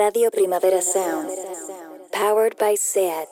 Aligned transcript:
Radio 0.00 0.30
Primavera 0.30 0.80
Sound. 0.80 1.28
Powered 2.10 2.56
by 2.56 2.74
SEAT. 2.74 3.28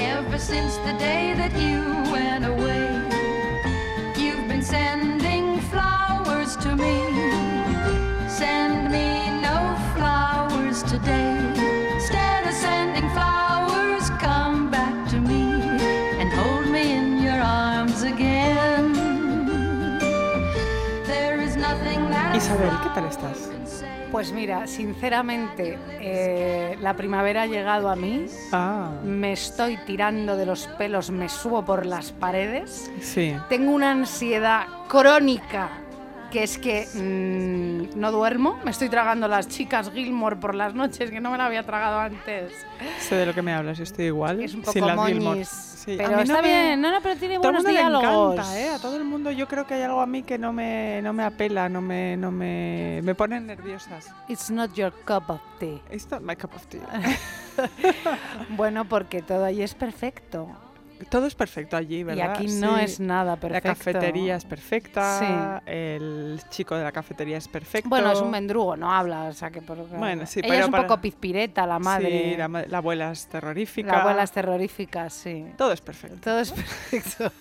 Ever 0.00 0.38
since 0.38 0.76
the 0.78 0.94
day 0.98 1.34
that 1.36 1.52
you 1.56 1.97
Isabel, 22.48 22.70
¿qué 22.82 22.88
tal 22.94 23.04
estás? 23.04 23.50
Pues 24.10 24.32
mira, 24.32 24.66
sinceramente, 24.66 25.78
eh, 26.00 26.78
la 26.80 26.94
primavera 26.94 27.42
ha 27.42 27.46
llegado 27.46 27.90
a 27.90 27.94
mí. 27.94 28.24
Ah, 28.52 28.90
Me 29.04 29.32
estoy 29.34 29.76
tirando 29.84 30.34
de 30.34 30.46
los 30.46 30.66
pelos, 30.78 31.10
me 31.10 31.28
subo 31.28 31.62
por 31.62 31.84
las 31.84 32.10
paredes. 32.12 32.90
sí. 33.02 33.36
Tengo 33.50 33.72
una 33.72 33.90
ansiedad 33.90 34.62
crónica, 34.88 35.68
que 36.30 36.42
es 36.42 36.58
que 36.58 36.86
mm, 36.94 37.98
no 37.98 38.12
duermo. 38.12 38.58
Me 38.64 38.70
estoy 38.70 38.88
tragando 38.88 39.28
las 39.28 39.48
chicas 39.48 39.90
Gilmore 39.92 40.36
por 40.36 40.54
las 40.54 40.74
noches, 40.74 41.10
que 41.10 41.20
no 41.20 41.30
me 41.30 41.38
la 41.38 41.46
había 41.46 41.62
tragado 41.64 41.98
antes. 41.98 42.52
Sé 43.00 43.14
de 43.16 43.26
lo 43.26 43.34
que 43.34 43.42
me 43.42 43.52
hablas, 43.52 43.78
yo 43.78 43.84
estoy 43.84 44.06
igual. 44.06 44.40
Es 44.42 44.54
un 44.54 44.60
poco 44.60 44.72
sin 44.72 44.86
las 44.86 45.06
Gilmore. 45.06 45.44
Sí, 45.44 45.94
Pero 45.96 46.10
mí 46.10 46.14
no 46.16 46.20
está 46.22 46.42
me- 46.42 46.48
bien, 46.48 46.80
no, 46.82 46.90
no, 46.92 47.00
pero 47.00 47.16
tiene 47.16 47.34
Todo 47.36 47.44
buenos 47.44 47.62
mundo 47.64 47.72
le 47.72 47.78
diálogos. 47.78 48.34
encanta, 48.34 48.60
¿eh? 48.60 48.68
A 48.68 48.78
todo 48.78 48.96
el 48.98 49.04
mundo 49.04 49.30
yo 49.30 49.48
creo 49.48 49.66
que 49.66 49.72
hay 49.74 49.82
algo 49.82 50.00
a 50.02 50.06
mí 50.06 50.22
que 50.22 50.36
no 50.36 50.52
me, 50.52 51.00
no 51.02 51.12
me 51.14 51.22
apela, 51.24 51.68
no 51.70 51.80
me, 51.80 52.14
no 52.18 52.30
me, 52.30 53.00
me 53.02 53.14
ponen 53.14 53.46
nerviosas. 53.46 54.08
It's 54.28 54.50
not 54.50 54.74
your 54.74 54.92
cup 55.06 55.30
of 55.30 55.40
tea. 55.58 55.80
It's 55.90 56.10
not 56.10 56.20
my 56.20 56.36
cup 56.36 56.54
of 56.54 56.66
tea. 56.66 56.80
Bueno, 58.50 58.84
porque 58.84 59.22
todo 59.22 59.44
ahí 59.44 59.62
es 59.62 59.74
perfecto. 59.74 60.48
Todo 61.10 61.26
es 61.26 61.34
perfecto 61.34 61.76
allí, 61.76 61.98
Y 61.98 62.02
¿verdad? 62.04 62.32
aquí 62.32 62.46
no 62.48 62.76
Sí. 62.78 62.84
es 62.84 63.00
nada 63.00 63.36
perfecto. 63.36 63.68
La 63.68 63.74
cafetería 63.74 64.36
es 64.36 64.44
perfecta, 64.44 65.62
el 65.66 66.40
chico 66.50 66.76
de 66.76 66.84
la 66.84 66.92
cafetería 66.92 67.36
es 67.38 67.48
perfecto. 67.48 67.88
Bueno, 67.88 68.10
es 68.12 68.20
un 68.20 68.30
mendrugo, 68.30 68.76
no 68.76 68.92
habla, 68.92 69.24
o 69.24 69.32
sea 69.32 69.50
que 69.50 69.62
por... 69.62 69.76
Bueno, 69.88 70.26
sí, 70.26 70.40
Ella 70.40 70.48
pero 70.48 70.60
es 70.60 70.66
un 70.66 70.72
para- 70.72 70.86
poco 70.86 71.00
pizpireta, 71.00 71.66
la 71.66 71.78
madre. 71.78 72.30
Sí, 72.32 72.36
la, 72.36 72.48
la 72.48 72.78
abuela 72.78 73.12
es 73.12 73.26
terrorífica. 73.26 73.92
La 73.92 74.00
abuela 74.00 74.22
es 74.22 74.32
terrorífica, 74.32 75.08
sí. 75.10 75.46
Todo 75.56 75.72
es 75.72 75.80
perfecto. 75.80 76.18
Todo 76.22 76.40
es 76.40 76.52
perfecto. 76.90 77.32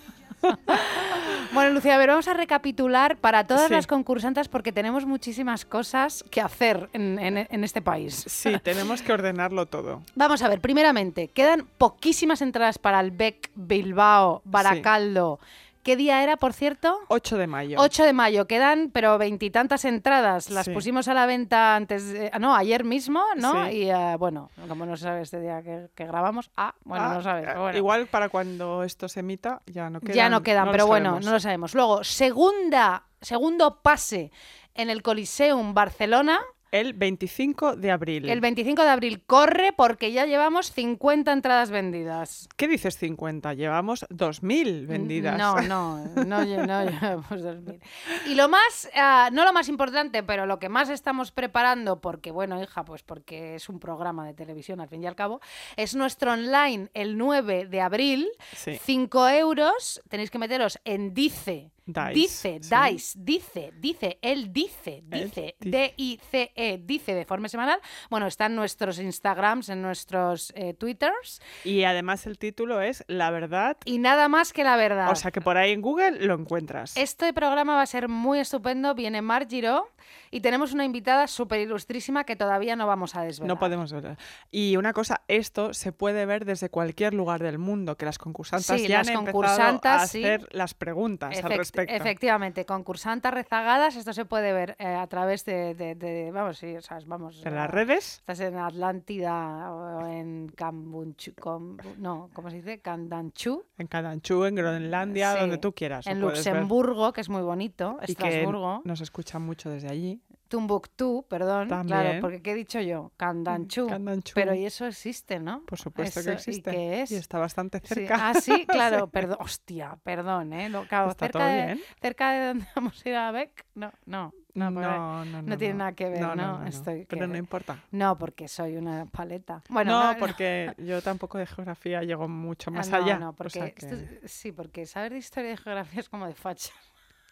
bueno, 1.53 1.71
Lucía, 1.71 1.95
a 1.95 1.97
ver, 1.97 2.09
vamos 2.09 2.27
a 2.27 2.33
recapitular 2.33 3.17
para 3.17 3.45
todas 3.47 3.67
Sí. 3.67 3.73
las 3.73 3.87
concursantes 3.87 4.47
porque 4.47 4.71
tenemos 4.71 5.05
muchísimas 5.05 5.65
cosas 5.65 6.23
que 6.29 6.41
hacer 6.41 6.89
en, 6.93 7.19
en- 7.19 7.47
en 7.49 7.63
este 7.63 7.81
país. 7.81 8.23
Sí, 8.27 8.51
tenemos 8.63 9.01
que 9.01 9.13
ordenarlo 9.13 9.65
todo. 9.65 10.01
Vamos 10.15 10.41
a 10.41 10.49
ver, 10.49 10.61
primeramente, 10.61 11.27
quedan 11.29 11.67
poquísimas 11.77 12.41
entradas 12.41 12.77
para 12.77 12.99
el 12.99 13.11
BEC 13.11 13.49
Bilbao, 13.55 14.41
Baracaldo. 14.45 15.39
¿Qué 15.87 15.95
día 15.95 16.21
era, 16.21 16.35
por 16.35 16.51
cierto? 16.51 16.99
8 17.07 17.37
de 17.37 17.47
mayo. 17.47 17.77
8 17.79 18.03
de 18.03 18.11
mayo, 18.11 18.45
quedan 18.45 18.91
pero 18.91 19.17
veintitantas 19.17 19.85
entradas. 19.85 20.49
Las 20.49 20.65
Sí. 20.65 20.73
pusimos 20.73 21.07
a 21.07 21.13
la 21.13 21.25
venta 21.25 21.77
antes, 21.77 22.11
de- 22.11 22.29
ah, 22.33 22.39
no, 22.39 22.53
ayer 22.53 22.83
mismo, 22.83 23.23
¿no? 23.37 23.65
Sí. 23.67 23.71
Y 23.77 23.89
eh, 23.89 24.15
bueno, 24.19 24.49
como 24.67 24.85
no 24.85 24.97
sabes 24.97 25.23
este 25.23 25.39
día 25.39 25.63
que, 25.63 25.87
que 25.95 26.05
grabamos, 26.05 26.51
ah, 26.57 26.75
bueno, 26.83 27.05
Ah, 27.05 27.13
no 27.13 27.21
sabes. 27.21 27.45
bueno. 27.57 27.77
Igual 27.77 28.07
para 28.07 28.27
cuando 28.27 28.83
esto 28.83 29.07
se 29.07 29.21
emita 29.21 29.61
ya 29.65 29.89
no 29.89 30.01
quedan. 30.01 30.15
ya 30.15 30.29
no 30.29 30.43
quedan, 30.43 30.71
pero 30.71 30.87
bueno, 30.87 31.11
sabemos. 31.11 31.25
no 31.25 31.31
lo 31.31 31.39
sabemos. 31.39 31.73
Luego, 31.73 32.03
segunda, 32.03 33.03
segundo 33.21 33.79
pase 33.81 34.29
en 34.73 34.89
el 34.89 35.01
Coliseum 35.01 35.73
Barcelona. 35.73 36.41
El 36.71 36.93
25 36.93 37.75
de 37.75 37.91
abril. 37.91 38.29
El 38.29 38.41
25 38.41 38.83
de 38.83 38.89
abril 38.89 39.23
corre 39.25 39.73
porque 39.73 40.11
ya 40.11 40.25
llevamos 40.25 40.71
50 40.71 41.31
entradas 41.31 41.69
vendidas. 41.69 42.49
¿Qué 42.55 42.67
dices 42.67 42.97
50? 42.97 43.53
Llevamos 43.53 44.05
2.000 44.09 44.87
vendidas. 44.87 45.37
No, 45.37 45.61
no, 45.61 46.05
no 46.25 46.43
llevamos 46.43 47.41
2000. 47.41 47.79
Y 48.27 48.35
lo 48.35 48.49
más, 48.49 48.89
ah, 48.95 49.29
no 49.31 49.45
lo 49.45 49.53
más 49.53 49.69
importante, 49.69 50.23
pero 50.23 50.45
lo 50.45 50.59
que 50.59 50.69
más 50.69 50.89
estamos 50.89 51.31
preparando, 51.31 52.01
porque 52.01 52.31
bueno, 52.31 52.61
hija, 52.61 52.83
pues 52.83 53.03
porque 53.03 53.55
es 53.55 53.69
un 53.69 53.79
programa 53.79 54.25
de 54.25 54.33
televisión 54.33 54.81
al 54.81 54.89
fin 54.89 55.03
y 55.03 55.07
al 55.07 55.15
cabo, 55.15 55.39
es 55.75 55.95
nuestro 55.95 56.33
online 56.33 56.89
el 56.93 57.17
9 57.17 57.67
de 57.67 57.81
abril. 57.81 58.27
Sí. 58.55 58.77
5 58.81 59.29
euros, 59.29 60.01
tenéis 60.09 60.31
que 60.31 60.39
meteros 60.39 60.79
en 60.83 61.13
Dice. 61.13 61.71
Dice, 61.87 62.13
Dice, 62.13 62.59
sí. 62.61 62.69
Dice, 62.69 63.13
dice, 63.23 63.73
dice, 63.79 64.19
él 64.21 64.51
dice, 64.51 65.03
dice, 65.05 65.55
dice. 65.59 65.91
D-I-C-E, 65.97 66.81
dice 66.83 67.15
de 67.15 67.25
forma 67.25 67.47
semanal. 67.49 67.79
Bueno, 68.09 68.27
están 68.27 68.55
nuestros 68.55 68.99
Instagrams, 68.99 69.69
en 69.69 69.81
nuestros 69.81 70.51
eh, 70.55 70.73
Twitters. 70.73 71.41
Y 71.63 71.83
además 71.83 72.25
el 72.27 72.37
título 72.37 72.81
es 72.81 73.03
La 73.07 73.31
verdad. 73.31 73.77
Y 73.85 73.99
nada 73.99 74.27
más 74.27 74.53
que 74.53 74.63
la 74.63 74.75
verdad. 74.75 75.09
O 75.11 75.15
sea 75.15 75.31
que 75.31 75.41
por 75.41 75.57
ahí 75.57 75.71
en 75.71 75.81
Google 75.81 76.25
lo 76.25 76.33
encuentras. 76.35 76.95
Este 76.97 77.33
programa 77.33 77.75
va 77.75 77.81
a 77.81 77.85
ser 77.85 78.09
muy 78.09 78.39
estupendo. 78.39 78.93
Viene 78.93 79.21
Mar 79.21 79.47
Giró 79.49 79.89
y 80.31 80.41
tenemos 80.41 80.73
una 80.73 80.85
invitada 80.85 81.27
súper 81.27 81.61
ilustrísima 81.61 82.23
que 82.25 82.35
todavía 82.35 82.75
no 82.75 82.85
vamos 82.87 83.15
a 83.15 83.21
desvelar. 83.23 83.47
No 83.55 83.59
podemos 83.59 83.91
ver. 83.93 84.17
Y 84.51 84.75
una 84.77 84.93
cosa, 84.93 85.21
esto 85.27 85.73
se 85.73 85.91
puede 85.91 86.25
ver 86.25 86.45
desde 86.45 86.69
cualquier 86.69 87.13
lugar 87.13 87.41
del 87.41 87.57
mundo, 87.57 87.95
que 87.97 88.05
las 88.05 88.17
concursantes 88.17 88.67
Sí, 88.81 88.87
ya 88.87 88.99
las 88.99 89.07
han 89.09 89.27
empezado 89.27 89.79
a 89.83 90.07
sí. 90.07 90.23
hacer 90.23 90.47
las 90.51 90.73
preguntas 90.73 91.37
al 91.43 91.51
Efect- 91.51 91.57
respecto. 91.77 92.03
Efectivamente, 92.03 92.65
concursantes 92.65 93.31
rezagadas. 93.31 93.95
Esto 93.95 94.13
se 94.13 94.25
puede 94.25 94.51
ver 94.53 94.75
eh, 94.79 94.87
a 94.87 95.07
través 95.07 95.45
de, 95.45 95.73
de- 95.75 95.95
de- 95.95 96.31
vamos, 96.31 96.57
sí, 96.57 96.75
o 96.75 96.81
sea, 96.81 96.99
vamos. 97.05 97.41
En 97.45 97.55
las 97.55 97.69
redes, 97.69 98.17
Estás 98.19 98.39
en 98.41 98.57
Atlántida 98.57 99.71
o 99.73 100.07
en 100.07 100.49
Cambunchu, 100.55 101.33
com- 101.39 101.77
no, 101.97 102.29
¿cómo 102.33 102.49
se 102.49 102.57
dice? 102.57 102.79
Candanchú. 102.79 103.63
en 103.77 103.87
Cadanchú, 103.87 104.43
en 104.45 104.55
Groenlandia, 104.55 105.33
Sí. 105.33 105.39
donde 105.39 105.57
tú 105.57 105.71
quieras. 105.73 106.07
En 106.07 106.19
ver. 106.21 106.29
Luxemburgo, 106.35 107.13
que 107.13 107.21
es 107.21 107.29
muy 107.29 107.41
bonito. 107.41 107.97
Y 108.07 108.15
que 108.15 108.27
Estrasburgo. 108.27 108.81
nos 108.83 109.01
escuchan 109.01 109.41
mucho 109.43 109.69
desde 109.69 109.89
allí. 109.89 110.21
Tumbuctú, 110.47 111.25
perdón. 111.29 111.67
Claro, 111.67 111.87
También. 111.87 112.21
porque 112.21 112.41
¿qué 112.41 112.51
he 112.51 112.55
dicho 112.55 112.79
yo? 112.81 113.11
Candanchú. 113.17 113.87
Candanchú. 113.87 114.31
Pero 114.35 114.53
y 114.53 114.65
eso 114.65 114.85
existe, 114.85 115.39
¿no? 115.39 115.63
Por 115.65 115.77
supuesto 115.77 116.19
Eso, 116.19 116.29
que 116.29 116.35
existe. 116.35 116.69
¿Y 116.71 116.73
qué 116.73 117.01
es? 117.03 117.11
Y 117.11 117.15
está 117.15 117.37
bastante 117.39 117.79
Sí, 117.79 117.85
cerca. 117.93 118.29
Ah, 118.29 118.33
sí, 118.33 118.65
claro, 118.67 119.07
perdón. 119.07 119.37
Hostia, 119.39 119.97
perdón, 120.03 120.53
¿eh? 120.53 120.69
Lo- 120.69 120.85
claro, 120.87 121.09
Está 121.11 121.25
cerca, 121.25 121.39
todo 121.39 121.47
de, 121.47 121.65
bien. 121.65 121.81
cerca 122.01 122.31
de 122.31 122.47
donde 122.47 122.65
vamos 122.75 123.05
a 123.05 123.09
ir 123.09 123.15
a 123.15 123.31
Beck, 123.31 123.65
no, 123.75 123.91
no. 124.05 124.33
No, 124.53 124.71
No, 124.71 124.81
no, 124.81 125.23
no, 125.25 125.41
no 125.43 125.57
tiene 125.59 125.75
nada 125.75 125.91
que 125.91 126.09
ver, 126.09 126.35
¿no? 126.35 126.65
Estoy 126.65 127.05
Pero 127.05 127.21
que- 127.21 127.27
no 127.27 127.37
importa. 127.37 127.83
no, 127.91 128.17
porque 128.17 128.47
soy 128.47 128.75
una 128.75 129.05
paleta. 129.05 129.61
Bueno, 129.69 130.13
no, 130.13 130.17
porque 130.19 130.73
yo 130.79 130.99
tampoco 131.03 131.37
de 131.37 131.45
geografía 131.45 132.01
llego 132.01 132.27
mucho 132.27 132.71
más 132.71 132.91
Ah, 132.91 132.97
no, 132.97 133.05
allá. 133.05 133.19
no, 133.19 133.29
o 133.29 133.33
porque 133.33 133.51
sea 133.59 133.67
esto 133.67 133.87
que- 133.87 134.19
es- 134.23 134.31
sí, 134.31 134.51
porque 134.51 134.87
saber 134.87 135.11
de 135.11 135.19
historia 135.19 135.49
y 135.49 135.51
de 135.51 135.57
geografía 135.57 135.99
es 135.99 136.09
como 136.09 136.25
de 136.25 136.33
facha. 136.33 136.73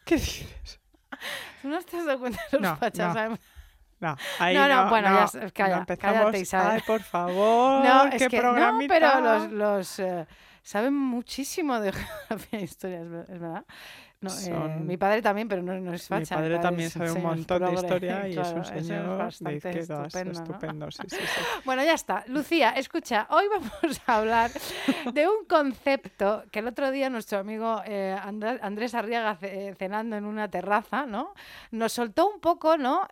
¿Qué 0.05 0.17
dices? 0.17 0.79
¿Tú 1.61 1.67
no 1.69 1.81
te 1.81 1.97
has 1.97 2.05
dado 2.05 2.19
cuenta 2.19 2.41
de 2.51 2.59
los 2.59 2.61
No, 2.61 2.75
fachas? 2.77 3.15
no. 3.15 3.37
No, 3.99 4.17
ahí 4.39 4.55
No, 4.55 4.67
no, 4.67 4.83
no, 4.83 4.89
bueno, 4.89 5.09
no, 5.09 5.31
ya 5.31 5.51
calla, 5.51 5.75
no 5.75 5.79
empezamos. 5.81 6.17
cállate, 6.19 6.39
Isabel. 6.39 6.71
Ay, 6.73 6.81
por 6.85 7.01
favor, 7.03 7.85
No, 7.85 8.09
qué 8.09 8.15
es 8.17 8.27
que 8.27 8.37
no, 8.37 8.41
programita. 8.41 8.93
pero 8.93 9.21
los, 9.21 9.51
los 9.51 9.99
eh, 9.99 10.27
saben 10.63 10.93
muchísimo 10.93 11.79
de 11.79 11.93
geografía 11.93 12.59
e 12.59 12.63
historia, 12.63 13.01
es 13.01 13.09
verdad. 13.09 13.65
No, 14.29 14.65
eh, 14.67 14.79
mi 14.79 14.97
padre 14.97 15.21
también, 15.21 15.47
pero 15.47 15.61
no, 15.61 15.73
no 15.79 15.93
es 15.93 16.09
Mi 16.09 16.17
facha. 16.19 16.35
padre 16.35 16.59
también 16.59 16.87
es 16.87 16.93
sabe 16.93 17.09
un 17.09 17.15
señor 17.15 17.35
montón 17.35 17.65
de 17.65 17.73
historia 17.73 18.27
y 18.27 18.31
es 18.31 18.35
claro, 18.37 18.55
un 18.55 18.61
eso 18.61 18.73
es 18.73 18.87
señor 18.87 19.33
de 19.39 19.55
izquierdas. 19.55 20.15
estupendo, 20.15 20.31
¿no? 20.33 20.39
Estupendo, 20.41 20.91
sí, 20.91 21.03
sí, 21.07 21.17
sí. 21.17 21.41
Bueno, 21.65 21.83
ya 21.83 21.93
está. 21.93 22.23
Lucía, 22.27 22.71
escucha, 22.71 23.27
hoy 23.29 23.45
vamos 23.51 24.01
a 24.05 24.15
hablar 24.17 24.51
de 25.13 25.27
un 25.27 25.45
concepto 25.45 26.43
que 26.51 26.59
el 26.59 26.67
otro 26.67 26.91
día 26.91 27.09
nuestro 27.09 27.39
amigo 27.39 27.81
eh, 27.85 28.15
Andrés, 28.61 28.93
Arriaga 28.95 29.37
eh, 29.41 29.73
cenando 29.77 30.15
en 30.15 30.25
una 30.25 30.49
terraza, 30.49 31.05
¿no? 31.05 31.33
Nos 31.71 31.93
soltó 31.93 32.29
un 32.29 32.39
poco, 32.39 32.77
¿no? 32.77 33.07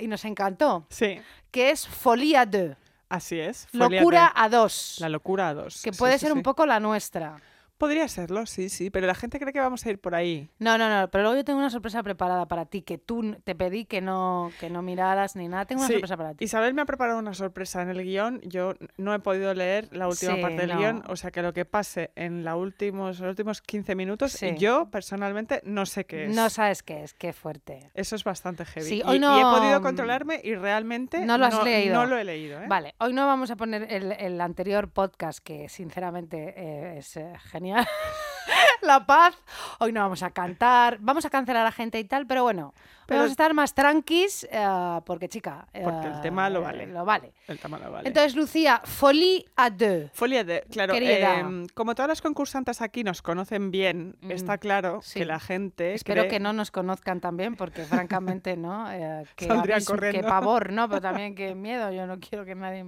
Y 0.00 0.06
nos 0.08 0.24
encantó, 0.24 0.86
Sí, 0.90 1.20
que 1.50 1.70
es 1.70 1.86
Folia 1.86 2.44
2, 2.46 2.76
así 3.08 3.38
es. 3.40 3.66
Folia 3.72 4.00
locura 4.00 4.32
de- 4.34 4.40
a 4.42 4.48
dos, 4.48 4.96
La 5.00 5.08
locura 5.08 5.48
a 5.48 5.54
dos. 5.54 5.82
que 5.82 5.92
puede 5.92 6.18
ser 6.18 6.32
un 6.32 6.42
poco 6.42 6.66
la 6.66 6.80
nuestra. 6.80 7.36
Podría 7.78 8.08
serlo, 8.08 8.46
sí, 8.46 8.70
sí, 8.70 8.88
pero 8.90 9.06
la 9.06 9.14
gente 9.14 9.38
cree 9.38 9.52
que 9.52 9.60
vamos 9.60 9.84
a 9.84 9.90
ir 9.90 9.98
por 10.00 10.14
ahí. 10.14 10.48
No, 10.58 10.78
no, 10.78 10.88
no, 10.88 11.08
pero 11.10 11.24
luego 11.24 11.36
yo 11.36 11.44
tengo 11.44 11.58
una 11.58 11.68
sorpresa 11.68 12.02
preparada 12.02 12.46
para 12.46 12.64
ti, 12.64 12.80
que 12.80 12.96
tú 12.96 13.36
te 13.44 13.54
pedí 13.54 13.84
que 13.84 14.00
no, 14.00 14.50
que 14.58 14.70
no 14.70 14.80
miraras 14.80 15.36
ni 15.36 15.46
nada. 15.46 15.66
Tengo 15.66 15.80
una 15.82 15.88
Sí, 15.88 15.92
sorpresa 15.94 16.16
para 16.16 16.34
ti. 16.34 16.44
Isabel 16.44 16.72
me 16.72 16.80
ha 16.80 16.86
preparado 16.86 17.18
una 17.18 17.34
sorpresa 17.34 17.82
en 17.82 17.90
el 17.90 18.02
guion. 18.02 18.40
Yo 18.44 18.74
no 18.96 19.12
he 19.12 19.18
podido 19.18 19.52
leer 19.52 19.88
la 19.92 20.08
última 20.08 20.36
Sí, 20.36 20.40
parte 20.40 20.56
del 20.56 20.70
no. 20.70 20.78
guion, 20.78 21.02
o 21.08 21.16
sea 21.16 21.30
que 21.30 21.42
lo 21.42 21.52
que 21.52 21.66
pase 21.66 22.12
en 22.16 22.44
la 22.44 22.56
últimos, 22.56 23.20
los 23.20 23.28
últimos 23.28 23.60
15 23.60 23.94
minutos, 23.94 24.32
Sí. 24.32 24.54
yo 24.56 24.88
personalmente 24.90 25.60
no 25.66 25.84
sé 25.84 26.06
qué 26.06 26.24
es. 26.24 26.34
No 26.34 26.48
sabes 26.48 26.82
qué 26.82 27.02
es, 27.02 27.12
qué 27.12 27.34
fuerte. 27.34 27.90
Eso 27.92 28.16
es 28.16 28.24
bastante 28.24 28.64
heavy. 28.64 28.86
Y- 28.96 29.02
hoy 29.02 29.14
y, 29.14 29.16
he 29.16 29.20
no- 29.20 29.54
podido 29.58 29.82
controlarme 29.82 30.40
y 30.42 30.54
realmente 30.54 31.26
No 31.26 31.36
lo 31.36 31.44
has 31.44 31.62
leído. 31.62 31.94
no 31.94 32.06
lo 32.06 32.16
he 32.16 32.24
leído. 32.24 32.58
¿eh? 32.62 32.64
Vale, 32.68 32.94
hoy 33.00 33.12
no 33.12 33.26
vamos 33.26 33.50
a 33.50 33.56
poner 33.56 33.86
el, 33.92 34.12
el 34.12 34.40
anterior 34.40 34.88
podcast, 34.88 35.40
que 35.40 35.68
sinceramente 35.68 36.54
eh, 36.56 36.98
es 36.98 37.18
eh, 37.18 37.32
genial. 37.50 37.65
la 38.82 39.04
paz. 39.06 39.34
Hoy 39.80 39.92
no 39.92 40.00
vamos 40.00 40.22
a 40.22 40.30
cantar, 40.30 40.98
vamos 41.00 41.24
a 41.24 41.30
cancelar 41.30 41.66
a 41.66 41.72
gente 41.72 41.98
y 41.98 42.04
tal, 42.04 42.26
pero 42.26 42.42
bueno, 42.44 42.72
Pero- 43.06 43.18
vamos 43.20 43.30
a 43.30 43.32
estar 43.32 43.54
más 43.54 43.74
tranquis 43.74 44.46
eh, 44.50 45.00
porque, 45.04 45.28
chica, 45.28 45.66
Porque 45.72 46.06
el 46.06 46.12
eh, 46.14 46.18
tema 46.22 46.48
lo 46.50 46.62
vale. 46.62 46.86
Lo 46.86 47.04
vale. 47.04 47.32
El 47.48 47.58
tamaño 47.58 47.90
vale. 47.90 48.08
Entonces, 48.08 48.36
Lucía, 48.36 48.80
folie 48.84 49.44
à 49.56 49.70
deux. 49.70 50.10
Folia 50.12 50.44
de, 50.44 50.62
claro, 50.70 50.94
Querida. 50.94 51.40
em, 51.40 51.66
como 51.74 51.94
todas 51.94 52.08
las 52.08 52.22
concursantes 52.22 52.80
aquí 52.80 53.02
nos 53.04 53.22
conocen 53.22 53.70
bien, 53.70 54.16
está 54.28 54.58
claro 54.58 54.98
Mm, 54.98 55.02
sí. 55.02 55.18
que 55.20 55.24
la 55.26 55.40
gente 55.40 55.94
Espero 55.94 56.22
cree- 56.22 56.30
que 56.30 56.40
no 56.40 56.52
nos 56.52 56.70
conozcan 56.70 57.20
también, 57.20 57.56
porque 57.56 57.82
francamente, 57.84 58.56
¿no? 58.56 58.90
Eh, 58.92 59.24
que, 59.34 59.46
abismo, 59.50 59.94
que 59.96 60.00
corriendo. 60.00 60.28
pavor, 60.28 60.72
¿no? 60.72 60.88
Pero 60.88 61.00
también 61.08 61.34
que 61.34 61.54
miedo, 61.54 61.90
yo 61.92 62.06
no 62.06 62.18
quiero 62.20 62.44
que 62.44 62.54
nadie... 62.54 62.86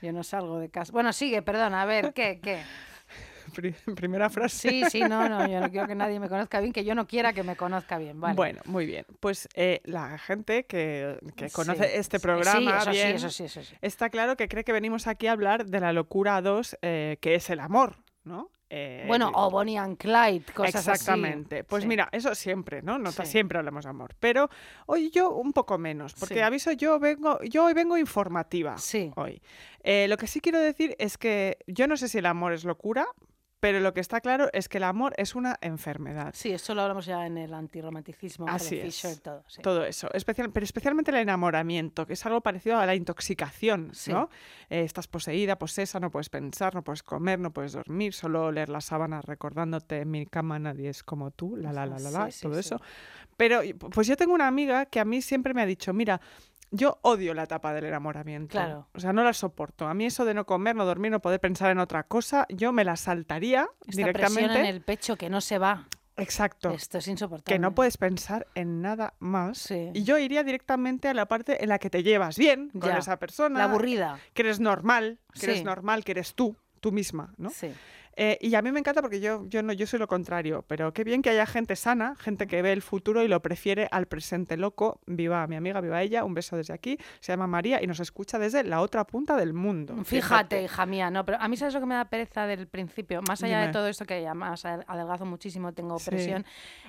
Yo 0.00 0.12
no 0.12 0.22
salgo 0.22 0.58
de 0.58 0.68
casa. 0.70 0.92
Bueno, 0.92 1.12
sigue, 1.12 1.42
perdona, 1.42 1.82
a 1.82 1.84
ver, 1.84 2.12
¿qué? 2.12 2.38
¿Qué? 2.40 2.62
Pri- 3.54 3.74
primera 3.94 4.30
frase. 4.30 4.68
Sí, 4.70 4.84
sí, 4.90 5.00
no, 5.00 5.28
no, 5.28 5.46
yo 5.48 5.60
no 5.60 5.70
quiero 5.70 5.86
que 5.86 5.94
nadie 5.94 6.18
me 6.20 6.28
conozca 6.28 6.60
bien, 6.60 6.72
que 6.72 6.84
yo 6.84 6.94
no 6.94 7.06
quiera 7.06 7.32
que 7.32 7.42
me 7.42 7.56
conozca 7.56 7.98
bien, 7.98 8.20
¿vale? 8.20 8.34
Bueno, 8.34 8.60
muy 8.66 8.86
bien. 8.86 9.04
Pues 9.20 9.48
eh, 9.54 9.80
la 9.84 10.18
gente 10.18 10.64
que, 10.64 11.18
que 11.36 11.48
Sí, 11.48 11.54
conoce 11.54 11.96
este 11.98 12.20
programa 12.20 12.80
sí, 12.80 12.82
eso 12.82 12.90
bien, 12.90 13.08
sí, 13.10 13.14
eso 13.26 13.30
sí, 13.30 13.44
eso 13.44 13.62
sí. 13.62 13.74
está 13.80 14.10
claro 14.10 14.36
que 14.36 14.48
cree 14.48 14.64
que 14.64 14.72
venimos 14.72 15.06
aquí 15.06 15.26
a 15.26 15.32
hablar 15.32 15.66
de 15.66 15.80
la 15.80 15.92
locura 15.92 16.40
2, 16.40 16.78
eh, 16.82 17.16
que 17.20 17.34
es 17.34 17.50
el 17.50 17.60
amor, 17.60 17.96
¿no? 18.24 18.50
Eh, 18.70 19.04
Bueno, 19.06 19.30
o 19.34 19.50
Bonnie 19.50 19.78
and 19.78 19.96
Clyde, 19.96 20.44
cosas 20.52 20.86
así. 20.86 20.90
Exactamente. 20.90 21.64
Pues 21.64 21.84
Sí. 21.84 21.88
mira, 21.88 22.10
eso 22.12 22.34
siempre, 22.34 22.82
¿no? 22.82 22.98
No 22.98 23.12
Sí. 23.12 23.24
siempre 23.24 23.56
hablamos 23.56 23.84
de 23.84 23.88
amor. 23.90 24.14
Pero 24.20 24.50
hoy 24.84 25.08
yo 25.10 25.30
un 25.30 25.54
poco 25.54 25.78
menos, 25.78 26.12
porque 26.12 26.34
Sí. 26.34 26.40
aviso, 26.40 26.72
yo 26.72 26.98
vengo, 26.98 27.42
yo 27.44 27.64
hoy 27.64 27.72
vengo 27.72 27.96
informativa. 27.96 28.76
Sí. 28.76 29.10
Hoy. 29.16 29.40
Eh, 29.82 30.06
lo 30.06 30.18
que 30.18 30.26
sí 30.26 30.42
quiero 30.42 30.58
decir 30.60 30.94
es 30.98 31.16
que 31.16 31.56
yo 31.66 31.86
no 31.86 31.96
sé 31.96 32.08
si 32.08 32.18
el 32.18 32.26
amor 32.26 32.52
es 32.52 32.64
locura, 32.64 33.06
pero 33.60 33.80
lo 33.80 33.92
que 33.92 34.00
está 34.00 34.20
claro 34.20 34.48
es 34.52 34.68
que 34.68 34.78
el 34.78 34.84
amor 34.84 35.14
es 35.16 35.34
una 35.34 35.56
enfermedad. 35.60 36.32
Sí, 36.34 36.52
esto 36.52 36.74
lo 36.74 36.82
hablamos 36.82 37.06
ya 37.06 37.26
en 37.26 37.38
el 37.38 37.52
antirromanticismo, 37.54 38.46
Así 38.48 38.76
es. 38.78 38.84
Fisher, 38.84 39.18
todo. 39.18 39.42
Sí. 39.48 39.62
Todo 39.62 39.84
eso, 39.84 40.08
especial, 40.14 40.50
pero 40.52 40.64
especialmente 40.64 41.10
el 41.10 41.16
enamoramiento, 41.18 42.06
que 42.06 42.12
es 42.12 42.24
algo 42.26 42.40
parecido 42.40 42.78
a 42.78 42.86
la 42.86 42.94
intoxicación, 42.94 43.90
Sí. 43.94 44.12
¿no? 44.12 44.28
Eh, 44.70 44.82
estás 44.84 45.08
poseída, 45.08 45.58
posesa, 45.58 45.98
no 46.00 46.10
puedes 46.10 46.28
pensar, 46.28 46.74
no 46.74 46.82
puedes 46.82 47.02
comer, 47.02 47.38
no 47.40 47.52
puedes 47.52 47.72
dormir, 47.72 48.12
solo 48.14 48.52
leer 48.52 48.68
las 48.68 48.84
sábanas 48.86 49.24
recordándote 49.24 50.00
en 50.02 50.10
mi 50.10 50.26
cama 50.26 50.58
nadie 50.58 50.88
es 50.88 51.02
como 51.02 51.30
tú, 51.30 51.56
la 51.56 51.72
la 51.72 51.86
la 51.86 51.98
la 51.98 52.10
la, 52.10 52.30
Sí, 52.30 52.42
todo 52.42 52.58
eso. 52.58 52.80
Pero 53.36 53.62
y- 53.64 53.72
pues 53.74 54.06
yo 54.06 54.16
tengo 54.16 54.34
una 54.34 54.46
amiga 54.46 54.86
que 54.86 55.00
a 55.00 55.04
mí 55.04 55.22
siempre 55.22 55.54
me 55.54 55.62
ha 55.62 55.66
dicho, 55.66 55.92
mira, 55.92 56.20
yo 56.70 56.98
odio 57.02 57.34
la 57.34 57.44
etapa 57.44 57.72
del 57.72 57.84
enamoramiento. 57.86 58.52
Claro. 58.52 58.88
O 58.94 59.00
sea, 59.00 59.12
no 59.12 59.22
la 59.24 59.32
soporto. 59.32 59.86
A 59.86 59.94
mí 59.94 60.06
eso 60.06 60.24
de 60.24 60.34
no 60.34 60.44
comer, 60.46 60.76
no 60.76 60.84
dormir, 60.84 61.10
no 61.10 61.20
poder 61.20 61.40
pensar 61.40 61.70
en 61.70 61.78
otra 61.78 62.02
cosa, 62.04 62.46
yo 62.48 62.72
me 62.72 62.84
la 62.84 62.96
saltaría 62.96 63.68
Esta 63.86 63.96
directamente. 63.96 64.42
presión 64.44 64.56
en 64.56 64.66
el 64.66 64.80
pecho 64.82 65.16
que 65.16 65.30
no 65.30 65.40
se 65.40 65.58
va. 65.58 65.86
Exacto 66.16 66.70
Esto 66.70 66.98
es 66.98 67.06
insoportable. 67.06 67.54
que 67.54 67.60
no 67.60 67.76
puedes 67.76 67.96
pensar 67.96 68.48
en 68.56 68.82
nada 68.82 69.14
más. 69.20 69.58
Sí. 69.58 69.90
Y 69.94 70.02
yo 70.02 70.18
iría 70.18 70.42
directamente 70.42 71.06
a 71.06 71.14
la 71.14 71.26
parte 71.28 71.62
en 71.62 71.68
la 71.68 71.78
que 71.78 71.90
te 71.90 72.02
llevas 72.02 72.36
bien 72.36 72.70
con 72.70 72.90
Ya, 72.90 72.98
esa 72.98 73.18
persona. 73.20 73.56
La 73.58 73.64
aburrida. 73.66 74.18
Que 74.34 74.42
eres 74.42 74.58
normal, 74.58 75.20
que 75.32 75.40
Sí. 75.40 75.46
eres 75.46 75.64
normal, 75.64 76.02
que 76.02 76.10
eres 76.10 76.34
tú, 76.34 76.56
tú 76.80 76.90
misma, 76.90 77.32
¿no? 77.36 77.50
Sí. 77.50 77.72
Eh, 78.20 78.36
y 78.40 78.52
a 78.56 78.62
mí 78.62 78.72
me 78.72 78.80
encanta 78.80 79.00
porque 79.00 79.20
yo, 79.20 79.44
yo 79.48 79.62
no, 79.62 79.72
yo 79.72 79.86
soy 79.86 80.00
lo 80.00 80.08
contrario, 80.08 80.64
pero 80.66 80.92
qué 80.92 81.04
bien 81.04 81.22
que 81.22 81.30
haya 81.30 81.46
gente 81.46 81.76
sana, 81.76 82.16
gente 82.18 82.48
que 82.48 82.60
ve 82.62 82.72
el 82.72 82.82
futuro 82.82 83.22
y 83.22 83.28
lo 83.28 83.40
prefiere 83.40 83.86
al 83.92 84.06
presente 84.06 84.56
loco. 84.56 84.98
Viva 85.06 85.46
mi 85.46 85.54
amiga, 85.54 85.80
viva 85.80 86.02
ella, 86.02 86.24
un 86.24 86.34
beso 86.34 86.56
desde 86.56 86.74
aquí. 86.74 86.98
Se 87.20 87.30
llama 87.30 87.46
María 87.46 87.80
y 87.80 87.86
nos 87.86 88.00
escucha 88.00 88.40
desde 88.40 88.64
la 88.64 88.80
otra 88.80 89.04
punta 89.06 89.36
del 89.36 89.52
mundo. 89.54 89.94
Fíjate, 90.04 90.64
hija 90.64 90.84
mía, 90.84 91.10
no, 91.12 91.24
pero 91.24 91.38
a 91.40 91.46
mí 91.46 91.56
sabes 91.56 91.74
lo 91.74 91.80
que 91.80 91.86
me 91.86 91.94
da 91.94 92.06
pereza 92.06 92.46
del 92.48 92.66
principio, 92.66 93.22
más 93.28 93.40
allá 93.44 93.58
Dime. 93.60 93.66
de 93.68 93.72
todo 93.72 93.86
esto 93.86 94.04
que 94.04 94.14
además 94.26 94.64
ad- 94.64 94.82
adelgazo 94.88 95.24
muchísimo, 95.24 95.72
tengo 95.72 95.96
Sí. 96.00 96.10
presión, 96.10 96.44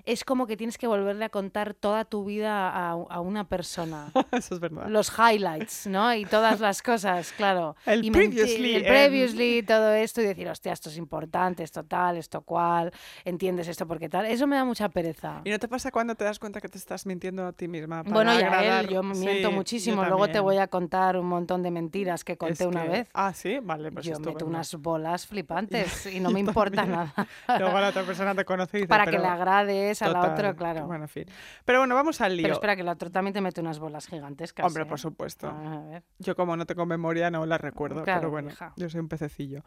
es 0.05 0.23
como 0.23 0.47
que 0.47 0.57
tienes 0.57 0.79
que 0.79 0.87
volverle 0.87 1.25
a 1.25 1.29
contar 1.29 1.75
toda 1.75 2.05
tu 2.05 2.25
vida 2.25 2.69
a, 2.69 2.89
a 2.93 3.19
una 3.19 3.47
persona. 3.47 4.11
Eso 4.31 4.55
es 4.55 4.59
verdad. 4.59 4.87
Los 4.87 5.11
highlights, 5.15 5.85
¿no? 5.85 6.11
Y 6.15 6.25
todas 6.25 6.59
las 6.59 6.81
cosas, 6.81 7.33
claro. 7.33 7.75
El 7.85 8.03
y 8.03 8.09
previously 8.09 8.75
el 8.77 8.81
en- 8.85 8.87
previously, 8.87 9.61
todo 9.61 9.93
esto, 9.93 10.21
y 10.21 10.25
decir, 10.25 10.47
hostia, 10.49 10.73
esto 10.73 10.89
es 10.89 10.95
importante, 10.97 11.18
esto 11.59 11.83
tal, 11.83 12.17
esto 12.17 12.41
cual, 12.41 12.91
entiendes 13.25 13.67
esto 13.67 13.87
porque 13.87 14.09
tal. 14.09 14.25
Eso 14.25 14.47
me 14.47 14.55
da 14.55 14.65
mucha 14.65 14.89
pereza. 14.89 15.41
¿Y 15.43 15.49
no 15.49 15.59
te 15.59 15.67
pasa 15.67 15.91
cuando 15.91 16.15
te 16.15 16.23
das 16.23 16.39
cuenta 16.39 16.61
que 16.61 16.69
te 16.69 16.77
estás 16.77 17.05
mintiendo 17.05 17.45
a 17.45 17.53
ti 17.53 17.67
misma? 17.67 18.03
para 18.03 18.13
Bueno, 18.13 18.33
y 18.33 18.41
a 18.41 18.47
agradar? 18.47 18.85
él, 18.85 18.91
yo 18.91 19.01
Sí, 19.13 19.19
miento 19.19 19.49
yo 19.49 19.51
muchísimo. 19.51 20.03
Luego 20.05 20.27
te 20.29 20.39
voy 20.39 20.57
a 20.57 20.67
contar 20.67 21.17
un 21.17 21.25
montón 21.27 21.63
de 21.63 21.71
mentiras 21.71 22.23
que 22.23 22.37
conté 22.37 22.63
Es 22.63 22.69
una 22.69 22.83
que- 22.83 22.89
vez. 22.89 23.09
Ah, 23.13 23.33
sí, 23.33 23.59
vale, 23.61 23.91
pues 23.91 24.05
yo 24.05 24.19
meto 24.19 24.45
unas 24.45 24.75
bolas 24.75 25.27
flipantes 25.27 26.05
y 26.13 26.19
no 26.19 26.29
me 26.31 26.39
importa 26.39 26.77
también. 26.77 26.99
nada. 27.47 27.59
Luego 27.59 27.79
la 27.79 27.89
otra 27.89 28.03
persona 28.03 28.33
te 28.35 28.45
conoce 28.45 28.77
y 28.77 28.81
dice, 28.81 28.87
Para 28.89 29.05
que 29.05 29.11
"Pero 29.11 29.23
le 29.23 29.29
agrades 29.29 30.01
a 30.01 30.07
la 30.07 30.13
total". 30.13 30.31
otra, 30.31 30.55
claro. 30.55 30.87
Bueno, 30.87 31.05
en 31.05 31.09
fin. 31.09 31.25
Pero 31.65 31.79
bueno, 31.79 31.95
vamos 31.95 32.21
al 32.21 32.35
lío. 32.37 32.43
Pero 32.43 32.53
espera, 32.55 32.75
que 32.75 32.83
la 32.83 32.93
otra 32.93 33.09
también 33.09 33.33
te 33.33 33.41
mete 33.41 33.61
unas 33.61 33.79
bolas 33.79 34.07
gigantescas. 34.07 34.65
Hombre, 34.65 34.83
¿eh? 34.83 34.85
por 34.85 34.99
supuesto. 34.99 35.47
A 35.47 35.79
ver. 35.89 36.03
Yo 36.19 36.35
como 36.35 36.55
no 36.55 36.65
tengo 36.65 36.85
memoria 36.85 37.29
no 37.31 37.45
la 37.45 37.57
recuerdo, 37.57 38.03
Claro, 38.03 38.19
pero 38.21 38.31
bueno, 38.31 38.49
hija. 38.49 38.73
yo 38.75 38.89
soy 38.89 38.99
un 38.99 39.07
pececillo. 39.07 39.63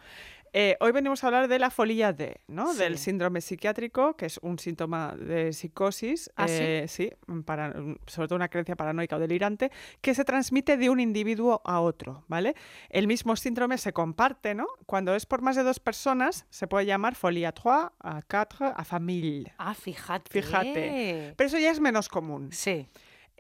Eh, 0.53 0.77
hoy 0.81 0.93
venimos 0.93 1.25
a 1.25 1.31
hablar 1.33 1.49
de 1.49 1.59
la 1.59 1.71
folía 1.71 2.13
D, 2.13 2.41
¿no? 2.49 2.75
Del 2.75 2.99
Sí. 2.99 3.05
síndrome 3.05 3.41
psiquiátrico, 3.41 4.17
que 4.17 4.27
es 4.27 4.39
un 4.43 4.59
síntoma 4.59 5.15
de 5.17 5.53
psicosis, 5.53 6.31
¿Ah, 6.37 6.47
sí? 6.49 6.55
eh, 6.61 6.85
sí, 6.89 7.11
para, 7.45 7.73
sobre 8.07 8.29
todo 8.29 8.37
una 8.37 8.49
creencia 8.49 8.77
paranoica 8.77 9.17
o 9.17 9.19
delirante, 9.19 9.71
que 10.01 10.15
se 10.15 10.25
transmite 10.25 10.77
de 10.77 10.91
un 10.91 11.01
individuo 11.01 11.61
a 11.65 11.81
otro, 11.81 12.25
¿vale? 12.29 12.55
El 12.91 13.07
mismo 13.07 13.35
síndrome 13.37 13.79
se 13.79 13.93
comparte, 13.93 14.55
¿no? 14.55 14.67
Cuando 14.87 15.15
es 15.15 15.27
por 15.27 15.43
más 15.43 15.57
de 15.57 15.63
dos 15.63 15.81
personas, 15.81 16.47
se 16.51 16.67
puede 16.67 16.87
llamar 16.87 17.15
à 17.15 17.53
trois, 17.53 17.91
à 18.01 18.23
quatre, 18.23 18.73
à 18.77 18.85
famille. 18.85 19.53
Ah, 19.59 19.75
fíjate. 19.75 20.31
Fíjate. 20.31 21.35
Pero 21.37 21.47
eso 21.49 21.59
ya 21.59 21.71
es 21.71 21.81
menos 21.81 22.09
común. 22.09 22.51
Sí. 22.53 22.89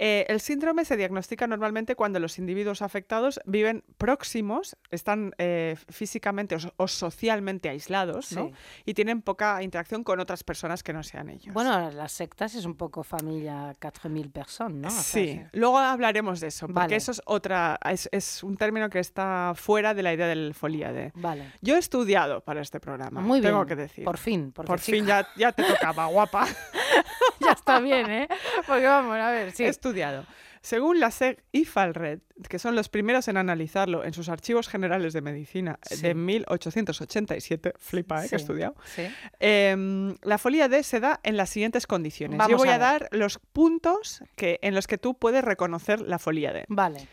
Eh, 0.04 0.26
el 0.28 0.40
síndrome 0.40 0.84
se 0.84 0.96
diagnostica 0.96 1.46
normalmente 1.46 1.94
cuando 1.94 2.19
los 2.19 2.37
individuos 2.40 2.82
afectados 2.82 3.38
viven 3.46 3.84
próximos, 3.99 4.76
están 4.90 5.32
eh, 5.38 5.76
físicamente 5.90 6.56
o, 6.56 6.58
so- 6.58 6.75
o 6.76 6.88
socialmente 6.88 7.69
aislados 7.69 8.32
¿no? 8.32 8.46
Sí. 8.49 8.52
y 8.84 8.94
tienen 8.94 9.22
poca 9.22 9.62
interacción 9.62 10.02
con 10.02 10.19
otras 10.19 10.43
personas 10.43 10.82
que 10.82 10.93
no 10.93 11.04
sean 11.04 11.28
ellos. 11.28 11.54
Bueno, 11.54 11.88
las 11.93 12.10
sectas 12.10 12.56
es 12.56 12.64
un 12.64 12.75
poco 12.75 13.04
familia 13.04 13.75
4.000 13.81 14.32
personas, 14.32 14.72
¿no? 14.75 14.88
O 14.88 15.02
sea, 15.02 15.22
sí, 15.22 15.40
luego 15.52 15.78
hablaremos 15.78 16.40
de 16.40 16.49
eso, 16.49 16.66
porque 16.66 16.81
Vale. 16.81 16.96
eso 16.96 17.12
es 17.12 17.22
otra, 17.25 17.78
es, 17.88 18.08
es 18.10 18.43
un 18.43 18.56
término 18.56 18.90
que 18.90 18.99
está 18.99 19.52
fuera 19.54 19.94
de 19.94 20.02
la 20.02 20.12
idea 20.12 20.26
del 20.26 20.52
folíade. 20.52 21.12
Vale. 21.14 21.52
Yo 21.60 21.76
he 21.76 21.78
estudiado 21.78 22.40
para 22.40 22.60
este 22.60 22.81
programa, 22.81 23.20
Muy 23.20 23.38
bien. 23.40 23.52
tengo 23.52 23.64
que 23.66 23.76
decir. 23.76 24.04
Por 24.04 24.19
fin. 24.19 24.50
Por 24.50 24.66
chica, 24.81 24.96
fin 24.96 25.06
ya, 25.06 25.28
ya 25.37 25.52
te 25.52 25.62
tocaba, 25.62 26.06
guapa. 26.06 26.44
ya 27.40 27.52
está 27.52 27.78
bien, 27.78 28.10
¿eh? 28.10 28.28
Porque 28.66 28.87
vamos, 28.87 29.16
a 29.16 29.30
ver, 29.30 29.52
sí. 29.52 29.64
Estudiado. 29.92 30.26
Según 30.64 31.00
la 31.00 31.11
SEG 31.11 31.42
y 31.50 31.64
Falred, 31.64 32.20
que 32.49 32.61
son 32.61 32.76
los 32.76 32.88
primeros 32.88 33.26
en 33.26 33.37
analizarlo 33.37 34.04
en 34.04 34.12
sus 34.14 34.28
archivos 34.28 34.68
generales 34.68 35.12
de 35.12 35.20
medicina 35.20 35.78
eh, 35.90 35.96
Sí. 35.96 36.02
de 36.02 36.14
1887, 36.14 37.72
flipa, 37.78 38.25
¿eh? 38.25 38.28
que 38.28 38.37
he 38.37 38.38
Sí, 38.38 38.42
estudiado, 38.44 38.75
Sí. 38.84 39.02
em, 39.40 40.14
la 40.22 40.38
folía 40.38 40.68
D 40.68 40.82
se 40.84 41.00
da 41.00 41.18
en 41.25 41.37
las 41.37 41.50
siguientes 41.50 41.87
condiciones. 41.87 42.38
Yo 42.49 42.56
voy 42.56 42.68
a 42.68 42.78
dar 42.78 43.08
los 43.11 43.38
puntos 43.52 44.22
que, 44.37 44.58
en 44.62 44.75
los 44.75 44.87
que 44.87 44.99
tú 44.99 45.14
puedes 45.18 45.42
reconocer 45.44 46.00
la 46.00 46.18
folía 46.20 46.52
D. 46.52 46.64
Vale. 46.68 47.08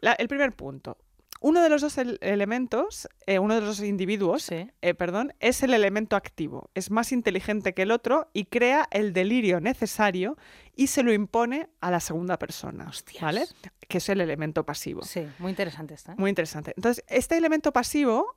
La- 0.00 0.14
el 0.14 0.26
primer 0.28 0.52
punto. 0.52 0.98
Uno 1.42 1.62
de 1.62 1.70
los 1.70 1.80
dos 1.80 1.96
el- 1.96 2.18
elementos, 2.20 3.08
eh, 3.26 3.38
uno 3.38 3.54
de 3.54 3.60
los 3.62 3.78
dos 3.78 3.86
individuos, 3.86 4.42
Sí. 4.42 4.70
eh, 4.82 4.94
perdón, 4.94 5.32
es 5.40 5.62
el 5.62 5.72
elemento 5.72 6.16
activo. 6.16 6.70
Es 6.74 6.90
más 6.90 7.12
inteligente 7.12 7.72
que 7.72 7.82
el 7.82 7.92
otro 7.92 8.28
y 8.34 8.44
crea 8.44 8.86
el 8.90 9.14
delirio 9.14 9.58
necesario 9.60 10.36
y 10.76 10.88
se 10.88 11.02
lo 11.02 11.12
impone 11.14 11.68
a 11.80 11.90
la 11.90 12.00
segunda 12.00 12.38
persona. 12.38 12.88
Hostias. 12.88 13.22
¿Vale? 13.22 13.46
Que 13.88 13.98
es 13.98 14.08
el 14.10 14.20
elemento 14.20 14.66
pasivo. 14.66 15.02
Sí, 15.02 15.26
muy 15.38 15.50
interesante 15.50 15.94
esta. 15.94 16.12
¿eh? 16.12 16.16
Muy 16.18 16.28
interesante. 16.28 16.74
Entonces, 16.76 17.02
este 17.08 17.38
elemento 17.38 17.72
pasivo 17.72 18.36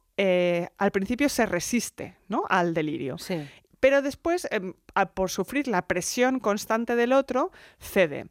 al 0.78 0.92
principio 0.92 1.28
se 1.28 1.46
resiste 1.46 2.16
¿no? 2.30 2.44
al 2.50 2.74
delirio. 2.74 3.18
Sí. 3.18 3.46
Pero 3.82 4.02
después, 4.02 4.48
em, 4.50 4.76
a- 4.96 5.08
por 5.08 5.30
sufrir 5.30 5.68
la 5.68 5.88
presión 5.88 6.40
constante 6.40 6.96
del 6.96 7.12
otro, 7.12 7.52
cede. 7.80 8.28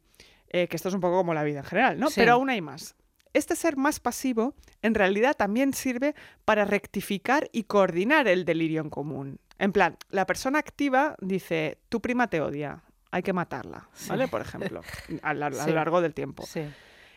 Que 0.49 0.67
esto 0.71 0.87
es 0.89 0.95
un 0.95 1.01
poco 1.01 1.17
como 1.17 1.33
la 1.35 1.43
vida 1.43 1.59
en 1.59 1.65
general, 1.65 1.99
¿no? 1.99 2.09
Sí. 2.09 2.15
Pero 2.21 2.33
aún 2.33 2.49
hay 2.49 2.61
más. 2.61 2.95
Este 3.33 3.55
ser 3.55 3.77
más 3.77 3.99
pasivo 3.99 4.53
en 4.81 4.93
realidad 4.95 5.35
también 5.35 5.73
sirve 5.73 6.13
para 6.45 6.65
rectificar 6.65 7.49
y 7.51 7.63
coordinar 7.63 8.27
el 8.27 8.45
delirio 8.45 8.81
en 8.81 8.89
común. 8.89 9.39
En 9.59 9.71
plan, 9.71 9.97
la 10.09 10.25
persona 10.25 10.59
activa 10.59 11.15
dice, 11.19 11.77
tu 11.89 12.01
prima 12.01 12.27
te 12.27 12.41
odia, 12.41 12.83
hay 13.11 13.23
que 13.23 13.33
matarla, 13.33 13.87
¿vale? 14.07 14.27
Por 14.27 14.41
ejemplo, 14.41 14.81
a, 15.21 15.33
la- 15.33 15.47
a 15.47 15.49
lo 15.49 15.73
largo 15.73 16.01
del 16.01 16.13
tiempo. 16.13 16.45
Sí. 16.45 16.61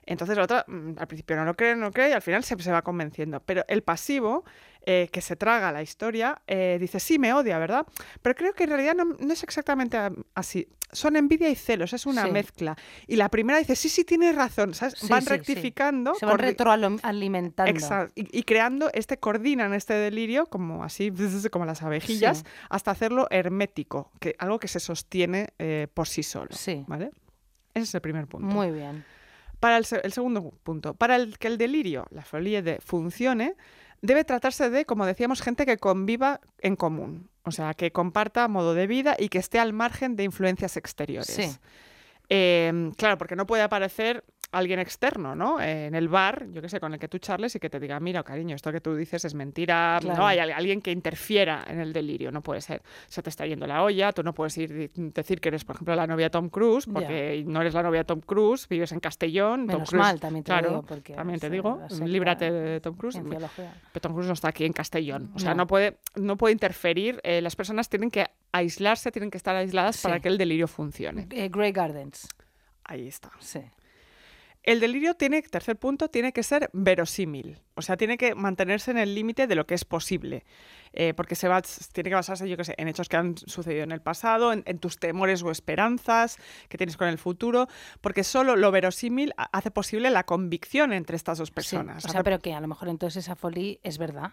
Entonces 0.06 0.36
la 0.36 0.44
otra 0.44 0.64
mm, 0.68 0.92
al 0.98 1.06
principio 1.08 1.36
no 1.36 1.44
lo 1.44 1.54
cree, 1.54 1.74
no 1.76 1.86
lo 1.86 1.92
cree 1.92 2.10
y 2.10 2.12
al 2.12 2.22
final 2.22 2.44
se, 2.44 2.56
se 2.62 2.70
va 2.72 2.82
convenciendo. 2.82 3.40
Pero 3.40 3.64
el 3.68 3.82
pasivo, 3.82 4.44
eh, 4.86 5.08
que 5.12 5.20
se 5.20 5.34
traga 5.36 5.72
la 5.72 5.82
historia, 5.82 6.40
eh, 6.46 6.78
dice, 6.80 7.00
sí, 7.00 7.18
me 7.18 7.32
odia, 7.32 7.58
¿verdad? 7.58 7.84
Pero 8.22 8.34
creo 8.36 8.52
que 8.54 8.64
en 8.64 8.70
realidad 8.70 8.94
no, 8.94 9.04
no 9.04 9.32
es 9.32 9.42
exactamente 9.42 9.96
am- 9.96 10.22
así. 10.34 10.68
Son 10.92 11.16
envidia 11.16 11.48
y 11.50 11.56
celos, 11.56 11.92
es 11.92 12.06
una 12.06 12.26
Sí. 12.26 12.30
mezcla. 12.30 12.76
Y 13.08 13.16
la 13.16 13.28
primera 13.28 13.58
dice, 13.58 13.74
sí, 13.74 13.88
sí, 13.88 14.04
tienes 14.04 14.36
razón, 14.36 14.72
¿sabes? 14.74 14.94
Sí, 14.96 15.08
Van 15.08 15.22
sí, 15.22 15.28
rectificando. 15.30 16.14
Se 16.14 16.24
van 16.24 16.38
retroalimentando. 16.38 17.68
Exacto. 17.70 18.12
Y, 18.14 18.38
y 18.38 18.42
creando 18.44 18.90
este, 18.94 19.18
coordinan 19.18 19.74
este 19.74 19.94
delirio 19.94 20.46
como 20.46 20.84
así, 20.84 21.12
como 21.50 21.64
las 21.66 21.82
abejillas, 21.82 22.44
hasta 22.70 22.92
hacerlo 22.92 23.26
hermético, 23.30 24.12
que, 24.20 24.36
algo 24.38 24.58
que 24.60 24.68
se 24.68 24.78
sostiene 24.80 25.48
eh, 25.58 25.88
por 25.92 26.06
sí 26.06 26.22
solo. 26.22 26.50
Sí. 26.52 26.84
¿Vale? 26.86 27.10
Ese 27.74 27.84
es 27.84 27.94
el 27.96 28.00
primer 28.00 28.26
punto. 28.28 28.46
Muy 28.46 28.70
bien. 28.70 29.04
Para 29.60 29.78
el, 29.78 29.86
el 30.02 30.12
segundo 30.12 30.50
punto, 30.62 30.94
para 30.94 31.16
el 31.16 31.38
que 31.38 31.48
el 31.48 31.58
delirio, 31.58 32.06
la 32.10 32.22
folie 32.22 32.62
de 32.62 32.78
funcione, 32.80 33.56
debe 34.02 34.24
tratarse 34.24 34.70
de, 34.70 34.84
como 34.84 35.06
decíamos, 35.06 35.40
gente 35.42 35.66
que 35.66 35.78
conviva 35.78 36.40
en 36.58 36.76
común, 36.76 37.30
o 37.42 37.50
sea, 37.50 37.74
que 37.74 37.92
comparta 37.92 38.48
modo 38.48 38.74
de 38.74 38.86
vida 38.86 39.16
y 39.18 39.28
que 39.28 39.38
esté 39.38 39.58
al 39.58 39.72
margen 39.72 40.16
de 40.16 40.24
influencias 40.24 40.76
exteriores. 40.76 41.34
Sí. 41.34 41.50
Eh, 42.28 42.90
claro, 42.96 43.18
porque 43.18 43.36
no 43.36 43.46
puede 43.46 43.62
aparecer 43.62 44.24
alguien 44.52 44.78
externo, 44.78 45.34
¿no? 45.34 45.60
Eh, 45.60 45.86
en 45.86 45.94
el 45.94 46.08
bar, 46.08 46.46
yo 46.52 46.62
qué 46.62 46.68
sé, 46.68 46.78
con 46.80 46.92
el 46.94 46.98
que 47.00 47.08
tú 47.08 47.18
charles 47.18 47.54
y 47.56 47.58
que 47.60 47.68
te 47.68 47.78
diga, 47.80 47.98
mira, 48.00 48.22
cariño, 48.22 48.54
esto 48.54 48.70
que 48.72 48.80
tú 48.80 48.94
dices 48.94 49.24
es 49.24 49.34
mentira, 49.34 49.98
Claro. 50.00 50.18
no 50.20 50.26
hay 50.26 50.38
al- 50.38 50.52
alguien 50.52 50.80
que 50.80 50.92
interfiera 50.92 51.64
en 51.66 51.80
el 51.80 51.92
delirio, 51.92 52.30
no 52.30 52.42
puede 52.42 52.60
ser. 52.60 52.80
Se 53.08 53.22
te 53.22 53.28
está 53.30 53.44
yendo 53.46 53.66
la 53.66 53.82
olla, 53.82 54.12
tú 54.12 54.22
no 54.22 54.32
puedes 54.32 54.56
ir 54.58 54.90
decir 54.94 55.40
que 55.40 55.48
eres, 55.48 55.64
por 55.64 55.76
ejemplo, 55.76 55.94
la 55.96 56.06
novia 56.06 56.26
de 56.26 56.30
Tom 56.30 56.48
Cruise, 56.48 56.86
porque 56.86 57.44
no 57.46 57.60
eres 57.60 57.74
la 57.74 57.82
novia 57.82 58.00
de 58.00 58.04
Tom 58.04 58.20
Cruise, 58.20 58.68
vives 58.68 58.92
en 58.92 59.00
Castellón. 59.00 59.66
Tom 59.66 59.82
Cruise- 59.84 59.92
mal, 59.94 60.20
también 60.20 60.44
te 60.44 60.52
claro, 60.52 60.68
digo, 60.68 60.82
porque 60.82 61.12
también 61.14 61.40
te 61.40 61.50
digo, 61.50 61.80
líbrate 62.04 62.50
de 62.50 62.80
Tom 62.80 62.94
Cruise. 62.96 63.20
Pero 63.26 64.00
Tom 64.00 64.12
Cruise 64.12 64.28
no 64.28 64.34
está 64.34 64.48
aquí 64.48 64.64
en 64.64 64.72
Castellón. 64.72 65.32
O 65.34 65.38
sea, 65.38 65.50
No. 65.50 65.58
no, 65.64 65.66
puede, 65.66 65.98
no 66.14 66.36
puede 66.36 66.52
interferir. 66.52 67.20
eh, 67.24 67.40
las 67.42 67.56
personas 67.56 67.88
tienen 67.88 68.10
que 68.10 68.26
aislarse, 68.52 69.10
tienen 69.10 69.30
que 69.30 69.36
estar 69.36 69.54
aisladas 69.56 69.96
Sí. 69.96 70.02
para 70.04 70.20
que 70.20 70.28
el 70.28 70.38
delirio 70.38 70.68
funcione. 70.68 71.26
Eh, 71.30 71.48
Grey 71.50 71.72
Gardens. 71.72 72.28
Ahí 72.84 73.08
está. 73.08 73.30
Sí. 73.40 73.60
El 74.66 74.80
delirio 74.80 75.14
tiene, 75.14 75.40
tercer 75.42 75.76
punto, 75.76 76.08
tiene 76.08 76.32
que 76.32 76.42
ser 76.42 76.68
verosímil. 76.72 77.60
O 77.76 77.82
sea, 77.82 77.96
tiene 77.96 78.18
que 78.18 78.34
mantenerse 78.34 78.90
en 78.90 78.98
el 78.98 79.14
límite 79.14 79.46
de 79.46 79.54
lo 79.54 79.64
que 79.66 79.74
es 79.74 79.84
posible. 79.84 80.44
Eh, 80.92 81.14
porque 81.14 81.34
se 81.36 81.46
va, 81.46 81.62
tiene 81.92 82.10
que 82.10 82.14
basarse, 82.16 82.48
yo 82.48 82.56
qué 82.56 82.64
sé, 82.64 82.74
en 82.76 82.88
hechos 82.88 83.08
que 83.08 83.16
han 83.16 83.36
sucedido 83.38 83.84
en 83.84 83.92
el 83.92 84.00
pasado, 84.02 84.52
en, 84.52 84.62
en 84.66 84.78
tus 84.78 84.98
temores 84.98 85.42
o 85.42 85.50
esperanzas 85.52 86.38
que 86.68 86.78
tienes 86.78 86.96
con 86.96 87.06
el 87.08 87.16
futuro. 87.18 87.68
Porque 88.00 88.24
solo 88.24 88.56
lo 88.56 88.70
verosímil 88.72 89.32
ha- 89.36 89.48
hace 89.56 89.70
posible 89.70 90.10
la 90.10 90.24
convicción 90.24 90.92
entre 90.92 91.16
estas 91.16 91.38
dos 91.38 91.48
Sí, 91.48 91.54
personas. 91.54 91.98
O 92.04 92.08
sea, 92.08 92.20
Hace- 92.20 92.24
pero 92.24 92.40
que 92.40 92.52
a 92.52 92.60
lo 92.60 92.66
mejor 92.66 92.88
entonces 92.88 93.24
esa 93.24 93.36
folie 93.36 93.78
es 93.84 93.98
verdad. 93.98 94.32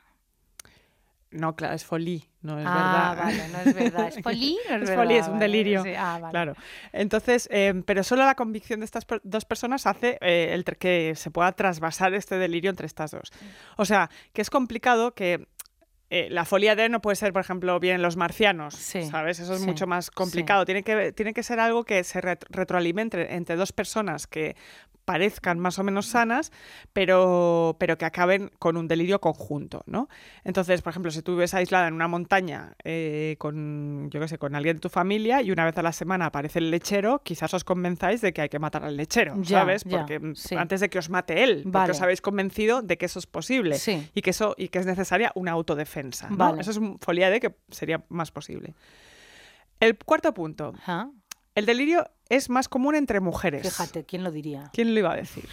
No, 1.33 1.55
claro, 1.55 1.73
es 1.73 1.83
folie, 1.83 2.23
no 2.41 2.59
es 2.59 2.65
ah, 2.67 3.15
verdad. 3.15 3.23
vale, 3.23 3.47
no 3.49 3.57
es 3.59 3.75
verdad. 3.75 4.07
Es 4.07 4.19
folie, 4.23 4.57
no 4.69 4.75
es, 4.75 4.81
Es 4.83 4.89
verdad. 4.89 5.03
folie, 5.03 5.17
es 5.17 5.27
un 5.27 5.33
vale, 5.33 5.45
delirio. 5.45 5.83
sí, 5.83 5.93
ah, 5.97 6.19
vale. 6.21 6.31
Claro. 6.31 6.53
Entonces, 6.91 7.49
eh, 7.51 7.81
pero 7.85 8.03
solo 8.03 8.25
la 8.25 8.35
convicción 8.35 8.79
de 8.79 8.85
estas 8.85 9.05
dos 9.23 9.45
personas 9.45 9.85
hace 9.87 10.17
eh, 10.21 10.49
el 10.53 10.63
que 10.63 11.13
se 11.15 11.31
pueda 11.31 11.51
trasvasar 11.51 12.13
este 12.13 12.37
delirio 12.37 12.69
entre 12.69 12.85
estas 12.85 13.11
dos. 13.11 13.31
O 13.77 13.85
sea, 13.85 14.09
que 14.33 14.41
es 14.41 14.49
complicado 14.49 15.13
que 15.13 15.47
eh, 16.15 16.27
la 16.29 16.45
folia 16.45 16.75
de 16.75 16.89
no 16.89 17.01
puede 17.01 17.15
ser, 17.15 17.33
por 17.33 17.41
ejemplo, 17.41 17.79
bien 17.79 18.01
los 18.01 18.17
marcianos, 18.17 18.75
Sí, 18.75 19.01
¿sabes? 19.03 19.39
Eso 19.39 19.53
es 19.55 19.61
sí, 19.61 19.65
mucho 19.65 19.87
más 19.87 20.11
complicado. 20.11 20.63
Tiene, 20.65 20.83
que, 20.83 21.11
tiene 21.11 21.33
que 21.33 21.41
ser 21.43 21.59
algo 21.59 21.83
que 21.83 22.03
se 22.03 22.21
ret- 22.21 22.45
retroalimente 22.49 23.33
entre 23.35 23.55
dos 23.55 23.71
personas 23.71 24.27
que 24.27 24.55
parezcan 25.05 25.59
más 25.59 25.79
o 25.79 25.83
menos 25.83 26.05
sanas, 26.05 26.51
pero, 26.93 27.75
pero 27.79 27.97
que 27.97 28.05
acaben 28.05 28.51
con 28.59 28.77
un 28.77 28.87
delirio 28.87 29.19
conjunto, 29.19 29.83
¿no? 29.85 30.07
Entonces, 30.43 30.81
por 30.81 30.91
ejemplo, 30.91 31.11
si 31.11 31.21
tú 31.21 31.33
vives 31.33 31.53
aislada 31.53 31.87
en 31.87 31.93
una 31.93 32.07
montaña 32.07 32.73
eh, 32.85 33.35
con, 33.39 34.09
yo 34.11 34.19
qué 34.21 34.27
sé, 34.29 34.37
con 34.37 34.55
alguien 34.55 34.77
de 34.77 34.79
tu 34.79 34.89
familia 34.89 35.41
y 35.41 35.51
una 35.51 35.65
vez 35.65 35.77
a 35.77 35.81
la 35.81 35.91
semana 35.91 36.27
aparece 36.27 36.59
el 36.59 36.71
lechero, 36.71 37.19
quizás 37.23 37.53
os 37.53 37.63
convenzáis 37.63 38.21
de 38.21 38.31
que 38.31 38.41
hay 38.43 38.49
que 38.49 38.59
matar 38.59 38.85
al 38.85 38.95
lechero, 38.95 39.35
Ya, 39.41 39.59
¿sabes? 39.59 39.83
ya, 39.83 39.97
Porque 40.05 40.21
sí. 40.35 40.55
antes 40.55 40.79
de 40.79 40.89
que 40.89 40.99
os 40.99 41.09
mate 41.09 41.43
él, 41.43 41.61
porque 41.63 41.69
Vale. 41.71 41.91
os 41.91 42.01
habéis 42.01 42.21
convencido 42.21 42.81
de 42.81 42.97
que 42.97 43.05
eso 43.07 43.19
es 43.19 43.25
posible 43.27 43.77
Sí. 43.79 44.09
y 44.13 44.21
que 44.21 44.29
eso 44.29 44.55
y 44.57 44.69
que 44.69 44.79
es 44.79 44.85
necesaria 44.85 45.31
una 45.35 45.51
autodefensa, 45.51 45.93
¿no? 46.29 46.37
Vale. 46.37 46.61
Eso 46.61 46.71
es 46.71 46.77
un 46.77 46.99
folia 46.99 47.29
de 47.29 47.39
que 47.39 47.55
sería 47.69 48.03
más 48.09 48.31
posible. 48.31 48.73
El 49.79 49.97
cuarto 49.97 50.33
punto, 50.33 50.73
Ajá. 50.77 51.09
el 51.55 51.65
delirio 51.65 52.09
es 52.29 52.49
más 52.49 52.69
común 52.69 52.95
entre 52.95 53.19
mujeres. 53.19 53.63
Fíjate, 53.63 54.05
¿quién 54.05 54.23
lo 54.23 54.31
diría? 54.31 54.69
¿Quién 54.73 54.93
lo 54.93 54.99
iba 54.99 55.11
a 55.11 55.15
decir? 55.15 55.47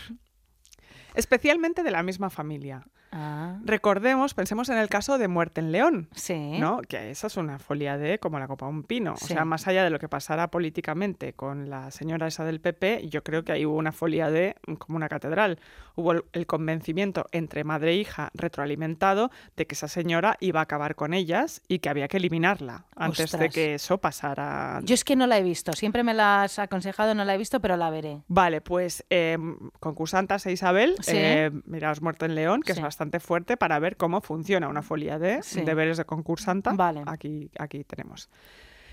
Especialmente 1.15 1.83
de 1.83 1.91
la 1.91 2.03
misma 2.03 2.31
familia. 2.31 2.87
Ah, 3.13 3.57
Recordemos, 3.65 4.35
pensemos 4.35 4.69
en 4.69 4.79
el 4.79 4.89
caso 4.89 5.19
de 5.19 5.27
Muerte 5.29 5.61
en 5.61 5.73
León, 5.73 6.09
sí. 6.15 6.59
¿no? 6.59 6.81
Que 6.83 7.11
esa 7.11 7.27
es 7.27 7.37
una 7.37 7.59
folia 7.59 7.99
de 7.99 8.19
como 8.19 8.39
la 8.39 8.47
copa 8.47 8.67
de 8.67 8.73
un 8.73 8.83
pino. 8.85 9.17
Sí. 9.17 9.25
O 9.25 9.27
sea, 9.29 9.45
más 9.45 9.67
allá 9.67 9.83
de 9.85 9.91
lo 9.91 9.99
que 9.99 10.09
pasara 10.09 10.51
políticamente 10.51 11.33
con 11.33 11.71
la 11.71 11.91
señora 11.91 12.29
esa 12.29 12.45
del 12.45 12.61
PP, 12.61 13.09
yo 13.09 13.25
creo 13.25 13.45
que 13.45 13.53
ahí 13.53 13.67
hubo 13.67 13.77
una 13.77 13.93
folia 13.93 14.31
de 14.31 14.55
mm, 14.67 14.75
como 14.75 14.97
una 14.97 15.09
catedral. 15.09 15.59
Hubo 15.97 16.13
el, 16.13 16.47
convencimiento 16.47 17.27
entre 17.33 17.65
madre 17.65 17.93
e 17.93 17.97
hija 17.97 18.31
retroalimentado 18.35 19.31
de 19.57 19.67
que 19.67 19.75
esa 19.75 19.89
señora 19.89 20.37
iba 20.41 20.61
a 20.61 20.63
acabar 20.63 20.95
con 20.95 21.13
ellas 21.13 21.63
y 21.69 21.81
que 21.81 21.89
había 21.89 22.09
que 22.09 22.17
eliminarla 22.17 22.85
antes 22.97 23.33
de 23.33 23.49
que 23.51 23.75
eso 23.75 23.99
pasara. 23.99 24.81
Yo 24.85 24.95
es 24.95 25.05
que 25.05 25.17
no 25.17 25.27
la 25.27 25.39
he 25.39 25.43
visto. 25.43 25.73
Siempre 25.73 26.03
me 26.05 26.15
la 26.15 26.45
has 26.45 26.59
aconsejado, 26.59 27.15
no 27.15 27.25
la 27.25 27.35
he 27.35 27.39
visto, 27.39 27.61
pero 27.61 27.77
la 27.77 27.91
veré. 27.91 28.23
Vale, 28.29 28.61
pues 28.61 29.05
eh, 29.11 29.37
concursantas 29.81 30.47
e 30.47 30.53
Isabel, 30.53 30.97
Sí. 31.01 31.13
eh, 31.15 31.51
miraos 31.67 32.01
Muerte 32.03 32.27
en 32.27 32.35
León, 32.35 32.63
que 32.63 32.73
es 32.73 32.81
bastante 32.81 33.00
fuerte 33.21 33.57
para 33.57 33.79
ver 33.79 33.97
cómo 33.97 34.21
funciona 34.21 34.69
una 34.69 34.83
folia 34.83 35.19
de 35.19 35.43
Sí. 35.43 35.63
deberes 35.63 35.97
de 35.97 36.05
concursanta. 36.05 36.73
Vale. 36.75 37.03
Aquí, 37.07 37.51
aquí 37.59 37.85
tenemos. 37.85 38.29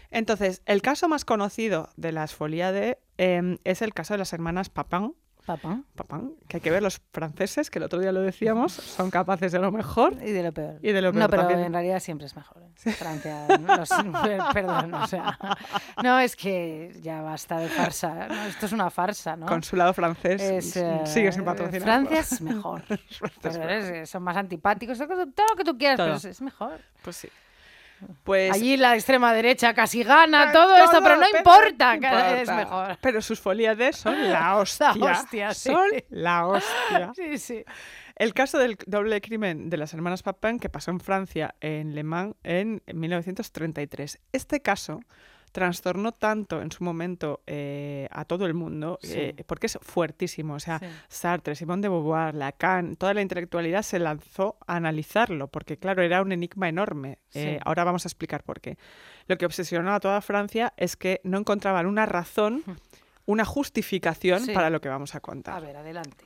Entonces, 0.10 0.62
el 0.66 0.82
caso 0.82 1.10
más 1.10 1.26
conocido 1.26 1.90
de 1.98 2.12
las 2.14 2.34
folia 2.34 2.72
de 2.72 2.98
eh, 3.18 3.58
es 3.66 3.82
el 3.82 3.94
caso 3.94 4.14
de 4.14 4.20
las 4.20 4.32
hermanas 4.32 4.70
Papin, 4.70 5.14
Papá. 5.48 5.80
Papin, 5.96 6.36
que 6.50 6.58
hay 6.58 6.62
que 6.62 6.70
ver 6.70 6.84
los 6.84 7.02
franceses, 7.14 7.70
que 7.72 7.80
el 7.80 7.84
otro 7.86 8.00
día 8.00 8.12
lo 8.12 8.20
decíamos, 8.22 8.74
son 8.74 9.10
capaces 9.10 9.52
de 9.54 9.60
lo 9.60 9.72
mejor. 9.72 10.14
Y 10.22 10.32
de 10.32 10.44
lo 10.44 10.52
peor. 10.52 10.78
Y 10.84 10.92
de 10.92 11.02
lo 11.02 11.14
No, 11.14 11.20
peor 11.20 11.30
pero 11.30 11.42
también. 11.44 11.62
en 11.68 11.74
realidad 11.74 12.00
siempre 12.02 12.28
es 12.28 12.36
mejor. 12.36 12.62
¿eh? 12.64 12.92
Francia, 12.92 13.48
no, 13.60 13.78
los- 13.78 13.90
perdón, 14.54 14.94
o 14.94 15.08
sea. 15.08 15.40
No, 16.04 16.20
es 16.20 16.36
que 16.36 16.92
ya 17.02 17.22
basta 17.22 17.58
de 17.60 17.70
farsa. 17.70 18.28
¿no? 18.28 18.44
Esto 18.46 18.66
es 18.66 18.72
una 18.74 18.90
farsa, 18.90 19.36
¿no? 19.38 19.46
Consulado 19.48 19.94
francés 19.94 20.42
Es, 20.42 20.76
eh, 20.76 21.00
sigue 21.06 21.32
sin 21.32 21.44
patrocinar. 21.46 21.82
Francia 22.06 22.20
es 22.20 22.42
mejor. 22.42 22.84
Es- 23.44 24.10
son 24.10 24.24
más 24.24 24.36
antipáticos, 24.38 24.98
todo 24.98 25.08
lo 25.50 25.56
que 25.56 25.64
tú 25.64 25.78
quieras, 25.78 25.98
Todo. 25.98 26.18
pero 26.20 26.30
es 26.32 26.42
mejor. 26.42 26.82
Pues 27.02 27.16
sí. 27.16 27.30
Pues 28.24 28.54
Allí 28.54 28.78
la 28.78 28.96
extrema 28.96 29.34
derecha 29.34 29.74
casi 29.74 30.04
gana 30.04 30.52
todo, 30.52 30.76
esto, 30.76 31.02
pero 31.02 31.18
no 31.18 31.26
importa, 31.28 31.98
que 32.00 32.08
es 32.42 32.50
importa. 32.50 32.56
mejor. 32.56 32.98
Pero 33.02 33.22
sus 33.22 33.40
folias 33.40 33.78
de 33.78 33.92
son 33.94 34.16
la 34.32 34.58
hostia. 34.58 34.92
hostia, 34.92 35.54
sí. 35.54 35.72
Son 35.72 35.90
la 36.10 36.46
hostia. 36.48 37.12
Sí, 37.16 37.38
sí. 37.38 37.64
El 38.16 38.34
caso 38.34 38.58
del 38.58 38.78
doble 38.86 39.22
crimen 39.22 39.70
de 39.70 39.78
las 39.78 39.94
hermanas 39.94 40.24
Papin 40.24 40.60
que 40.60 40.70
pasó 40.70 40.92
en 40.92 41.00
Francia, 41.00 41.56
en 41.62 41.94
Le 41.96 42.04
Mans, 42.04 42.36
en 42.44 42.82
1933. 42.92 44.20
Este 44.32 44.60
caso 44.62 45.00
trastornó 45.52 46.12
tanto 46.12 46.62
en 46.62 46.72
su 46.72 46.84
momento 46.84 47.42
eh, 47.48 48.08
a 48.12 48.26
todo 48.26 48.46
el 48.46 48.54
mundo, 48.54 49.00
Sí. 49.02 49.14
eh, 49.16 49.44
porque 49.46 49.68
es 49.68 49.78
fuertísimo. 49.82 50.54
O 50.56 50.60
sea, 50.60 50.80
Sí. 50.80 50.86
Sartre, 51.08 51.56
Simone 51.56 51.82
de 51.84 51.90
Beauvoir, 51.90 52.36
Lacan, 52.36 52.96
toda 52.96 53.14
la 53.14 53.22
intelectualidad 53.22 53.82
se 53.82 54.00
lanzó 54.00 54.58
a 54.68 54.76
analizarlo, 54.76 55.48
porque 55.48 55.78
claro, 55.78 56.02
era 56.04 56.22
un 56.22 56.32
enigma 56.32 56.70
enorme. 56.70 57.20
Eh, 57.34 57.60
ahora 57.66 57.84
vamos 57.84 58.06
a 58.06 58.08
explicar 58.08 58.44
por 58.44 58.62
qué. 58.62 58.78
Lo 59.28 59.38
que 59.38 59.46
obsesionó 59.46 59.94
a 59.94 60.00
toda 60.00 60.22
Francia 60.22 60.74
es 60.78 60.96
que 60.96 61.22
no 61.24 61.38
encontraban 61.38 61.86
una 61.86 62.06
razón, 62.06 62.64
una 63.26 63.46
justificación 63.46 64.46
para 64.54 64.70
lo 64.70 64.80
que 64.82 64.90
vamos 64.90 65.16
a 65.16 65.20
contar. 65.20 65.58
A 65.58 65.60
ver, 65.60 65.76
adelante. 65.78 66.26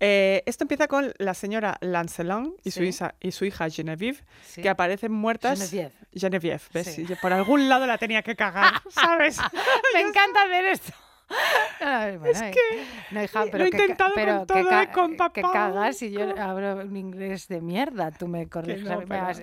Eh, 0.00 0.42
esto 0.46 0.64
empieza 0.64 0.88
con 0.88 1.12
la 1.18 1.32
señora 1.34 1.78
Lancelin 1.80 2.54
y, 2.64 2.70
su, 2.70 2.82
hija, 2.82 3.14
y 3.20 3.32
su 3.32 3.44
hija 3.46 3.70
Genevieve, 3.70 4.18
Sí. 4.46 4.60
que 4.62 4.68
aparecen 4.68 5.10
muertas. 5.12 5.58
Genevieve. 5.58 5.92
Genevieve, 6.12 6.60
¿ves? 6.72 6.86
Sí. 6.94 7.06
Por 7.22 7.32
algún 7.32 7.68
lado 7.68 7.86
la 7.86 7.96
tenía 7.98 8.22
que 8.22 8.36
cagar, 8.36 8.74
¿sabes? 8.90 9.38
Me 9.94 10.00
encanta 10.02 10.42
hacer 10.44 10.64
esto. 10.66 10.92
No, 11.28 12.18
bueno, 12.20 12.38
eh, 12.40 12.54
no, 13.10 13.22
hija, 13.24 13.44
lo 13.46 13.64
he 13.64 13.70
que 13.70 13.76
intentado 13.78 14.12
pero 14.14 14.38
con 14.38 14.46
que 14.46 14.54
todo 14.62 14.68
ca- 14.70 14.82
y 14.84 14.86
con 14.88 15.10
que 15.10 15.16
papá. 15.42 15.52
cagas 15.52 16.00
y 16.02 16.10
yo 16.12 16.40
hablo 16.40 16.76
un 16.76 16.96
inglés 16.96 17.48
de 17.48 17.60
mierda, 17.60 18.10
tú 18.12 18.28
me 18.28 18.48
corriges. 18.48 18.84
no, 18.84 19.00
perdona. 19.00 19.34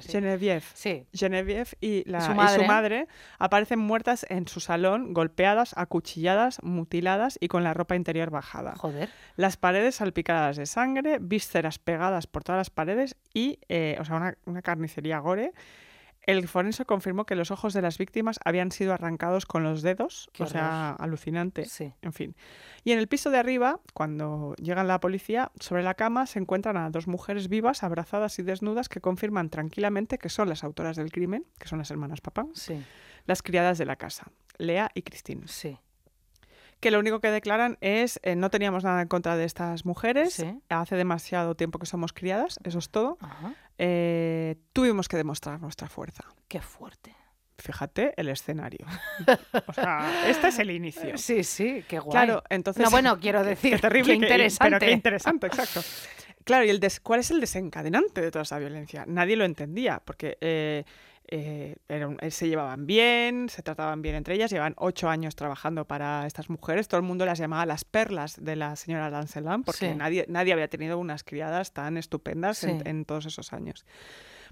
sí. 0.00 0.10
Genevieve. 0.10 0.62
Sí. 0.74 1.06
Genevieve 1.12 1.70
y, 1.80 2.08
la, 2.10 2.22
Su 2.22 2.32
y 2.32 2.34
madre. 2.34 2.60
su 2.62 2.66
madre 2.66 3.06
aparecen 3.38 3.78
muertas 3.78 4.26
en 4.28 4.48
su 4.48 4.60
salón, 4.60 5.12
golpeadas, 5.12 5.74
acuchilladas, 5.76 6.62
mutiladas 6.62 7.36
y 7.40 7.48
con 7.48 7.64
la 7.64 7.74
ropa 7.74 7.96
interior 7.96 8.30
bajada. 8.30 8.74
Joder. 8.76 9.08
Las 9.36 9.56
paredes 9.56 9.96
salpicadas 9.96 10.56
de 10.56 10.66
sangre, 10.66 11.18
vísceras 11.20 11.78
pegadas 11.78 12.26
por 12.26 12.44
todas 12.44 12.58
las 12.58 12.70
paredes 12.70 13.16
y, 13.34 13.58
eh, 13.68 13.96
o 14.00 14.04
sea, 14.04 14.16
una, 14.16 14.36
una 14.46 14.62
carnicería 14.62 15.18
gore. 15.18 15.52
El 16.22 16.46
forense 16.48 16.84
confirmó 16.84 17.24
que 17.24 17.34
los 17.34 17.50
ojos 17.50 17.72
de 17.72 17.82
las 17.82 17.98
víctimas 17.98 18.38
habían 18.44 18.70
sido 18.72 18.92
arrancados 18.92 19.46
con 19.46 19.62
los 19.64 19.82
dedos, 19.82 20.28
Qué 20.32 20.42
o 20.42 20.46
sea, 20.46 20.90
alucinante. 20.92 21.64
Sí. 21.64 21.92
En 22.02 22.12
fin. 22.12 22.36
Y 22.84 22.92
en 22.92 22.98
el 22.98 23.08
piso 23.08 23.30
de 23.30 23.38
arriba, 23.38 23.80
cuando 23.94 24.54
llegan 24.56 24.86
la 24.86 25.00
policía, 25.00 25.50
sobre 25.58 25.82
la 25.82 25.94
cama 25.94 26.26
se 26.26 26.38
encuentran 26.38 26.76
a 26.76 26.90
dos 26.90 27.06
mujeres 27.06 27.48
vivas, 27.48 27.82
abrazadas 27.82 28.38
y 28.38 28.42
desnudas, 28.42 28.88
que 28.88 29.00
confirman 29.00 29.50
tranquilamente 29.50 30.18
que 30.18 30.28
son 30.28 30.48
las 30.48 30.62
autoras 30.64 30.96
del 30.96 31.10
crimen, 31.10 31.44
que 31.58 31.68
son 31.68 31.78
las 31.78 31.90
hermanas 31.90 32.20
Papán, 32.20 32.50
Sí, 32.54 32.82
las 33.26 33.42
criadas 33.42 33.78
de 33.78 33.86
la 33.86 33.96
casa, 33.96 34.30
Lea 34.58 34.90
y 34.94 35.02
Christine. 35.02 35.42
sí. 35.46 35.78
Que 36.80 36.90
lo 36.90 36.98
único 36.98 37.20
que 37.20 37.30
declaran 37.30 37.76
es 37.82 38.18
eh, 38.22 38.36
no 38.36 38.48
teníamos 38.50 38.84
nada 38.84 39.02
en 39.02 39.08
contra 39.08 39.36
de 39.36 39.44
estas 39.44 39.84
mujeres, 39.84 40.32
Sí. 40.34 40.60
hace 40.70 40.96
demasiado 40.96 41.54
tiempo 41.54 41.78
que 41.78 41.86
somos 41.86 42.12
criadas, 42.12 42.58
eso 42.64 42.78
es 42.78 42.88
todo. 42.90 43.18
Eh, 43.78 44.56
tuvimos 44.72 45.08
que 45.08 45.16
demostrar 45.16 45.60
nuestra 45.60 45.88
fuerza. 45.88 46.24
Qué 46.48 46.60
fuerte. 46.60 47.14
Fíjate 47.58 48.14
el 48.16 48.28
escenario. 48.28 48.86
O 49.66 49.72
sea, 49.74 50.28
este 50.28 50.48
es 50.48 50.58
el 50.58 50.70
inicio. 50.70 51.18
Sí, 51.18 51.44
sí, 51.44 51.84
qué 51.86 51.98
guay. 51.98 52.10
Claro, 52.10 52.42
entonces. 52.48 52.82
No, 52.82 52.90
bueno, 52.90 53.18
quiero 53.20 53.44
decir, 53.44 53.74
Qué 53.74 53.78
terrible. 53.78 54.14
qué 54.14 54.18
que- 54.20 54.24
interesante. 54.26 54.64
pero 54.64 54.78
qué 54.80 54.92
interesante, 54.92 55.46
exacto. 55.48 55.82
Claro, 56.44 56.64
¿y 56.64 56.70
el 56.70 56.80
des- 56.80 57.00
cuál 57.00 57.20
es 57.20 57.30
el 57.30 57.40
desencadenante 57.40 58.22
de 58.22 58.30
toda 58.30 58.42
esa 58.44 58.58
violencia? 58.58 59.04
Nadie 59.06 59.36
lo 59.36 59.44
entendía, 59.44 60.00
porque 60.04 60.38
eh, 60.40 60.84
eh, 61.30 61.76
era 61.88 62.08
un- 62.08 62.18
eh, 62.20 62.30
se 62.30 62.48
llevaban 62.48 62.86
bien, 62.86 63.48
se 63.48 63.62
trataban 63.62 64.02
bien 64.02 64.14
entre 64.16 64.34
ellas, 64.34 64.50
llevan 64.50 64.74
ocho 64.76 65.08
años 65.08 65.36
trabajando 65.36 65.84
para 65.86 66.26
estas 66.26 66.50
mujeres, 66.50 66.88
todo 66.88 67.00
el 67.00 67.06
mundo 67.06 67.24
las 67.26 67.38
llamaba 67.38 67.64
las 67.66 67.84
perlas 67.84 68.36
de 68.42 68.56
la 68.56 68.76
señora 68.76 69.10
Lancelin, 69.10 69.62
porque 69.62 69.90
Sí. 69.90 69.94
nadie, 69.96 70.24
nadie 70.28 70.52
había 70.52 70.68
tenido 70.68 70.98
unas 70.98 71.22
criadas 71.24 71.72
tan 71.72 71.96
estupendas 71.96 72.62
en- 72.64 72.78
Sí. 72.80 72.82
en 72.88 73.04
todos 73.04 73.26
esos 73.26 73.52
años. 73.52 73.84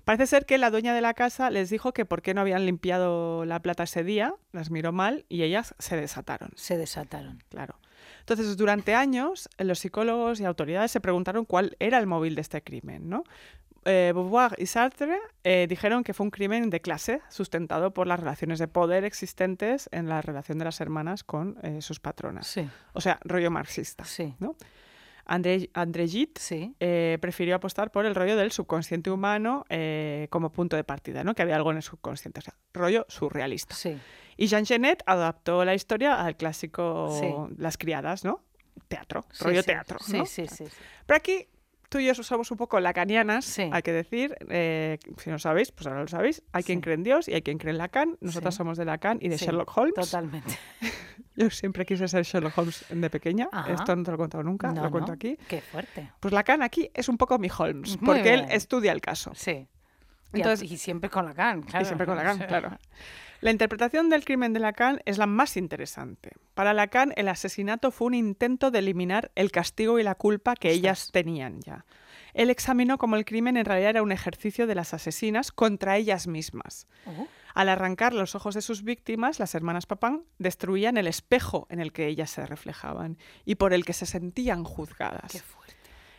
Parece 0.05 0.27
ser 0.27 0.47
que 0.47 0.57
la 0.57 0.71
dueña 0.71 0.95
de 0.95 1.01
la 1.03 1.13
casa 1.13 1.51
les 1.51 1.69
dijo 1.69 1.93
que 1.93 2.07
por 2.07 2.23
qué 2.23 2.33
no 2.33 2.41
habían 2.41 2.65
limpiado 2.65 3.45
la 3.45 3.61
plata 3.61 3.83
ese 3.83 4.05
día, 4.05 4.35
las 4.53 4.71
miró 4.71 4.93
mal 4.93 5.27
y 5.29 5.43
ellas 5.43 5.75
se 5.79 5.97
desataron. 5.97 6.51
Se 6.55 6.79
desataron. 6.79 7.43
Claro. 7.51 7.79
Entonces, 8.21 8.57
durante 8.57 8.95
años, 8.95 9.49
los 9.59 9.81
psicólogos 9.81 10.41
y 10.41 10.45
autoridades 10.45 10.91
se 10.93 11.01
preguntaron 11.01 11.45
cuál 11.45 11.77
era 11.81 11.99
el 11.99 12.07
móvil 12.07 12.37
de 12.37 12.41
este 12.43 12.63
crimen, 12.63 13.09
¿no? 13.09 13.25
Eh, 13.91 14.13
Beauvoir 14.15 14.55
y 14.59 14.67
Sartre 14.67 15.19
eh, 15.45 15.67
dijeron 15.69 16.05
que 16.05 16.13
fue 16.13 16.25
un 16.25 16.31
crimen 16.31 16.69
de 16.69 16.81
clase 16.81 17.23
sustentado 17.31 17.95
por 17.95 18.07
las 18.07 18.21
relaciones 18.21 18.59
de 18.59 18.69
poder 18.69 19.05
existentes 19.05 19.89
en 19.93 20.09
la 20.09 20.21
relación 20.21 20.59
de 20.59 20.67
las 20.67 20.81
hermanas 20.83 21.25
con 21.25 21.57
eh, 21.63 21.81
sus 21.81 21.99
patronas. 21.99 22.47
Sí, 22.47 22.69
O 22.93 23.01
sea, 23.01 23.19
rollo 23.25 23.51
marxista. 23.51 24.05
sí, 24.05 24.35
André, 25.31 25.69
André 25.75 26.09
Gide 26.09 26.33
sí. 26.37 26.75
eh, 26.81 27.19
prefirió 27.21 27.55
apostar 27.57 27.91
por 27.91 28.07
el 28.07 28.15
rollo 28.15 28.35
del 28.37 28.51
subconsciente 28.51 29.11
humano 29.11 29.65
eh, 29.69 30.27
como 30.31 30.51
punto 30.51 30.75
de 30.77 30.85
partida, 30.85 31.23
¿no? 31.23 31.35
que 31.35 31.43
había 31.43 31.57
algo 31.57 31.71
en 31.71 31.77
el 31.79 31.83
subconsciente, 31.83 32.41
o 32.41 32.43
sea, 32.43 32.55
rollo 32.73 33.05
surrealista. 33.09 33.75
Sí, 33.75 33.99
Y 34.39 34.47
Jean 34.47 34.65
Genet 34.65 35.03
adaptó 35.07 35.65
la 35.67 35.75
historia 35.75 36.25
al 36.25 36.37
clásico 36.37 37.15
Sí. 37.21 37.27
Las 37.59 37.77
criadas, 37.77 38.25
¿no? 38.25 38.43
Teatro, 38.89 39.25
rollo 39.41 39.63
teatro. 39.63 39.99
Sí, 40.01 40.17
¿no? 40.19 40.25
sí, 40.27 40.47
sí, 40.47 40.65
sí. 40.67 40.73
Pero 41.05 41.17
aquí 41.19 41.47
tú 41.89 41.99
y 41.99 42.07
yo 42.07 42.15
somos 42.15 42.51
un 42.51 42.57
poco 42.57 42.79
lacanianas, 42.81 43.45
Sí. 43.45 43.69
hay 43.73 43.83
que 43.83 43.93
decir. 43.93 44.37
eh, 44.51 44.99
si 45.19 45.31
no 45.31 45.39
sabéis, 45.39 45.73
pues 45.73 45.87
ahora 45.87 46.03
lo 46.03 46.09
sabéis. 46.09 46.43
Hay 46.53 46.63
quien 46.63 46.81
cree 46.81 46.95
en 46.95 47.03
Dios 47.03 47.29
y 47.29 47.35
hay 47.35 47.43
quien 47.43 47.59
cree 47.59 47.71
en 47.73 47.79
Lacan. 47.79 48.17
Nosotras 48.21 48.55
Sí. 48.55 48.59
somos 48.59 48.77
de 48.79 48.85
Lacan 48.85 49.19
y 49.21 49.29
de 49.29 49.37
Sherlock 49.37 49.77
Holmes. 49.77 49.95
Totalmente. 49.95 50.59
Yo 51.37 51.51
siempre 51.51 51.87
quise 51.87 52.09
ser 52.09 52.25
Sherlock 52.25 52.59
Holmes 52.59 52.85
de 52.91 53.11
pequeña. 53.11 53.49
Ajá. 53.53 53.73
Esto 53.73 53.95
no 53.95 54.03
te 54.03 54.11
lo 54.11 54.15
he 54.17 54.19
contado 54.19 54.43
nunca, 54.43 54.73
No, 54.73 54.83
lo 54.83 54.91
cuento 54.91 55.13
no, 55.13 55.15
aquí. 55.15 55.39
Qué 55.49 55.61
fuerte. 55.61 56.11
Pues 56.21 56.35
Lacan 56.35 56.63
aquí 56.63 56.91
es 56.93 57.09
un 57.09 57.17
poco 57.17 57.39
mi 57.39 57.49
Holmes, 57.57 57.97
Muy 58.01 58.07
porque 58.07 58.35
él 58.35 58.47
estudia 58.51 58.91
el 58.93 59.01
caso. 59.01 59.31
Sí. 59.35 59.69
Y, 60.33 60.37
Entonces- 60.39 60.69
a- 60.69 60.75
y 60.75 60.77
siempre 60.77 61.09
con 61.09 61.25
Lacan, 61.25 61.63
claro. 61.63 61.83
Y 61.83 61.87
siempre 61.87 62.07
con 62.07 62.17
Lacan, 62.17 62.39
claro. 62.39 62.77
La 63.41 63.53
interpretación 63.53 64.09
del 64.09 64.25
crimen 64.25 64.53
de 64.53 64.59
Lacan 64.59 65.01
es 65.05 65.17
la 65.17 65.27
más 65.27 65.57
interesante. 65.57 66.33
Para 66.55 66.75
Lacan, 66.75 67.13
el 67.17 67.29
asesinato 67.29 67.93
fue 67.93 68.09
un 68.09 68.15
intento 68.15 68.73
de 68.73 68.81
eliminar 68.81 69.31
el 69.37 69.53
castigo 69.53 70.01
y 70.01 70.03
la 70.03 70.17
culpa 70.17 70.57
que 70.57 70.73
ellas 70.73 71.11
tenían 71.13 71.61
ya. 71.61 71.85
Él 72.35 72.51
examinó 72.51 72.99
cómo 72.99 73.15
el 73.15 73.25
crimen 73.25 73.57
en 73.57 73.65
realidad 73.65 73.91
era 73.91 74.03
un 74.03 74.11
ejercicio 74.11 74.67
de 74.67 74.75
las 74.75 74.93
asesinas 74.93 75.53
contra 75.53 75.97
ellas 75.97 76.27
mismas. 76.27 76.89
Oh, 77.07 77.29
Al 77.55 77.69
arrancar 77.69 78.13
los 78.13 78.35
ojos 78.35 78.57
de 78.57 78.63
sus 78.63 78.83
víctimas, 78.83 79.39
las 79.39 79.55
hermanas 79.55 79.87
Papán 79.87 80.25
destruían 80.39 80.97
el 80.97 81.07
espejo 81.07 81.69
en 81.71 81.79
el 81.79 81.93
que 81.93 82.09
ellas 82.09 82.31
se 82.31 82.45
reflejaban 82.45 83.19
y 83.45 83.55
por 83.55 83.73
el 83.73 83.85
que 83.85 83.93
se 83.93 84.07
sentían 84.07 84.65
juzgadas. 84.65 85.31
qué 85.31 85.39
fuerte. 85.39 85.75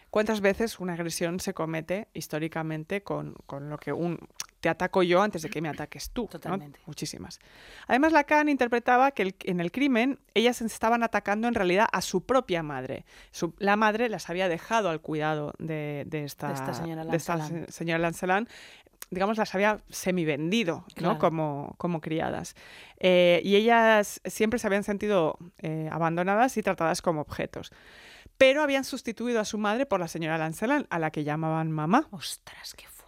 ¿Cuántas 0.10 0.42
veces 0.42 0.80
una 0.80 0.94
agresión 0.94 1.40
se 1.40 1.54
comete 1.54 2.08
históricamente 2.14 3.04
con, 3.04 3.36
con 3.46 3.70
lo 3.70 3.78
que 3.78 3.94
un 3.94 4.18
te 4.60 4.70
ataco 4.70 5.04
yo 5.04 5.22
antes 5.22 5.42
de 5.42 5.50
que 5.50 5.62
me 5.62 5.70
ataques 5.70 6.10
tú? 6.12 6.24
¿no? 6.24 6.28
Totalmente. 6.30 6.80
Muchísimas. 6.86 7.39
Además, 7.88 8.12
Lacan 8.12 8.50
interpretaba 8.50 9.12
que 9.12 9.22
el- 9.24 9.36
en 9.46 9.60
el 9.60 9.72
crimen 9.72 10.20
ellas 10.34 10.62
estaban 10.62 11.04
atacando 11.04 11.48
en 11.48 11.54
realidad 11.54 11.88
a 11.92 12.01
su 12.01 12.25
propia 12.25 12.62
madre. 12.63 13.05
Su- 13.31 13.53
la 13.60 13.75
madre 13.75 14.10
las 14.10 14.29
había 14.29 14.50
dejado 14.50 14.90
al 14.90 15.01
cuidado 15.01 15.53
de, 15.60 16.03
de 16.07 16.24
esta, 16.25 16.48
De 16.50 16.53
esta 16.55 16.74
señora 16.74 17.05
de 17.05 17.16
esta 17.18 17.38
señora 17.70 18.00
Lancelin, 18.00 18.48
digamos, 19.12 19.38
las 19.38 19.55
había 19.55 19.79
semivendido 19.90 20.86
¿no? 20.90 20.94
Claro. 20.96 21.20
como, 21.20 21.74
como 21.77 22.01
criadas. 22.01 22.55
Eh, 23.00 23.42
y 23.44 23.55
ellas 23.55 24.22
siempre 24.25 24.60
se 24.60 24.68
habían 24.68 24.83
sentido 24.83 25.38
eh, 25.60 25.90
abandonadas 25.92 26.57
y 26.57 26.62
tratadas 26.64 27.01
como 27.01 27.22
objetos. 27.22 27.72
Pero 28.38 28.62
habían 28.62 28.83
sustituido 28.83 29.40
a 29.40 29.46
su 29.46 29.57
madre 29.57 29.86
por 29.86 30.00
la 30.00 30.07
señora 30.07 30.38
Lancelin, 30.38 30.86
a 30.90 31.00
la 31.00 31.12
que 31.12 31.24
llamaban 31.24 31.72
mamá. 31.72 32.07
Ostras, 32.12 32.74
qué 32.74 32.83
fuerte. 32.86 32.99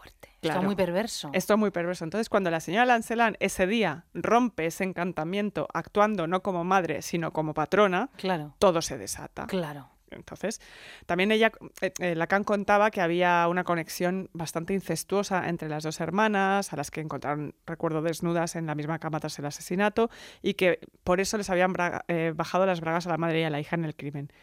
Claro. 0.42 0.60
Está 0.60 0.66
muy 0.66 0.76
perverso. 0.76 1.30
Esto 1.34 1.54
es 1.54 1.60
muy 1.60 1.72
perverso. 1.72 2.04
Entonces, 2.04 2.28
cuando 2.30 2.50
la 2.50 2.60
señora 2.60 2.86
Lancelin 2.86 3.38
ese 3.40 3.68
día 3.68 4.06
rompe 4.14 4.66
ese 4.66 4.84
encantamiento 4.84 5.68
actuando 5.74 6.28
no 6.28 6.42
como 6.42 6.64
madre, 6.64 7.02
sino 7.02 7.32
como 7.32 7.54
patrona, 7.54 8.10
Claro, 8.18 8.56
todo 8.60 8.82
se 8.82 8.98
desata. 8.98 9.48
claro. 9.48 9.90
Entonces, 10.14 10.60
también 11.06 11.32
ella, 11.32 11.54
eh, 11.80 11.94
eh, 12.00 12.16
Lacan 12.16 12.44
contaba 12.44 12.92
que 12.92 13.00
había 13.00 13.48
una 13.48 13.64
conexión 13.64 14.30
bastante 14.34 14.74
incestuosa 14.74 15.48
entre 15.48 15.70
las 15.70 15.84
dos 15.84 16.02
hermanas, 16.02 16.74
a 16.74 16.76
las 16.76 16.92
que 16.92 17.00
encontraron, 17.00 17.56
recuerdo, 17.66 18.02
desnudas 18.02 18.58
en 18.58 18.66
la 18.66 18.76
misma 18.76 19.00
cama 19.00 19.22
tras 19.22 19.40
el 19.40 19.46
asesinato, 19.46 20.10
y 20.42 20.56
que 20.56 20.80
por 21.06 21.22
eso 21.22 21.38
les 21.38 21.50
habían 21.50 21.74
eh, 22.10 22.34
bajado 22.36 22.66
las 22.66 22.82
bragas 22.82 23.08
a 23.08 23.10
la 23.10 23.18
madre 23.18 23.40
y 23.40 23.44
a 23.44 23.50
la 23.50 23.62
hija 23.62 23.78
en 23.78 23.86
el 23.86 23.96
crimen. 23.96 24.34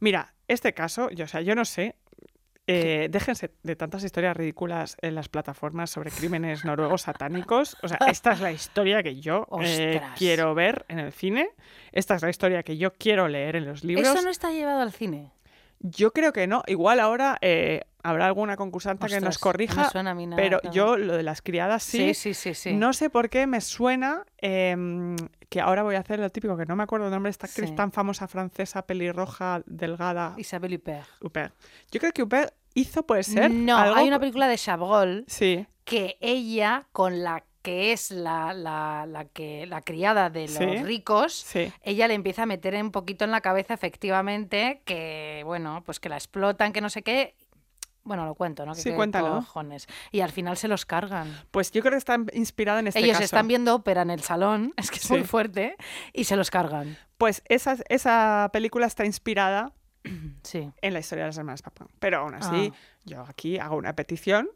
Mira, 0.00 0.34
este 0.48 0.74
caso, 0.74 1.08
yo, 1.10 1.26
o 1.26 1.28
sea, 1.28 1.40
yo 1.40 1.54
no 1.54 1.64
sé. 1.64 1.94
Eh, 2.72 3.08
déjense 3.10 3.50
de 3.62 3.76
tantas 3.76 4.04
historias 4.04 4.36
ridículas 4.36 4.96
en 5.00 5.14
las 5.14 5.28
plataformas 5.28 5.90
sobre 5.90 6.10
crímenes 6.10 6.64
noruegos 6.64 7.02
satánicos. 7.02 7.76
O 7.82 7.88
sea, 7.88 7.98
esta 8.08 8.32
es 8.32 8.40
la 8.40 8.52
historia 8.52 9.02
que 9.02 9.20
yo 9.20 9.46
eh, 9.62 10.00
quiero 10.16 10.54
ver 10.54 10.84
en 10.88 10.98
el 10.98 11.12
cine. 11.12 11.50
Esta 11.92 12.14
es 12.14 12.22
la 12.22 12.30
historia 12.30 12.62
que 12.62 12.76
yo 12.76 12.92
quiero 12.92 13.28
leer 13.28 13.56
en 13.56 13.66
los 13.66 13.84
libros. 13.84 14.08
Eso 14.08 14.22
no 14.22 14.30
está 14.30 14.50
llevado 14.50 14.80
al 14.80 14.92
cine. 14.92 15.32
Yo 15.80 16.12
creo 16.12 16.32
que 16.32 16.46
no. 16.46 16.62
Igual 16.66 17.00
ahora 17.00 17.38
eh, 17.40 17.82
habrá 18.02 18.26
alguna 18.26 18.56
concursante 18.56 19.06
que 19.08 19.20
nos 19.20 19.38
corrija, 19.38 19.82
me 19.84 19.90
suena 19.90 20.10
a 20.12 20.14
mí 20.14 20.26
nada, 20.26 20.40
pero 20.40 20.60
claro. 20.60 20.74
yo 20.74 20.96
lo 20.96 21.16
de 21.16 21.22
las 21.22 21.42
criadas 21.42 21.82
sí. 21.82 22.14
Sí, 22.14 22.14
sí, 22.14 22.34
sí, 22.34 22.54
sí. 22.54 22.72
No 22.74 22.92
sé 22.92 23.10
por 23.10 23.28
qué 23.28 23.46
me 23.46 23.60
suena 23.60 24.24
em, 24.38 25.16
que 25.48 25.60
ahora 25.60 25.82
voy 25.82 25.96
a 25.96 26.00
hacer 26.00 26.20
lo 26.20 26.30
típico, 26.30 26.56
que 26.56 26.66
no 26.66 26.76
me 26.76 26.84
acuerdo 26.84 27.06
el 27.06 27.12
nombre 27.12 27.28
de 27.28 27.32
esta 27.32 27.46
actriz 27.46 27.70
Sí. 27.70 27.74
tan 27.74 27.90
famosa 27.90 28.28
francesa, 28.28 28.82
pelirroja, 28.86 29.62
delgada. 29.66 30.34
Isabel 30.36 30.74
Huppert. 30.74 31.06
Huppert. 31.20 31.54
Yo 31.90 31.98
creo 32.00 32.12
que 32.12 32.22
Huppert 32.22 32.54
hizo, 32.74 33.04
puede 33.06 33.22
ser. 33.22 33.50
No, 33.50 33.76
algo 33.76 33.96
hay 33.96 34.08
una 34.08 34.18
película 34.20 34.48
de 34.48 34.56
Chabrol 34.58 35.24
Sí, 35.28 35.66
que 35.84 36.16
ella, 36.20 36.86
con 36.92 37.22
la 37.22 37.44
que 37.62 37.92
es 37.92 38.10
la, 38.10 38.52
la, 38.54 39.06
la 39.06 39.24
que, 39.26 39.66
la 39.66 39.82
criada 39.82 40.30
de 40.30 40.48
los 40.48 40.56
Sí. 40.58 40.82
ricos, 40.82 41.32
sí. 41.32 41.72
ella 41.82 42.08
le 42.08 42.14
empieza 42.14 42.42
a 42.42 42.46
meter 42.46 42.74
un 42.82 42.90
poquito 42.90 43.24
en 43.24 43.30
la 43.30 43.40
cabeza, 43.40 43.72
efectivamente, 43.74 44.82
que, 44.84 45.42
bueno, 45.44 45.82
pues 45.86 46.00
que 46.00 46.08
la 46.08 46.16
explotan, 46.16 46.72
que 46.72 46.80
no 46.80 46.90
sé 46.90 47.02
qué. 47.02 47.36
Bueno, 48.04 48.26
lo 48.26 48.34
cuento, 48.34 48.66
¿no? 48.66 48.74
Que 48.74 48.80
Sí, 48.80 48.90
cuéntalo. 48.92 49.36
cojones. 49.36 49.86
Y 50.10 50.22
al 50.22 50.32
final 50.32 50.56
se 50.56 50.66
los 50.66 50.84
cargan. 50.84 51.32
Pues 51.52 51.70
yo 51.70 51.82
creo 51.82 51.92
que 51.92 51.98
está 51.98 52.16
inspirada 52.32 52.80
en 52.80 52.88
este 52.88 52.98
Ellos 52.98 53.12
caso. 53.12 53.24
están 53.26 53.46
viendo 53.46 53.76
ópera 53.76 54.02
en 54.02 54.10
el 54.10 54.22
salón, 54.22 54.74
es 54.76 54.90
que 54.90 54.96
es 54.96 55.08
muy 55.08 55.22
fuerte, 55.22 55.76
y 56.12 56.24
se 56.24 56.34
los 56.34 56.50
cargan. 56.50 56.98
Pues 57.16 57.44
esa, 57.48 57.76
esa 57.88 58.50
película 58.52 58.86
está 58.86 59.04
inspirada 59.06 59.72
Sí. 60.42 60.70
en 60.80 60.92
la 60.92 61.00
historia 61.00 61.24
de 61.24 61.28
las 61.28 61.38
hermanas 61.38 61.62
Papán. 61.62 61.88
Pero 61.98 62.18
aún 62.18 62.34
así, 62.34 62.72
Ah. 62.74 62.76
yo 63.04 63.22
aquí 63.28 63.58
hago 63.58 63.76
una 63.76 63.94
petición 63.94 64.48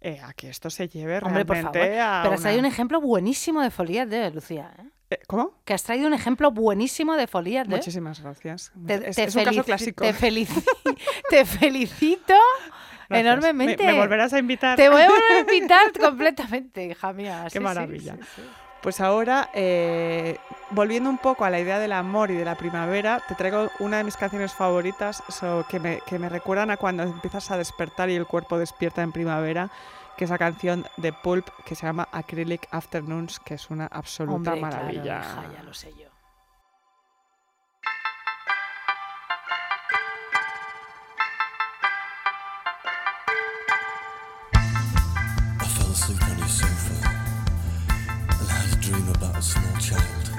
eh, 0.00 0.20
a 0.22 0.32
que 0.32 0.48
esto 0.48 0.68
se 0.70 0.88
lleve 0.88 1.18
Hombre, 1.22 1.44
por 1.44 1.54
realmente 1.56 1.78
favor. 1.80 2.00
a 2.00 2.20
Pero 2.22 2.34
has 2.34 2.40
traído 2.42 2.60
un 2.60 2.66
ejemplo 2.66 3.00
buenísimo 3.00 3.62
de 3.62 3.70
folía 3.70 4.04
de 4.06 4.30
Lucía. 4.32 4.72
¿eh? 4.78 4.82
Eh, 5.10 5.18
¿Cómo? 5.28 5.60
Que 5.64 5.74
has 5.74 5.82
traído 5.84 6.06
un 6.08 6.14
ejemplo 6.14 6.50
buenísimo 6.50 7.14
de 7.16 7.26
folía 7.26 7.62
de. 7.64 7.76
Muchísimas 7.76 8.20
gracias. 8.20 8.72
Te, 8.86 8.94
es 9.10 9.16
te 9.16 9.24
es 9.24 9.36
un 9.36 9.44
caso 9.44 9.62
clásico. 9.62 10.02
Te, 10.04 10.12
felici- 10.14 10.64
te 11.30 11.44
felicito 11.44 12.34
Gracias. 13.08 13.20
enormemente. 13.32 13.84
Me, 13.84 13.92
me 13.92 13.98
volverás 13.98 14.32
a 14.32 14.38
invitar. 14.38 14.76
Te 14.76 14.88
voy 14.88 15.02
a 15.02 15.08
volver 15.08 15.32
a 15.36 15.40
invitar 15.54 15.92
completamente, 16.00 16.86
hija 16.86 17.12
mía. 17.12 17.42
Qué 17.44 17.50
sí, 17.50 17.60
maravilla. 17.60 18.16
sí, 18.16 18.22
sí. 18.36 18.42
Pues 18.82 19.00
ahora, 19.00 19.48
eh, 19.54 20.38
volviendo 20.70 21.08
un 21.08 21.18
poco 21.18 21.44
a 21.44 21.50
la 21.50 21.60
idea 21.60 21.78
del 21.78 21.92
amor 21.92 22.32
y 22.32 22.34
de 22.34 22.44
la 22.44 22.56
primavera, 22.56 23.22
te 23.28 23.36
traigo 23.36 23.70
una 23.78 23.98
de 23.98 24.04
mis 24.04 24.16
canciones 24.16 24.52
favoritas 24.54 25.22
so- 25.28 25.64
que, 25.68 25.78
me, 25.78 26.00
que 26.04 26.18
me 26.18 26.28
recuerdan 26.28 26.72
a 26.72 26.76
cuando 26.76 27.04
empiezas 27.04 27.50
a 27.52 27.56
despertar 27.56 28.10
y 28.10 28.16
el 28.16 28.26
cuerpo 28.26 28.58
despierta 28.58 29.02
en 29.02 29.12
primavera, 29.12 29.70
que 30.16 30.24
es 30.24 30.30
la 30.30 30.38
canción 30.38 30.84
de 30.96 31.12
Pulp 31.12 31.48
que 31.64 31.76
se 31.76 31.86
llama 31.86 32.08
Acrylic 32.10 32.66
Afternoons, 32.72 33.38
que 33.38 33.54
es 33.54 33.70
una 33.70 33.86
absoluta 33.86 34.34
Hombre, 34.52 34.60
maravilla. 34.60 35.20
Claro, 35.20 35.42
hija, 35.42 35.52
ya 35.58 35.62
lo 35.62 35.74
sé 35.74 35.94
yo. 35.94 36.08
Small 49.42 49.76
child 49.80 50.30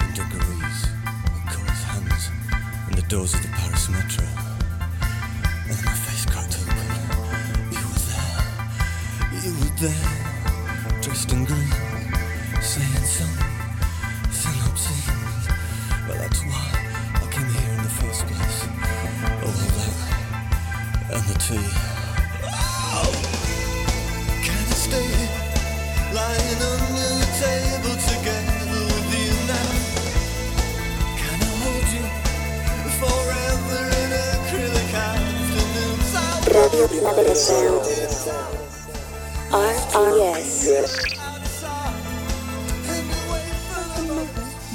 in 0.00 0.14
dungarees 0.14 0.80
with 1.22 1.54
coarse 1.54 1.84
hands 1.84 2.30
in 2.90 2.96
the 2.96 3.02
doors 3.08 3.32
of 3.32 3.42
the 3.42 3.48
Paris 3.48 3.88
metro. 3.88 4.24
And 5.70 5.78
my 5.84 5.92
face 5.92 6.26
cracked 6.26 6.58
open. 6.58 6.88
You 7.70 7.78
were 7.78 8.02
there. 8.10 8.42
You 9.44 9.52
were 9.60 9.74
there, 9.78 10.10
dressed 11.00 11.30
in 11.32 11.44
green, 11.44 11.70
saying 12.60 13.06
some 13.06 13.36
synopsis. 14.32 15.06
Well, 16.08 16.18
that's 16.18 16.40
why 16.42 16.64
I 17.14 17.26
came 17.30 17.46
here 17.54 17.72
in 17.78 17.82
the 17.84 17.94
first 18.02 18.26
place. 18.26 18.58
All 19.44 19.54
that 19.54 19.94
and 21.14 21.24
the 21.30 21.38
tea. 21.38 21.70
Oh, 22.98 23.14
can 24.42 24.58
I 24.58 24.74
stay 24.74 25.10
lying 26.12 26.60
under 26.72 27.08
the 27.20 27.28
table 27.38 27.97
Radio 36.58 36.88
Primavera 36.88 37.34
Sound. 37.36 37.82
RPS. 39.52 40.68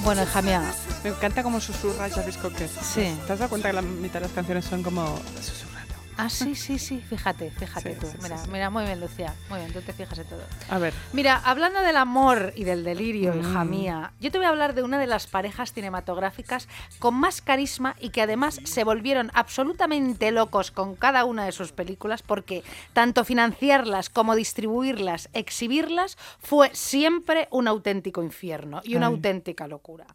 Bueno, 0.06 0.24
hija 0.24 0.42
mía, 0.42 0.74
Me 1.04 1.10
encanta 1.10 1.44
como 1.44 1.60
susurra 1.60 2.10
Jarvis 2.10 2.38
Cocker. 2.38 2.70
Sí. 2.70 3.14
¿Te 3.28 3.34
has 3.34 3.40
dado 3.40 3.50
cuenta 3.50 3.68
que 3.68 3.74
la 3.74 3.82
mitad 3.82 4.22
de 4.22 4.28
las 4.28 4.32
canciones 4.32 4.64
son 4.64 4.82
como 4.82 5.20
susurrando? 5.42 5.73
Ah, 6.18 6.30
sí, 6.30 6.56
sí, 6.56 6.78
sí, 6.78 7.02
fíjate, 7.02 7.50
fíjate 7.52 7.94
Sí, 7.94 8.00
tú. 8.00 8.08
sí, 8.08 8.18
mira, 8.22 8.38
sí. 8.38 8.50
mira, 8.52 8.70
muy 8.70 8.84
bien, 8.86 9.00
Lucía. 9.00 9.34
Muy 9.50 9.60
bien, 9.60 9.74
tú 9.74 9.82
te 9.82 9.94
fijas 9.94 10.18
en 10.20 10.26
todo. 10.26 10.42
A 10.70 10.78
ver, 10.78 10.94
Mira, 11.12 11.42
hablando 11.44 11.82
del 11.82 11.98
amor 11.98 12.54
y 12.56 12.64
del 12.64 12.84
delirio, 12.84 13.36
hija 13.36 13.64
Mm. 13.64 13.70
mía, 13.70 14.14
yo 14.20 14.32
te 14.32 14.38
voy 14.38 14.46
a 14.46 14.50
hablar 14.50 14.74
de 14.76 14.84
una 14.84 15.00
de 15.00 15.08
las 15.08 15.28
parejas 15.28 15.74
cinematográficas 15.74 16.68
con 17.00 17.16
más 17.16 17.42
carisma 17.42 17.96
y 18.00 18.10
que 18.10 18.22
además 18.22 18.60
se 18.64 18.84
volvieron 18.84 19.32
absolutamente 19.34 20.32
locos 20.32 20.72
con 20.72 20.96
cada 20.96 21.26
una 21.26 21.46
de 21.46 21.52
sus 21.52 21.72
películas 21.72 22.22
porque 22.22 22.64
tanto 22.94 23.24
financiarlas 23.26 24.10
como 24.10 24.36
distribuirlas, 24.36 25.30
exhibirlas, 25.34 26.18
fue 26.40 26.70
siempre 26.74 27.48
un 27.52 27.68
auténtico 27.68 28.22
infierno 28.24 28.82
y 28.84 28.96
una 28.96 29.08
Ay. 29.08 29.14
auténtica 29.14 29.68
locura. 29.68 30.06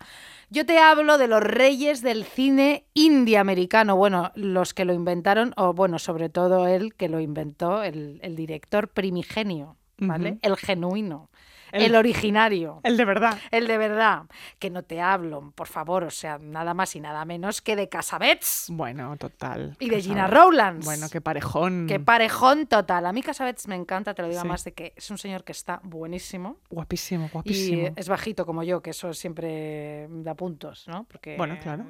Yo 0.50 0.64
te 0.64 0.78
hablo 0.78 1.18
de 1.18 1.28
los 1.28 1.42
reyes 1.42 2.00
del 2.00 2.24
cine 2.24 2.86
indie-americano, 2.94 3.96
bueno, 3.96 4.32
los 4.34 4.72
que 4.72 4.86
lo 4.86 4.94
inventaron, 4.94 5.52
o 5.56 5.74
bueno, 5.74 5.98
sobre 5.98 6.30
todo 6.30 6.66
él 6.66 6.94
que 6.94 7.10
lo 7.10 7.20
inventó, 7.20 7.82
el, 7.82 8.18
el 8.22 8.34
director 8.34 8.88
primigenio, 8.88 9.76
¿vale? 9.98 10.38
El 10.40 10.56
genuino, 10.56 11.28
el, 11.72 11.82
El- 11.82 11.96
originario. 11.96 12.80
el 12.82 12.96
de 12.96 13.04
verdad. 13.04 13.38
El 13.50 13.66
de 13.66 13.78
verdad, 13.78 14.24
que 14.58 14.70
no 14.70 14.82
te 14.82 15.00
hablo, 15.00 15.52
por 15.54 15.66
favor, 15.68 16.04
o 16.04 16.10
sea, 16.10 16.38
nada 16.38 16.74
más 16.74 16.94
y 16.96 17.00
nada 17.00 17.24
menos 17.24 17.60
que 17.62 17.76
de 17.76 17.88
Casabets 17.88 18.66
Bueno, 18.70 19.16
total. 19.16 19.76
y 19.78 19.90
de. 19.90 20.00
Gina 20.02 20.26
Rowlands. 20.28 20.84
Bueno, 20.86 21.08
qué 21.10 21.20
parejón. 21.20 21.86
Qué 21.88 22.00
parejón 22.00 22.66
total. 22.66 23.04
A 23.06 23.12
mí 23.12 23.22
Casabets 23.22 23.66
me 23.68 23.74
encanta, 23.74 24.14
te 24.14 24.22
lo 24.22 24.28
digo 24.28 24.42
Sí. 24.42 24.48
más 24.48 24.64
de 24.64 24.72
que 24.72 24.92
es 24.96 25.10
un 25.10 25.18
señor 25.18 25.44
que 25.44 25.52
está 25.52 25.80
buenísimo. 25.82 26.56
Guapísimo, 26.70 27.26
Y 27.26 27.28
guapísimo. 27.30 27.88
es 27.96 28.08
bajito 28.08 28.46
como 28.46 28.62
yo, 28.62 28.80
que 28.80 28.90
eso 28.90 29.12
siempre 29.12 30.06
da 30.08 30.34
puntos, 30.34 30.86
¿no? 30.88 31.04
Porque 31.04 31.36
Bueno, 31.36 31.58
claro. 31.62 31.84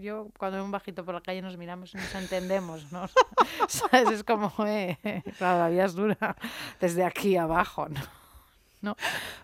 yo, 0.00 0.28
cuando 0.38 0.56
veo 0.56 0.64
un 0.64 0.70
bajito 0.70 1.04
por 1.04 1.14
la 1.14 1.20
calle 1.20 1.40
nos 1.42 1.56
miramos 1.56 1.94
y 1.94 1.96
nos 1.96 2.14
entendemos, 2.14 2.90
¿no? 2.92 3.06
¿Sabes? 3.68 4.10
Es 4.10 4.24
como, 4.24 4.52
eh, 4.66 4.98
claro, 5.38 5.58
la 5.60 5.68
vida 5.68 5.84
es 5.84 5.94
dura 5.94 6.36
desde 6.80 7.04
aquí 7.04 7.36
abajo, 7.36 7.88
¿no? 7.88 8.00
¿No? 8.84 8.96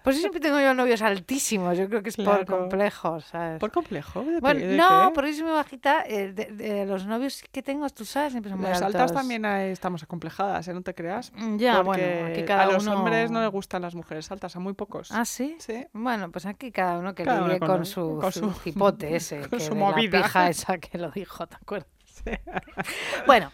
Pues 0.05 0.17
yo 0.17 0.21
siempre 0.21 0.41
tengo 0.41 0.61
yo 0.61 0.75
novios 0.75 1.01
altísimos, 1.03 1.79
yo 1.79 1.89
creo 1.89 2.03
que 2.03 2.11
es 2.11 2.17
por 2.17 2.25
Claro. 2.45 2.47
complejo, 2.47 3.21
¿sabes? 3.23 3.59
¿Por 3.59 3.73
complejo? 3.73 4.23
¿De, 4.23 4.39
bueno, 4.41 4.61
de 4.61 4.77
no, 4.77 5.09
qué? 5.09 5.15
porque 5.15 5.31
yo 5.31 5.37
soy 5.39 5.45
muy 5.47 5.53
bajita. 5.55 6.05
eh, 6.07 6.33
de, 6.33 6.45
de 6.47 6.85
los 6.87 7.07
novios 7.07 7.43
que 7.51 7.63
tengo, 7.63 7.89
tú 7.91 8.05
sabes, 8.05 8.33
siempre 8.33 8.51
son 8.51 8.61
muy 8.61 8.69
Las 8.69 8.83
altas 8.83 9.13
también 9.13 9.45
hay- 9.47 9.71
estamos 9.71 10.03
acomplejadas, 10.03 10.69
¿eh? 10.69 10.75
No 10.75 10.83
te 10.83 10.95
creas. 10.95 11.33
Mm, 11.35 11.57
Ya, 11.57 11.81
bueno, 11.81 12.03
Porque 12.03 12.33
aquí 12.33 12.45
cada 12.45 12.65
a 12.65 12.67
los 12.67 12.83
uno- 12.87 12.99
hombres 12.99 13.31
no 13.31 13.41
les 13.41 13.51
gustan 13.51 13.83
las 13.83 13.95
mujeres 13.95 14.31
altas, 14.31 14.55
a 14.57 14.61
muy 14.61 14.75
pocos. 14.75 15.11
¿Ah, 15.11 15.25
sí? 15.25 15.57
Sí. 15.59 15.87
Bueno, 15.93 16.31
pues 16.31 16.45
aquí 16.47 16.71
cada 16.71 16.99
uno 16.99 17.15
que 17.15 17.25
Cada 17.25 17.39
uno 17.39 17.49
lidie 17.55 17.61
con 17.61 17.87
su, 17.87 18.19
con 18.21 18.31
su 18.33 18.41
su- 18.41 18.53
cipote 18.61 19.17
ese, 19.17 19.41
con 19.41 19.59
que 19.59 19.61
su 19.65 19.75
de 19.75 19.81
movida. 19.81 20.19
la 20.19 20.25
pija 20.27 20.49
esa 20.51 20.77
que 20.79 20.99
lo 20.99 21.11
dijo, 21.11 21.47
¿te 21.47 21.57
acuerdas? 21.57 21.89
Bueno, 23.27 23.51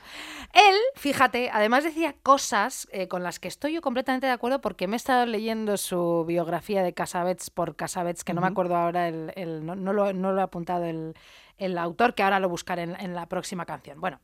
él, 0.52 0.76
fíjate, 0.94 1.50
además 1.52 1.84
decía 1.84 2.14
cosas 2.22 2.88
eh, 2.92 3.08
con 3.08 3.22
las 3.22 3.38
que 3.38 3.48
estoy 3.48 3.72
yo 3.74 3.80
completamente 3.82 4.26
de 4.26 4.32
acuerdo 4.32 4.60
porque 4.60 4.86
me 4.86 4.96
he 4.96 4.98
estado 4.98 5.26
leyendo 5.26 5.76
su 5.76 6.24
biografía 6.26 6.82
de 6.82 6.94
Casabets 6.94 7.50
por 7.50 7.76
Casabets, 7.76 8.24
que 8.24 8.34
no 8.34 8.40
me 8.40 8.46
acuerdo 8.48 8.76
ahora, 8.76 9.08
el, 9.08 9.32
el- 9.36 9.64
no, 9.66 9.74
no 9.74 9.92
lo, 9.92 10.12
no 10.12 10.32
lo 10.32 10.40
he 10.40 10.44
apuntado 10.44 10.84
el, 10.84 11.14
el 11.58 11.76
autor, 11.78 12.14
que 12.14 12.22
ahora 12.22 12.40
lo 12.40 12.48
buscaré 12.48 12.82
en, 12.82 12.98
en 13.00 13.14
la 13.14 13.26
próxima 13.28 13.66
canción. 13.66 14.00
Bueno. 14.00 14.20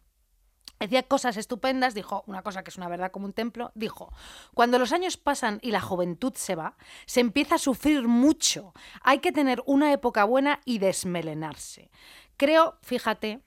Decía 0.81 1.05
cosas 1.05 1.37
estupendas, 1.37 1.95
dijo 1.95 2.25
una 2.27 2.43
cosa 2.43 2.65
que 2.65 2.71
es 2.71 2.77
una 2.77 2.89
verdad 2.89 3.13
como 3.13 3.27
un 3.27 3.33
templo, 3.33 3.71
dijo, 3.77 4.13
cuando 4.53 4.81
los 4.81 4.91
años 4.93 5.17
pasan 5.17 5.61
y 5.63 5.71
la 5.71 5.81
juventud 5.81 6.33
se 6.35 6.57
va, 6.57 6.77
se 7.07 7.21
empieza 7.21 7.55
a 7.55 7.59
sufrir 7.59 8.09
mucho. 8.09 8.73
Hay 9.03 9.21
que 9.21 9.31
tener 9.31 9.63
una 9.65 9.93
época 9.93 10.25
buena 10.25 10.59
y 10.65 10.81
desmelenarse. 10.81 11.93
Creo, 12.37 12.79
fíjate, 12.83 13.43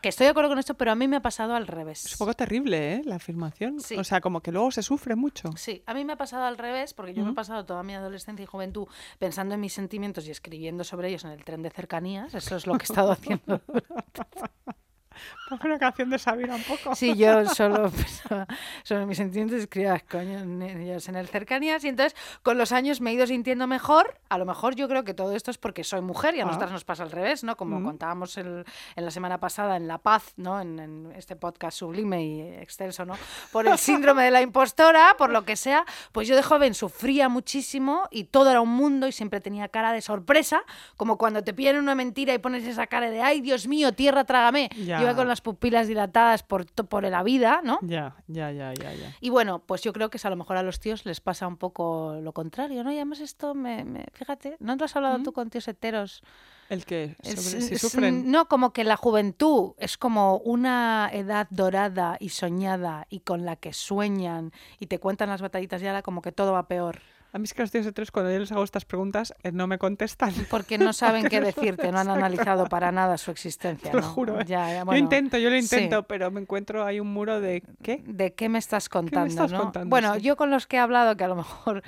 que 0.00 0.08
estoy 0.08 0.24
de 0.24 0.30
acuerdo 0.30 0.50
con 0.50 0.58
esto, 0.58 0.74
pero 0.74 0.92
a 0.92 0.94
mí 0.94 1.08
me 1.08 1.16
ha 1.16 1.22
pasado 1.22 1.54
al 1.54 1.66
revés. 1.66 2.04
Es 2.04 2.12
un 2.12 2.18
poco 2.18 2.34
terrible, 2.34 2.94
¿eh? 2.94 3.02
La 3.04 3.16
afirmación. 3.16 3.80
Sí. 3.80 3.96
O 3.96 4.04
sea, 4.04 4.20
como 4.20 4.40
que 4.40 4.52
luego 4.52 4.70
se 4.70 4.82
sufre 4.82 5.16
mucho. 5.16 5.50
Sí, 5.56 5.82
a 5.86 5.94
mí 5.94 6.04
me 6.04 6.12
ha 6.14 6.16
pasado 6.16 6.44
al 6.44 6.58
revés, 6.58 6.94
porque 6.94 7.14
yo 7.14 7.24
me 7.24 7.32
he 7.32 7.34
pasado 7.34 7.64
toda 7.64 7.82
mi 7.82 7.94
adolescencia 7.94 8.42
y 8.42 8.46
juventud 8.46 8.86
pensando 9.18 9.54
en 9.54 9.60
mis 9.60 9.72
sentimientos 9.72 10.26
y 10.26 10.30
escribiendo 10.30 10.84
sobre 10.84 11.08
ellos 11.08 11.24
en 11.24 11.30
el 11.30 11.44
tren 11.44 11.62
de 11.62 11.70
cercanías. 11.70 12.34
Eso 12.34 12.56
es 12.56 12.66
lo 12.66 12.74
que 12.74 12.82
he 12.82 12.90
estado 12.90 13.12
haciendo. 13.12 13.60
Ponme 15.48 15.64
una 15.66 15.78
canción 15.78 16.08
de 16.10 16.18
Sabina 16.18 16.54
un 16.54 16.62
poco. 16.62 16.94
Sí, 16.94 17.14
yo 17.16 17.44
solo 17.54 17.90
pensaba 17.90 18.46
sobre 18.82 19.04
mis 19.06 19.18
sentimientos 19.18 19.58
escribía 19.60 20.00
coño 20.00 20.38
ellos 20.64 21.08
en 21.08 21.16
el 21.16 21.28
cercanías. 21.28 21.84
Y 21.84 21.88
entonces, 21.88 22.16
con 22.42 22.56
los 22.56 22.72
años 22.72 23.00
me 23.00 23.10
he 23.10 23.14
ido 23.14 23.26
sintiendo 23.26 23.66
mejor. 23.66 24.18
A 24.30 24.38
lo 24.38 24.46
mejor 24.46 24.74
yo 24.74 24.88
creo 24.88 25.04
que 25.04 25.12
todo 25.12 25.34
esto 25.36 25.50
es 25.50 25.58
porque 25.58 25.84
soy 25.84 26.00
mujer 26.00 26.34
y 26.34 26.40
a 26.40 26.44
Ah. 26.44 26.46
nosotras 26.46 26.72
nos 26.72 26.84
pasa 26.84 27.02
al 27.02 27.10
revés, 27.10 27.44
¿no? 27.44 27.56
Como 27.56 27.78
Mm. 27.80 27.84
contábamos 27.84 28.36
el- 28.38 28.64
en 28.96 29.04
la 29.04 29.10
semana 29.10 29.38
pasada 29.38 29.76
en 29.76 29.86
La 29.86 29.98
Paz, 29.98 30.32
¿no? 30.36 30.60
En, 30.60 30.78
en 30.78 31.12
este 31.16 31.36
podcast 31.36 31.78
sublime 31.78 32.24
y 32.24 32.40
extenso, 32.40 33.04
¿no? 33.04 33.14
Por 33.52 33.66
el 33.68 33.76
síndrome 33.78 34.24
de 34.24 34.30
la 34.30 34.40
impostora, 34.40 35.14
por 35.18 35.30
lo 35.30 35.44
que 35.44 35.56
sea. 35.56 35.84
Pues 36.12 36.26
yo 36.26 36.36
de 36.36 36.42
joven 36.42 36.72
sufría 36.74 37.28
muchísimo 37.28 38.08
y 38.10 38.24
todo 38.24 38.50
era 38.50 38.60
un 38.62 38.70
mundo 38.70 39.06
y 39.08 39.12
siempre 39.12 39.40
tenía 39.40 39.68
cara 39.68 39.92
de 39.92 40.00
sorpresa, 40.00 40.62
como 40.96 41.18
cuando 41.18 41.44
te 41.44 41.52
piden 41.52 41.76
una 41.76 41.94
mentira 41.94 42.32
y 42.32 42.38
pones 42.38 42.64
esa 42.64 42.86
cara 42.86 43.10
de 43.10 43.20
¡ay, 43.20 43.40
Dios 43.42 43.66
mío, 43.66 43.92
tierra, 43.92 44.24
trágame! 44.24 44.70
Ya. 44.76 44.96
Yo 44.98 45.02
iba 45.04 45.14
con 45.14 45.28
las 45.34 45.40
pupilas 45.40 45.88
dilatadas 45.88 46.44
por, 46.44 46.64
por 46.86 47.02
la 47.02 47.24
vida, 47.24 47.60
¿no? 47.64 47.80
Ya, 47.82 48.14
ya, 48.28 48.52
ya, 48.52 48.72
ya, 48.72 48.94
ya. 48.94 49.12
Y 49.20 49.30
bueno, 49.30 49.58
pues 49.58 49.82
yo 49.82 49.92
creo 49.92 50.08
que 50.10 50.18
es 50.18 50.24
a 50.24 50.30
lo 50.30 50.36
mejor 50.36 50.56
a 50.56 50.62
los 50.62 50.78
tíos 50.78 51.04
les 51.06 51.20
pasa 51.20 51.48
un 51.48 51.56
poco 51.56 52.18
lo 52.22 52.32
contrario, 52.32 52.84
¿no? 52.84 52.92
Y 52.92 52.96
además 52.96 53.18
esto, 53.18 53.52
me, 53.54 53.84
me- 53.84 54.06
fíjate, 54.12 54.56
¿no 54.60 54.76
te 54.76 54.84
has 54.84 54.94
hablado 54.94 55.20
tú 55.24 55.32
con 55.32 55.50
tíos 55.50 55.66
heteros? 55.66 56.22
El 56.68 56.84
que 56.86 57.16
Es- 57.22 57.34
sobre- 57.34 57.60
si 57.62 57.74
es- 57.74 57.80
sufren. 57.80 58.30
No, 58.30 58.46
como 58.46 58.72
que 58.72 58.84
la 58.84 58.96
juventud 58.96 59.72
es 59.76 59.98
como 59.98 60.36
una 60.38 61.10
edad 61.12 61.48
dorada 61.50 62.16
y 62.20 62.28
soñada 62.28 63.06
y 63.10 63.20
con 63.20 63.44
la 63.44 63.56
que 63.56 63.72
sueñan 63.72 64.52
y 64.78 64.86
te 64.86 65.00
cuentan 65.00 65.28
las 65.30 65.42
batallitas 65.42 65.82
y 65.82 65.86
ahora 65.88 66.02
como 66.02 66.22
que 66.22 66.30
todo 66.30 66.52
va 66.52 66.68
peor. 66.68 67.00
A 67.34 67.38
mí 67.38 67.44
es 67.44 67.52
que 67.52 67.62
los 67.62 67.72
tíos 67.72 67.84
de 67.84 67.90
tres, 67.90 68.12
cuando 68.12 68.30
yo 68.30 68.38
les 68.38 68.52
hago 68.52 68.62
estas 68.62 68.84
preguntas, 68.84 69.34
eh, 69.42 69.50
no 69.50 69.66
me 69.66 69.76
contestan. 69.76 70.32
Porque 70.48 70.78
no 70.78 70.92
saben 70.92 71.24
qué 71.28 71.40
decirte, 71.40 71.90
no 71.90 71.98
han 71.98 72.08
analizado 72.08 72.66
para 72.70 72.92
nada 72.92 73.18
su 73.18 73.32
existencia. 73.32 73.90
Te 73.90 73.96
lo 73.96 74.02
¿no? 74.04 74.08
juro. 74.08 74.40
¿eh? 74.40 74.44
Ya, 74.46 74.68
ya, 74.70 74.78
yo 74.78 74.84
bueno, 74.84 75.00
intento, 75.00 75.36
yo 75.38 75.50
lo 75.50 75.56
sí. 75.56 75.62
intento, 75.64 76.04
pero 76.04 76.30
me 76.30 76.40
encuentro 76.40 76.84
ahí 76.84 77.00
un 77.00 77.12
muro 77.12 77.40
de 77.40 77.64
¿qué? 77.82 78.04
¿De 78.06 78.34
qué 78.34 78.48
me 78.48 78.60
estás 78.60 78.88
contando? 78.88 79.26
estás 79.26 79.50
no? 79.50 79.62
contando? 79.62 79.90
Bueno, 79.90 80.14
Sí. 80.14 80.20
yo 80.20 80.36
con 80.36 80.50
los 80.50 80.68
que 80.68 80.76
he 80.76 80.78
hablado, 80.78 81.16
que 81.16 81.24
a 81.24 81.28
lo 81.28 81.34
mejor 81.34 81.82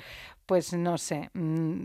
pues 0.47 0.73
no 0.73 0.97
sé. 0.97 1.29
mm, 1.33 1.83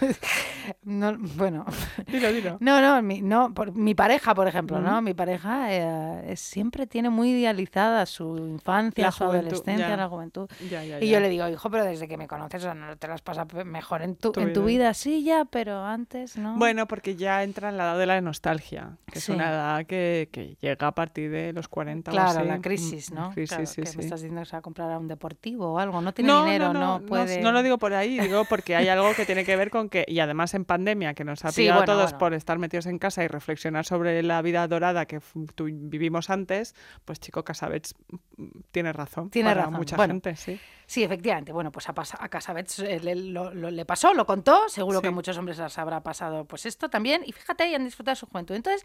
no, 0.84 1.16
bueno, 1.36 1.64
Dilo, 2.06 2.32
dilo. 2.32 2.56
no, 2.60 2.80
no, 2.80 3.02
mi, 3.02 3.20
no, 3.22 3.52
por- 3.52 3.72
mi 3.74 3.94
pareja, 3.94 4.34
por 4.34 4.46
ejemplo, 4.48 4.80
¿no? 4.80 4.92
Ujú. 4.94 5.02
Mi 5.02 5.14
pareja 5.14 5.66
eh, 5.72 6.36
siempre 6.36 6.86
tiene 6.86 7.10
muy 7.10 7.30
idealizada 7.30 8.06
su 8.06 8.36
infancia, 8.38 9.04
La 9.06 9.10
su 9.12 9.24
juventud, 9.24 9.48
adolescencia, 9.48 9.88
ya. 9.88 9.96
la 9.96 10.08
juventud. 10.08 10.48
Ya, 10.70 10.84
ya, 10.84 11.00
Y 11.00 11.10
yo 11.10 11.20
le 11.20 11.28
digo, 11.28 11.48
hijo, 11.48 11.70
pero 11.70 11.84
desde 11.84 12.08
que 12.08 12.16
me 12.16 12.26
conoces, 12.28 12.64
no 12.74 12.96
te 12.96 13.08
las 13.08 13.22
pasas 13.22 13.46
mejor 13.64 14.02
en 14.02 14.16
tu, 14.16 14.32
Tu 14.32 14.40
en 14.40 14.52
tu 14.52 14.60
vida. 14.64 14.66
vida, 14.86 14.94
sí, 14.94 15.22
ya, 15.24 15.44
pero 15.44 15.84
antes, 15.84 16.36
¿no? 16.36 16.56
Bueno, 16.56 16.86
porque 16.86 17.16
ya 17.16 17.42
entra 17.42 17.68
en 17.70 17.76
la 17.76 17.84
edad 17.84 17.98
de 17.98 18.06
la 18.06 18.20
nostalgia, 18.20 18.96
que 19.06 19.20
Sí. 19.20 19.32
es 19.32 19.36
una 19.36 19.50
edad 19.50 19.86
que, 19.86 20.28
que 20.32 20.56
llega 20.60 20.86
a 20.86 20.92
partir 20.94 21.30
de 21.30 21.52
los 21.52 21.68
40 21.68 22.10
o 22.10 22.14
Claro, 22.14 22.44
la 22.44 22.58
Mm, 22.58 22.60
crisis, 22.62 23.12
¿no? 23.12 23.30
crisis, 23.30 23.48
Claro, 23.56 23.66
sí, 23.66 23.82
que 23.82 23.88
sí. 23.88 23.96
me 23.98 24.04
estás 24.04 24.20
diciendo 24.20 24.40
que 24.42 24.46
se 24.46 24.52
va 24.52 24.58
a 24.58 24.62
comprar 24.62 24.90
a 24.92 24.98
un 24.98 25.08
deportivo 25.08 25.72
o 25.72 25.78
algo. 25.78 26.00
No 26.00 26.12
tiene 26.12 26.30
no, 26.32 26.44
dinero, 26.44 26.72
no, 26.72 26.80
no, 26.80 26.98
no, 27.00 27.06
puede. 27.06 27.40
no 27.40 27.52
lo 27.52 27.62
digo 27.62 27.78
por 27.78 27.92
ahí, 27.96 28.18
digo 28.20 28.44
porque 28.44 28.76
hay 28.76 28.88
algo 28.88 29.14
que 29.14 29.24
tiene 29.26 29.44
que 29.44 29.56
ver 29.56 29.70
con 29.70 29.88
que, 29.88 30.04
y 30.06 30.20
además 30.20 30.54
en 30.54 30.64
pandemia, 30.64 31.14
que 31.14 31.24
nos 31.24 31.44
ha 31.44 31.50
Sí, 31.52 31.62
pillado 31.62 31.82
a 31.82 31.84
todos 31.84 32.04
bueno. 32.12 32.18
por 32.18 32.34
estar 32.34 32.58
metidos 32.58 32.86
en 32.86 32.98
casa 32.98 33.24
y 33.24 33.28
reflexionar 33.28 33.84
sobre 33.84 34.22
la 34.22 34.40
vida 34.42 34.66
dorada 34.68 35.06
que 35.06 35.20
vivimos 35.58 36.30
antes, 36.30 36.74
pues 37.04 37.18
chico 37.20 37.44
Casabets 37.44 37.94
mm, 38.36 38.44
tiene 38.70 38.92
razón. 38.92 39.30
Tiene 39.30 39.50
para 39.50 39.62
razón. 39.62 39.74
mucha 39.78 39.96
Bueno, 39.96 40.14
gente, 40.14 40.36
sí. 40.36 40.60
Sí, 40.86 41.02
efectivamente. 41.02 41.52
Bueno, 41.52 41.72
pues 41.72 41.88
a, 41.88 41.94
a 41.96 42.28
Casabets 42.28 42.78
eh, 42.78 43.00
le, 43.02 43.16
lo- 43.16 43.52
lo- 43.52 43.70
le 43.72 43.84
pasó, 43.84 44.14
lo 44.14 44.24
contó. 44.24 44.68
Seguro 44.68 45.02
que 45.02 45.08
a 45.08 45.10
muchos 45.10 45.36
hombres 45.36 45.58
les 45.58 45.76
habrá 45.78 46.00
pasado 46.02 46.44
pues 46.44 46.64
esto 46.64 46.88
también. 46.88 47.22
Y 47.26 47.32
fíjate, 47.32 47.68
y 47.68 47.74
han 47.74 47.84
disfrutado 47.84 48.12
de 48.12 48.20
su 48.20 48.26
juventud. 48.26 48.54
Entonces, 48.54 48.84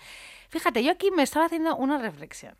fíjate, 0.49 0.83
yo 0.83 0.91
aquí 0.91 1.11
me 1.11 1.21
estaba 1.21 1.45
haciendo 1.45 1.75
una 1.75 1.99
reflexión. 1.99 2.55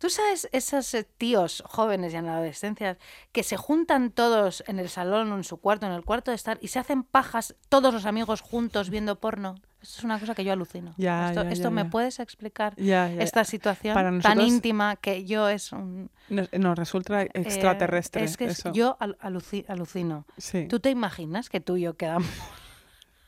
¿Tú 0.00 0.08
sabes 0.08 0.48
esos 0.52 0.94
eh, 0.94 1.06
tíos 1.18 1.62
jóvenes 1.66 2.12
ya 2.12 2.20
en 2.20 2.26
la 2.26 2.36
adolescencia 2.36 2.96
que 3.32 3.42
se 3.42 3.58
juntan 3.58 4.10
todos 4.10 4.64
en 4.66 4.78
el 4.78 4.88
salón 4.88 5.30
o 5.30 5.36
en 5.36 5.44
su 5.44 5.58
cuarto, 5.58 5.84
en 5.84 5.92
el 5.92 6.04
cuarto 6.04 6.30
de 6.30 6.36
estar, 6.36 6.58
y 6.62 6.68
se 6.68 6.78
hacen 6.78 7.02
pajas 7.02 7.54
todos 7.68 7.92
los 7.92 8.06
amigos 8.06 8.40
juntos 8.40 8.88
viendo 8.88 9.20
porno? 9.20 9.56
Esto 9.82 9.98
es 9.98 10.04
una 10.04 10.18
cosa 10.18 10.34
que 10.34 10.42
yo 10.44 10.52
alucino. 10.52 10.94
Ya, 10.96 11.28
¿Esto, 11.28 11.42
ya, 11.44 11.50
esto 11.50 11.64
ya, 11.64 11.70
me 11.70 11.84
puedes 11.84 12.18
explicar? 12.18 12.74
Esta 12.78 13.44
situación 13.44 14.20
tan 14.22 14.40
íntima 14.40 14.96
que 14.96 15.24
yo 15.26 15.48
es 15.50 15.70
un... 15.72 16.10
Nos, 16.30 16.50
nos 16.52 16.78
resulta 16.78 17.22
eh, 17.22 17.30
extraterrestre. 17.34 18.24
es 18.24 18.36
que 18.38 18.46
es- 18.46 18.62
yo 18.72 18.96
al- 19.00 19.18
aluci- 19.18 19.64
alucino. 19.68 20.24
Sí. 20.38 20.66
¿Tú 20.66 20.80
te 20.80 20.88
imaginas 20.90 21.48
que 21.50 21.60
tú 21.60 21.76
y 21.76 21.82
yo 21.82 21.94
quedamos? 21.96 22.28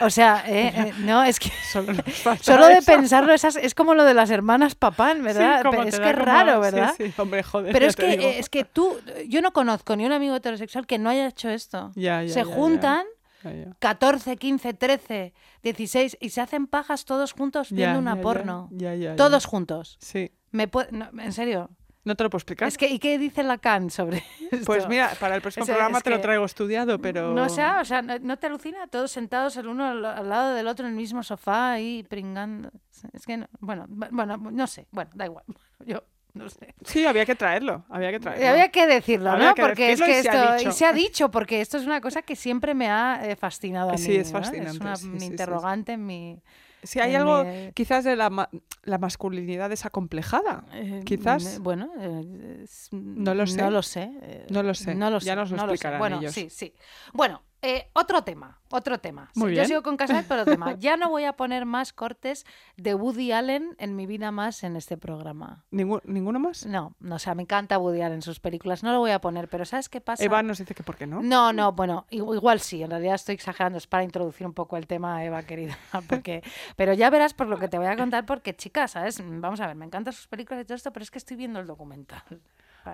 o 0.00 0.10
sea, 0.10 0.44
eh, 0.46 0.72
eh, 0.74 0.92
no, 1.00 1.22
es 1.22 1.38
que 1.40 1.50
Solo, 1.72 2.66
de 2.66 2.78
eso. 2.78 2.92
pensarlo 2.92 3.32
esas, 3.32 3.56
es 3.56 3.74
como 3.74 3.94
lo 3.94 4.04
de 4.04 4.14
las 4.14 4.30
hermanas 4.30 4.74
Papán, 4.74 5.18
Sí, 5.18 5.22
¿verdad? 5.22 5.56
es 5.56 5.70
que 5.70 5.88
es 5.88 6.00
como- 6.00 6.12
raro, 6.24 6.54
sí, 6.54 6.60
¿verdad? 6.60 6.94
Sí, 6.96 7.12
hombre, 7.18 7.42
joder. 7.42 7.72
Pero 7.72 7.86
es 7.86 7.96
que, 7.96 8.06
digo. 8.16 8.22
eh, 8.22 8.38
es 8.38 8.48
que 8.48 8.64
tú, 8.64 8.96
yo 9.26 9.40
no 9.42 9.52
conozco 9.52 9.96
ni 9.96 10.06
un 10.06 10.12
amigo 10.12 10.34
heterosexual 10.36 10.86
que 10.86 10.98
no 10.98 11.10
haya 11.10 11.26
hecho 11.28 11.48
esto. 11.50 11.92
Ya, 11.94 12.22
ya, 12.22 12.32
se 12.32 12.40
ya, 12.40 12.44
juntan 12.44 13.04
Ya, 13.44 13.52
ya. 13.52 13.66
14, 13.78 14.36
15, 14.36 14.74
13, 14.74 15.32
16 15.62 16.16
y 16.20 16.30
se 16.30 16.40
hacen 16.40 16.66
pajas 16.66 17.04
todos 17.04 17.32
juntos 17.32 17.70
viendo 17.70 17.98
una 17.98 18.20
porno. 18.20 18.68
ya, 18.72 18.94
ya, 18.94 19.10
ya. 19.10 19.16
Todos 19.16 19.44
juntos. 19.46 19.96
Sí. 20.00 20.32
Me 20.50 20.66
puede- 20.68 20.90
no, 20.92 21.08
en 21.20 21.32
serio. 21.32 21.70
No 22.04 22.14
te 22.14 22.24
lo 22.24 22.30
puedo 22.30 22.38
explicar. 22.38 22.68
Es 22.68 22.78
que, 22.78 22.88
¿Y 22.88 22.98
qué 22.98 23.18
dice 23.18 23.42
Lacan 23.42 23.90
sobre 23.90 24.18
esto? 24.50 24.64
Pues 24.64 24.88
mira, 24.88 25.10
para 25.20 25.34
el 25.34 25.42
próximo 25.42 25.66
programa 25.66 25.98
es 25.98 26.04
te 26.04 26.10
lo 26.10 26.20
traigo 26.20 26.44
estudiado, 26.44 26.98
pero... 26.98 27.34
No 27.34 27.48
sé, 27.48 27.62
o 27.64 27.84
sea, 27.84 28.00
no, 28.02 28.18
no 28.18 28.36
te 28.38 28.46
alucina 28.46 28.86
todos 28.86 29.10
sentados 29.10 29.56
el 29.56 29.66
uno 29.66 29.84
al, 29.86 30.04
al 30.04 30.28
lado 30.28 30.54
del 30.54 30.68
otro 30.68 30.86
en 30.86 30.92
el 30.92 30.96
mismo 30.96 31.22
sofá 31.22 31.72
ahí 31.72 32.04
pringando. 32.08 32.70
Es 33.12 33.26
que, 33.26 33.36
no, 33.36 33.46
bueno, 33.60 33.86
bu- 33.88 34.08
bueno, 34.10 34.36
no 34.38 34.66
sé, 34.66 34.86
bueno, 34.90 35.10
da 35.14 35.26
igual. 35.26 35.44
Yo 35.86 36.02
no 36.34 36.48
sé. 36.48 36.74
Sí, 36.84 37.04
había 37.04 37.26
que 37.26 37.34
traerlo, 37.34 37.84
había 37.90 38.10
que 38.12 38.20
traerlo. 38.20 38.48
Había 38.48 38.68
que 38.70 38.86
decirlo, 38.86 39.30
Había 39.32 39.48
¿no? 39.48 39.54
que 39.54 39.62
porque 39.62 39.92
es 39.92 40.00
que 40.00 40.10
y 40.10 40.12
se 40.14 40.28
esto 40.28 40.52
dicho. 40.56 40.68
y 40.68 40.72
se 40.72 40.86
ha 40.86 40.92
dicho, 40.92 41.30
porque 41.30 41.60
esto 41.60 41.78
es 41.78 41.84
una 41.86 42.00
cosa 42.00 42.22
que 42.22 42.36
siempre 42.36 42.74
me 42.74 42.88
ha 42.88 43.20
eh, 43.24 43.34
fascinado 43.36 43.90
a 43.90 43.92
mí. 43.94 43.98
Sí, 43.98 44.16
es 44.16 44.32
¿no? 44.32 44.38
fascinante, 44.38 44.70
Es 44.70 44.80
una 44.80 44.96
sí, 44.96 45.06
un 45.06 45.12
sí, 45.14 45.18
sí, 45.18 45.26
sí. 45.26 45.32
interrogante 45.32 45.92
en 45.92 46.06
mi. 46.06 46.40
Si 46.88 47.00
hay 47.00 47.14
algo 47.14 47.44
quizás 47.74 48.02
de 48.04 48.16
la, 48.16 48.30
ma- 48.30 48.48
la 48.84 48.96
masculinidad 48.96 49.68
desacomplejada. 49.68 50.64
eh, 50.72 51.02
Quizás. 51.04 51.58
mm, 51.58 51.62
Bueno, 51.62 51.90
eh, 52.00 52.60
es- 52.64 52.88
No 52.92 53.34
lo 53.34 53.46
sé. 53.46 53.58
No 53.62 53.70
lo 53.70 53.82
sé. 53.82 54.10
eh, 54.22 54.46
No 54.48 54.62
lo 54.62 54.72
sé, 54.72 54.94
No 54.94 55.10
lo 55.10 55.18
ya 55.18 55.32
sé, 55.32 55.36
nos 55.36 55.50
lo 55.50 55.56
no 55.58 55.62
sé. 55.64 55.68
explicarán 55.74 55.98
Bueno, 55.98 56.18
ellos. 56.18 56.32
sí, 56.32 56.48
sí. 56.48 56.72
Bueno, 57.12 57.42
eh, 57.62 57.88
otro 57.92 58.22
tema, 58.22 58.58
otro 58.70 58.98
tema. 58.98 59.30
Muy 59.34 59.48
Sí, 59.48 59.50
bien. 59.52 59.62
Yo 59.64 59.68
sigo 59.68 59.82
con 59.82 59.96
Casabet, 59.96 60.26
pero 60.28 60.42
otro 60.42 60.52
tema. 60.54 60.74
Ya 60.78 60.96
no 60.96 61.08
voy 61.10 61.24
a 61.24 61.32
poner 61.34 61.64
más 61.66 61.92
cortes 61.92 62.46
de 62.76 62.94
Woody 62.94 63.32
Allen 63.32 63.74
en 63.78 63.96
mi 63.96 64.06
vida 64.06 64.30
más 64.30 64.62
en 64.64 64.76
este 64.76 64.96
programa. 64.96 65.64
¿Ningú- 65.72 66.02
¿Ninguno 66.04 66.38
más? 66.38 66.66
No, 66.66 66.94
no, 67.00 67.16
o 67.16 67.18
sea, 67.18 67.34
me 67.34 67.42
encanta 67.42 67.78
Woody 67.78 68.00
Allen 68.02 68.16
en 68.16 68.22
sus 68.22 68.38
películas. 68.40 68.82
No 68.82 68.92
lo 68.92 68.98
voy 69.00 69.10
a 69.10 69.20
poner, 69.20 69.48
pero 69.48 69.64
¿sabes 69.64 69.88
qué 69.88 70.00
pasa? 70.00 70.22
Eva 70.24 70.42
nos 70.42 70.58
dice 70.58 70.74
que 70.74 70.82
por 70.82 70.96
qué 70.96 71.06
no. 71.06 71.20
No, 71.22 71.52
no, 71.52 71.72
bueno, 71.72 72.06
igual 72.10 72.60
sí, 72.60 72.82
en 72.82 72.90
realidad 72.90 73.14
estoy 73.16 73.34
exagerando, 73.34 73.78
es 73.78 73.86
para 73.86 74.04
introducir 74.04 74.46
un 74.46 74.54
poco 74.54 74.76
el 74.76 74.86
tema, 74.86 75.24
Eva, 75.24 75.42
querida, 75.42 75.76
porque, 76.08 76.42
pero 76.76 76.92
ya 76.92 77.10
verás 77.10 77.34
por 77.34 77.48
lo 77.48 77.58
que 77.58 77.68
te 77.68 77.78
voy 77.78 77.86
a 77.88 77.96
contar, 77.96 78.24
porque 78.26 78.54
chicas, 78.54 78.92
¿sabes? 78.92 79.20
Vamos 79.24 79.60
a 79.60 79.66
ver, 79.66 79.74
me 79.76 79.84
encantan 79.86 80.12
sus 80.12 80.28
películas 80.28 80.62
y 80.62 80.64
todo 80.66 80.76
esto, 80.76 80.92
pero 80.92 81.02
es 81.02 81.10
que 81.10 81.18
estoy 81.18 81.36
viendo 81.36 81.58
el 81.58 81.66
documental. 81.66 82.22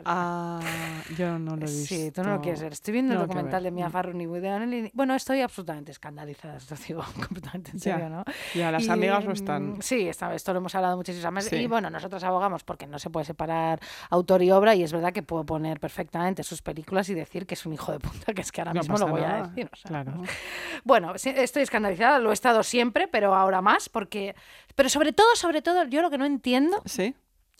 Ah, 0.04 0.61
yo 1.16 1.38
no 1.38 1.57
lo 1.57 1.62
he 1.66 1.70
visto. 1.70 1.94
Sí, 1.94 2.11
tú 2.11 2.22
no 2.22 2.35
lo 2.37 2.40
quieres 2.40 2.61
ver. 2.62 2.72
Estoy 2.72 2.92
viendo 2.92 3.14
el 3.14 3.20
documental 3.20 3.62
de 3.62 3.70
Mia. 3.70 3.90
Farrow 3.90 4.18
y 4.20 4.26
Woody 4.26 4.46
Allen 4.48 4.87
y- 4.87 4.90
Bueno, 4.94 5.14
estoy 5.14 5.40
absolutamente 5.40 5.92
escandalizada, 5.92 6.57
esto 6.59 6.74
digo 6.87 7.02
completamente 7.26 7.70
en 7.72 7.78
Ya. 7.78 7.94
serio, 7.94 8.09
¿no? 8.11 8.24
Ya, 8.54 8.70
las 8.72 8.85
Y, 8.85 8.90
amigas 8.90 9.24
lo 9.24 9.33
están. 9.33 9.76
Sí, 9.80 10.09
esta- 10.09 10.35
esto 10.35 10.52
lo 10.52 10.59
hemos 10.59 10.74
hablado 10.74 10.96
muchísimas 10.96 11.33
veces. 11.35 11.50
Sí. 11.50 11.57
Y 11.57 11.66
bueno, 11.66 11.90
nosotros 11.90 12.22
abogamos 12.24 12.64
porque 12.64 12.87
no 12.87 12.98
se 12.98 13.11
puede 13.11 13.24
separar 13.26 13.80
autor 14.11 14.42
y 14.42 14.50
obra 14.50 14.74
y 14.74 14.83
es 14.83 14.92
verdad 14.92 15.12
que 15.12 15.22
puedo 15.22 15.44
poner 15.44 15.80
perfectamente 15.80 16.42
sus 16.42 16.62
películas 16.62 17.09
y 17.09 17.14
decir 17.14 17.46
que 17.46 17.54
es 17.54 17.66
un 17.66 17.72
hijo 17.74 17.92
de 17.92 17.98
puta, 18.00 18.33
que 18.33 18.40
es 18.42 18.50
que 18.52 18.61
ahora 18.61 18.72
No 18.74 18.80
mismo 18.80 18.98
lo 18.98 19.09
voy 19.09 19.22
a 19.22 19.42
decir. 19.46 19.68
o 19.72 19.76
sea, 19.76 19.88
Claro. 19.88 20.22
bueno, 20.85 21.14
estoy 21.14 21.62
escandalizada, 21.62 22.18
lo 22.18 22.30
he 22.30 22.35
estado 22.35 22.62
siempre, 22.62 23.09
pero 23.09 23.35
ahora 23.35 23.61
más, 23.62 23.88
porque. 23.88 24.35
Pero 24.74 24.88
sobre 24.88 25.12
todo, 25.12 25.28
sobre 25.37 25.62
todo, 25.62 25.85
yo 25.85 26.02
lo 26.02 26.11
que 26.11 26.18
no 26.18 26.24
entiendo 26.26 26.83
Sí. 26.85 27.14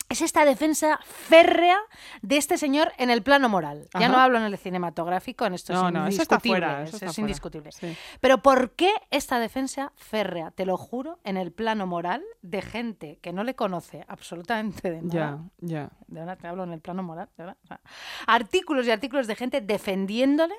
Es 0.09 0.21
esta 0.23 0.45
defensa 0.45 0.99
férrea 1.05 1.79
de 2.23 2.37
este 2.37 2.59
señor 2.59 2.93
en 2.99 3.11
el 3.11 3.23
plano 3.23 3.49
moral. 3.49 3.89
Ya 3.99 4.09
no 4.09 4.19
hablo 4.19 4.39
en 4.39 4.45
el 4.45 4.59
cinematográfico, 4.59 5.47
en 5.47 5.55
esto 5.55 5.73
No, 5.73 5.89
es 5.89 5.95
no, 5.95 6.07
eso 6.07 6.23
está 6.23 6.35
indiscutible. 6.37 6.59
fuera. 6.67 6.83
Eso 6.85 6.97
está 6.97 7.07
es 7.07 7.15
fuera. 7.15 7.21
indiscutible. 7.29 7.73
Sí. 7.73 7.97
Pero 8.21 8.39
¿por 8.43 8.73
qué 8.73 8.93
esta 9.11 9.39
defensa 9.39 9.93
férrea, 9.97 10.51
te 10.51 10.67
lo 10.67 10.77
juro, 10.77 11.19
en 11.25 11.37
el 11.37 11.53
plano 11.53 11.87
moral 11.87 12.23
de 12.43 12.63
gente 12.63 13.19
que 13.23 13.33
no 13.33 13.45
le 13.45 13.55
conoce 13.55 14.05
absolutamente 14.09 14.91
de 14.91 15.03
nada? 15.03 15.41
Ya, 15.61 15.69
ya. 15.69 15.91
De 16.07 16.21
verdad, 16.21 16.39
te 16.39 16.47
hablo 16.49 16.65
en 16.65 16.73
el 16.73 16.81
plano 16.81 17.03
moral, 17.03 17.29
de 17.37 17.45
verdad. 17.45 17.57
O 17.65 17.67
sea, 17.67 17.81
artículos 18.27 18.87
y 18.87 18.91
artículos 18.91 19.27
de 19.27 19.37
gente 19.37 19.61
defendiéndole, 19.61 20.55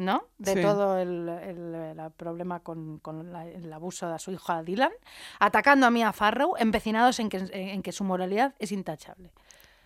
¿no? 0.00 0.24
De 0.38 0.54
Sí. 0.54 0.60
todo 0.62 0.98
el, 0.98 1.28
el- 1.28 1.74
el 1.74 2.10
problema 2.16 2.60
con, 2.60 2.98
con 2.98 3.32
la- 3.32 3.46
el 3.46 3.72
abuso 3.72 4.08
de 4.10 4.18
su 4.18 4.32
hija 4.32 4.62
Dylan, 4.62 4.92
atacando 5.38 5.86
a 5.86 5.90
Mia 5.90 6.12
Farrow, 6.12 6.54
empecinados 6.58 7.20
en 7.20 7.28
que, 7.28 7.48
en 7.52 7.82
que 7.82 7.92
su 7.92 8.02
moralidad 8.04 8.54
es 8.58 8.72
intachable. 8.72 9.30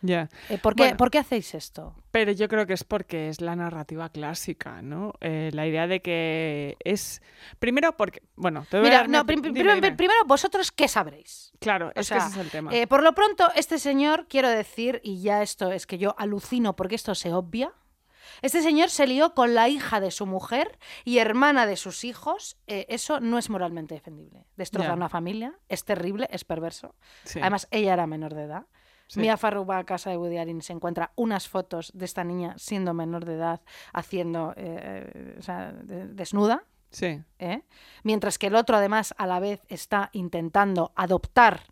Ya. 0.01 0.29
Eh, 0.51 0.59
¿por, 0.59 0.75
qué, 0.75 0.83
Bueno. 0.83 0.97
¿Por 0.99 1.11
qué 1.11 1.19
hacéis 1.19 1.55
esto? 1.55 1.95
Pero 2.11 2.31
yo 2.33 2.47
creo 2.47 2.67
que 2.67 2.75
es 2.75 2.85
porque 2.85 3.31
es 3.31 3.41
la 3.41 3.57
narrativa 3.57 4.11
clásica, 4.11 4.83
¿no? 4.83 5.15
Eh, 5.23 5.49
la 5.55 5.67
idea 5.67 5.87
de 5.87 6.03
que 6.03 6.77
es. 6.81 7.23
Primero 7.59 7.97
porque. 7.97 8.21
Bueno, 8.37 8.67
te 8.71 8.77
voy 8.79 8.87
a 8.87 8.91
Mira, 8.91 8.99
dar 8.99 9.09
mi 9.09 9.13
no, 9.15 9.21
opi- 9.23 9.27
prim- 9.27 9.41
dime, 9.41 9.53
primero, 9.55 9.75
dime. 9.77 9.97
primero, 9.97 10.21
vosotros, 10.27 10.71
¿qué 10.73 10.89
sabréis? 10.89 11.53
Claro, 11.59 11.89
o 11.89 11.93
es 11.99 12.07
sea, 12.07 12.19
que 12.19 12.25
ese 12.25 12.33
es 12.33 12.45
el 12.45 12.51
tema. 12.51 12.75
Eh, 12.75 12.87
por 12.87 13.03
lo 13.03 13.15
pronto, 13.15 13.49
este 13.57 13.79
señor, 13.79 14.27
quiero 14.29 14.51
decir, 14.51 15.01
y 15.03 15.23
ya 15.23 15.43
esto 15.43 15.73
es 15.73 15.87
que 15.87 15.97
yo 15.97 16.15
alucino 16.19 16.77
porque 16.77 16.97
esto 16.97 17.15
se 17.15 17.33
obvia, 17.33 17.73
este 18.43 18.63
señor 18.63 18.91
se 18.91 19.07
lió 19.07 19.35
con 19.35 19.55
la 19.55 19.69
hija 19.69 20.01
de 20.01 20.11
su 20.11 20.27
mujer 20.27 20.79
y 21.05 21.19
hermana 21.19 21.67
de 21.67 21.77
sus 21.77 22.05
hijos. 22.05 22.57
eh, 22.67 22.87
eso 22.89 23.21
no 23.21 23.39
es 23.39 23.51
moralmente 23.51 23.95
defendible. 23.95 24.47
Destroza 24.57 24.93
una 24.95 25.09
familia, 25.09 25.55
es 25.69 25.85
terrible, 25.85 26.29
es 26.31 26.45
perverso. 26.45 26.95
Sí, 27.25 27.41
Además, 27.41 27.69
ella 27.71 27.93
era 27.95 28.07
menor 28.07 28.35
de 28.35 28.43
edad. 28.45 28.67
sí. 29.07 29.21
Mia 29.21 29.37
Farrow 29.37 29.65
va 29.67 29.79
a 29.79 29.85
casa 29.85 30.11
de 30.11 30.17
Woody 30.17 30.39
Allen 30.39 30.59
y 30.59 30.63
se 30.63 30.73
encuentra 30.73 31.13
unas 31.17 31.49
fotos 31.49 31.91
de 31.95 32.05
esta 32.05 32.25
niña 32.25 32.55
siendo 32.59 32.95
menor 32.95 33.25
de 33.25 33.35
edad, 33.35 33.61
haciendo, 33.93 34.55
eh, 34.57 35.37
o 35.39 35.43
sea, 35.43 35.73
de- 35.73 36.07
desnuda. 36.09 36.65
Sí, 36.91 37.21
¿eh? 37.41 37.63
Mientras 38.05 38.39
que 38.39 38.47
el 38.47 38.55
otro, 38.55 38.77
además, 38.77 39.15
a 39.19 39.27
la 39.27 39.41
vez 39.41 39.61
está 39.69 40.11
intentando 40.13 40.93
adoptar 40.95 41.63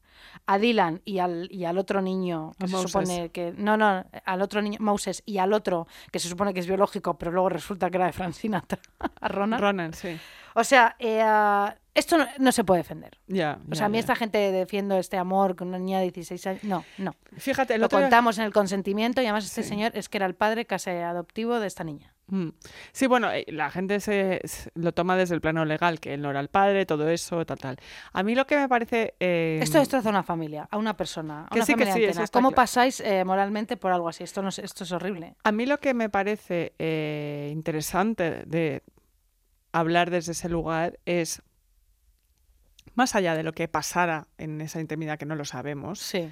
a 0.46 0.58
Dylan 0.58 1.00
y 1.04 1.18
al, 1.18 1.48
y 1.50 1.64
al 1.64 1.78
otro 1.78 2.00
niño 2.02 2.52
que 2.58 2.64
A 2.64 2.68
se 2.68 2.72
Moses. 2.74 2.90
supone 2.90 3.28
que. 3.30 3.52
No, 3.56 3.76
no, 3.76 4.04
al 4.24 4.42
otro 4.42 4.62
niño, 4.62 4.78
Moses, 4.80 5.22
y 5.26 5.38
al 5.38 5.52
otro 5.52 5.86
que 6.10 6.18
se 6.18 6.28
supone 6.28 6.52
que 6.54 6.60
es 6.60 6.66
biológico, 6.66 7.18
pero 7.18 7.30
luego 7.32 7.48
resulta 7.48 7.90
que 7.90 7.96
era 7.96 8.06
de 8.06 8.12
Frank 8.12 8.32
Sinatra, 8.34 8.78
a 9.20 9.28
Ronan. 9.28 9.60
Ronan, 9.60 9.94
sí. 9.94 10.18
O 10.54 10.64
sea, 10.64 10.96
eh, 10.98 11.22
ah, 11.24 11.74
esto 11.94 12.18
no, 12.18 12.26
no 12.38 12.52
se 12.52 12.62
puede 12.62 12.80
defender. 12.82 13.18
Ya. 13.26 13.58
O 13.70 13.74
sea, 13.74 13.86
a 13.86 13.88
mí 13.88 13.98
esta 13.98 14.14
gente 14.14 14.36
defiendo 14.52 14.98
este 14.98 15.16
amor 15.16 15.56
con 15.56 15.68
una 15.68 15.78
niña 15.78 15.98
de 16.00 16.04
16 16.10 16.46
años. 16.46 16.64
No, 16.64 16.84
no. 16.98 17.14
Fíjate, 17.38 17.74
el 17.74 17.80
Lo 17.80 17.86
otro 17.86 17.98
día- 17.98 18.06
contamos 18.08 18.36
en 18.38 18.44
el 18.44 18.52
consentimiento 18.52 19.22
y 19.22 19.24
además 19.24 19.44
este 19.46 19.62
Sí. 19.62 19.70
señor 19.70 19.92
es 19.94 20.10
que 20.10 20.18
era 20.18 20.26
el 20.26 20.34
padre 20.34 20.66
casi 20.66 20.90
adoptivo 20.90 21.58
de 21.58 21.66
esta 21.66 21.84
niña. 21.84 22.11
Mm. 22.28 22.48
Sí, 22.92 23.06
bueno, 23.06 23.30
eh, 23.30 23.44
la 23.48 23.70
gente 23.70 24.00
se, 24.00 24.40
se- 24.44 24.70
lo 24.74 24.92
toma 24.92 25.16
desde 25.16 25.34
el 25.34 25.40
plano 25.40 25.64
legal, 25.64 26.00
que 26.00 26.14
él 26.14 26.22
no 26.22 26.30
era 26.30 26.40
el 26.40 26.48
padre, 26.48 26.86
todo 26.86 27.08
eso, 27.08 27.44
tal, 27.44 27.58
tal. 27.58 27.76
A 28.12 28.22
mí 28.22 28.34
lo 28.34 28.46
que 28.46 28.56
me 28.56 28.68
parece... 28.68 29.14
eh, 29.20 29.60
Esto 29.62 29.78
destroza 29.78 30.08
una 30.08 30.22
familia, 30.22 30.66
a 30.70 30.78
una 30.78 30.96
persona, 30.96 31.44
a 31.46 31.48
Que 31.50 31.58
una 31.58 31.66
sí, 31.66 31.74
que 31.74 31.84
familia 31.86 32.12
sí, 32.14 32.20
¿Cómo 32.32 32.52
pasáis 32.52 33.00
eh, 33.00 33.24
moralmente 33.24 33.76
por 33.76 33.92
algo 33.92 34.08
así? 34.08 34.24
Esto, 34.24 34.40
no 34.40 34.48
es, 34.48 34.58
esto 34.60 34.84
es 34.84 34.92
horrible. 34.92 35.34
A 35.44 35.52
mí 35.52 35.66
lo 35.66 35.78
que 35.78 35.92
me 35.94 36.08
parece 36.08 36.72
eh, 36.78 37.50
interesante 37.52 38.44
de 38.46 38.82
hablar 39.72 40.10
desde 40.10 40.32
ese 40.32 40.48
lugar 40.48 40.98
es, 41.04 41.42
más 42.94 43.14
allá 43.14 43.34
de 43.34 43.42
lo 43.42 43.52
que 43.52 43.68
pasara 43.68 44.26
en 44.38 44.60
esa 44.60 44.80
intimidad 44.80 45.18
que 45.18 45.26
no 45.26 45.34
lo 45.34 45.44
sabemos, 45.44 45.98
Sí, 45.98 46.30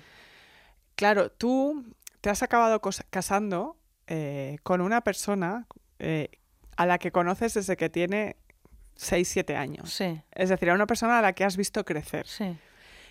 claro, 0.95 1.31
tú 1.31 1.85
te 2.21 2.31
has 2.31 2.43
acabado 2.43 2.81
casando 3.11 3.77
eh, 4.07 4.59
con 4.63 4.81
una 4.81 5.01
persona 5.03 5.67
eh, 6.01 6.29
a 6.77 6.87
la 6.87 6.99
que 6.99 7.13
conoces 7.13 7.55
desde 7.55 7.77
que 7.77 7.89
tiene 7.91 8.37
6, 8.97 9.29
7 9.29 9.57
años. 9.57 9.93
sí, 9.93 10.21
Es 10.33 10.49
decir, 10.49 10.71
a 10.71 10.75
una 10.75 10.87
persona 10.87 11.19
a 11.19 11.23
la 11.23 11.33
que 11.33 11.45
has 11.45 11.57
visto 11.57 11.85
crecer. 11.85 12.27
sí. 12.27 12.57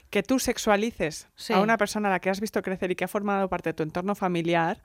Que 0.10 0.24
tú 0.24 0.40
sexualices 0.40 1.28
Sí. 1.36 1.54
a 1.54 1.60
una 1.60 1.78
persona 1.78 2.10
a 2.10 2.12
la 2.14 2.20
que 2.20 2.32
has 2.32 2.40
visto 2.42 2.64
crecer 2.64 2.90
y 2.90 2.96
que 2.96 3.04
ha 3.04 3.08
formado 3.08 3.48
parte 3.48 3.70
de 3.70 3.74
tu 3.76 3.84
entorno 3.84 4.16
familiar. 4.16 4.82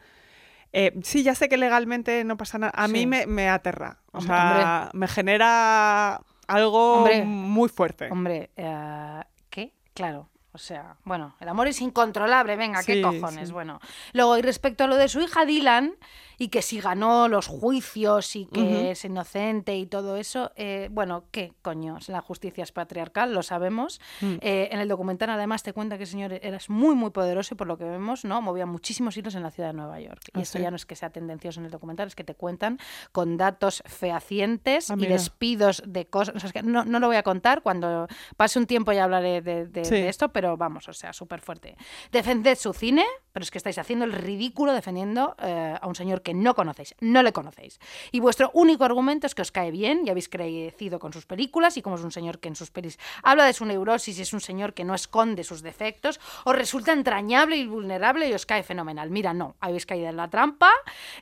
eh, 0.70 0.92
sí, 1.02 1.22
ya 1.22 1.34
sé 1.34 1.48
que 1.48 1.56
legalmente 1.56 2.24
no 2.24 2.36
pasa 2.36 2.58
nada. 2.58 2.72
A 2.76 2.88
mí 2.88 3.06
me, 3.06 3.26
me 3.26 3.48
aterra. 3.48 4.00
O 4.12 4.18
Hombre, 4.18 4.26
sea, 4.36 4.90
me 4.92 5.08
genera 5.08 6.20
algo 6.46 6.96
Hombre, 6.98 7.24
muy 7.24 7.68
fuerte. 7.70 8.08
Hombre, 8.10 8.50
eh, 8.56 9.20
¿qué? 9.48 9.72
Claro. 9.94 10.28
O 10.52 10.58
sea, 10.58 10.96
bueno, 11.04 11.34
el 11.40 11.48
amor 11.48 11.68
es 11.68 11.80
incontrolable, 11.80 12.54
venga, 12.56 12.82
qué 12.84 13.00
cojones. 13.02 13.50
Bueno, 13.50 13.80
luego, 14.12 14.36
y 14.38 14.42
respecto 14.42 14.84
a 14.84 14.86
lo 14.88 14.96
de 14.96 15.08
su 15.08 15.20
hija 15.20 15.44
Dylan, 15.46 15.94
y 16.38 16.48
que 16.48 16.62
si 16.62 16.80
ganó 16.80 17.28
los 17.28 17.46
juicios 17.46 18.36
y 18.36 18.46
que 18.46 18.90
es 18.92 19.04
inocente 19.04 19.76
y 19.76 19.86
todo 19.86 20.16
eso, 20.16 20.52
eh, 20.56 20.88
bueno, 20.90 21.24
¿qué 21.30 21.52
coño? 21.62 21.98
La 22.08 22.20
justicia 22.20 22.64
es 22.64 22.72
patriarcal, 22.72 23.32
lo 23.34 23.42
sabemos. 23.42 24.00
Mm. 24.20 24.34
Eh, 24.40 24.68
en 24.72 24.80
el 24.80 24.88
documental, 24.88 25.30
además, 25.30 25.62
te 25.62 25.72
cuenta 25.72 25.96
que 25.96 26.04
el 26.04 26.08
señor 26.08 26.32
era 26.32 26.58
muy, 26.68 26.94
muy 26.94 27.10
poderoso 27.10 27.54
y 27.54 27.56
por 27.56 27.66
lo 27.66 27.76
que 27.78 27.84
vemos, 27.84 28.24
¿no? 28.24 28.40
Movía 28.42 28.66
muchísimos 28.66 29.16
hilos 29.16 29.34
en 29.34 29.42
la 29.42 29.50
ciudad 29.50 29.70
de 29.70 29.74
Nueva 29.74 30.00
York. 30.00 30.22
Y 30.34 30.38
Ah, 30.38 30.42
esto 30.42 30.58
sí. 30.58 30.62
ya 30.62 30.70
no 30.70 30.76
es 30.76 30.86
que 30.86 30.96
sea 30.96 31.10
tendencioso 31.10 31.60
en 31.60 31.66
el 31.66 31.70
documental, 31.72 32.06
es 32.08 32.14
que 32.14 32.24
te 32.24 32.34
cuentan 32.34 32.78
con 33.12 33.36
datos 33.36 33.82
fehacientes 33.86 34.90
Ah, 34.90 34.94
y 34.98 35.06
despidos 35.06 35.82
de 35.86 36.06
cosas. 36.06 36.34
O 36.36 36.40
sea, 36.40 36.48
es 36.48 36.52
que 36.52 36.62
no, 36.62 36.84
no 36.84 37.00
lo 37.00 37.06
voy 37.08 37.16
a 37.16 37.22
contar. 37.22 37.62
Cuando 37.62 38.06
pase 38.36 38.58
un 38.58 38.66
tiempo 38.66 38.92
ya 38.92 39.04
hablaré 39.04 39.40
de, 39.42 39.66
de- 39.66 39.84
Sí. 39.84 39.94
de 39.94 40.08
esto, 40.08 40.30
pero 40.30 40.56
vamos, 40.56 40.88
o 40.88 40.92
sea, 40.92 41.12
súper 41.12 41.40
fuerte. 41.40 41.76
Defended 42.12 42.56
su 42.56 42.72
cine, 42.72 43.04
pero 43.32 43.42
es 43.42 43.50
que 43.50 43.58
estáis 43.58 43.78
haciendo 43.78 44.04
el 44.04 44.12
ridículo 44.12 44.72
defendiendo 44.72 45.34
eh, 45.42 45.74
a 45.80 45.86
un 45.86 45.94
señor 45.94 46.22
que 46.24 46.34
no 46.34 46.56
conocéis, 46.56 46.96
no 47.00 47.22
le 47.22 47.32
conocéis. 47.32 47.78
Y 48.10 48.18
vuestro 48.18 48.50
único 48.54 48.84
argumento 48.84 49.28
es 49.28 49.36
que 49.36 49.42
os 49.42 49.52
cae 49.52 49.70
bien 49.70 50.02
y 50.04 50.10
habéis 50.10 50.28
crecido 50.28 50.98
con 50.98 51.12
sus 51.12 51.26
películas 51.26 51.76
y 51.76 51.82
como 51.82 51.94
es 51.94 52.02
un 52.02 52.10
señor 52.10 52.40
que 52.40 52.48
en 52.48 52.56
sus 52.56 52.72
pelis 52.72 52.98
habla 53.22 53.44
de 53.44 53.52
su 53.52 53.64
neurosis 53.64 54.18
y 54.18 54.22
es 54.22 54.32
un 54.32 54.40
señor 54.40 54.74
que 54.74 54.82
no 54.82 54.94
esconde 54.94 55.44
sus 55.44 55.62
defectos, 55.62 56.18
os 56.44 56.56
resulta 56.56 56.92
entrañable 56.92 57.56
y 57.56 57.66
vulnerable 57.66 58.28
y 58.28 58.32
os 58.32 58.46
cae 58.46 58.64
fenomenal. 58.64 59.10
Mira, 59.10 59.32
no, 59.32 59.54
habéis 59.60 59.86
caído 59.86 60.08
en 60.08 60.16
la 60.16 60.28
trampa. 60.28 60.70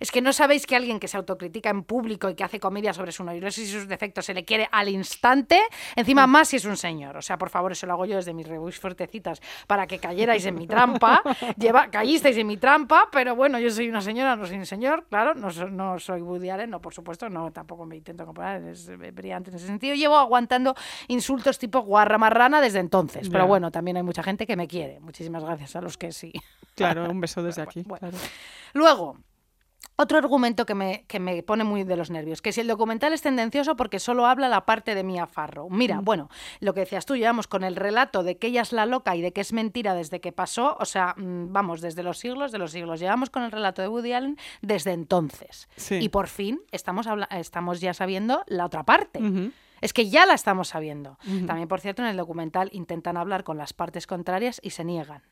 Es 0.01 0.11
que 0.11 0.23
no 0.23 0.33
sabéis 0.33 0.67
que 0.67 0.77
alguien 0.77 1.01
que 1.01 1.09
se 1.09 1.17
autocritica 1.17 1.71
en 1.71 1.83
público 1.83 2.31
y 2.31 2.35
que 2.35 2.45
hace 2.45 2.61
comedia 2.61 2.95
sobre 2.95 3.13
su 3.13 3.25
neurosis 3.25 3.69
y 3.69 3.73
sus 3.73 3.89
defectos 3.89 4.27
se 4.27 4.35
le 4.35 4.45
quiere 4.45 4.69
al 4.71 4.89
instante, 4.89 5.61
encima 5.97 6.27
más 6.27 6.49
si 6.49 6.57
es 6.57 6.65
un 6.65 6.77
señor. 6.77 7.17
O 7.17 7.23
sea, 7.23 7.39
por 7.39 7.51
favor, 7.51 7.73
eso 7.73 7.87
lo 7.87 7.95
hago 7.95 8.07
yo 8.07 8.17
desde 8.17 8.33
mis 8.33 8.47
reviews 8.47 8.79
fuertecitas 8.79 9.41
para 9.67 9.87
que 9.87 9.99
cayerais 9.99 10.45
en 10.47 10.55
mi 10.55 10.67
trampa. 10.67 11.23
Lleva, 11.59 11.91
caísteis 11.91 12.37
en 12.37 12.47
mi 12.47 12.57
trampa, 12.57 13.09
pero 13.11 13.35
bueno, 13.35 13.59
yo 13.59 13.71
soy 13.71 13.89
una 13.89 14.01
señora, 14.01 14.37
no 14.37 14.47
soy 14.47 14.57
un 14.57 14.67
señor, 14.67 14.92
claro, 15.09 15.35
no, 15.35 15.49
no 15.71 15.99
soy 15.99 16.21
Woody 16.23 16.51
Allen, 16.51 16.71
no, 16.71 16.81
por 16.81 16.95
supuesto, 16.95 17.29
no, 17.29 17.51
tampoco 17.53 17.87
me 17.87 17.97
intento 17.97 18.25
comparar, 18.27 18.63
es 18.65 18.91
brillante 19.15 19.51
en 19.51 19.57
ese 19.57 19.67
sentido. 19.67 19.95
Llevo 19.95 20.17
aguantando 20.17 20.75
insultos 21.09 21.59
tipo 21.59 21.81
guarra 21.81 22.19
marrana 22.19 22.61
desde 22.61 22.79
entonces, 22.79 23.29
pero 23.29 23.47
bueno, 23.47 23.71
también 23.71 23.97
hay 23.97 24.03
mucha 24.03 24.23
gente 24.23 24.47
que 24.47 24.57
me 24.57 24.69
quiere. 24.69 25.01
Muchísimas 25.01 25.45
gracias 25.45 25.77
a 25.77 25.81
los 25.81 25.97
que 25.97 26.13
sí. 26.13 26.33
Claro, 26.75 27.11
un 27.11 27.21
beso 27.21 27.43
desde 27.43 27.63
aquí. 27.63 27.83
Bueno. 27.83 28.01
claro. 28.11 28.19
Luego, 28.75 29.17
otro 29.97 30.17
argumento 30.19 30.65
que 30.67 30.75
me, 30.75 31.05
que 31.07 31.21
me 31.21 31.43
pone 31.43 31.65
muy 31.65 31.85
de 31.85 31.97
los 31.97 32.11
nervios, 32.11 32.41
que 32.43 32.53
si 32.53 32.61
el 32.61 32.67
documental 32.67 33.13
es 33.13 33.23
tendencioso 33.23 33.77
porque 33.77 33.99
solo 33.99 34.27
habla 34.27 34.49
la 34.49 34.65
parte 34.65 34.95
de 34.95 35.05
Mia 35.05 35.27
Farrow. 35.27 35.69
Mira, 35.71 36.01
Mm. 36.01 36.05
bueno, 36.05 36.31
lo 36.61 36.73
que 36.75 36.81
decías 36.81 37.05
tú, 37.07 37.15
llevamos 37.17 37.47
con 37.47 37.63
el 37.63 37.77
relato 37.77 38.23
de 38.23 38.39
que 38.39 38.49
ella 38.49 38.63
es 38.63 38.73
la 38.73 38.87
loca 38.87 39.15
y 39.17 39.23
de 39.23 39.33
que 39.33 39.41
es 39.43 39.53
mentira 39.53 39.95
desde 39.95 40.21
que 40.21 40.33
pasó, 40.33 40.77
o 40.81 40.85
sea, 40.87 41.15
mm, 41.17 41.53
vamos, 41.53 41.81
desde 41.81 42.03
los 42.03 42.19
siglos 42.19 42.53
de 42.53 42.59
los 42.59 42.73
siglos. 42.73 43.01
Llevamos 43.01 43.31
con 43.31 43.43
el 43.43 43.53
relato 43.53 43.83
de 43.83 43.89
Woody 43.89 44.13
Allen 44.13 44.39
desde 44.63 44.93
entonces. 44.93 45.69
Sí. 45.77 45.97
Y 46.01 46.09
por 46.09 46.27
fin 46.29 46.61
estamos, 46.73 47.07
estamos 47.31 47.81
ya 47.81 47.93
sabiendo 47.95 48.43
la 48.47 48.65
otra 48.67 48.83
parte. 48.85 49.21
Es 49.81 49.93
que 49.93 50.09
ya 50.09 50.27
la 50.27 50.35
estamos 50.35 50.69
sabiendo. 50.69 51.19
También, 51.47 51.69
por 51.69 51.81
cierto, 51.81 52.03
en 52.03 52.09
el 52.09 52.17
documental 52.17 52.69
intentan 52.73 53.17
hablar 53.17 53.45
con 53.45 53.59
las 53.59 53.73
partes 53.73 54.07
contrarias 54.07 54.61
y 54.63 54.71
se 54.71 54.85
niegan. 54.85 55.23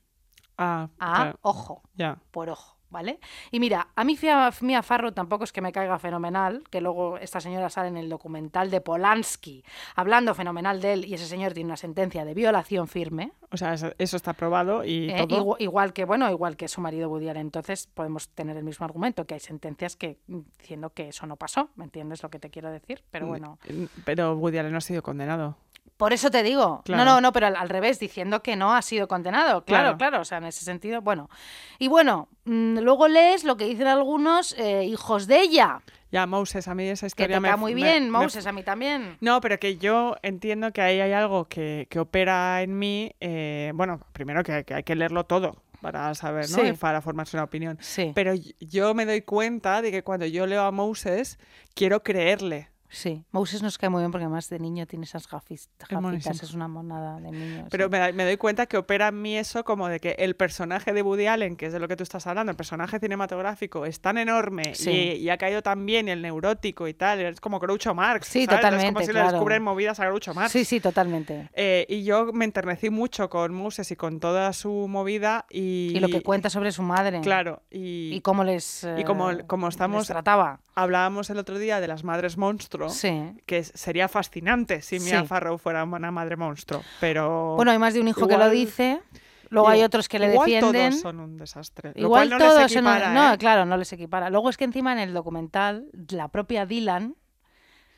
Ah, 0.58 0.88
Ah, 0.98 1.14
claro. 1.16 1.38
ojo 1.42 1.82
Ya. 1.94 2.18
por 2.32 2.50
ojo, 2.50 2.76
¿vale? 2.90 3.20
Y 3.50 3.60
mira, 3.60 3.88
a 3.94 4.04
mí 4.04 4.18
Mia 4.60 4.82
Farrow 4.82 5.12
tampoco 5.12 5.44
es 5.44 5.52
que 5.52 5.60
me 5.60 5.72
caiga 5.72 5.98
fenomenal, 5.98 6.62
que 6.70 6.80
luego 6.80 7.18
esta 7.18 7.40
señora 7.40 7.70
sale 7.70 7.88
en 7.88 7.96
el 7.96 8.08
documental 8.08 8.70
de 8.70 8.80
Polanski, 8.80 9.64
hablando 9.96 10.34
fenomenal 10.34 10.80
de 10.80 10.92
él, 10.92 11.04
y 11.04 11.14
ese 11.14 11.26
señor 11.26 11.52
tiene 11.52 11.68
una 11.68 11.76
sentencia 11.76 12.24
de 12.24 12.34
violación 12.34 12.88
firme, 12.88 13.32
O 13.50 13.56
sea, 13.56 13.74
eso, 13.74 13.92
está 13.98 14.32
probado 14.32 14.84
y 14.84 15.10
eh, 15.10 15.26
todo. 15.28 15.56
igual, 15.58 15.92
que, 15.92 16.04
bueno, 16.04 16.30
igual 16.30 16.56
que 16.56 16.68
su 16.68 16.80
marido 16.80 17.14
Allen. 17.14 17.36
Entonces 17.38 17.86
podemos 17.86 18.28
tener 18.28 18.56
el 18.56 18.64
mismo 18.64 18.84
argumento, 18.84 19.26
que 19.26 19.34
hay 19.34 19.40
sentencias 19.40 19.96
que 19.96 20.18
mm, 20.26 20.38
diciendo 20.58 20.90
que 20.90 21.08
eso 21.08 21.26
no 21.26 21.36
pasó, 21.36 21.70
¿me 21.76 21.84
entiendes 21.84 22.22
lo 22.22 22.30
que 22.30 22.38
te 22.38 22.50
quiero 22.50 22.70
decir? 22.70 23.02
Pero 23.10 23.26
bueno, 23.26 23.58
Mm, 23.68 23.84
Pero 24.04 24.40
Allen 24.46 24.72
no 24.72 24.78
ha 24.78 24.80
sido 24.80 25.02
condenado. 25.02 25.56
Por 26.00 26.12
eso 26.12 26.30
te 26.32 26.42
digo, 26.42 26.82
Claro. 26.84 27.04
no, 27.04 27.10
no, 27.14 27.20
no, 27.20 27.32
pero 27.32 27.46
al, 27.46 27.54
al 27.54 27.68
revés, 27.68 28.00
diciendo 28.00 28.42
que 28.42 28.56
no 28.56 28.74
ha 28.74 28.82
sido 28.82 29.06
condenado. 29.06 29.64
Claro, 29.64 29.82
Claro. 29.84 29.98
claro, 29.98 30.20
o 30.22 30.24
sea, 30.24 30.38
en 30.38 30.44
ese 30.46 30.64
sentido, 30.64 31.00
bueno. 31.02 31.30
Y 31.78 31.86
bueno, 31.86 32.28
mm, 32.46 32.78
luego 32.78 33.06
lees 33.06 33.44
lo 33.44 33.56
que 33.56 33.66
dicen 33.66 33.86
algunos 33.86 34.56
eh, 34.58 34.84
hijos 34.84 35.28
de 35.28 35.40
ella, 35.42 35.82
Ya, 36.10 36.26
Moses, 36.26 36.66
a 36.66 36.74
mí 36.74 36.88
esa 36.88 37.04
que 37.04 37.08
historia 37.08 37.36
te 37.36 37.40
me 37.40 37.46
cae 37.48 37.54
f- 37.54 37.60
muy 37.60 37.74
me- 37.76 37.82
bien, 37.82 38.04
me 38.10 38.18
Moses, 38.18 38.44
a 38.46 38.50
mí 38.52 38.64
también. 38.64 39.16
No, 39.20 39.40
pero 39.40 39.58
que 39.60 39.76
yo 39.76 40.16
entiendo 40.22 40.72
que 40.72 40.80
ahí 40.82 41.00
hay 41.00 41.12
algo 41.12 41.44
que, 41.44 41.86
que 41.88 42.00
opera 42.00 42.62
en 42.62 42.76
mí. 42.78 43.14
eh, 43.20 43.70
bueno, 43.76 44.00
primero 44.12 44.42
que, 44.42 44.64
que 44.64 44.74
hay 44.74 44.82
que 44.82 44.96
leerlo 44.96 45.22
todo 45.24 45.62
para 45.80 46.12
saber, 46.14 46.50
¿no? 46.50 46.56
Sí. 46.58 46.66
Y 46.66 46.72
para 46.72 47.00
formarse 47.00 47.36
una 47.36 47.44
opinión. 47.44 47.78
Sí, 47.80 48.10
Pero 48.14 48.32
yo 48.60 48.92
me 48.94 49.06
doy 49.06 49.22
cuenta 49.22 49.80
de 49.82 49.90
que 49.92 50.02
cuando 50.02 50.26
yo 50.26 50.46
leo 50.46 50.62
a 50.64 50.72
Moses, 50.72 51.38
quiero 51.74 52.02
creerle. 52.02 52.68
Sí. 52.90 53.24
Moses 53.32 53.62
nos 53.62 53.78
cae 53.78 53.88
muy 53.88 54.00
bien 54.02 54.10
porque 54.10 54.24
además 54.24 54.48
de 54.48 54.58
niño 54.58 54.86
tiene 54.86 55.04
esas 55.04 55.28
gafis- 55.28 55.68
gafitas, 55.88 56.42
es 56.42 56.52
una 56.52 56.68
monada 56.68 57.18
de 57.20 57.30
niño. 57.30 57.66
Pero 57.70 57.84
sí. 57.86 57.90
me, 57.90 57.98
da- 57.98 58.12
me 58.12 58.24
doy 58.24 58.36
cuenta 58.36 58.66
que 58.66 58.76
opera 58.76 59.08
en 59.08 59.22
mí 59.22 59.36
eso 59.38 59.64
como 59.64 59.88
de 59.88 60.00
que 60.00 60.10
el 60.18 60.36
personaje 60.36 60.92
de 60.92 61.02
Woody 61.02 61.26
Allen, 61.26 61.56
que 61.56 61.66
es 61.66 61.72
de 61.72 61.78
lo 61.80 61.88
que 61.88 61.96
tú 61.96 62.02
estás 62.02 62.26
hablando, 62.26 62.50
el 62.50 62.56
personaje 62.56 62.98
cinematográfico 62.98 63.86
es 63.86 64.00
tan 64.00 64.18
enorme 64.18 64.74
Sí. 64.74 64.90
y, 64.90 65.12
y 65.16 65.30
ha 65.30 65.38
caído 65.38 65.62
tan 65.62 65.86
bien 65.86 66.08
y 66.08 66.10
el 66.10 66.22
neurótico 66.22 66.88
y 66.88 66.94
tal, 66.94 67.20
es 67.20 67.40
como 67.40 67.58
Groucho 67.60 67.94
Marx. 67.94 68.26
Sí, 68.26 68.44
¿sabes? 68.44 68.58
Es 68.58 68.66
como 68.66 68.70
totalmente, 68.72 69.00
si 69.02 69.06
le 69.08 69.12
claro. 69.12 69.30
descubren 69.32 69.62
movidas 69.62 70.00
a 70.00 70.06
Groucho 70.06 70.34
Marx. 70.34 70.52
Sí, 70.52 70.64
sí, 70.64 70.80
totalmente. 70.80 71.48
Eh, 71.54 71.86
y 71.88 72.02
yo 72.04 72.32
me 72.32 72.44
enternecí 72.44 72.90
mucho 72.90 73.30
con 73.30 73.54
Moses 73.54 73.90
y 73.90 73.96
con 73.96 74.20
toda 74.20 74.52
su 74.52 74.86
movida 74.88 75.46
y... 75.50 75.92
Y 75.94 76.00
lo 76.00 76.08
que 76.08 76.22
cuenta 76.22 76.50
sobre 76.50 76.72
su 76.72 76.82
madre. 76.82 77.20
Claro, 77.20 77.62
y, 77.70 78.10
Y 78.14 78.20
cómo 78.22 78.44
les. 78.44 78.86
y 78.98 79.04
como- 79.04 79.30
eh, 79.30 79.44
como 79.46 79.66
les 79.66 79.74
estamos- 79.74 80.06
trataba. 80.06 80.60
hablábamos 80.74 81.30
el 81.30 81.38
otro 81.38 81.58
día 81.58 81.80
de 81.80 81.88
las 81.88 82.04
madres 82.04 82.36
monstruo, 82.86 82.88
Sí. 83.10 83.40
que 83.46 83.64
sería 83.64 84.08
fascinante 84.08 84.82
si 84.82 84.98
Mia 85.00 85.20
Sí. 85.22 85.26
Farrow 85.26 85.58
fuera 85.58 85.84
una 85.84 86.10
madre 86.10 86.36
monstruo, 86.36 86.82
pero... 87.00 87.54
Bueno, 87.56 87.70
hay 87.72 87.78
más 87.78 87.94
de 87.94 88.00
un 88.00 88.08
hijo 88.08 88.26
que 88.26 88.36
lo 88.36 88.48
dice. 88.50 89.00
Luego 89.48 89.68
hay 89.68 89.82
otros 89.82 90.08
que 90.08 90.18
le 90.20 90.32
igual 90.32 90.48
defienden. 90.48 90.90
todos 90.90 91.00
son 91.02 91.18
un 91.20 91.36
desastre. 91.36 91.92
lo 91.96 92.00
Igual 92.02 92.28
cual 92.28 92.38
no 92.38 92.46
todos 92.46 92.62
les 92.62 92.72
son 92.72 92.86
un- 92.86 93.14
No, 93.14 93.34
¿eh? 93.34 93.38
claro, 93.38 93.64
no 93.64 93.76
les 93.76 93.92
equipara. 93.92 94.30
Luego 94.30 94.48
es 94.48 94.56
que 94.56 94.62
encima 94.64 94.92
en 94.92 95.00
el 95.00 95.12
documental, 95.12 95.86
la 96.10 96.28
propia 96.28 96.66
Dylan. 96.66 97.16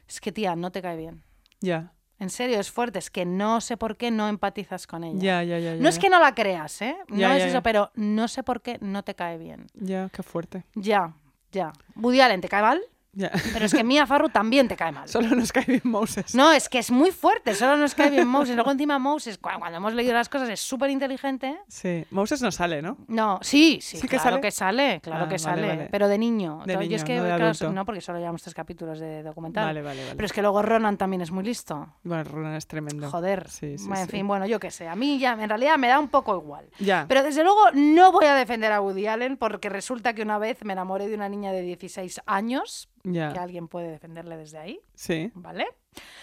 Es 0.08 0.20
que, 0.20 0.32
tía, 0.32 0.56
no 0.56 0.72
te 0.72 0.80
cae 0.82 0.96
bien. 0.96 1.22
Ya, 1.60 1.92
En 2.18 2.30
serio, 2.30 2.60
es 2.60 2.70
fuerte. 2.70 3.00
Es 3.00 3.10
que 3.10 3.24
no 3.26 3.60
sé 3.60 3.76
por 3.76 3.96
qué 3.96 4.10
no 4.12 4.28
empatizas 4.28 4.86
con 4.86 5.02
ella. 5.04 5.18
ya, 5.20 5.42
ya, 5.42 5.58
ya. 5.58 5.74
No 5.74 5.88
es 5.88 5.98
que 5.98 6.08
no 6.08 6.20
la 6.20 6.34
creas, 6.34 6.80
¿eh? 6.80 6.96
No 7.08 7.32
es 7.32 7.44
eso, 7.44 7.62
pero 7.62 7.90
no 7.96 8.28
sé 8.28 8.42
por 8.44 8.62
qué 8.62 8.78
no 8.80 9.02
te 9.02 9.14
cae 9.16 9.38
bien. 9.38 9.66
Ya, 9.74 10.08
qué 10.10 10.22
fuerte. 10.22 10.64
Ya, 10.76 11.14
ya. 11.50 11.72
Woody 11.96 12.20
Allen 12.20 12.40
te 12.40 12.48
cae 12.48 12.62
mal, 12.62 12.80
Pero 13.14 13.66
es 13.66 13.74
que 13.74 13.84
Mia 13.84 14.06
Farrow 14.06 14.30
también 14.30 14.68
te 14.68 14.76
cae 14.76 14.90
mal. 14.90 15.06
Solo 15.08 15.34
nos 15.36 15.52
cae 15.52 15.64
bien 15.66 15.82
Moses. 15.84 16.34
No, 16.34 16.50
es 16.52 16.68
que 16.68 16.78
es 16.78 16.90
muy 16.90 17.10
fuerte, 17.10 17.54
solo 17.54 17.76
nos 17.76 17.94
cae 17.94 18.10
bien 18.10 18.26
Moses. 18.26 18.54
Luego 18.54 18.70
encima 18.70 18.98
Moses, 18.98 19.36
cu- 19.38 19.50
cuando 19.58 19.76
hemos 19.76 19.92
leído 19.92 20.14
las 20.14 20.28
cosas, 20.28 20.48
es 20.48 20.60
súper 20.60 20.88
inteligente. 20.90 21.58
Sí, 21.68 22.06
Moses 22.10 22.40
no 22.40 22.50
sale, 22.50 22.80
¿no? 22.80 22.96
No, 23.08 23.38
sí, 23.42 23.80
sí, 23.82 23.96
¿Sí 23.98 24.02
que 24.08 24.16
claro 24.16 24.22
sale? 24.36 24.40
que 24.40 24.50
sale, 24.50 25.00
claro 25.02 25.24
Ah, 25.26 25.28
que 25.28 25.38
sale, 25.38 25.66
vale. 25.68 25.88
pero 25.90 26.08
de 26.08 26.16
niño. 26.18 26.62
De 26.64 26.76
niño, 26.76 26.96
es 26.96 27.04
que, 27.04 27.16
no 27.16 27.24
de 27.24 27.36
claro, 27.36 27.72
no, 27.72 27.84
porque 27.84 28.00
solo 28.00 28.18
llevamos 28.18 28.42
tres 28.42 28.54
capítulos 28.54 28.98
de 28.98 29.22
documental. 29.22 29.64
Vale, 29.66 29.82
vale, 29.82 30.00
vale. 30.02 30.14
Pero 30.16 30.26
es 30.26 30.32
que 30.32 30.40
luego 30.42 30.62
Ronan 30.62 30.96
también 30.96 31.20
es 31.22 31.30
muy 31.30 31.44
listo. 31.44 31.88
Bueno, 32.04 32.24
Ronan 32.24 32.54
es 32.54 32.66
tremendo. 32.66 33.10
Joder. 33.10 33.48
Sí, 33.50 33.76
sí, 33.78 33.88
en 33.94 34.08
fin, 34.08 34.26
bueno, 34.26 34.46
yo 34.46 34.58
qué 34.58 34.70
sé. 34.70 34.88
A 34.88 34.94
mí 34.96 35.18
ya, 35.18 35.32
en 35.32 35.48
realidad 35.48 35.76
me 35.76 35.88
da 35.88 35.98
un 35.98 36.08
poco 36.08 36.34
igual. 36.36 36.66
Ya. 36.78 37.04
Pero 37.08 37.22
desde 37.22 37.44
luego 37.44 37.60
no 37.74 38.10
voy 38.10 38.24
a 38.24 38.34
defender 38.34 38.72
a 38.72 38.80
Woody 38.80 39.06
Allen 39.06 39.36
porque 39.36 39.68
resulta 39.68 40.14
que 40.14 40.22
una 40.22 40.38
vez 40.38 40.64
me 40.64 40.72
enamoré 40.72 41.08
de 41.08 41.14
una 41.14 41.28
niña 41.28 41.52
de 41.52 41.60
16 41.62 42.22
años 42.26 42.88
Ya. 43.04 43.32
que 43.32 43.38
alguien 43.40 43.66
puede 43.68 43.90
defenderle 43.90 44.36
desde 44.36 44.58
ahí, 44.58 44.80
Sí. 44.94 45.32
¿vale? 45.34 45.66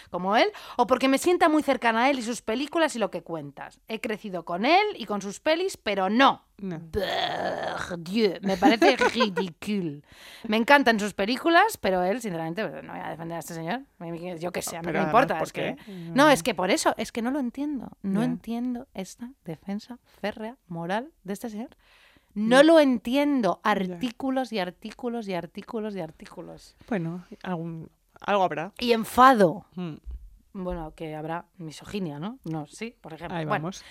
Como 0.09 0.35
él, 0.35 0.49
o 0.77 0.87
porque 0.87 1.07
me 1.07 1.17
sienta 1.19 1.49
muy 1.49 1.61
cercana 1.61 2.03
a 2.05 2.09
él 2.09 2.17
y 2.19 2.21
sus 2.23 2.41
películas 2.41 2.95
y 2.95 2.99
lo 2.99 3.11
que 3.11 3.21
cuentas. 3.21 3.79
He 3.87 3.99
crecido 4.01 4.43
con 4.45 4.65
él 4.65 4.85
y 4.95 5.05
con 5.05 5.21
sus 5.21 5.39
pelis, 5.39 5.77
pero 5.77 6.09
no. 6.09 6.45
No. 6.57 6.79
Dieu, 7.99 8.39
me 8.41 8.57
parece 8.57 8.95
ridículo. 9.13 10.01
Me 10.47 10.57
encantan 10.57 10.99
sus 10.99 11.13
películas, 11.13 11.77
pero 11.77 12.03
él, 12.03 12.21
sinceramente, 12.21 12.63
no 12.63 12.91
voy 12.93 13.01
a 13.01 13.09
defender 13.09 13.35
a 13.37 13.39
este 13.39 13.53
señor. 13.53 13.81
Yo 14.39 14.51
qué 14.51 14.61
sé, 14.61 14.77
a 14.77 14.81
mí 14.81 14.87
no 14.91 14.99
me 14.99 15.05
importa. 15.05 15.35
¿por 15.37 15.47
es 15.47 15.53
que... 15.53 15.75
qué? 15.85 15.91
No, 16.13 16.29
es 16.29 16.43
que 16.43 16.55
por 16.55 16.71
eso, 16.71 16.95
es 16.97 17.11
que 17.11 17.21
no 17.21 17.29
lo 17.31 17.39
entiendo. 17.39 17.89
No 18.01 18.23
entiendo 18.23 18.87
esta 18.93 19.31
defensa 19.45 19.99
férrea 20.21 20.57
moral 20.67 21.11
de 21.23 21.33
este 21.33 21.49
señor. 21.49 21.69
No 22.33 22.63
lo 22.63 22.79
entiendo. 22.79 23.60
Artículos 23.63 24.51
y 24.54 24.60
artículos 24.60 25.27
y 25.27 25.33
artículos 25.33 25.95
y 25.95 25.99
artículos. 26.01 26.75
Bueno, 26.87 27.25
algún, 27.43 27.89
algo 28.21 28.43
habrá. 28.43 28.71
Y 28.79 28.93
enfado. 28.93 29.65
Mm, 29.75 29.95
Bueno, 30.54 30.93
que 30.95 31.15
habrá 31.15 31.45
misoginia, 31.58 32.19
¿no? 32.19 32.39
No, 32.43 32.65
sí, 32.67 32.95
por 33.01 33.13
ejemplo. 33.13 33.37
Ahí 33.37 33.45
Bueno, 33.45 33.63
vamos. 33.63 33.83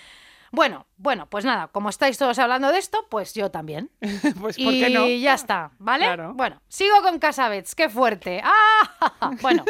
bueno, 0.51 0.85
bueno, 0.97 1.25
pues 1.27 1.45
nada, 1.45 1.67
como 1.67 1.89
estáis 1.89 2.17
todos 2.17 2.37
hablando 2.39 2.71
de 2.71 2.79
esto, 2.79 3.05
pues 3.09 3.33
yo 3.33 3.49
también. 3.51 3.91
pues, 4.41 4.57
¿por 4.57 4.73
y 4.73 4.79
qué 4.81 4.89
no? 4.89 5.07
ya 5.07 5.33
está, 5.35 5.71
¿vale? 5.79 6.05
Claro. 6.05 6.33
Bueno, 6.33 6.61
sigo 6.67 7.01
con 7.01 7.19
Casabets, 7.19 7.75
qué 7.75 7.89
fuerte. 7.89 8.41
¡Ah! 8.43 8.55
Bueno, 9.41 9.63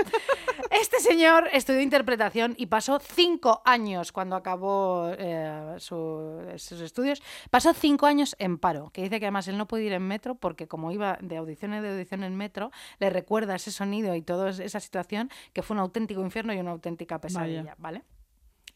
este 0.81 0.99
señor 0.99 1.47
estudió 1.53 1.81
interpretación 1.81 2.55
y 2.57 2.67
pasó 2.67 2.99
cinco 2.99 3.61
años 3.65 4.11
cuando 4.11 4.35
acabó 4.35 5.09
eh, 5.17 5.75
su- 5.77 6.43
sus 6.57 6.81
estudios. 6.81 7.21
Pasó 7.49 7.73
cinco 7.73 8.05
años 8.05 8.35
en 8.39 8.57
paro, 8.57 8.89
que 8.91 9.01
dice 9.03 9.19
que 9.19 9.25
además 9.25 9.47
él 9.47 9.57
no 9.57 9.67
puede 9.67 9.83
ir 9.85 9.93
en 9.93 10.03
metro 10.07 10.35
porque 10.35 10.67
como 10.67 10.91
iba 10.91 11.17
de 11.21 11.37
audición 11.37 11.73
en 11.73 11.85
audición 11.85 12.23
en 12.23 12.35
metro, 12.35 12.71
le 12.99 13.09
recuerda 13.09 13.55
ese 13.55 13.71
sonido 13.71 14.15
y 14.15 14.21
toda 14.21 14.49
esa 14.49 14.79
situación 14.79 15.29
que 15.53 15.61
fue 15.63 15.75
un 15.75 15.79
auténtico 15.81 16.21
infierno 16.21 16.53
y 16.53 16.59
una 16.59 16.71
auténtica 16.71 17.19
pesadilla, 17.19 17.75
¿vale? 17.77 18.03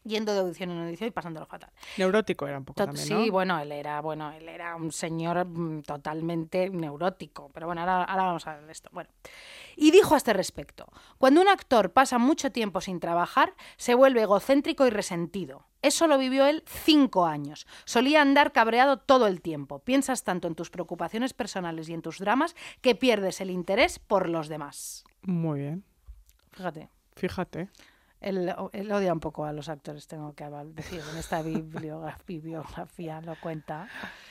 Yendo 0.04 0.34
de 0.34 0.40
audición 0.40 0.70
en 0.70 0.82
audición 0.84 1.08
y 1.08 1.10
pasándolo 1.12 1.46
fatal. 1.46 1.70
Neurótico 1.96 2.46
era 2.46 2.58
un 2.58 2.64
poco 2.64 2.76
Tot- 2.82 2.86
también, 2.86 3.06
sí, 3.06 3.14
¿no? 3.14 3.32
bueno, 3.32 3.58
él 3.58 3.72
era, 3.72 4.00
bueno, 4.02 4.32
él 4.32 4.48
era 4.48 4.76
un 4.76 4.92
señor 4.92 5.46
mm, 5.46 5.82
totalmente 5.82 6.68
neurótico. 6.68 7.50
Pero 7.54 7.66
bueno, 7.66 7.80
ahora, 7.80 8.04
ahora 8.04 8.22
vamos 8.24 8.46
a 8.46 8.50
hablar 8.52 8.66
de 8.66 8.72
esto. 8.72 8.90
Bueno. 8.92 9.08
Y 9.76 9.90
dijo 9.90 10.14
a 10.14 10.18
este 10.18 10.32
respecto: 10.34 10.86
cuando 11.18 11.40
un 11.40 11.48
actor 11.48 11.92
pasa 11.92 12.18
mucho 12.18 12.52
tiempo 12.52 12.80
sin 12.82 13.00
trabajar, 13.00 13.54
se 13.76 13.94
vuelve 13.94 14.22
egocéntrico 14.22 14.86
y 14.86 14.90
resentido. 14.90 15.66
Eso 15.80 16.06
lo 16.06 16.16
vivió 16.18 16.46
él 16.46 16.62
cinco 16.66 17.26
años. 17.26 17.66
Solía 17.84 18.22
andar 18.22 18.52
cabreado 18.52 18.98
todo 18.98 19.26
el 19.26 19.40
tiempo. 19.42 19.80
Piensas 19.80 20.22
tanto 20.22 20.48
en 20.48 20.54
tus 20.54 20.70
preocupaciones 20.70 21.32
personales 21.34 21.88
y 21.88 21.94
en 21.94 22.02
tus 22.02 22.18
dramas 22.18 22.54
que 22.80 22.94
pierdes 22.94 23.40
el 23.40 23.50
interés 23.50 23.98
por 23.98 24.28
los 24.28 24.48
demás. 24.48 25.04
Muy 25.22 25.60
bien. 25.60 25.84
Fíjate. 26.52 26.88
Fíjate. 27.16 27.68
Él, 28.28 28.54
él 28.72 28.92
odia 28.92 29.12
un 29.12 29.20
poco 29.20 29.44
a 29.44 29.52
los 29.52 29.68
actores, 29.68 30.06
tengo 30.06 30.32
que 30.34 30.44
decir. 30.74 31.00
En 31.12 31.18
esta 31.18 31.42
bibliogra- 31.42 32.18
bibliografía 32.26 33.20
lo 33.20 33.36
cuenta. 33.40 33.88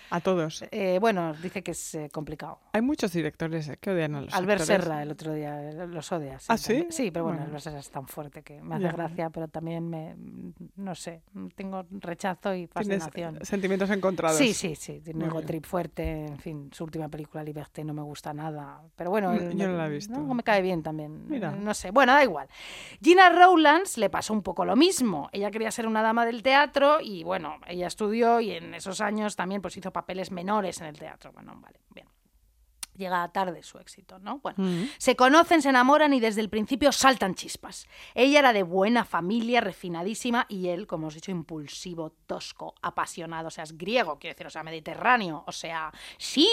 A 0.09 0.19
todos. 0.19 0.63
Eh, 0.69 0.99
bueno, 1.01 1.33
dice 1.41 1.63
que 1.63 1.71
es 1.71 1.95
eh, 1.95 2.07
complicado. 2.11 2.59
Hay 2.73 2.81
muchos 2.83 3.11
directores 3.13 3.67
eh, 3.69 3.77
que 3.81 3.89
odian 3.89 4.13
a 4.13 4.21
los 4.21 4.33
Albert 4.35 4.61
actores. 4.61 4.83
Serra 4.83 5.01
el 5.01 5.09
otro 5.11 5.33
día 5.33 5.69
eh, 5.71 5.87
los 5.87 6.11
odia. 6.11 6.37
¿Ah, 6.49 6.55
también. 6.57 6.91
sí? 6.91 7.03
Sí, 7.05 7.11
pero 7.11 7.23
bueno, 7.25 7.37
Bueno. 7.39 7.45
Albert 7.47 7.63
Serra 7.63 7.79
es 7.79 7.89
tan 7.89 8.07
fuerte 8.07 8.43
que 8.43 8.61
me 8.61 8.75
hace 8.75 8.83
Ya. 8.83 8.91
gracia, 8.91 9.29
pero 9.31 9.47
también 9.47 9.89
me, 9.89 10.15
no 10.75 10.93
sé, 10.93 11.23
tengo 11.55 11.83
rechazo 11.89 12.53
y 12.53 12.67
Tienes 12.67 13.03
fascinación. 13.03 13.39
sentimientos 13.43 13.89
encontrados. 13.89 14.37
Sí, 14.37 14.53
sí, 14.53 14.75
sí, 14.75 15.01
tiene 15.01 15.27
un 15.27 15.45
trip 15.45 15.65
fuerte, 15.65 16.25
en 16.27 16.37
fin, 16.37 16.69
su 16.71 16.83
última 16.83 17.09
película 17.09 17.43
Liberté 17.43 17.83
no 17.83 17.95
me 17.95 18.03
gusta 18.03 18.33
nada, 18.35 18.83
pero 18.95 19.09
bueno, 19.09 19.33
No, 19.33 19.39
él 19.41 19.49
yo 19.51 19.57
me- 19.57 19.71
no 19.71 19.77
la 19.77 19.87
he 19.87 19.89
visto. 19.89 20.13
no, 20.13 20.31
me 20.35 20.43
cae 20.43 20.61
bien 20.61 20.83
también, 20.83 21.27
Mira. 21.27 21.51
no 21.51 21.73
sé, 21.73 21.89
bueno, 21.89 22.13
da 22.13 22.23
igual. 22.23 22.47
Gina 23.01 23.29
Le 23.97 24.09
pasó 24.09 24.33
un 24.33 24.41
poco 24.43 24.65
lo 24.65 24.75
mismo, 24.75 25.29
ella 25.33 25.51
quería 25.51 25.69
ser 25.69 25.87
una 25.87 26.01
dama 26.01 26.25
del 26.25 26.41
teatro 26.41 26.99
y 27.01 27.23
bueno, 27.23 27.57
ella 27.67 27.87
estudió 27.87 28.39
y 28.39 28.51
en 28.51 28.73
esos 28.73 29.01
años 29.01 29.35
también 29.35 29.61
pues 29.61 29.75
hizo 29.75 29.91
papeles 29.91 30.31
menores 30.31 30.79
en 30.79 30.87
el 30.87 30.97
teatro, 30.97 31.31
bueno, 31.33 31.53
vale, 31.61 31.79
bien. 31.93 32.07
Llega 32.95 33.27
tarde 33.29 33.63
su 33.63 33.79
éxito, 33.79 34.19
¿no? 34.19 34.39
Bueno, 34.39 34.57
Mm. 34.63 34.83
se 34.97 35.15
conocen, 35.15 35.61
se 35.61 35.69
enamoran 35.69 36.13
y 36.13 36.19
desde 36.19 36.41
el 36.41 36.49
principio 36.49 36.91
saltan 36.91 37.33
chispas. 37.35 37.87
Ella 38.13 38.39
era 38.39 38.53
de 38.53 38.63
buena 38.63 39.03
familia, 39.03 39.61
refinadísima, 39.61 40.45
y 40.47 40.67
él, 40.67 40.85
como 40.85 41.07
os 41.07 41.13
he 41.13 41.17
dicho, 41.17 41.31
impulsivo, 41.31 42.11
tosco, 42.27 42.75
apasionado, 42.81 43.47
o 43.47 43.51
sea, 43.51 43.63
es 43.63 43.77
griego, 43.77 44.19
quiero 44.19 44.33
decir, 44.35 44.45
o 44.47 44.49
sea, 44.51 44.61
mediterráneo, 44.63 45.43
o 45.47 45.51
sea, 45.51 45.91
sí, 46.17 46.47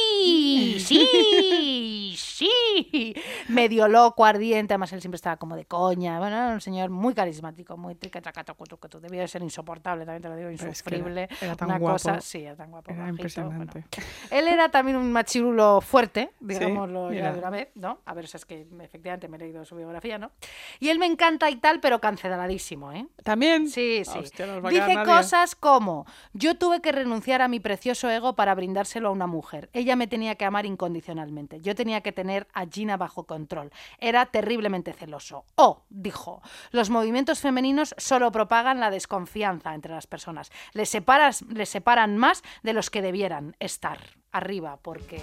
sí, 0.78 2.14
sí, 2.16 3.14
medio 3.48 3.88
loco, 3.88 4.24
ardiente, 4.24 4.74
además 4.74 4.92
él 4.92 5.00
siempre 5.00 5.16
estaba 5.16 5.36
como 5.36 5.56
de 5.56 5.64
coña, 5.66 6.18
bueno, 6.18 6.36
era 6.36 6.54
un 6.54 6.60
señor 6.60 6.90
muy 6.90 7.14
carismático, 7.14 7.76
muy 7.76 7.94
tricatracatrocutucutu, 7.94 9.00
debió 9.00 9.20
de 9.20 9.28
ser 9.28 9.42
insoportable, 9.42 10.04
también 10.04 10.22
te 10.22 10.28
lo 10.28 10.36
digo, 10.36 10.48
Pero 10.58 10.70
es 10.70 10.82
que 10.82 10.88
era- 10.90 10.96
insufrible, 10.98 11.28
era 11.40 11.56
tan 11.56 11.68
una 11.68 11.78
guapo. 11.78 11.94
cosa, 11.94 12.20
sí, 12.20 12.38
era 12.44 12.56
tan 12.56 12.70
guapo, 12.70 12.90
Era 12.90 13.00
bajito, 13.02 13.12
impresionante. 13.22 13.84
bueno. 13.90 14.06
Él 14.30 14.48
era 14.48 14.68
también 14.70 14.96
un 14.96 15.10
machirulo 15.12 15.80
fuerte, 15.80 16.29
digámoslo 16.40 17.12
ya 17.12 17.32
de 17.32 17.38
una 17.38 17.50
vez, 17.50 17.68
¿no? 17.74 18.00
A 18.04 18.14
ver, 18.14 18.26
si 18.26 18.36
es 18.36 18.44
que 18.44 18.66
efectivamente 18.80 19.28
me 19.28 19.36
he 19.36 19.40
leído 19.40 19.64
su 19.64 19.76
biografía, 19.76 20.18
¿no? 20.18 20.30
Y 20.78 20.88
él 20.88 20.98
me 20.98 21.06
encanta 21.06 21.50
y 21.50 21.56
tal, 21.56 21.80
pero 21.80 22.00
canceladísimo, 22.00 22.92
¿eh? 22.92 23.06
¿También? 23.22 23.68
Sí, 23.68 24.02
sí. 24.04 24.18
Hostia, 24.18 24.46
no 24.46 24.68
Dice 24.68 24.94
cosas 25.04 25.54
como, 25.54 26.06
yo 26.32 26.56
tuve 26.56 26.80
que 26.80 26.92
renunciar 26.92 27.42
a 27.42 27.48
mi 27.48 27.60
precioso 27.60 28.08
ego 28.10 28.34
para 28.36 28.54
brindárselo 28.54 29.08
a 29.08 29.12
una 29.12 29.26
mujer. 29.26 29.70
Ella 29.72 29.96
me 29.96 30.06
tenía 30.06 30.34
que 30.34 30.44
amar 30.44 30.66
incondicionalmente. 30.66 31.60
Yo 31.60 31.74
tenía 31.74 32.00
que 32.02 32.12
tener 32.12 32.46
a 32.52 32.66
Gina 32.66 32.96
bajo 32.96 33.24
control. 33.24 33.70
Era 33.98 34.26
terriblemente 34.26 34.92
celoso. 34.92 35.44
O, 35.56 35.82
dijo, 35.88 36.42
los 36.70 36.90
movimientos 36.90 37.40
femeninos 37.40 37.94
solo 37.98 38.30
propagan 38.32 38.80
la 38.80 38.90
desconfianza 38.90 39.74
entre 39.74 39.94
las 39.94 40.06
personas. 40.06 40.50
Les, 40.72 40.88
separas, 40.88 41.42
les 41.42 41.68
separan 41.68 42.16
más 42.16 42.42
de 42.62 42.72
los 42.72 42.90
que 42.90 43.02
debieran 43.02 43.56
estar 43.58 44.19
arriba, 44.32 44.78
porque... 44.80 45.20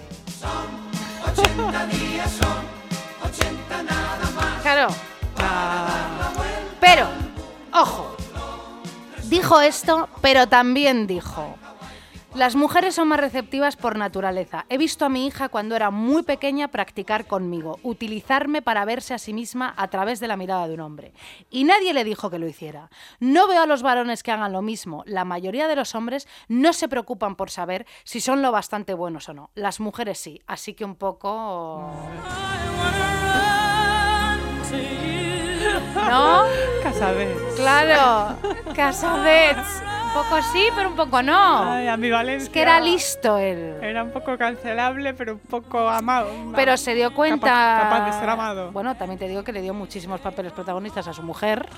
Claro. 4.62 4.88
Pero, 6.80 7.06
ojo, 7.72 8.16
dijo 9.24 9.60
esto, 9.60 10.08
pero 10.20 10.48
también 10.48 11.06
dijo, 11.06 11.56
las 12.38 12.54
mujeres 12.54 12.94
son 12.94 13.08
más 13.08 13.18
receptivas 13.18 13.74
por 13.74 13.98
naturaleza. 13.98 14.64
He 14.68 14.78
visto 14.78 15.04
a 15.04 15.08
mi 15.08 15.26
hija 15.26 15.48
cuando 15.48 15.74
era 15.74 15.90
muy 15.90 16.22
pequeña 16.22 16.68
practicar 16.68 17.26
conmigo, 17.26 17.80
utilizarme 17.82 18.62
para 18.62 18.84
verse 18.84 19.12
a 19.12 19.18
sí 19.18 19.32
misma 19.32 19.74
a 19.76 19.88
través 19.88 20.20
de 20.20 20.28
la 20.28 20.36
mirada 20.36 20.68
de 20.68 20.74
un 20.74 20.80
hombre. 20.80 21.12
Y 21.50 21.64
nadie 21.64 21.92
le 21.92 22.04
dijo 22.04 22.30
que 22.30 22.38
lo 22.38 22.46
hiciera. 22.46 22.90
No 23.18 23.48
veo 23.48 23.62
a 23.62 23.66
los 23.66 23.82
varones 23.82 24.22
que 24.22 24.30
hagan 24.30 24.52
lo 24.52 24.62
mismo. 24.62 25.02
La 25.04 25.24
mayoría 25.24 25.66
de 25.66 25.74
los 25.74 25.96
hombres 25.96 26.28
no 26.46 26.72
se 26.72 26.88
preocupan 26.88 27.34
por 27.34 27.50
saber 27.50 27.86
si 28.04 28.20
son 28.20 28.40
lo 28.40 28.52
bastante 28.52 28.94
buenos 28.94 29.28
o 29.28 29.34
no. 29.34 29.50
Las 29.56 29.80
mujeres 29.80 30.18
sí. 30.18 30.40
Así 30.46 30.74
que 30.74 30.84
un 30.84 30.94
poco... 30.94 31.90
¿No? 35.94 36.44
Casabés. 36.84 37.36
Claro, 37.56 38.36
Casabets. 38.74 39.82
Un 40.08 40.14
poco 40.14 40.42
sí, 40.52 40.68
pero 40.74 40.88
un 40.88 40.96
poco 40.96 41.22
no. 41.22 41.70
Ay, 41.70 41.86
ambivalencia. 41.86 42.44
Es 42.44 42.50
que 42.50 42.62
era 42.62 42.80
listo 42.80 43.36
él. 43.36 43.76
Era 43.82 44.02
un 44.02 44.10
poco 44.10 44.38
cancelable, 44.38 45.12
pero 45.12 45.34
un 45.34 45.38
poco 45.38 45.86
amado. 45.86 46.30
Pero 46.56 46.76
se 46.78 46.94
dio 46.94 47.12
cuenta. 47.14 47.46
Capaz, 47.46 47.82
capaz 47.82 48.06
de 48.06 48.20
ser 48.20 48.30
amado. 48.30 48.72
Bueno, 48.72 48.96
también 48.96 49.18
te 49.18 49.28
digo 49.28 49.44
que 49.44 49.52
le 49.52 49.60
dio 49.60 49.74
muchísimos 49.74 50.20
papeles 50.20 50.52
protagonistas 50.52 51.06
a 51.08 51.12
su 51.12 51.22
mujer. 51.22 51.68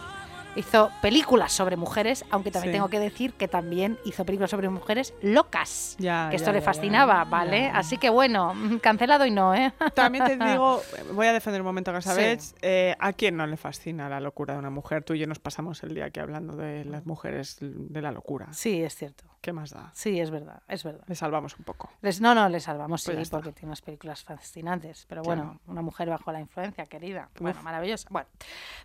Hizo 0.56 0.90
películas 1.00 1.52
sobre 1.52 1.76
mujeres, 1.76 2.24
aunque 2.30 2.50
también 2.50 2.72
Sí. 2.72 2.76
tengo 2.76 2.88
que 2.88 2.98
decir 2.98 3.32
que 3.34 3.46
también 3.48 3.98
hizo 4.04 4.24
películas 4.24 4.50
sobre 4.50 4.68
mujeres 4.68 5.14
locas. 5.22 5.94
Ya, 5.98 6.28
que 6.28 6.36
esto 6.36 6.48
ya, 6.50 6.52
le 6.54 6.60
fascinaba, 6.60 7.24
ya, 7.24 7.30
¿vale? 7.30 7.70
Así 7.72 7.98
que 7.98 8.10
bueno, 8.10 8.54
cancelado 8.82 9.24
y 9.26 9.30
no, 9.30 9.54
¿eh? 9.54 9.72
También 9.94 10.24
te 10.24 10.36
digo, 10.36 10.82
voy 11.12 11.26
a 11.28 11.32
defender 11.32 11.60
un 11.60 11.66
momento 11.66 11.92
a 11.92 11.94
Casabets. 11.94 12.54
eh, 12.62 12.96
¿A 12.98 13.12
quién 13.12 13.36
no 13.36 13.46
le 13.46 13.56
fascina 13.56 14.08
la 14.08 14.18
locura 14.20 14.54
de 14.54 14.58
una 14.60 14.70
mujer? 14.70 15.04
Tú 15.04 15.14
y 15.14 15.20
yo 15.20 15.26
nos 15.26 15.38
pasamos 15.38 15.82
el 15.84 15.94
día 15.94 16.06
aquí 16.06 16.18
hablando 16.20 16.56
de 16.56 16.84
las 16.84 17.06
mujeres 17.06 17.56
de 17.60 18.02
la 18.02 18.10
locura. 18.10 18.52
Sí, 18.52 18.82
es 18.82 18.96
cierto. 18.96 19.24
¿Qué 19.40 19.54
más 19.54 19.70
da? 19.70 19.90
Sí, 19.94 20.20
es 20.20 20.30
verdad, 20.30 20.60
es 20.68 20.84
verdad. 20.84 21.02
Le 21.06 21.14
salvamos 21.14 21.56
un 21.58 21.64
poco. 21.64 21.88
Les- 22.02 22.20
no, 22.20 22.34
no, 22.34 22.46
le 22.50 22.60
salvamos, 22.60 23.02
Pues 23.02 23.26
sí, 23.26 23.30
porque 23.30 23.52
tiene 23.52 23.68
unas 23.68 23.80
películas 23.80 24.22
fascinantes. 24.22 25.06
Pero 25.08 25.22
Claro. 25.22 25.42
bueno, 25.42 25.60
una 25.66 25.80
mujer 25.80 26.10
bajo 26.10 26.30
la 26.30 26.40
influencia, 26.40 26.84
querida. 26.84 27.30
Bueno, 27.38 27.56
Uf. 27.58 27.64
maravillosa. 27.64 28.06
Bueno, 28.10 28.28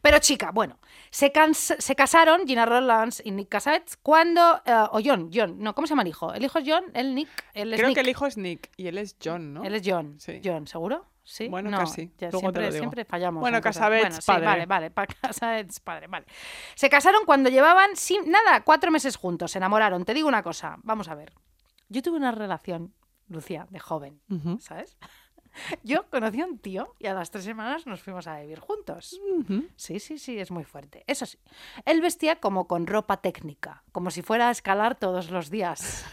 pero 0.01 0.19
chica, 0.19 0.51
bueno, 0.51 0.77
se, 1.09 1.33
se 1.57 1.95
casaron 1.95 2.45
Gina 2.47 2.65
Rowlands 2.65 3.21
y 3.25 3.31
Nick 3.31 3.49
Cassavetes 3.49 3.97
cuando. 3.97 4.61
eh, 4.65 4.73
o 4.91 4.99
John, 5.03 5.29
John, 5.33 5.57
no, 5.59 5.73
¿cómo 5.75 5.87
se 5.87 5.91
llama 5.91 6.01
el 6.03 6.09
hijo? 6.09 6.33
El 6.33 6.43
hijo 6.43 6.59
es 6.59 6.65
John, 6.67 6.85
el 6.93 7.15
Nick, 7.15 7.29
él 7.53 7.73
es 7.73 7.77
Creo 7.79 7.89
Nick. 7.89 7.95
que 7.95 8.01
el 8.01 8.09
hijo 8.09 8.25
es 8.25 8.37
Nick 8.37 8.71
y 8.77 8.87
él 8.87 8.97
es 8.97 9.15
John, 9.23 9.53
¿no? 9.53 9.63
Él 9.63 9.75
es 9.75 9.81
John. 9.85 10.15
Sí. 10.19 10.41
John, 10.43 10.67
¿seguro? 10.67 11.05
Sí. 11.23 11.47
Bueno, 11.47 11.71
no, 11.71 11.79
casi. 11.79 12.11
ya 12.19 12.29
siempre, 12.31 13.03
fallamos. 13.03 13.41
Bueno, 13.41 13.57
sí, 14.21 14.27
padre. 14.27 14.45
Vale, 14.45 14.65
vale, 14.67 14.91
pa- 14.91 15.07
Cassavetes, 15.07 15.79
padre, 15.79 16.05
vale. 16.07 16.25
Se 16.75 16.87
casaron 16.89 17.25
cuando 17.25 17.49
llevaban, 17.49 17.95
sin, 17.95 18.29
nada, 18.29 18.63
cuatro 18.63 18.91
meses 18.91 19.15
juntos, 19.15 19.51
se 19.51 19.57
enamoraron. 19.57 20.05
Te 20.05 20.13
digo 20.13 20.27
una 20.27 20.43
cosa, 20.43 20.77
vamos 20.83 21.07
a 21.09 21.15
ver. 21.15 21.33
Yo 21.89 22.01
tuve 22.03 22.17
una 22.17 22.31
relación, 22.31 22.93
Lucía, 23.27 23.65
de 23.71 23.79
joven. 23.79 24.21
¿sabes? 24.59 24.97
Yo 25.83 26.09
conocí 26.09 26.41
a 26.41 26.45
un 26.45 26.57
tío 26.57 26.95
y 26.99 27.07
a 27.07 27.13
las 27.13 27.31
tres 27.31 27.43
semanas 27.43 27.85
nos 27.85 28.01
fuimos 28.01 28.27
a 28.27 28.39
vivir 28.39 28.59
juntos. 28.59 29.19
Sí, 29.75 29.99
sí, 29.99 30.17
sí, 30.17 30.39
es 30.39 30.51
muy 30.51 30.63
fuerte. 30.63 31.03
Eso 31.07 31.25
sí, 31.25 31.37
él 31.85 32.01
vestía 32.01 32.37
como 32.37 32.67
con 32.67 32.87
ropa 32.87 33.17
técnica, 33.17 33.83
como 33.91 34.11
si 34.11 34.21
fuera 34.21 34.49
a 34.49 34.51
escalar 34.51 34.95
todos 34.95 35.31
los 35.31 35.49
días. 35.49 36.05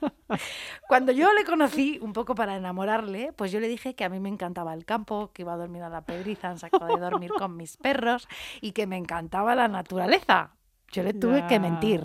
Cuando 0.88 1.12
yo 1.12 1.32
le 1.34 1.44
conocí, 1.44 1.98
un 2.00 2.12
poco 2.12 2.34
para 2.34 2.56
enamorarle, 2.56 3.32
pues 3.34 3.52
yo 3.52 3.60
le 3.60 3.68
dije 3.68 3.94
que 3.94 4.04
a 4.04 4.08
mí 4.08 4.20
me 4.20 4.28
encantaba 4.28 4.74
el 4.74 4.84
campo, 4.84 5.30
que 5.32 5.42
iba 5.42 5.52
a 5.52 5.56
dormir 5.56 5.82
a 5.82 5.88
la 5.88 6.02
pedriza 6.02 6.50
en 6.50 6.58
saco 6.58 6.84
de 6.86 6.98
dormir 6.98 7.30
con 7.36 7.56
mis 7.56 7.76
perros 7.76 8.28
y 8.60 8.72
que 8.72 8.86
me 8.86 8.96
encantaba 8.96 9.54
la 9.54 9.68
naturaleza. 9.68 10.54
Yo 10.92 11.02
le 11.02 11.14
tuve 11.14 11.46
que 11.46 11.60
mentir. 11.60 12.04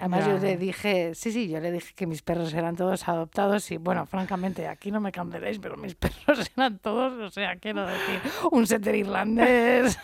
Además, 0.00 0.26
yo 0.26 0.38
le 0.38 0.56
dije, 0.56 1.14
sí, 1.14 1.30
sí, 1.30 1.48
yo 1.48 1.60
le 1.60 1.70
dije 1.70 1.92
que 1.94 2.06
mis 2.06 2.22
perros 2.22 2.54
eran 2.54 2.74
todos 2.74 3.06
adoptados 3.06 3.70
y, 3.70 3.76
bueno, 3.76 4.06
francamente, 4.06 4.66
aquí 4.66 4.90
no 4.90 4.98
me 4.98 5.12
candeléis, 5.12 5.58
pero 5.58 5.76
mis 5.76 5.94
perros 5.96 6.50
eran 6.56 6.78
todos, 6.78 7.12
o 7.20 7.30
sea, 7.30 7.56
quiero 7.56 7.86
decir, 7.86 8.20
un 8.50 8.66
setter 8.66 8.94
irlandés, 8.94 9.98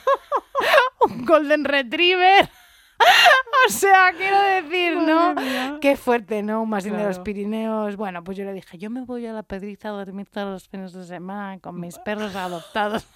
un 1.01 1.25
golden 1.25 1.65
retriever. 1.65 2.49
O 3.69 3.71
sea, 3.71 4.13
quiero 4.17 4.41
decir, 4.41 4.97
¿no? 4.97 5.35
Qué 5.81 5.97
fuerte, 5.97 6.43
¿no? 6.43 6.63
Un 6.63 6.71
mastín 6.71 6.97
de 6.97 7.05
los. 7.05 7.19
Pirineos. 7.19 7.97
Bueno, 7.97 8.23
pues 8.23 8.37
yo 8.37 8.45
le 8.45 8.53
dije, 8.53 8.79
yo 8.79 8.91
me 8.91 9.05
voy 9.05 9.27
a 9.27 9.33
la 9.33 9.43
pedriza 9.43 9.89
a 9.89 9.93
dormir 9.93 10.29
todos 10.31 10.49
los 10.49 10.69
fines 10.69 10.93
de 10.93 11.05
semana 11.05 11.59
con 11.59 11.81
mis 11.81 11.99
perros 11.99 12.37
adoptados. 12.37 13.09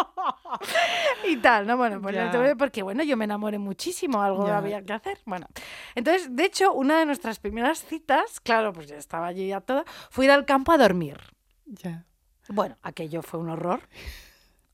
y 1.28 1.36
tal, 1.36 1.66
¿no? 1.66 1.76
Bueno, 1.76 2.00
pues 2.00 2.16
entonces, 2.16 2.54
porque 2.58 2.82
bueno, 2.82 3.02
yo 3.02 3.16
me 3.16 3.24
enamoré 3.24 3.58
muchísimo, 3.58 4.22
algo 4.22 4.46
había 4.46 4.82
que 4.82 4.92
hacer. 4.92 5.18
Bueno, 5.24 5.46
entonces, 5.94 6.34
de 6.34 6.44
hecho, 6.44 6.72
una 6.72 6.98
de 6.98 7.06
nuestras 7.06 7.38
primeras 7.38 7.84
citas, 7.84 8.40
claro, 8.40 8.72
pues 8.72 8.88
ya 8.88 8.96
estaba 8.96 9.26
allí 9.26 9.48
ya 9.48 9.60
toda, 9.60 9.84
fue 10.10 10.26
ir 10.26 10.30
al 10.30 10.44
campo 10.44 10.72
a 10.72 10.78
dormir. 10.78 11.18
Ya. 11.66 12.04
Bueno, 12.48 12.76
aquello 12.82 13.22
fue 13.22 13.40
un 13.40 13.50
horror. 13.50 13.80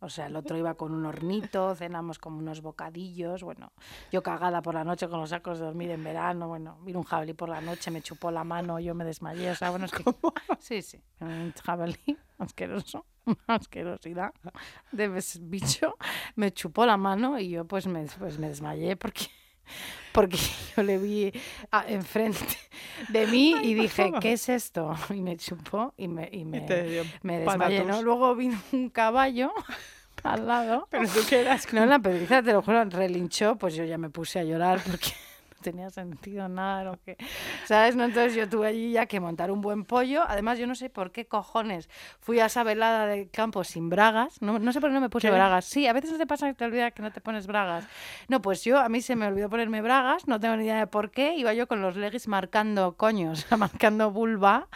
O 0.00 0.10
sea, 0.10 0.26
el 0.26 0.36
otro 0.36 0.58
iba 0.58 0.74
con 0.74 0.92
un 0.92 1.06
hornito, 1.06 1.74
cenamos 1.74 2.18
como 2.18 2.38
unos 2.38 2.60
bocadillos, 2.60 3.42
bueno, 3.42 3.72
yo 4.12 4.22
cagada 4.22 4.60
por 4.60 4.74
la 4.74 4.84
noche 4.84 5.08
con 5.08 5.18
los 5.20 5.30
sacos 5.30 5.58
de 5.58 5.64
dormir 5.64 5.90
en 5.90 6.04
verano, 6.04 6.48
bueno, 6.48 6.78
vino 6.82 6.98
un 6.98 7.04
jabalí 7.04 7.32
por 7.32 7.48
la 7.48 7.62
noche, 7.62 7.90
me 7.90 8.02
chupó 8.02 8.30
la 8.30 8.44
mano, 8.44 8.78
yo 8.78 8.94
me 8.94 9.04
desmayé, 9.04 9.50
o 9.50 9.54
sea, 9.54 9.70
bueno, 9.70 9.86
es 9.86 9.92
que... 9.92 10.04
Sí, 10.60 10.82
sí, 10.82 11.02
un 11.20 11.52
jabalí 11.64 12.18
asqueroso, 12.38 13.06
una 13.26 13.36
asquerosidad 13.48 14.32
de 14.92 15.10
bicho, 15.42 15.96
me 16.36 16.52
chupó 16.52 16.86
la 16.86 16.96
mano 16.96 17.38
y 17.38 17.50
yo 17.50 17.64
pues 17.66 17.86
me, 17.86 18.06
pues 18.18 18.38
me 18.38 18.48
desmayé 18.48 18.96
porque... 18.96 19.26
Porque 20.12 20.38
yo 20.76 20.82
le 20.84 20.96
vi 20.96 21.32
a- 21.72 21.84
enfrente 21.88 22.56
de 23.08 23.26
mí 23.26 23.54
y 23.62 23.74
dije, 23.74 24.12
¿qué 24.20 24.34
es 24.34 24.48
esto? 24.48 24.94
Y 25.10 25.20
me 25.20 25.36
chupó 25.36 25.92
y 25.96 26.06
me, 26.08 26.28
y 26.32 26.44
me, 26.44 26.60
dio 26.60 27.04
me 27.22 27.40
desmayé, 27.40 27.84
¿no? 27.84 28.00
Luego 28.00 28.34
vino 28.36 28.56
un 28.72 28.88
caballo 28.88 29.52
al 30.22 30.46
lado. 30.46 30.86
Pero 30.90 31.08
tú 31.08 31.20
qué 31.28 31.40
eras 31.40 31.70
No, 31.72 31.82
en 31.82 31.90
la 31.90 31.98
pedriza, 31.98 32.42
te 32.42 32.52
lo 32.52 32.62
juro, 32.62 32.84
relinchó, 32.84 33.56
pues 33.56 33.74
yo 33.74 33.84
ya 33.84 33.98
me 33.98 34.08
puse 34.08 34.38
a 34.38 34.44
llorar 34.44 34.80
porque 34.86 35.10
tenía 35.66 35.90
sentido 35.90 36.48
nada 36.48 36.84
lo 36.84 37.00
que... 37.02 37.16
¿Sabes? 37.64 37.96
No, 37.96 38.04
entonces 38.04 38.36
yo 38.36 38.48
tuve 38.48 38.68
allí 38.68 38.92
ya 38.92 39.06
que 39.06 39.18
montar 39.18 39.50
un 39.50 39.60
buen 39.60 39.84
pollo. 39.84 40.22
Además, 40.28 40.60
yo 40.60 40.66
no 40.68 40.76
sé 40.76 40.90
por 40.90 41.10
qué 41.10 41.26
cojones 41.26 41.88
fui 42.20 42.38
a 42.38 42.46
esa 42.46 42.62
velada 42.62 43.06
de 43.06 43.28
campo 43.28 43.64
sin 43.64 43.90
bragas. 43.90 44.40
No, 44.40 44.60
no 44.60 44.72
sé 44.72 44.80
por 44.80 44.90
qué 44.90 44.94
no 44.94 45.00
me 45.00 45.10
puse 45.10 45.26
¿Qué? 45.26 45.34
bragas. 45.34 45.64
Sí, 45.64 45.88
a 45.88 45.92
veces 45.92 46.12
no 46.12 46.18
te 46.18 46.26
pasa 46.26 46.46
que 46.46 46.54
te 46.54 46.64
olvidas 46.64 46.92
que 46.92 47.02
no 47.02 47.10
te 47.10 47.20
pones 47.20 47.48
bragas. 47.48 47.84
No, 48.28 48.40
pues 48.40 48.62
yo, 48.62 48.78
a 48.78 48.88
mí 48.88 49.00
se 49.00 49.16
me 49.16 49.26
olvidó 49.26 49.50
ponerme 49.50 49.82
bragas, 49.82 50.28
no 50.28 50.38
tengo 50.38 50.56
ni 50.56 50.64
idea 50.66 50.78
de 50.78 50.86
por 50.86 51.10
qué. 51.10 51.34
Iba 51.34 51.52
yo 51.52 51.66
con 51.66 51.82
los 51.82 51.96
leggings 51.96 52.28
marcando 52.28 52.96
coños, 52.96 53.44
marcando 53.58 54.12
vulva, 54.12 54.68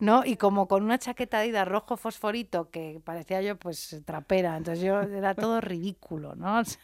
¿no? 0.00 0.24
Y 0.24 0.36
como 0.36 0.66
con 0.66 0.82
una 0.82 0.98
chaqueta 0.98 1.40
de 1.40 1.64
rojo 1.66 1.98
fosforito 1.98 2.70
que 2.70 3.02
parecía 3.04 3.42
yo 3.42 3.58
pues 3.58 4.00
trapera. 4.06 4.56
Entonces 4.56 4.82
yo 4.82 5.02
era 5.02 5.34
todo 5.34 5.60
ridículo, 5.60 6.34
¿no? 6.36 6.62
O 6.62 6.64
sea, 6.64 6.78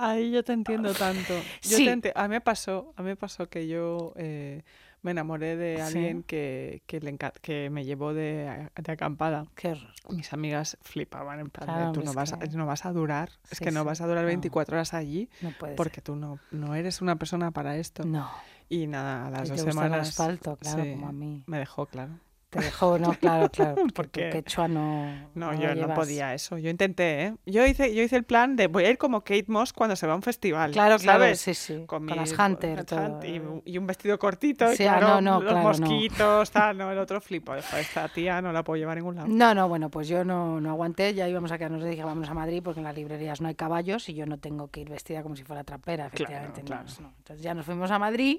Ay, 0.00 0.30
yo 0.30 0.44
te 0.44 0.52
entiendo 0.52 0.92
tanto. 0.94 1.34
Yo 1.62 1.76
Sí. 1.76 1.84
te 1.84 1.92
enti- 1.96 2.12
A 2.14 2.22
mí 2.28 2.28
me 2.34 2.40
pasó, 2.40 2.92
a 2.96 3.02
mí 3.02 3.08
me 3.08 3.16
pasó 3.16 3.48
que 3.48 3.66
yo 3.66 4.12
eh, 4.16 4.62
me 5.02 5.10
enamoré 5.10 5.56
de 5.56 5.76
Sí. 5.76 5.82
alguien 5.82 6.22
que, 6.22 6.82
que, 6.86 7.00
le 7.00 7.16
que 7.42 7.68
me 7.70 7.84
llevó 7.84 8.14
de, 8.14 8.68
de 8.76 8.92
acampada. 8.92 9.46
qué. 9.56 9.76
Mis 10.10 10.32
amigas 10.32 10.78
flipaban 10.82 11.40
en 11.40 11.50
plan 11.50 11.66
de, 11.66 11.72
Claro, 11.74 11.92
tú 11.92 12.02
no 12.02 12.10
es 12.10 12.16
vas, 12.16 12.32
que- 12.32 12.48
no 12.56 12.64
vas 12.66 12.86
a 12.86 12.92
durar, 12.92 13.30
es 13.50 13.58
Sí, 13.58 13.64
que 13.64 13.70
no 13.72 13.80
sí, 13.80 13.86
vas 13.86 14.00
a 14.00 14.06
durar 14.06 14.22
no. 14.22 14.28
24 14.28 14.76
horas 14.76 14.94
allí 14.94 15.28
No 15.42 15.52
porque 15.76 16.00
tú 16.00 16.14
no, 16.16 16.38
no 16.52 16.74
eres 16.74 17.00
una 17.02 17.16
persona 17.16 17.50
para 17.50 17.76
esto. 17.76 18.04
ser. 18.04 18.12
No. 18.12 18.30
Y 18.68 18.86
nada, 18.86 19.26
a 19.26 19.30
las 19.30 19.48
Y 19.48 19.50
dos 19.52 19.56
te 19.58 19.62
gusta 19.64 19.70
el 19.70 19.72
semanas 19.90 20.08
asfalto, 20.10 20.56
claro, 20.58 20.84
sí, 20.84 20.90
como 20.92 21.08
a 21.08 21.12
mí. 21.12 21.42
me 21.46 21.58
dejó, 21.58 21.86
claro. 21.86 22.12
Te 22.50 22.60
dejó, 22.60 22.98
no, 22.98 23.12
claro, 23.12 23.50
claro. 23.50 23.74
Porque 23.94 24.22
Porque- 24.22 24.30
quechua 24.30 24.68
no. 24.68 25.28
No, 25.34 25.52
yo 25.60 25.74
no 25.74 25.92
podía 25.94 26.32
eso. 26.32 26.56
Yo 26.56 26.70
intenté, 26.70 27.24
¿eh? 27.26 27.34
Yo 27.44 27.66
hice, 27.66 27.94
yo 27.94 28.02
hice 28.02 28.16
el 28.16 28.24
plan 28.24 28.56
de 28.56 28.68
voy 28.68 28.84
a 28.84 28.90
ir 28.90 28.96
como 28.96 29.20
Kate 29.20 29.44
Moss 29.48 29.74
cuando 29.74 29.96
se 29.96 30.06
va 30.06 30.14
a 30.14 30.16
un 30.16 30.22
festival. 30.22 30.70
Claro, 30.72 30.96
claro, 30.98 31.20
¿sabes? 31.24 31.40
sí, 31.40 31.52
sí. 31.52 31.84
Con, 31.86 32.06
mi- 32.06 32.14
las 32.14 32.32
Hunter, 32.32 32.84
todo. 32.86 33.00
Hunt 33.20 33.24
y, 33.24 33.42
y 33.72 33.76
un 33.76 33.86
vestido 33.86 34.18
cortito 34.18 34.72
y 34.72 34.76
Sí, 34.76 34.86
ah, 34.86 34.96
claro, 34.98 35.20
no, 35.20 35.20
no, 35.20 35.40
los 35.42 35.52
claro, 35.52 35.68
mosquitos, 35.68 36.50
tal, 36.50 36.78
no, 36.78 36.90
el 36.90 36.98
otro 36.98 37.20
flipo. 37.20 37.54
Esta 37.54 38.08
tía 38.08 38.40
no 38.40 38.50
la 38.52 38.64
puedo 38.64 38.78
llevar 38.78 38.92
a 38.96 39.00
ningún 39.00 39.16
lado. 39.16 39.28
No, 39.28 39.54
no, 39.54 39.68
bueno, 39.68 39.90
pues 39.90 40.08
yo 40.08 40.24
no, 40.24 40.58
no 40.60 40.70
aguanté, 40.70 41.12
ya 41.12 41.28
íbamos 41.28 41.52
a 41.52 41.58
quedarnos, 41.58 41.84
dije, 41.84 42.02
vamos 42.02 42.30
a 42.30 42.34
Madrid 42.34 42.62
porque 42.64 42.80
en 42.80 42.84
las 42.84 42.96
librerías 42.96 43.42
no 43.42 43.48
hay 43.48 43.54
caballos 43.56 44.08
y 44.08 44.14
yo 44.14 44.24
no 44.24 44.38
tengo 44.38 44.68
que 44.68 44.80
ir 44.80 44.88
vestida 44.88 45.22
como 45.22 45.36
si 45.36 45.44
fuera 45.44 45.64
trapera, 45.64 46.06
efectivamente. 46.06 46.62
claro. 46.62 46.84
no. 47.02 47.12
Entonces 47.18 47.42
ya 47.42 47.52
nos 47.52 47.66
fuimos 47.66 47.90
a 47.90 47.98
Madrid, 47.98 48.38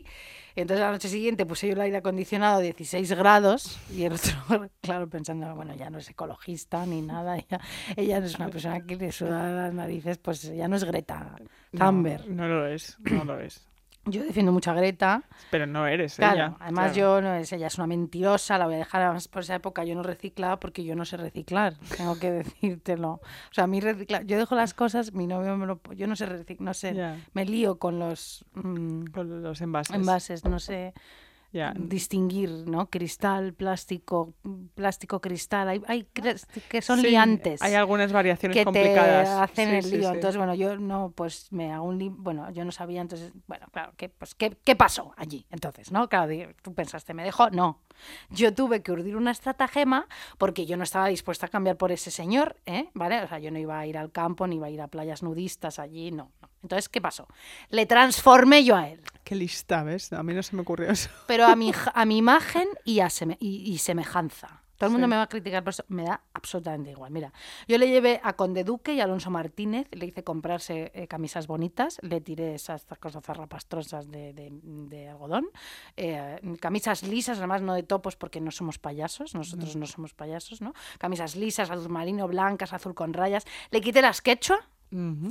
y 0.55 0.62
entonces 0.62 0.84
la 0.84 0.91
noche 0.91 1.10
siguiente 1.10 1.45
puse 1.45 1.68
yo 1.68 1.74
el 1.74 1.82
aire 1.82 1.97
acondicionado 1.97 2.57
a 2.57 2.62
16 2.62 3.12
grados 3.14 3.80
y 3.95 3.99
el 4.06 4.14
otro, 4.14 4.34
claro, 4.82 5.10
pensando, 5.10 5.54
bueno, 5.56 5.76
ya 5.76 5.89
no 5.89 5.97
es 6.00 6.10
ecologista 6.10 6.86
ni 6.86 7.02
nada, 7.02 7.38
ella, 7.38 7.60
ella 7.95 8.20
no 8.20 8.26
es 8.26 8.36
una 8.36 8.50
persona 8.50 8.82
que 8.82 8.95
le 8.95 9.12
suda 9.12 9.50
las 9.52 9.74
narices, 9.74 10.18
pues 10.18 10.41
ya 10.43 10.68
no 10.68 10.76
es 10.76 10.84
Greta 10.84 11.36
No, 11.72 11.80
Thunberg. 11.86 12.28
No, 12.30 12.47
lo 12.47 12.68
es, 12.68 12.97
no 13.00 13.24
lo 13.26 13.39
es. 13.39 13.66
Yo 14.06 14.24
defiendo 14.24 14.52
mucho 14.52 14.72
a 14.72 14.74
Greta, 14.74 15.22
Pero 15.52 15.68
no 15.68 15.86
eres 15.86 16.16
Claro, 16.16 16.34
ella. 16.36 16.56
además 16.62 16.93
claro. 16.93 17.20
yo 17.20 17.22
no 17.22 17.34
es, 17.36 17.52
ella 17.52 17.68
es 17.68 17.78
una 17.78 17.86
mentirosa, 17.86 18.58
la 18.58 18.66
voy 18.66 18.76
a 18.76 18.78
dejar 18.80 19.02
además 19.04 19.28
por 19.28 19.43
esa 19.43 19.56
época 19.56 19.84
yo 19.84 19.93
no 19.93 20.02
reciclaba 20.02 20.58
porque 20.60 20.84
yo 20.84 20.95
no 20.95 21.06
sé 21.06 21.18
reciclar, 21.18 21.76
tengo 21.95 22.18
que 22.18 22.32
decírtelo. 22.43 23.10
O 23.12 23.22
sea, 23.52 23.66
a 23.66 23.68
mí 23.68 23.82
reciclar, 23.82 24.26
yo 24.26 24.38
dejo 24.38 24.56
las 24.56 24.74
cosas, 24.74 25.14
mi 25.14 25.28
novio 25.28 25.56
me 25.58 25.68
lo, 25.68 25.80
yo 25.95 26.08
no 26.08 26.16
sé 26.16 26.26
reciclar, 26.26 26.62
no 26.66 26.74
sé, 26.74 26.95
me 27.34 27.45
lío 27.45 27.78
con 27.78 28.00
los 28.00 28.45
mm, 28.54 29.08
Con 29.08 29.43
los 29.43 29.62
envases. 29.62 29.95
envases, 29.95 30.45
no 30.45 30.60
sé 30.60 30.93
Distinguir, 31.76 32.50
¿no? 32.68 32.89
Cristal, 32.89 33.54
plástico, 33.54 34.34
plástico, 34.76 35.20
cristal, 35.20 35.68
hay, 35.70 35.82
hay 35.88 36.04
que 36.04 36.82
son 36.82 37.00
Sí, 37.02 37.08
liantes 37.08 37.62
Hay 37.62 37.74
algunas 37.74 38.12
variaciones 38.12 38.56
que 38.56 38.62
te 38.62 38.66
complicadas. 38.66 39.30
hacen 39.30 39.70
Sí, 39.82 39.88
el 39.88 40.00
lío. 40.00 40.10
sí. 40.10 40.16
Entonces, 40.16 40.38
bueno, 40.38 40.54
yo 40.54 40.78
no, 40.78 41.12
pues 41.16 41.52
me 41.52 41.72
hago 41.72 41.86
un. 41.86 42.24
Bueno, 42.24 42.50
yo 42.52 42.66
no 42.66 42.72
sabía, 42.72 43.02
entonces, 43.02 43.32
bueno, 43.47 43.68
claro, 43.72 43.93
¿qué, 43.97 44.10
pues, 44.10 44.36
¿qué, 44.36 44.58
qué 44.64 44.76
pasó 44.76 45.14
allí? 45.18 45.45
Entonces, 45.50 45.91
¿no? 45.91 46.08
Claro, 46.08 46.32
tú 46.62 46.74
pensaste, 46.74 47.14
¿me 47.14 47.24
dejó? 47.24 47.50
No. 47.50 47.82
Yo 48.30 48.54
tuve 48.54 48.82
que 48.82 48.91
urdir 48.91 49.16
una 49.16 49.32
estratagema 49.32 50.08
porque 50.38 50.66
yo 50.66 50.78
no 50.78 50.84
estaba 50.84 51.08
dispuesta 51.08 51.45
a 51.47 51.50
cambiar 51.50 51.78
por 51.78 51.91
ese 51.91 52.12
señor, 52.12 52.58
¿eh? 52.66 52.89
¿Vale? 52.93 53.22
O 53.24 53.28
sea, 53.28 53.39
yo 53.39 53.52
no 53.52 53.60
iba 53.60 53.80
a 53.80 53.86
ir 53.88 53.97
al 53.97 54.12
campo, 54.12 54.47
ni 54.47 54.56
iba 54.58 54.68
a 54.68 54.70
ir 54.70 54.82
a 54.82 54.88
playas 54.88 55.24
nudistas 55.24 55.80
allí, 55.80 56.12
no. 56.12 56.32
no. 56.41 56.50
Entonces, 56.64 56.89
¿qué 56.89 57.02
pasó? 57.02 57.28
Le 57.70 57.86
transformé 57.86 58.64
yo 58.64 58.76
a 58.76 58.89
él 58.89 59.02
Qué 59.24 59.36
lista, 59.36 59.84
¿ves? 59.84 60.12
A 60.14 60.24
mí 60.24 60.34
no 60.34 60.41
se 60.43 60.56
me 60.56 60.64
ocurrió 60.64 60.89
eso. 60.89 61.10
pero 61.28 61.45
a 61.45 61.56
mi, 61.56 61.72
a 61.93 62.06
mi 62.06 62.18
imagen 62.18 62.68
y, 62.84 63.00
a 63.02 63.08
seme- 63.08 63.38
y, 63.39 63.72
y 63.72 63.78
semejanza. 63.78 64.64
Todo 64.80 64.88
el 64.88 64.92
mundo 64.94 65.06
Sí. 65.06 65.10
me 65.12 65.16
va 65.18 65.22
a 65.24 65.28
criticar 65.30 65.64
por 65.64 65.70
eso, 65.72 65.84
me 65.90 66.04
da 66.06 66.22
absolutamente 66.34 66.90
igual. 66.90 67.12
Mira, 67.12 67.32
yo 67.68 67.78
le 67.78 67.88
llevé 67.88 68.20
a 68.24 68.34
Conde 68.34 68.64
Duque 68.64 68.94
y 68.94 69.02
Alonso 69.02 69.30
Martínez, 69.30 69.88
le 69.92 70.08
hice 70.08 70.24
comprarse 70.24 70.92
eh, 70.96 71.06
camisas 71.08 71.46
bonitas, 71.46 72.00
le 72.02 72.22
tiré 72.22 72.56
esas 72.56 72.86
cosas 73.00 73.24
zarrapastrosas 73.24 74.10
de, 74.10 74.34
de- 74.34 74.50
de 74.64 75.10
algodón, 75.10 75.48
eh, 75.98 76.40
camisas 76.60 77.04
lisas, 77.04 77.38
además 77.38 77.62
no 77.62 77.74
de 77.76 77.84
topos 77.84 78.16
porque 78.16 78.42
no 78.42 78.50
somos 78.50 78.80
payasos, 78.80 79.36
nosotros 79.36 79.76
no 79.76 79.86
somos 79.86 80.14
payasos, 80.16 80.62
¿no? 80.62 80.74
Camisas 80.98 81.36
lisas, 81.36 81.70
azul 81.70 81.90
marino, 81.90 82.28
blancas, 82.28 82.74
azul 82.74 82.96
con 82.96 83.14
rayas. 83.14 83.46
Le 83.72 83.82
quité 83.82 84.02
las 84.02 84.22
quechua, 84.22 84.60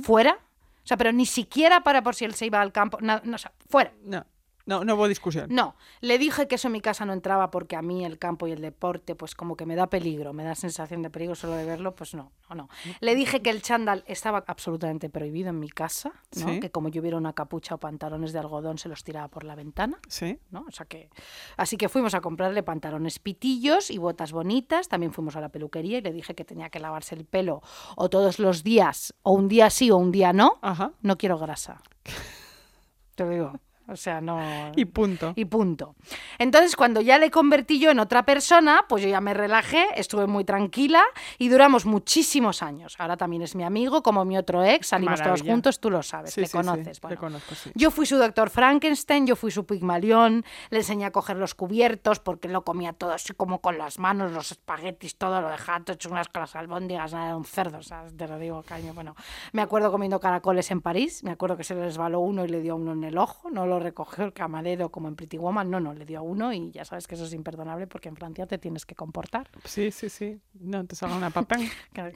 fuera, 0.03 0.37
o 0.83 0.87
sea, 0.87 0.95
pero 0.95 1.11
ni 1.11 1.25
siquiera 1.25 1.83
para 1.83 2.01
por 2.03 2.13
si 2.15 2.23
él 2.25 2.33
se 2.35 2.45
iba 2.45 2.61
al 2.61 2.71
campo, 2.71 2.99
nada, 3.01 3.21
no, 3.25 3.35
o 3.35 3.37
sea, 3.39 3.51
fuera. 3.67 3.91
No, 4.03 4.25
no, 4.69 4.85
no 4.85 4.93
hubo 4.93 5.07
discusión. 5.07 5.47
No, 5.49 5.75
le 6.01 6.19
dije 6.19 6.47
que 6.47 6.55
eso 6.55 6.67
en 6.67 6.73
mi 6.73 6.81
casa 6.81 7.03
no 7.05 7.13
entraba 7.13 7.49
porque 7.49 7.75
a 7.75 7.81
mí 7.81 8.05
el 8.05 8.19
campo 8.19 8.47
y 8.47 8.51
el 8.51 8.61
deporte, 8.61 9.15
pues 9.15 9.33
como 9.33 9.57
que 9.57 9.65
me 9.65 9.75
da 9.75 9.87
peligro, 9.87 10.31
me 10.31 10.43
da 10.43 10.53
sensación 10.53 11.01
de 11.01 11.09
peligro 11.09 11.33
solo 11.33 11.53
de 11.53 11.65
verlo, 11.65 11.95
pues 11.95 12.13
no, 12.13 12.31
no, 12.49 12.55
no. 12.55 12.69
Le 12.99 13.15
dije 13.15 13.41
que 13.41 13.49
el 13.49 13.63
chándal 13.63 14.03
estaba 14.05 14.43
absolutamente 14.45 15.09
prohibido 15.09 15.49
en 15.49 15.59
mi 15.59 15.69
casa, 15.69 16.11
¿no? 16.35 16.49
Sí. 16.49 16.59
que 16.59 16.69
como 16.69 16.89
yo 16.89 17.01
hubiera 17.01 17.17
una 17.17 17.33
capucha 17.33 17.75
o 17.75 17.77
pantalones 17.79 18.31
de 18.31 18.39
algodón 18.39 18.77
se 18.77 18.89
los 18.89 19.03
tiraba 19.03 19.27
por 19.27 19.43
la 19.43 19.55
ventana. 19.55 19.97
Sí. 20.07 20.39
¿no? 20.51 20.65
O 20.67 20.71
sea 20.71 20.85
que, 20.85 21.09
así 21.57 21.75
que 21.75 21.89
fuimos 21.89 22.13
a 22.13 22.21
comprarle 22.21 22.61
pantalones 22.61 23.17
pitillos 23.17 23.89
y 23.89 23.97
botas 23.97 24.31
bonitas. 24.31 24.87
También 24.87 25.13
fuimos 25.13 25.35
a 25.35 25.41
la 25.41 25.49
peluquería 25.49 25.97
y 25.97 26.01
le 26.01 26.13
dije 26.13 26.35
que 26.35 26.45
tenía 26.45 26.69
que 26.69 26.79
lavarse 26.79 27.15
el 27.15 27.25
pelo 27.25 27.61
o 27.95 28.09
todos 28.09 28.39
los 28.39 28.63
días, 28.63 29.15
o 29.23 29.31
un 29.31 29.47
día 29.47 29.69
sí 29.69 29.89
o 29.89 29.97
un 29.97 30.11
día 30.11 30.31
no. 30.31 30.59
Ajá. 30.61 30.91
No 31.01 31.17
quiero 31.17 31.39
grasa. 31.39 31.81
Te 33.15 33.23
lo 33.23 33.31
digo. 33.31 33.53
O 33.91 33.95
sea, 33.95 34.21
no... 34.21 34.71
Y 34.75 34.85
punto. 34.85 35.33
y 35.35 35.45
punto. 35.45 35.95
Entonces, 36.37 36.75
cuando 36.75 37.01
ya 37.01 37.17
le 37.17 37.31
convertí 37.31 37.79
yo 37.79 37.91
en 37.91 37.99
otra 37.99 38.23
persona, 38.23 38.85
pues 38.87 39.03
yo 39.03 39.09
ya 39.09 39.21
me 39.21 39.33
relajé, 39.33 39.85
estuve 39.95 40.27
muy 40.27 40.43
tranquila 40.45 41.03
y 41.37 41.49
duramos 41.49 41.85
muchísimos 41.85 42.61
años. 42.63 42.95
Ahora 42.99 43.17
también 43.17 43.41
es 43.41 43.55
mi 43.55 43.63
amigo, 43.63 44.01
como 44.03 44.25
mi 44.25 44.37
otro 44.37 44.63
ex, 44.63 44.87
salimos 44.87 45.15
todos 45.19 45.27
Maravilla. 45.39 45.51
juntos, 45.53 45.79
tú 45.79 45.89
lo 45.89 46.03
sabes, 46.03 46.33
Sí, 46.33 46.41
le 46.41 46.47
sí, 46.47 46.51
sí, 46.51 46.57
conoces. 46.57 46.97
le 46.97 47.01
bueno. 47.01 47.19
conozco, 47.19 47.55
sí. 47.55 47.71
Yo 47.75 47.91
fui 47.91 48.05
su 48.05 48.17
doctor 48.17 48.49
Frankenstein, 48.49 49.25
yo 49.27 49.35
fui 49.35 49.51
su 49.51 49.65
pigmalión, 49.65 50.45
le 50.69 50.77
enseñé 50.79 51.05
a 51.05 51.11
coger 51.11 51.37
los 51.37 51.55
cubiertos 51.55 52.19
porque 52.19 52.47
lo 52.47 52.63
comía 52.63 52.93
todo 52.93 53.11
así 53.11 53.33
como 53.33 53.59
con 53.61 53.77
las 53.77 53.99
manos, 53.99 54.31
los 54.31 54.51
espaguetis, 54.51 55.15
todo 55.17 55.41
lo 55.41 55.49
dejaba 55.49 55.79
todo 55.81 55.93
hecho 55.95 56.09
unas 56.09 56.27
las 56.33 56.55
albóndigas, 56.55 57.11
nada, 57.13 57.25
era 57.27 57.37
un 57.37 57.45
cerdo, 57.45 57.81
¿sabes? 57.81 58.15
Te 58.15 58.27
lo 58.27 58.37
digo, 58.37 58.63
caño. 58.63 58.93
Bueno, 58.93 59.15
me 59.51 59.61
acuerdo 59.61 59.91
comiendo 59.91 60.19
caracoles 60.19 60.71
en 60.71 60.81
París, 60.81 61.23
me 61.23 61.31
acuerdo 61.31 61.57
que 61.57 61.63
se 61.63 61.75
le 61.75 61.81
resbaló 61.83 62.19
uno 62.19 62.45
y 62.45 62.47
le 62.47 62.61
dio 62.61 62.75
uno 62.75 62.93
en 62.93 63.03
el 63.03 63.17
ojo, 63.17 63.49
no 63.49 63.65
lo 63.65 63.78
recogió 63.79 64.25
el 64.25 64.33
camarero 64.33 64.89
como 64.89 65.07
en 65.07 65.15
Pretty 65.15 65.37
Woman, 65.37 65.69
no, 65.69 65.79
no, 65.79 65.93
le 65.93 66.05
dio 66.05 66.19
a 66.19 66.21
uno 66.21 66.53
y 66.53 66.71
ya 66.71 66.85
sabes 66.85 67.07
que 67.07 67.15
eso 67.15 67.25
es 67.25 67.33
imperdonable 67.33 67.87
porque 67.87 68.09
en 68.09 68.15
Francia 68.15 68.45
te 68.47 68.57
tienes 68.57 68.85
que 68.85 68.95
comportar. 68.95 69.49
Sí, 69.63 69.91
sí, 69.91 70.09
sí. 70.09 70.39
No 70.53 70.85
te 70.85 70.95
salga 70.95 71.15
una 71.15 71.31
claro. 71.93 72.13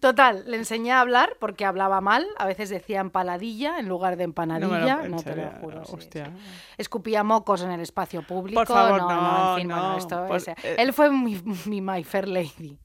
Total, 0.00 0.44
le 0.46 0.56
enseñé 0.56 0.92
a 0.92 1.00
hablar 1.00 1.36
porque 1.40 1.64
hablaba 1.64 2.00
mal. 2.00 2.26
A 2.38 2.46
veces 2.46 2.68
decía 2.70 3.00
empaladilla 3.00 3.78
en 3.78 3.88
lugar 3.88 4.16
de 4.16 4.26
No 4.26 4.32
me 4.32 4.46
lo- 4.46 4.56
empanadilla. 4.56 5.08
No, 5.08 5.16
te 5.22 5.36
lo 5.36 5.50
juro. 5.60 5.82
hostia. 5.82 6.26
sí. 6.26 6.32
Escupía 6.78 7.22
mocos 7.24 7.62
en 7.62 7.70
el 7.70 7.80
espacio 7.80 8.22
público. 8.26 8.60
Por 8.60 8.68
favor, 8.68 9.00
no, 9.02 9.08
no, 9.08 9.52
en 9.52 9.58
fin, 9.60 9.68
bueno, 9.68 9.92
no, 9.92 9.98
esto 9.98 10.26
por- 10.26 10.36
es- 10.36 10.48
eh. 10.48 10.54
Él 10.78 10.92
fue 10.92 11.10
mi, 11.10 11.40
mi 11.66 11.80
My 11.80 12.04
Fair 12.04 12.28
Lady. 12.28 12.78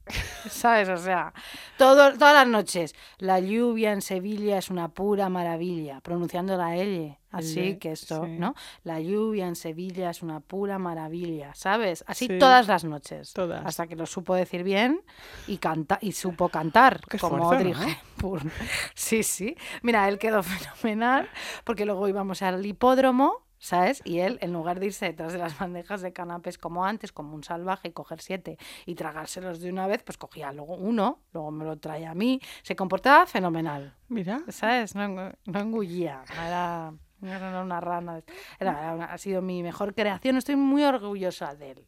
¿Sabes? 0.48 0.88
O 0.88 0.96
sea, 0.96 1.32
todo, 1.76 2.12
todas 2.14 2.34
las 2.34 2.46
noches. 2.48 2.94
La 3.18 3.40
lluvia 3.40 3.92
en 3.92 4.02
Sevilla 4.02 4.58
es 4.58 4.70
una 4.70 4.88
pura 4.88 5.28
maravilla. 5.28 6.00
Pronunciando 6.00 6.56
la 6.56 6.76
L. 6.76 7.18
Así 7.30 7.76
que 7.76 7.92
esto, 7.92 8.24
sí. 8.24 8.38
¿no? 8.38 8.54
La 8.84 9.00
lluvia 9.00 9.46
en 9.46 9.54
Sevilla 9.56 10.10
es 10.10 10.22
una 10.22 10.40
pura 10.40 10.78
maravilla, 10.78 11.54
¿sabes? 11.54 12.04
Así 12.06 12.26
Sí. 12.26 12.38
todas 12.38 12.68
las 12.68 12.84
noches. 12.84 13.32
Todas. 13.32 13.64
Hasta 13.66 13.86
que 13.86 13.96
lo 13.96 14.06
supo 14.06 14.34
decir 14.34 14.62
bien 14.62 15.02
y 15.46 15.58
canta 15.58 15.98
y 16.00 16.12
supo 16.12 16.48
cantar 16.48 17.00
Qué 17.08 17.18
como 17.18 17.36
esfuerzo, 17.52 17.54
Audrey 17.56 17.72
¿no? 17.72 17.96
Hepburn. 18.18 18.50
Sí, 18.94 19.22
sí. 19.22 19.56
Mira, 19.82 20.08
él 20.08 20.18
quedó 20.18 20.42
fenomenal 20.42 21.28
porque 21.64 21.84
luego 21.84 22.08
íbamos 22.08 22.40
al 22.42 22.64
hipódromo, 22.64 23.46
¿sabes? 23.58 24.00
Y 24.04 24.20
él, 24.20 24.38
en 24.40 24.52
lugar 24.52 24.78
de 24.80 24.86
irse 24.86 25.06
detrás 25.06 25.32
de 25.32 25.38
las 25.38 25.58
bandejas 25.58 26.00
de 26.00 26.12
canapés 26.12 26.58
como 26.58 26.84
antes, 26.84 27.12
como 27.12 27.34
un 27.34 27.42
salvaje, 27.44 27.88
y 27.88 27.92
coger 27.92 28.20
siete 28.22 28.56
y 28.86 28.94
tragárselos 28.94 29.60
de 29.60 29.70
una 29.70 29.86
vez, 29.86 30.02
pues 30.02 30.16
cogía 30.16 30.52
luego 30.52 30.76
uno, 30.76 31.20
luego 31.32 31.50
me 31.50 31.64
lo 31.64 31.76
traía 31.78 32.12
a 32.12 32.14
mí. 32.14 32.40
Se 32.62 32.74
comportaba 32.76 33.26
fenomenal, 33.26 33.94
Mira. 34.08 34.40
¿sabes? 34.48 34.94
No, 34.94 35.08
no 35.08 35.58
engullía, 35.60 36.22
era... 36.46 36.92
no 37.20 37.32
Era 37.32 37.62
una 37.62 37.80
rana. 37.80 38.22
Era- 38.60 38.78
era 38.82 38.94
una- 38.94 39.06
ha 39.06 39.18
sido 39.18 39.42
mi 39.42 39.62
mejor 39.62 39.94
creación. 39.94 40.36
Estoy 40.36 40.56
muy 40.56 40.84
orgullosa 40.84 41.54
de 41.54 41.72
él. 41.72 41.84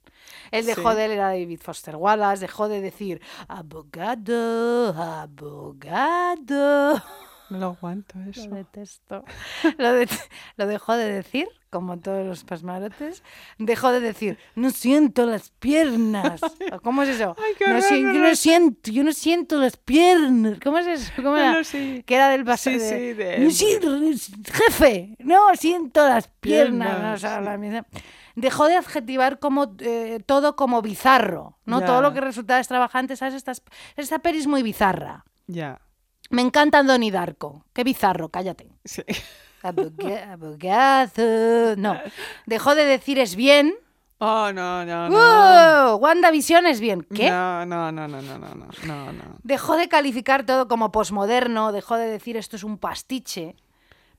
Él 0.51 0.66
dejó 0.66 0.91
Sí. 0.91 0.97
de 0.97 1.05
él, 1.07 1.11
era 1.12 1.28
David 1.28 1.61
Foster 1.61 1.97
Wallace, 1.97 2.41
dejó 2.43 2.68
de 2.68 2.81
decir 2.81 3.20
abogado, 3.49 4.89
abogado. 5.01 7.03
No 7.51 7.59
lo 7.59 7.67
aguanto 7.67 8.19
Lo 8.19 8.31
eso. 8.31 8.49
detesto. 8.51 9.25
Lo, 9.79 9.93
det- 9.95 10.31
lo 10.57 10.67
dejó 10.67 10.97
de 10.97 11.11
decir, 11.13 11.49
como 11.69 11.99
todos 11.99 12.27
los 12.27 12.45
pasmarotes. 12.45 13.23
Dejó 13.59 13.93
de 13.93 14.01
decir, 14.01 14.39
no 14.55 14.71
siento 14.71 15.27
las 15.27 15.51
piernas. 15.51 16.41
¿O 16.73 16.81
¿Cómo 16.81 17.03
es 17.03 17.11
eso? 17.11 17.37
Ay, 17.39 17.55
no, 17.69 17.81
si- 17.83 18.01
yo 18.01 18.07
lo 18.13 18.19
no 18.29 18.35
siento, 18.37 18.91
yo 18.91 19.05
no 19.05 19.13
siento 19.13 19.59
las 19.59 19.77
piernas. 19.77 20.59
¿Cómo 20.63 20.79
es 20.79 20.87
eso? 20.87 21.13
¿Cómo 21.17 21.37
era? 21.37 21.63
Sí. 21.65 22.03
Que 22.07 22.15
era 22.15 22.29
del 22.31 22.45
pasado. 22.45 22.79
Sí, 22.79 22.85
sí, 22.89 23.13
de- 23.15 23.39
No 23.39 23.51
siento- 23.51 23.99
jefe, 24.53 25.17
no 25.19 25.39
siento 25.57 26.07
las 26.09 26.29
piernas. 26.29 27.21
Piernas. 27.21 27.87
Dejó 28.37 28.69
de 28.69 28.77
adjetivar 28.77 29.39
como 29.41 29.75
eh, 29.81 30.21
todo 30.25 30.55
como 30.57 30.81
bizarro, 30.83 31.59
¿no? 31.67 31.81
Ya. 31.81 31.87
Todo 31.87 32.01
lo 32.01 32.15
que 32.15 32.21
resultaba 32.21 32.59
extravagante, 32.61 33.17
¿sabes? 33.17 33.35
Estas, 33.35 33.63
esta 33.97 34.21
peli 34.21 34.39
es 34.39 34.47
muy 34.47 34.63
bizarra. 34.63 35.25
Ya. 35.47 35.81
Me 36.31 36.43
encanta 36.43 36.83
Donnie 36.83 37.11
Darko. 37.11 37.64
Qué 37.72 37.85
bizarro, 37.85 38.28
cállate. 38.28 38.68
Sí. 38.85 39.03
Abogado. 39.62 41.76
No. 41.76 41.99
Dejó 42.47 42.74
de 42.74 42.85
decir 42.85 43.18
es 43.18 43.37
bien. 43.37 43.74
Oh, 44.18 44.53
no, 44.53 44.85
no, 44.85 45.09
no. 45.09 45.95
Uh, 45.95 45.97
WandaVision 45.97 46.66
es 46.66 46.81
bien. 46.81 47.07
¿Qué? 47.14 47.31
No, 47.31 47.64
no, 47.64 47.91
no, 47.91 48.07
no, 48.07 48.20
no, 48.20 48.39
no, 48.39 48.55
no, 48.87 49.12
no. 49.12 49.39
Dejó 49.43 49.76
de 49.76 49.89
calificar 49.89 50.45
todo 50.45 50.68
como 50.68 50.93
posmoderno, 50.93 51.72
dejó 51.72 51.97
de 51.97 52.07
decir 52.07 52.37
esto 52.37 52.57
es 52.57 52.64
un 52.64 52.78
pastiche. 52.78 53.57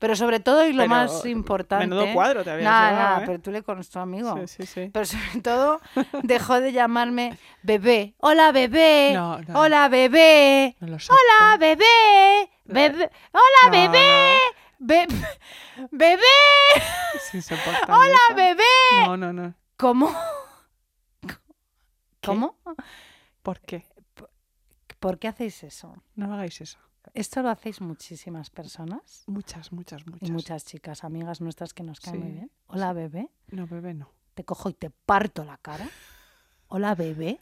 Pero 0.02 0.16
sobre 0.16 0.40
todo, 0.40 0.66
y 0.66 0.72
lo 0.72 0.82
Pero, 0.82 0.88
más 0.90 1.24
importante. 1.26 1.86
menudo 1.86 2.12
cuadro 2.12 2.42
te 2.42 2.50
habías 2.50 2.64
Nada, 2.68 2.90
llevado, 2.90 3.08
nada, 3.08 3.22
¿eh? 3.22 3.26
pero 3.26 3.40
tú 3.40 3.52
le 3.52 3.62
conoces 3.62 3.92
tu 3.92 4.00
amigo. 4.00 4.34
Sí, 4.48 4.48
sí, 4.48 4.66
sí. 4.66 4.90
Pero 4.92 5.06
sobre 5.06 5.40
todo, 5.40 5.80
dejó 6.24 6.60
de 6.60 6.72
llamarme 6.72 7.38
bebé. 7.62 8.14
Hola, 8.18 8.50
bebé. 8.50 9.12
No, 9.14 9.38
no. 9.38 9.60
Hola, 9.60 9.88
bebé. 9.88 10.74
No. 10.80 10.96
Hola, 10.96 11.56
bebé. 11.56 12.50
Bebé. 12.64 13.10
Hola, 13.32 13.70
bebé. 13.70 14.38
Be- 14.80 15.06
bebé. 15.92 16.22
Hola, 17.88 18.18
eso. 18.28 18.34
bebé. 18.34 18.62
No, 19.06 19.16
no, 19.16 19.32
no. 19.32 19.54
¿Cómo? 19.76 20.12
¿Cómo? 22.24 22.56
¿Por 23.44 23.60
qué? 23.60 23.86
¿Por 24.98 25.20
qué 25.20 25.28
hacéis 25.28 25.62
eso? 25.62 25.94
No 26.16 26.34
hagáis 26.34 26.60
eso. 26.60 26.80
Esto 27.14 27.42
lo 27.42 27.50
hacéis 27.50 27.80
muchísimas 27.80 28.48
personas 28.50 29.24
Muchas, 29.26 29.70
muchas, 29.72 30.06
muchas. 30.06 30.28
y 30.28 30.32
muchas 30.32 30.64
chicas, 30.64 31.04
amigas 31.04 31.40
nuestras 31.40 31.74
que 31.74 31.82
nos 31.82 32.00
caen 32.00 32.20
muy 32.20 32.30
bien. 32.32 32.50
Hola, 32.68 32.92
bebé. 32.94 33.28
No, 33.48 33.66
bebé, 33.66 33.92
no. 33.94 34.10
Te 34.34 34.44
cojo 34.44 34.70
y 34.70 34.74
te 34.74 34.88
parto 34.90 35.44
la 35.44 35.58
cara. 35.58 35.88
Hola, 36.68 36.94
bebé. 36.94 37.40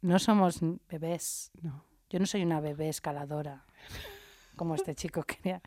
No 0.00 0.18
somos 0.18 0.60
bebés. 0.88 1.50
No. 1.62 1.84
Yo 2.10 2.18
no 2.18 2.26
soy 2.26 2.42
una 2.42 2.60
bebé 2.60 2.88
escaladora, 2.90 3.64
como 4.56 4.74
este 4.74 4.94
chico 4.94 5.22
quería. 5.22 5.62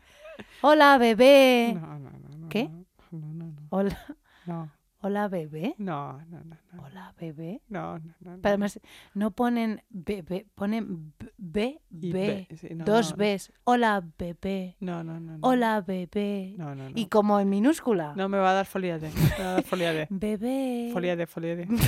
Hola, 0.62 0.96
bebé. 0.98 1.72
No, 1.74 1.98
no, 1.98 2.10
no, 2.10 2.28
no. 2.38 2.48
¿Qué? 2.48 2.68
No, 3.10 3.26
no, 3.34 3.46
no. 3.46 3.66
Hola, 3.70 3.98
No, 4.46 4.70
hola, 5.00 5.28
bebé. 5.28 5.74
no, 5.78 6.18
no, 6.26 6.40
no. 6.44 6.56
no. 6.72 6.82
Hola, 6.82 7.14
bebé. 7.20 7.60
No, 7.68 7.98
no, 7.98 8.14
no. 8.20 8.30
no. 8.36 8.42
Pero 8.42 8.48
además, 8.48 8.80
no 9.14 9.30
ponen 9.30 9.82
bebé, 9.90 10.46
ponen 10.54 11.12
b, 11.18 11.30
B, 11.36 11.80
Y 11.90 12.12
B, 12.12 12.46
be- 12.48 12.56
sí, 12.56 12.68
no, 12.74 12.84
dos 12.84 13.12
no. 13.12 13.16
Bs. 13.24 13.52
Hola, 13.64 14.02
bebé. 14.18 14.76
No, 14.80 15.02
no, 15.04 15.18
no. 15.20 15.38
Hola, 15.42 15.80
bebé. 15.80 16.54
No, 16.56 16.74
no, 16.74 16.90
no. 16.90 16.98
Y 16.98 17.06
como 17.06 17.38
en 17.40 17.48
minúscula. 17.48 18.14
No 18.16 18.28
me 18.28 18.38
va 18.38 18.50
a 18.50 18.54
dar 18.54 18.66
foliade. 18.66 19.10
Me 19.10 19.44
va 19.44 19.50
a 19.50 19.52
dar 19.54 19.64
foliade. 19.64 20.06
Bebé. 20.10 20.90
Foliade, 20.92 21.26
foliade. 21.26 21.66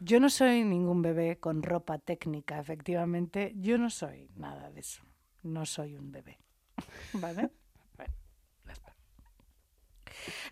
Yo 0.00 0.20
no 0.20 0.28
soy 0.28 0.62
ningún 0.64 1.00
bebé 1.02 1.38
con 1.38 1.62
ropa 1.62 1.98
técnica, 1.98 2.58
efectivamente. 2.60 3.52
Yo 3.56 3.78
no 3.78 3.88
soy 3.90 4.28
nada 4.36 4.70
de 4.70 4.80
eso. 4.80 5.02
No 5.42 5.64
soy 5.64 5.96
un 5.96 6.12
bebé. 6.12 6.38
¿Vale? 7.14 7.50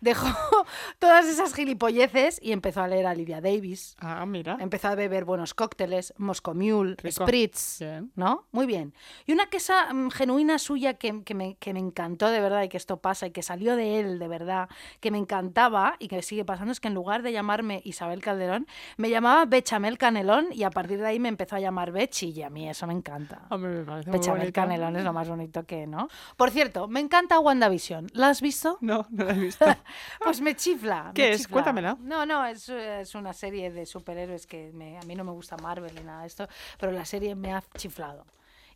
Dejó 0.00 0.28
todas 0.98 1.26
esas 1.26 1.54
gilipolleces 1.54 2.38
y 2.42 2.52
empezó 2.52 2.82
a 2.82 2.88
leer 2.88 3.06
a 3.06 3.14
Lydia 3.14 3.40
Davis. 3.40 3.96
Ah, 3.98 4.24
mira. 4.26 4.56
Empezó 4.60 4.88
a 4.88 4.94
beber 4.94 5.24
buenos 5.24 5.54
cócteles, 5.54 6.14
Moscow 6.16 6.54
Mule, 6.54 6.96
Rico. 6.98 7.24
Spritz. 7.24 7.78
Bien. 7.80 8.12
¿No? 8.16 8.46
Muy 8.52 8.66
bien. 8.66 8.94
Y 9.26 9.32
una 9.32 9.46
quesa 9.46 9.92
mm, 9.92 10.10
genuina 10.10 10.58
suya 10.58 10.94
que, 10.94 11.22
que 11.24 11.34
me, 11.34 11.56
que 11.56 11.72
me 11.72 11.80
encantó 11.80 12.28
de 12.30 12.40
verdad 12.40 12.62
y 12.62 12.68
que 12.68 12.76
esto 12.76 12.98
pasa 12.98 13.26
y 13.26 13.30
que 13.30 13.42
salió 13.42 13.76
de 13.76 14.00
él 14.00 14.18
de 14.18 14.28
verdad, 14.28 14.68
que 15.00 15.10
me 15.10 15.18
encantaba 15.18 15.96
y 15.98 16.08
que 16.08 16.22
sigue 16.22 16.44
pasando 16.44 16.72
es 16.72 16.80
que 16.80 16.88
en 16.88 16.94
lugar 16.94 17.22
de 17.22 17.32
llamarme 17.32 17.80
Isabel 17.84 18.20
Calderón, 18.20 18.66
me 18.96 19.10
llamaba 19.10 19.44
Bechamel 19.46 19.98
Canelón 19.98 20.46
y 20.52 20.64
a 20.64 20.70
partir 20.70 20.98
de 20.98 21.06
ahí 21.06 21.18
me 21.18 21.28
empezó 21.28 21.56
a 21.56 21.60
llamar 21.60 21.92
Bechi 21.92 22.30
y 22.30 22.42
a 22.42 22.50
mí 22.50 22.68
eso 22.68 22.86
me 22.86 22.94
encanta. 22.94 23.42
Me 23.58 23.84
parece 23.84 24.10
Bechamel. 24.10 24.52
Canelón 24.52 24.96
es 24.96 25.04
lo 25.04 25.12
más 25.12 25.28
bonito 25.28 25.64
que, 25.64 25.86
¿no? 25.86 26.08
Por 26.36 26.50
cierto, 26.50 26.88
me 26.88 27.00
encanta 27.00 27.38
WandaVision. 27.38 28.08
¿La 28.12 28.28
has 28.28 28.40
visto? 28.40 28.78
No, 28.80 29.06
no 29.10 29.24
la 29.24 29.32
he 29.32 29.38
visto. 29.38 29.53
Pues 30.22 30.40
me 30.40 30.54
chifla. 30.56 31.04
me 31.04 31.12
¿Qué 31.14 31.30
es? 31.32 31.40
chifla. 31.42 31.52
Cuéntamela. 31.52 31.96
No, 32.00 32.24
no, 32.26 32.44
es, 32.46 32.68
es 32.68 33.14
una 33.14 33.32
serie 33.32 33.70
de 33.70 33.86
superhéroes 33.86 34.46
que 34.46 34.70
me- 34.72 34.98
a 34.98 35.02
mí 35.02 35.14
no 35.14 35.24
me 35.24 35.32
gusta 35.32 35.56
Marvel 35.56 35.94
ni 35.94 36.02
nada 36.02 36.22
de 36.22 36.26
esto, 36.26 36.48
pero 36.78 36.92
la 36.92 37.04
serie 37.04 37.34
me 37.34 37.52
ha 37.52 37.62
chiflado. 37.76 38.24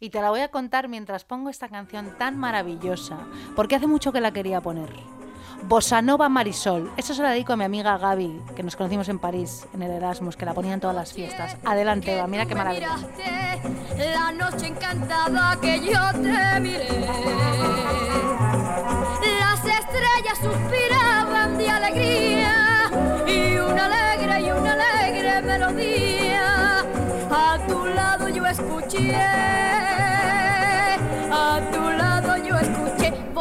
Y 0.01 0.11
te 0.11 0.21
la 0.21 0.31
voy 0.31 0.41
a 0.41 0.49
contar 0.49 0.87
mientras 0.89 1.25
pongo 1.25 1.51
esta 1.51 1.69
canción 1.69 2.17
tan 2.19 2.37
maravillosa, 2.39 3.19
porque 3.57 3.75
hace 3.77 3.87
mucho 3.89 4.13
que 4.13 4.21
la 4.21 4.31
quería 4.33 4.61
poner. 4.61 4.91
Bossa 5.65 6.01
Nova 6.03 6.29
Marisol. 6.29 6.89
Eso 6.97 7.15
se 7.15 7.23
la 7.23 7.31
dedico 7.31 7.53
a 7.53 7.57
mi 7.57 7.65
amiga 7.65 7.99
Gaby, 7.99 8.43
que 8.55 8.63
nos 8.63 8.77
conocimos 8.77 9.09
en 9.09 9.19
París, 9.19 9.67
en 9.75 9.83
el 9.83 9.91
Erasmus, 9.91 10.37
que 10.37 10.45
la 10.45 10.55
ponía 10.55 10.73
en 10.75 10.79
todas 10.81 10.95
las 10.95 11.13
fiestas. 11.13 11.57
Adelante, 11.65 12.17
Eva, 12.17 12.29
mira 12.29 12.47
qué 12.47 12.55
me 12.55 12.63
maravilla. 12.63 12.95
La 13.97 14.31
noche 14.31 14.69
encantada 14.69 15.59
que 15.61 15.81
yo 15.81 16.01
te 16.13 16.61
miré. 16.61 16.87
Suspiraban 20.35 21.59
de 21.59 21.69
alegría 21.69 22.91
y 23.27 23.59
una 23.59 23.87
alegre 23.87 24.41
y 24.43 24.51
una 24.51 24.73
alegre 24.73 25.43
melodía. 25.43 26.85
A 27.31 27.59
tu 27.67 27.85
lado 27.87 28.29
yo 28.29 28.47
escuché, 28.47 29.15
a 31.31 31.61
tu 31.73 31.89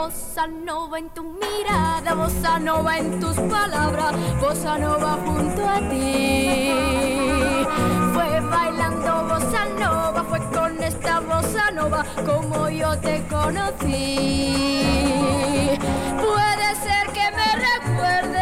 Bossa 0.07 0.47
nova 0.47 0.99
en 0.99 1.09
tu 1.09 1.23
mirada, 1.23 2.13
bossa 2.13 2.59
nova 2.59 2.97
en 2.97 3.19
tus 3.19 3.35
palabras, 3.35 4.15
bossa 4.39 4.77
nova 4.77 5.17
junto 5.25 5.67
a 5.67 5.79
ti. 5.89 7.16
Bailando 8.77 9.23
bossa 9.27 9.65
nova, 9.79 10.23
fue 10.29 10.39
con 10.53 10.83
esta 10.83 11.19
bossa 11.19 11.71
nova 11.71 12.05
como 12.23 12.69
yo 12.69 12.95
te 12.99 13.23
conocí. 13.27 14.99
Puede 16.21 16.75
ser 16.85 17.07
que 17.11 17.31
me 17.31 17.55
recuerdes 17.69 18.37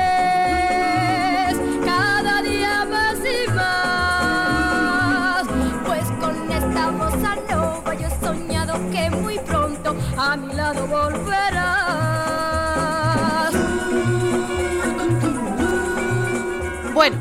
cada 1.86 2.42
día 2.42 2.86
más 2.86 3.18
y 3.20 3.48
más, 3.54 5.48
pues 5.86 6.04
con 6.20 6.52
esta 6.52 6.92
bossa 6.92 7.36
nova 7.50 7.94
yo 7.94 8.08
he 8.08 8.20
soñado 8.20 8.74
que 8.92 9.10
muy 9.10 9.40
pronto 9.40 9.96
a 10.18 10.36
mi 10.36 10.54
lado 10.54 10.86
volverás. 10.86 11.46
Bueno, 16.94 17.18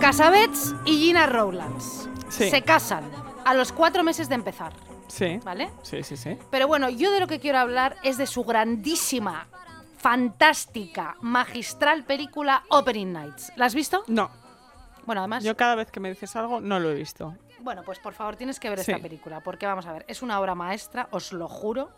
Casabets 0.00 0.74
y 0.84 0.98
Gina 0.98 1.26
Rowlands 1.26 2.03
Sí. 2.34 2.50
se 2.50 2.62
casan 2.62 3.04
a 3.44 3.54
los 3.54 3.70
cuatro 3.72 4.02
meses 4.02 4.28
de 4.28 4.34
empezar, 4.34 4.72
Sí. 5.06 5.38
¿vale? 5.44 5.70
Sí, 5.82 6.02
sí, 6.02 6.16
sí. 6.16 6.36
Pero 6.50 6.66
bueno, 6.66 6.88
yo 6.88 7.12
de 7.12 7.20
lo 7.20 7.26
que 7.26 7.38
quiero 7.38 7.58
hablar 7.58 7.96
es 8.02 8.16
de 8.16 8.26
su 8.26 8.42
grandísima, 8.44 9.46
fantástica, 9.96 11.16
magistral 11.20 12.04
película 12.04 12.62
Opening 12.70 13.12
Nights. 13.12 13.52
¿La 13.56 13.66
has 13.66 13.74
visto? 13.74 14.04
No, 14.06 14.30
Bueno, 15.06 15.20
además, 15.20 15.44
yo 15.44 15.56
cada 15.56 15.74
vez 15.74 15.90
que 15.90 16.00
me 16.00 16.08
dices 16.08 16.34
algo 16.36 16.60
no 16.60 16.80
lo 16.80 16.90
he 16.90 16.94
visto. 16.94 17.34
bueno, 17.60 17.82
pues 17.84 17.98
por 17.98 18.14
favor 18.14 18.36
tienes 18.36 18.58
que 18.60 18.68
ver 18.70 18.78
Sí. 18.82 18.90
esta 18.92 19.02
película, 19.02 19.40
porque 19.40 19.66
vamos 19.66 19.86
a 19.86 19.92
ver, 19.92 20.04
es 20.08 20.22
una 20.22 20.40
obra 20.40 20.54
maestra, 20.54 21.08
os 21.10 21.32
lo 21.32 21.46
juro. 21.48 21.90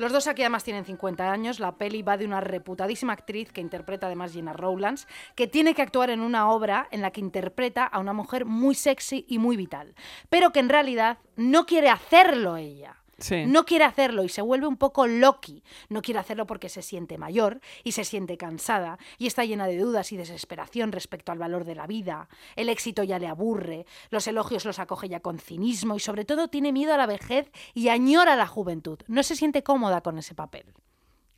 Los 0.00 0.12
dos 0.12 0.28
aquí 0.28 0.40
además 0.40 0.64
tienen 0.64 0.86
50 0.86 1.30
años, 1.30 1.60
la 1.60 1.76
peli 1.76 2.00
va 2.00 2.16
de 2.16 2.24
una 2.24 2.40
reputadísima 2.40 3.12
actriz 3.12 3.52
que 3.52 3.60
interpreta 3.60 4.06
además 4.06 4.32
Gina 4.32 4.54
Rowlands, 4.54 5.06
que 5.34 5.46
tiene 5.46 5.74
que 5.74 5.82
actuar 5.82 6.08
en 6.08 6.20
una 6.20 6.50
obra 6.50 6.88
en 6.90 7.02
la 7.02 7.10
que 7.10 7.20
interpreta 7.20 7.84
a 7.84 7.98
una 7.98 8.14
mujer 8.14 8.46
muy 8.46 8.74
sexy 8.74 9.26
y 9.28 9.36
muy 9.36 9.58
vital, 9.58 9.94
pero 10.30 10.52
que 10.52 10.60
en 10.60 10.70
realidad 10.70 11.18
no 11.36 11.66
quiere 11.66 11.90
hacerlo 11.90 12.56
ella. 12.56 12.99
Sí. 13.20 13.44
No 13.46 13.64
quiere 13.64 13.84
hacerlo 13.84 14.24
y 14.24 14.28
se 14.28 14.42
vuelve 14.42 14.66
un 14.66 14.76
poco 14.76 15.06
Loki. 15.06 15.62
No 15.88 16.02
quiere 16.02 16.20
hacerlo 16.20 16.46
porque 16.46 16.68
se 16.68 16.82
siente 16.82 17.18
mayor 17.18 17.60
y 17.84 17.92
se 17.92 18.04
siente 18.04 18.36
cansada 18.36 18.98
y 19.18 19.26
está 19.26 19.44
llena 19.44 19.66
de 19.66 19.78
dudas 19.78 20.12
y 20.12 20.16
desesperación 20.16 20.92
respecto 20.92 21.32
al 21.32 21.38
valor 21.38 21.64
de 21.64 21.74
la 21.74 21.86
vida. 21.86 22.28
El 22.56 22.68
éxito 22.68 23.02
ya 23.02 23.18
le 23.18 23.28
aburre, 23.28 23.86
los 24.10 24.26
elogios 24.26 24.64
los 24.64 24.78
acoge 24.78 25.08
ya 25.08 25.20
con 25.20 25.38
cinismo 25.38 25.96
y 25.96 26.00
sobre 26.00 26.24
todo 26.24 26.48
tiene 26.48 26.72
miedo 26.72 26.94
a 26.94 26.98
la 26.98 27.06
vejez 27.06 27.50
y 27.74 27.88
añora 27.88 28.36
la 28.36 28.46
juventud. 28.46 28.98
No 29.06 29.22
se 29.22 29.36
siente 29.36 29.62
cómoda 29.62 30.00
con 30.00 30.18
ese 30.18 30.34
papel, 30.34 30.72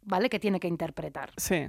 ¿vale? 0.02 0.28
Que 0.28 0.40
tiene 0.40 0.60
que 0.60 0.68
interpretar. 0.68 1.32
Sí. 1.36 1.68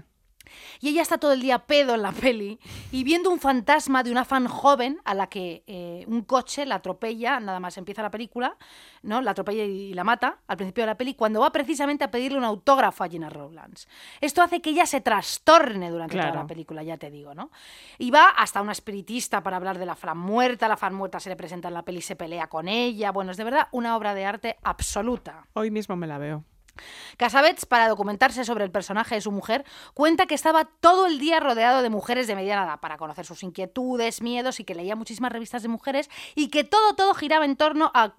Y 0.79 0.89
ella 0.89 1.01
está 1.01 1.17
todo 1.17 1.33
el 1.33 1.41
día 1.41 1.59
pedo 1.59 1.95
en 1.95 2.01
la 2.01 2.11
peli 2.11 2.59
y 2.91 3.03
viendo 3.03 3.29
un 3.29 3.39
fantasma 3.39 4.03
de 4.03 4.11
una 4.11 4.25
fan 4.25 4.47
joven 4.47 4.99
a 5.05 5.13
la 5.13 5.27
que 5.27 5.63
eh, 5.67 6.05
un 6.07 6.23
coche 6.23 6.65
la 6.65 6.75
atropella, 6.75 7.39
nada 7.39 7.59
más 7.59 7.77
empieza 7.77 8.01
la 8.01 8.11
película, 8.11 8.57
¿no? 9.01 9.21
La 9.21 9.31
atropella 9.31 9.63
y 9.63 9.93
la 9.93 10.03
mata 10.03 10.39
al 10.47 10.57
principio 10.57 10.83
de 10.83 10.87
la 10.87 10.97
peli 10.97 11.15
cuando 11.15 11.41
va 11.41 11.51
precisamente 11.51 12.03
a 12.03 12.11
pedirle 12.11 12.37
un 12.37 12.43
autógrafo 12.43 13.03
a 13.03 13.09
Gina 13.09 13.29
Rowlands. 13.29 13.87
Esto 14.21 14.41
hace 14.41 14.61
que 14.61 14.71
ella 14.71 14.85
se 14.85 15.01
trastorne 15.01 15.89
durante 15.89 16.17
toda 16.17 16.33
la 16.33 16.47
película, 16.47 16.83
ya 16.83 16.97
te 16.97 17.09
digo, 17.09 17.33
¿no? 17.33 17.51
Y 17.97 18.11
va 18.11 18.29
hasta 18.29 18.61
una 18.61 18.71
espiritista 18.71 19.43
para 19.43 19.57
hablar 19.57 19.77
de 19.77 19.85
la 19.85 19.95
fan 19.95 20.17
muerta, 20.17 20.67
la 20.67 20.77
fan 20.77 20.93
muerta 20.93 21.19
se 21.19 21.29
le 21.29 21.35
presenta 21.35 21.67
en 21.67 21.73
la 21.73 21.83
peli 21.83 21.99
y 21.99 22.01
se 22.01 22.15
pelea 22.15 22.47
con 22.47 22.67
ella. 22.67 23.11
Bueno, 23.11 23.31
es 23.31 23.37
de 23.37 23.43
verdad 23.43 23.67
una 23.71 23.95
obra 23.95 24.13
de 24.13 24.25
arte 24.25 24.57
absoluta. 24.63 25.47
Hoy 25.53 25.71
mismo 25.71 25.95
me 25.95 26.07
la 26.07 26.17
veo. 26.17 26.43
Casabets, 27.17 27.65
para 27.65 27.87
documentarse 27.87 28.43
sobre 28.45 28.63
el 28.63 28.71
personaje 28.71 29.15
de 29.15 29.21
su 29.21 29.31
mujer, 29.31 29.63
cuenta 29.93 30.25
que 30.25 30.35
estaba 30.35 30.65
todo 30.65 31.05
el 31.05 31.19
día 31.19 31.39
rodeado 31.39 31.81
de 31.81 31.89
mujeres 31.89 32.27
de 32.27 32.35
mediana 32.35 32.63
edad 32.63 32.79
para 32.79 32.97
conocer 32.97 33.25
sus 33.25 33.43
inquietudes, 33.43 34.21
miedos 34.21 34.59
y 34.59 34.63
que 34.63 34.75
leía 34.75 34.95
muchísimas 34.95 35.31
revistas 35.31 35.61
de 35.61 35.67
mujeres 35.69 36.09
y 36.35 36.49
que 36.49 36.63
todo, 36.63 36.95
todo 36.95 37.13
giraba 37.13 37.45
en 37.45 37.55
torno 37.55 37.91
a, 37.93 38.13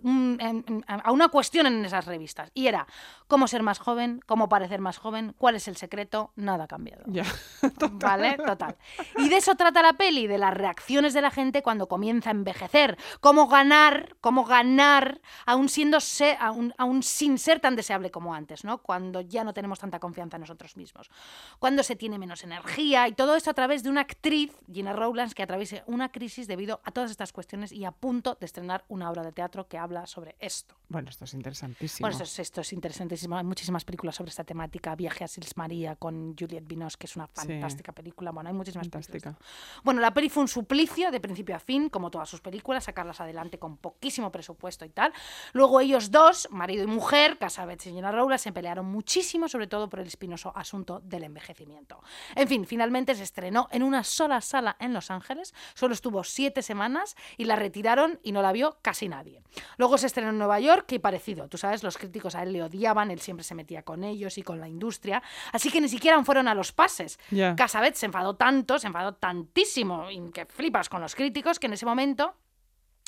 una 1.10 1.28
cuestión 1.28 1.66
en 1.66 1.84
esas 1.84 2.06
revistas. 2.06 2.50
Y 2.54 2.66
era 2.66 2.86
cómo 3.26 3.48
ser 3.48 3.62
más 3.62 3.78
joven, 3.78 4.20
cómo 4.26 4.48
parecer 4.48 4.80
más 4.80 4.98
joven, 4.98 5.34
cuál 5.38 5.56
es 5.56 5.68
el 5.68 5.76
secreto, 5.76 6.32
nada 6.36 6.64
ha 6.64 6.68
cambiado. 6.68 7.02
Ya. 7.06 7.24
¿Vale? 7.92 8.36
Total. 8.36 8.76
Y 9.18 9.28
de 9.28 9.36
eso 9.36 9.54
trata 9.54 9.82
la 9.82 9.94
peli, 9.94 10.26
de 10.26 10.38
las 10.38 10.54
reacciones 10.54 11.14
de 11.14 11.22
la 11.22 11.30
gente 11.30 11.62
cuando 11.62 11.88
comienza 11.88 12.30
a 12.30 12.32
envejecer. 12.32 12.96
Cómo 13.20 13.48
ganar, 13.48 14.16
cómo 14.20 14.44
ganar, 14.44 15.20
aún, 15.46 15.68
siendo 15.68 16.00
se- 16.00 16.36
aún, 16.40 16.74
aún 16.78 17.02
sin 17.02 17.38
ser 17.38 17.60
tan 17.60 17.76
deseable 17.76 18.10
como 18.10 18.34
antes, 18.34 18.43
¿no? 18.64 18.78
Cuando 18.78 19.20
ya 19.20 19.44
no 19.44 19.54
tenemos 19.54 19.78
tanta 19.78 19.98
confianza 19.98 20.36
en 20.36 20.40
nosotros 20.42 20.76
mismos. 20.76 21.10
Cuando 21.58 21.82
se 21.82 21.96
tiene 21.96 22.18
menos 22.18 22.44
energía 22.44 23.08
y 23.08 23.12
todo 23.12 23.36
esto 23.36 23.50
a 23.50 23.54
través 23.54 23.82
de 23.82 23.90
una 23.90 24.02
actriz, 24.02 24.52
Gina 24.72 24.92
Rowlands, 24.92 25.34
que 25.34 25.42
atraviesa 25.42 25.82
una 25.86 26.10
crisis 26.10 26.46
debido 26.46 26.80
a 26.84 26.90
todas 26.90 27.10
estas 27.10 27.32
cuestiones 27.32 27.72
y 27.72 27.84
a 27.84 27.90
punto 27.92 28.36
de 28.40 28.46
estrenar 28.46 28.84
una 28.88 29.10
obra 29.10 29.22
de 29.22 29.32
teatro 29.32 29.66
que 29.68 29.78
habla 29.78 30.06
sobre 30.06 30.36
esto. 30.40 30.74
Bueno, 30.88 31.08
esto 31.10 31.24
es 31.24 31.34
interesantísimo. 31.34 32.04
Bueno, 32.06 32.12
esto 32.12 32.24
es, 32.24 32.38
esto 32.38 32.60
es 32.60 32.72
interesantísimo. 32.72 33.36
Hay 33.36 33.44
muchísimas 33.44 33.84
películas 33.84 34.14
sobre 34.16 34.30
esta 34.30 34.44
temática. 34.44 34.94
Viaje 34.94 35.24
a 35.24 35.28
Sils 35.28 35.56
María 35.56 35.96
con 35.96 36.36
Juliette 36.38 36.66
Binoche, 36.66 36.96
que 36.98 37.06
es 37.06 37.16
una 37.16 37.26
Sí. 37.26 37.32
fantástica 37.46 37.92
película. 37.92 38.30
Bueno, 38.32 38.48
hay 38.50 38.54
muchísimas 38.54 38.88
películas. 38.88 39.22
Fantástica. 39.22 39.82
Bueno, 39.82 40.00
la 40.00 40.12
peli 40.12 40.28
fue 40.28 40.42
un 40.42 40.48
suplicio 40.48 41.10
de 41.10 41.20
principio 41.20 41.56
a 41.56 41.58
fin, 41.58 41.88
como 41.88 42.10
todas 42.10 42.28
sus 42.28 42.40
películas, 42.40 42.84
sacarlas 42.84 43.20
adelante 43.20 43.58
con 43.58 43.76
poquísimo 43.76 44.30
presupuesto 44.30 44.84
y 44.84 44.90
tal. 44.90 45.12
Luego 45.52 45.80
ellos 45.80 46.10
dos, 46.10 46.48
marido 46.50 46.84
y 46.84 46.86
mujer, 46.86 47.38
Casabets 47.38 47.86
y 47.86 47.90
Gina 47.92 48.12
Rowlands, 48.12 48.33
se 48.38 48.52
pelearon 48.52 48.86
muchísimo, 48.86 49.48
sobre 49.48 49.66
todo 49.66 49.88
por 49.88 50.00
el 50.00 50.06
espinoso 50.06 50.52
asunto 50.56 51.00
del 51.00 51.24
envejecimiento. 51.24 52.02
En 52.34 52.48
fin, 52.48 52.66
finalmente 52.66 53.14
se 53.14 53.22
estrenó 53.22 53.68
en 53.70 53.82
una 53.82 54.04
sola 54.04 54.40
sala 54.40 54.76
en 54.80 54.92
Los 54.92 55.10
Ángeles, 55.10 55.54
solo 55.74 55.94
estuvo 55.94 56.24
siete 56.24 56.62
semanas 56.62 57.16
y 57.36 57.44
la 57.44 57.56
retiraron 57.56 58.18
y 58.22 58.32
no 58.32 58.42
la 58.42 58.52
vio 58.52 58.78
casi 58.82 59.08
nadie. 59.08 59.42
Luego 59.76 59.98
se 59.98 60.06
estrenó 60.06 60.30
en 60.30 60.38
Nueva 60.38 60.60
York 60.60 60.90
y 60.92 60.98
parecido, 60.98 61.48
tú 61.48 61.58
sabes, 61.58 61.82
los 61.82 61.98
críticos 61.98 62.34
a 62.34 62.42
él 62.42 62.52
le 62.52 62.62
odiaban, 62.62 63.10
él 63.10 63.20
siempre 63.20 63.44
se 63.44 63.54
metía 63.54 63.82
con 63.82 64.04
ellos 64.04 64.38
y 64.38 64.42
con 64.42 64.60
la 64.60 64.68
industria, 64.68 65.22
así 65.52 65.70
que 65.70 65.80
ni 65.80 65.88
siquiera 65.88 66.22
fueron 66.24 66.48
a 66.48 66.54
los 66.54 66.72
pases. 66.72 67.18
Casabet 67.56 67.94
se 67.94 68.06
enfadó 68.06 68.36
tanto, 68.36 68.78
se 68.78 68.86
enfadó 68.86 69.14
tantísimo, 69.14 70.06
que 70.32 70.46
flipas 70.46 70.88
con 70.88 71.00
los 71.00 71.14
críticos, 71.14 71.58
que 71.58 71.66
en 71.66 71.74
ese 71.74 71.86
momento 71.86 72.34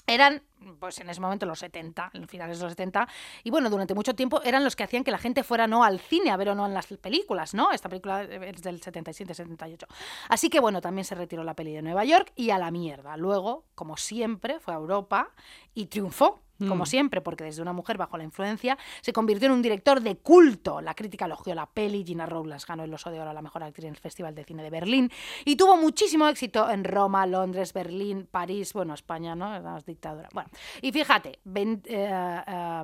eran, 0.07 0.43
pues 0.79 0.99
en 1.01 1.11
ese 1.11 1.21
momento 1.21 1.47
los 1.47 1.59
70, 1.59 2.11
en 2.15 2.29
finales 2.29 2.59
de 2.59 2.65
los 2.65 2.73
70, 2.73 3.09
y 3.45 3.51
bueno, 3.51 3.71
durante 3.71 3.95
mucho 3.95 4.15
tiempo 4.15 4.41
eran 4.43 4.65
los 4.65 4.77
que 4.77 4.85
hacían 4.85 5.05
que 5.05 5.11
la 5.11 5.19
gente 5.19 5.43
fuera 5.43 5.67
no 5.67 5.85
al 5.85 6.01
cine 6.01 6.31
a 6.31 6.37
ver 6.37 6.51
o 6.51 6.55
no 6.55 6.67
en 6.67 6.75
las 6.75 6.87
películas, 6.87 7.55
¿no? 7.55 7.73
Esta 7.73 7.89
película 7.89 8.23
es 8.23 8.63
del 8.63 8.81
77-78. 8.81 9.87
Así 10.29 10.49
que 10.49 10.61
bueno, 10.61 10.81
también 10.81 11.05
se 11.05 11.15
retiró 11.15 11.45
la 11.45 11.55
peli 11.55 11.73
de 11.73 11.83
Nueva 11.83 12.05
York 12.05 12.33
y 12.37 12.51
a 12.51 12.59
la 12.59 12.71
mierda. 12.71 13.17
Luego, 13.17 13.65
como 13.75 13.97
siempre, 13.97 14.61
fue 14.61 14.75
a 14.75 14.77
Europa 14.77 15.31
y 15.75 15.87
triunfó. 15.87 16.46
Como 16.59 16.85
Mm. 16.85 16.87
siempre, 16.87 17.21
porque 17.21 17.45
desde 17.45 17.61
una 17.63 17.73
mujer 17.73 17.99
bajo 17.99 18.17
la 18.17 18.25
influencia 18.25 18.79
se 19.03 19.13
convirtió 19.13 19.47
en 19.47 19.53
un 19.53 19.63
director 19.63 20.01
de 20.01 20.17
culto. 20.17 20.81
La 20.81 20.95
crítica 20.95 21.27
elogió 21.27 21.55
la 21.55 21.67
peli, 21.67 22.05
Gina 22.05 22.27
Rowlands 22.27 22.67
ganó 22.67 22.85
el 22.85 22.95
Oso 22.95 23.11
de 23.11 23.21
Oro 23.21 23.31
a 23.31 23.35
la 23.35 23.43
mejor 23.43 23.63
actriz 23.63 23.85
en 23.87 23.91
el 23.95 23.97
Festival 24.01 24.35
de 24.35 24.45
Cine 24.45 24.63
de 24.63 24.71
Berlín 24.71 25.11
y 25.45 25.57
tuvo 25.57 25.77
muchísimo 25.77 26.27
éxito 26.29 26.71
en 26.71 26.85
Roma, 26.85 27.27
Londres, 27.27 27.73
Berlín, 27.73 28.27
París, 28.31 28.73
bueno, 28.73 28.95
España, 28.95 29.35
¿no? 29.35 29.55
Era 29.55 29.79
dictadura. 29.87 30.29
Bueno, 30.33 30.49
y 30.81 30.93
fíjate, 30.93 31.39
eh, 31.55 32.83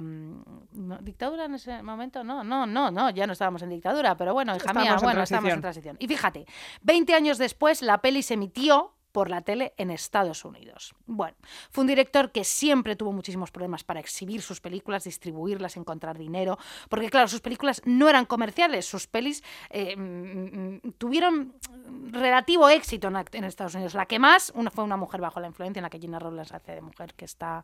¿no? 0.73 0.99
¿dictadura 1.01 1.45
en 1.47 1.55
ese 1.55 1.83
momento? 1.83 2.25
No, 2.25 2.45
no, 2.45 2.67
no, 2.67 2.91
no, 2.91 3.11
ya 3.11 3.27
no 3.27 3.33
estábamos 3.33 3.63
en 3.63 3.71
dictadura, 3.71 4.17
pero 4.17 4.33
bueno, 4.35 4.55
hija 4.57 4.73
mía, 4.73 4.83
Estábamos 4.83 5.03
en 5.03 5.07
bueno, 5.07 5.23
estamos 5.23 5.53
en 5.53 5.61
transición. 5.61 5.97
transición. 5.97 5.97
Y 6.01 6.09
fíjate, 6.09 6.47
20 6.83 7.15
años 7.15 7.39
después 7.39 7.83
la 7.83 7.99
peli 7.99 8.23
se 8.23 8.35
emitió 8.35 8.93
por 9.13 9.31
la 9.31 9.43
tele 9.43 9.75
en 9.77 9.91
Estados 9.91 10.45
Unidos. 10.45 10.95
Bueno, 11.07 11.37
fue 11.71 11.83
un 11.83 11.89
director 11.89 12.33
que 12.33 12.45
siempre 12.45 12.97
tuvo 12.97 13.13
muchísimos 13.13 13.51
problemas 13.51 13.85
para 13.85 14.01
exhibir 14.01 14.43
sus 14.43 14.61
películas, 14.61 15.05
distribuirlas, 15.05 15.77
encontrar 15.77 16.19
dinero, 16.19 16.59
porque 16.89 17.11
claro, 17.11 17.29
sus 17.29 17.41
películas 17.41 17.83
no 17.85 18.09
eran 18.09 18.25
comerciales, 18.25 18.87
sus 18.87 19.07
pelis 19.07 19.45
eh, 19.71 19.97
mm, 19.97 20.77
mm, 20.87 20.93
tuvieron 20.99 21.55
relativo 22.11 22.69
éxito 22.69 23.09
en, 23.09 23.45
Estados 23.45 23.75
Unidos. 23.75 23.95
La 23.95 24.07
que 24.07 24.19
más 24.19 24.53
una, 24.55 24.71
fue 24.71 24.85
Una 24.85 24.97
mujer 24.97 25.21
bajo 25.21 25.41
la 25.41 25.47
influencia, 25.47 25.81
en 25.81 25.85
la 25.85 25.91
que 25.91 25.99
Gina 25.99 26.19
Rowlands 26.19 26.53
hace 26.53 26.73
de 26.73 26.81
mujer, 26.81 27.15
que 27.15 27.25
está 27.25 27.63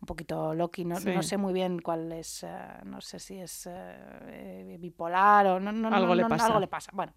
un 0.00 0.06
poquito 0.06 0.54
loqui, 0.54 0.84
no, 0.84 0.96
Sí. 0.96 1.10
no 1.10 1.22
sé 1.22 1.36
muy 1.36 1.52
bien 1.52 1.80
cuál 1.80 2.12
es, 2.12 2.42
eh, 2.42 2.48
no 2.84 3.00
sé 3.00 3.18
si 3.18 3.38
es 3.38 3.68
eh, 3.70 4.76
bipolar 4.78 5.46
o 5.46 5.60
no, 5.60 5.72
no, 5.72 5.90
no, 5.90 5.96
Algo 5.96 6.14
le 6.14 6.24
pasa. 6.26 6.46
algo 6.46 6.60
le 6.60 6.68
pasa. 6.68 6.90
Bueno, 6.94 7.12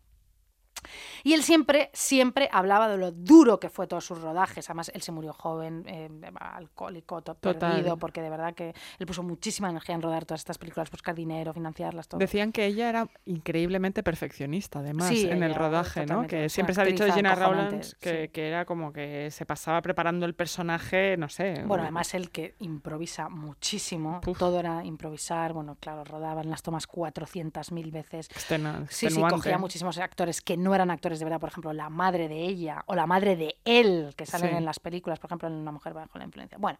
Y 1.24 1.34
él 1.34 1.44
siempre, 1.44 1.90
siempre 1.94 2.50
hablaba 2.52 2.88
de 2.88 2.98
lo 2.98 3.12
duro 3.12 3.60
que 3.60 3.70
fue 3.70 3.88
todos 3.88 4.06
sus 4.06 4.22
rodajes. 4.22 4.70
Además, 4.70 4.92
él 4.94 5.02
se 5.02 5.12
murió 5.12 5.34
joven, 5.34 5.84
eh, 5.88 6.10
alcohólico, 6.40 7.22
to- 7.22 7.36
Total. 7.36 7.74
perdido, 7.74 7.98
porque 7.98 8.22
de 8.22 8.30
verdad 8.30 8.54
que 8.54 8.74
él 9.00 9.06
puso 9.06 9.24
muchísima 9.24 9.70
energía 9.70 9.96
en 9.96 10.02
rodar 10.02 10.26
todas 10.26 10.42
estas 10.42 10.58
películas, 10.58 10.90
buscar 10.92 11.16
dinero, 11.16 11.54
financiarlas, 11.54 12.08
todo. 12.08 12.20
Decían 12.20 12.52
que 12.52 12.66
ella 12.66 12.90
era 12.90 13.08
increíblemente 13.26 14.04
perfeccionista, 14.04 14.80
además, 14.80 15.08
Sí, 15.08 15.28
en 15.30 15.44
el 15.44 15.56
rodaje, 15.56 16.06
¿no? 16.06 16.28
Que 16.28 16.50
siempre 16.50 16.74
se 16.76 16.82
ha 16.82 16.86
dicho 16.86 17.04
de 17.06 17.12
Gina 17.14 17.36
Rowlands 17.36 17.96
que, 17.96 18.24
sí. 18.24 18.30
que 18.30 18.48
era 18.48 18.66
como 18.66 18.92
que 18.92 19.30
se 19.32 19.46
pasaba 19.46 19.82
preparando 19.82 20.26
el 20.26 20.34
personaje, 20.36 21.16
no 21.18 21.30
sé. 21.30 21.64
Bueno, 21.66 21.84
además 21.84 22.14
él 22.14 22.30
que 22.32 22.56
improvisa 22.60 23.30
muchísimo, 23.30 24.22
todo 24.38 24.60
era 24.60 24.84
improvisar, 24.84 25.54
bueno, 25.54 25.78
claro, 25.80 26.04
rodaban 26.04 26.50
las 26.50 26.62
tomas 26.64 26.88
400.000 26.88 27.92
veces. 27.92 28.30
extena- 28.30 28.86
Sí, 28.90 29.10
sí, 29.10 29.22
cogía 29.22 29.58
muchísimos 29.58 29.98
actores 29.98 30.42
que 30.42 30.58
no 30.58 30.67
eran 30.76 30.92
actores 30.92 31.20
de 31.20 31.26
verdad, 31.26 31.40
por 31.40 31.50
ejemplo, 31.50 31.74
la 31.74 31.90
madre 31.90 32.28
de 32.28 32.42
ella 32.44 32.84
o 32.88 32.96
la 32.96 33.06
madre 33.08 33.36
de 33.36 33.58
él, 33.66 34.14
que 34.16 34.26
salen 34.26 34.50
Sí. 34.52 34.56
en 34.56 34.66
las 34.66 34.80
películas, 34.80 35.20
por 35.20 35.30
ejemplo, 35.30 35.48
en 35.48 35.56
Una 35.56 35.72
mujer 35.72 35.94
bajo 35.94 36.18
la 36.18 36.26
influencia. 36.26 36.58
Bueno, 36.58 36.80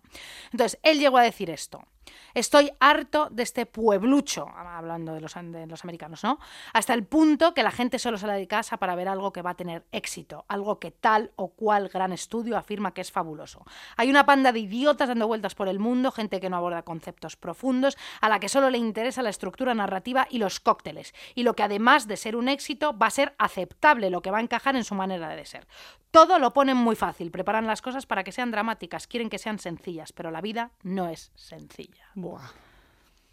entonces, 0.52 0.80
él 0.84 1.00
llegó 1.00 1.18
a 1.18 1.24
decir 1.24 1.50
esto. 1.50 1.84
Estoy 2.34 2.72
harto 2.80 3.28
de 3.32 3.44
este 3.44 3.66
pueblucho, 3.66 4.48
hablando 4.56 5.14
de 5.14 5.20
los, 5.20 5.34
de 5.34 5.68
los 5.68 5.84
americanos, 5.84 6.24
¿no? 6.24 6.40
Hasta 6.72 6.94
el 6.94 7.04
punto 7.06 7.54
que 7.54 7.64
la 7.64 7.72
gente 7.72 8.00
solo 8.00 8.18
sale 8.18 8.34
de 8.34 8.48
casa 8.48 8.78
para 8.78 8.96
ver 8.96 9.10
algo 9.10 9.34
que 9.34 9.42
va 9.42 9.50
a 9.50 9.56
tener 9.56 9.86
éxito, 9.92 10.46
algo 10.48 10.80
que 10.80 10.92
tal 10.92 11.32
o 11.36 11.50
cual 11.50 11.90
gran 11.90 12.14
estudio 12.14 12.56
afirma 12.56 12.94
que 12.94 13.02
es 13.02 13.12
fabuloso. 13.12 13.66
Hay 13.98 14.10
una 14.10 14.26
panda 14.26 14.54
de 14.54 14.60
idiotas 14.60 15.10
dando 15.10 15.28
vueltas 15.28 15.54
por 15.56 15.68
el 15.68 15.80
mundo, 15.80 16.12
gente 16.12 16.40
que 16.40 16.50
no 16.50 16.56
aborda 16.56 16.84
conceptos 16.84 17.36
profundos, 17.36 17.98
a 18.22 18.30
la 18.30 18.40
que 18.40 18.48
solo 18.48 18.70
le 18.70 18.78
interesa 18.78 19.22
la 19.22 19.30
estructura 19.30 19.74
narrativa 19.74 20.28
y 20.30 20.38
los 20.38 20.62
cócteles, 20.62 21.14
y 21.36 21.44
lo 21.44 21.56
que 21.56 21.64
además 21.64 22.08
de 22.08 22.16
ser 22.16 22.38
un 22.38 22.48
éxito 22.48 22.98
va 22.98 23.08
a 23.08 23.12
ser 23.12 23.36
aceptable, 23.78 24.10
lo 24.10 24.22
que 24.22 24.32
va 24.32 24.40
a 24.40 24.42
encajar 24.42 24.76
en 24.76 24.84
su 24.84 24.96
manera 24.96 25.30
de 25.30 25.46
ser. 25.46 25.68
Todo 26.12 26.40
lo 26.40 26.54
ponen 26.54 26.78
muy 26.78 26.96
fácil, 26.96 27.30
preparan 27.32 27.68
las 27.68 27.82
cosas 27.82 28.06
para 28.06 28.24
que 28.24 28.32
sean 28.32 28.52
dramáticas, 28.52 29.08
quieren 29.08 29.30
que 29.30 29.38
sean 29.38 29.60
sencillas, 29.60 30.12
pero 30.14 30.32
la 30.32 30.42
vida 30.42 30.72
no 30.84 31.08
es 31.08 31.32
sencilla. 31.36 32.08
Buah, 32.16 32.50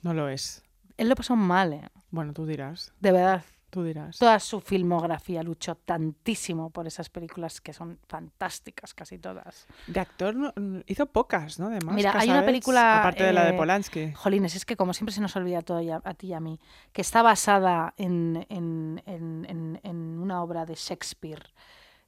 no 0.03 0.13
lo 0.13 0.29
es. 0.29 0.63
Él 0.99 1.09
lo 1.09 1.17
pasó 1.17 1.35
mal, 1.35 1.73
¿eh? 1.73 1.89
Bueno, 2.11 2.33
tú 2.33 2.47
dirás, 2.47 2.93
de 3.01 3.13
verdad. 3.13 3.43
Tú 3.75 3.83
dirás. 3.83 4.19
Toda 4.19 4.39
su 4.39 4.61
filmografía 4.61 5.43
luchó 5.43 5.75
tantísimo 5.75 6.71
por 6.71 6.87
esas 6.87 7.11
películas 7.11 7.61
que 7.61 7.73
son 7.73 7.99
fantásticas, 8.07 8.95
casi 8.95 9.19
todas. 9.19 9.67
De 9.89 9.99
actor 9.99 10.37
no- 10.37 10.53
hizo 10.87 11.07
pocas, 11.07 11.59
¿no? 11.59 11.67
Además, 11.67 11.97
Mira, 11.97 12.13
hay 12.17 12.31
una 12.31 12.45
película, 12.45 13.01
Aparte 13.01 13.25
de 13.25 13.33
la 13.33 13.45
de 13.47 13.51
eh, 13.51 13.57
Polanski. 13.57 14.13
Jolines, 14.13 14.55
es 14.55 14.65
que 14.65 14.77
como 14.77 14.95
siempre 14.95 15.13
se 15.13 15.21
nos 15.21 15.35
olvida 15.35 15.63
todo 15.63 15.81
ya- 15.83 16.01
a 16.05 16.15
ti 16.15 16.29
y 16.29 16.33
a 16.35 16.41
mí, 16.41 16.61
que 16.93 17.01
está 17.03 17.23
basada 17.23 17.95
en, 17.97 18.47
en- 18.49 19.03
en- 19.07 19.81
en- 19.83 20.19
una 20.21 20.41
obra 20.41 20.65
de 20.65 20.75
Shakespeare, 20.77 21.53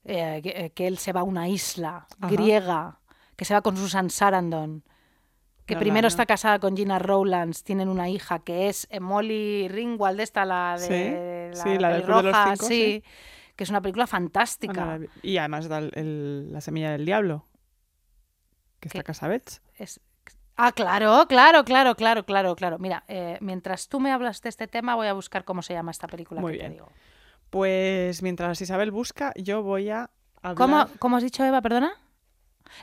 eh, 0.04 0.40
que, 0.42 0.50
eh, 0.66 0.70
que 0.70 0.86
él 0.86 0.98
se 0.98 1.12
va 1.12 1.20
a 1.22 1.24
una 1.24 1.48
isla 1.48 2.06
Ajá. 2.20 2.32
griega, 2.32 3.00
que 3.34 3.44
se 3.44 3.54
va 3.54 3.60
con 3.60 3.76
Susan 3.76 4.08
Sarandon, 4.08 4.84
que 5.66 5.76
primero 5.76 6.06
está 6.08 6.26
casada 6.26 6.58
con 6.58 6.76
Gina 6.76 6.98
Rowlands, 6.98 7.64
tienen 7.64 7.88
una 7.88 8.08
hija 8.08 8.38
que 8.38 8.68
es 8.68 8.86
eh, 8.90 9.00
Molly 9.00 9.68
Ringwald, 9.68 10.20
esta 10.20 10.44
la 10.44 10.76
de 10.78 11.50
Sí, 11.54 11.60
sí, 11.62 11.78
la 11.78 11.88
del 11.90 12.02
Club 12.04 12.16
de 12.18 12.22
los 12.22 12.32
pelirroja, 12.32 12.56
Cinco, 12.56 12.66
sí, 12.66 13.02
sí. 13.04 13.10
que 13.56 13.64
es 13.64 13.70
una 13.70 13.80
película 13.80 14.06
fantástica. 14.06 14.98
y 15.22 15.36
además 15.38 15.68
da 15.68 15.78
el- 15.78 15.90
el- 15.94 16.52
la 16.52 16.60
semilla 16.60 16.92
del 16.92 17.04
diablo. 17.04 17.44
Que 18.80 18.88
está. 18.88 19.02
Casabets. 19.02 19.60
Es- 19.78 20.00
Ah, 20.58 20.72
claro, 20.72 21.26
claro, 21.28 21.64
claro, 21.64 21.94
claro, 21.96 22.24
claro, 22.24 22.56
claro. 22.56 22.78
Mira, 22.78 23.04
eh, 23.08 23.36
mientras 23.42 23.88
tú 23.88 24.00
me 24.00 24.10
hablas 24.10 24.40
de 24.40 24.48
este 24.48 24.66
tema, 24.66 24.94
voy 24.94 25.06
a 25.06 25.12
buscar 25.12 25.44
cómo 25.44 25.60
se 25.60 25.74
llama 25.74 25.90
esta 25.90 26.06
película 26.08 26.40
Muy 26.40 26.52
que 26.52 26.58
bien. 26.60 26.70
te 26.70 26.74
digo. 26.76 26.88
Pues 27.50 28.22
mientras 28.22 28.58
Isabel 28.62 28.90
busca, 28.90 29.32
yo 29.36 29.62
voy 29.62 29.90
a 29.90 30.08
hablar. 30.40 30.56
¿Cómo, 30.56 30.86
cómo 30.98 31.16
has 31.18 31.22
dicho, 31.22 31.44
Eva? 31.44 31.60
Perdona. 31.60 31.92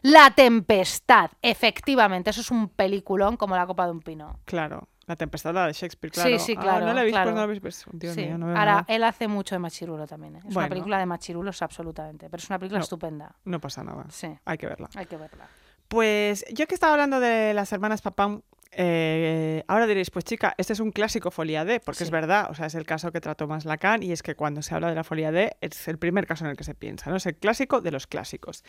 La 0.02 0.32
Tempestad, 0.32 1.32
efectivamente. 1.42 2.30
Eso 2.30 2.42
es 2.42 2.52
un 2.52 2.70
peliculón 2.70 3.38
como 3.38 3.56
la 3.56 3.66
copa 3.68 3.86
de 3.86 3.92
un 3.92 4.02
pino. 4.02 4.40
Claro, 4.46 4.88
la 5.06 5.16
tempestad 5.16 5.54
la 5.54 5.68
de 5.68 5.74
Shakespeare, 5.74 6.14
Sí, 6.14 6.22
claro. 6.22 6.40
sí, 6.40 6.56
Ah, 6.58 6.62
claro, 6.62 6.86
no 6.86 6.94
la 6.94 7.04
visto, 7.04 7.16
claro. 7.16 7.32
no 7.32 7.38
la 7.48 7.54
he 7.54 7.60
visto. 7.60 7.90
Dios 7.94 8.16
sí. 8.16 8.22
mío, 8.26 8.38
no 8.38 8.48
veo 8.48 8.56
Ahora, 8.58 8.72
nada. 8.72 8.86
él 8.88 9.04
hace 9.04 9.28
mucho 9.28 9.56
de 9.56 9.60
Machirulo 9.60 10.08
también. 10.08 10.38
¿eh? 10.38 10.40
Es 10.48 10.56
una 10.56 10.70
película 10.70 10.98
de 11.00 11.06
Machirulos, 11.06 11.62
absolutamente. 11.62 12.30
Pero 12.30 12.42
es 12.42 12.50
una 12.50 12.60
película 12.60 12.80
No. 12.80 12.84
estupenda. 12.84 13.36
No 13.46 13.60
pasa 13.60 13.84
nada. 13.84 14.06
Sí, 14.10 14.28
Hay 14.46 14.58
que 14.58 14.68
verla. 14.68 14.90
hay 14.96 15.06
que 15.06 15.18
verla. 15.18 15.48
Pues 15.88 16.46
yo 16.54 16.66
que 16.68 16.74
estaba 16.74 16.94
hablando 16.94 17.20
de 17.20 17.54
las 17.54 17.72
hermanas 17.74 18.02
Papam, 18.02 18.42
eh, 18.76 19.64
ahora 19.68 19.88
diréis, 19.88 20.10
pues 20.12 20.26
chica, 20.26 20.54
este 20.58 20.74
es 20.74 20.80
un 20.80 20.92
clásico 20.92 21.32
folia 21.32 21.66
D, 21.66 21.80
porque 21.80 22.00
Sí. 22.00 22.04
es 22.06 22.12
verdad, 22.12 22.48
o 22.50 22.54
sea, 22.56 22.66
es 22.68 22.76
el 22.76 22.86
caso 22.86 23.12
que 23.12 23.22
trató 23.22 23.48
más 23.48 23.66
Lacan 23.66 24.04
y 24.04 24.12
es 24.12 24.24
que 24.24 24.36
cuando 24.36 24.62
se 24.62 24.74
habla 24.76 24.90
de 24.90 24.96
la 24.96 25.04
folia 25.04 25.32
D 25.32 25.56
es 25.62 25.88
el 25.88 25.98
primer 25.98 26.26
caso 26.28 26.46
en 26.46 26.52
el 26.52 26.58
que 26.58 26.64
se 26.64 26.76
piensa, 26.76 27.10
¿no? 27.10 27.16
Es 27.18 27.26
el 27.26 27.36
clásico 27.36 27.82
de 27.82 27.92
los 27.92 28.08
clásicos. 28.08 28.64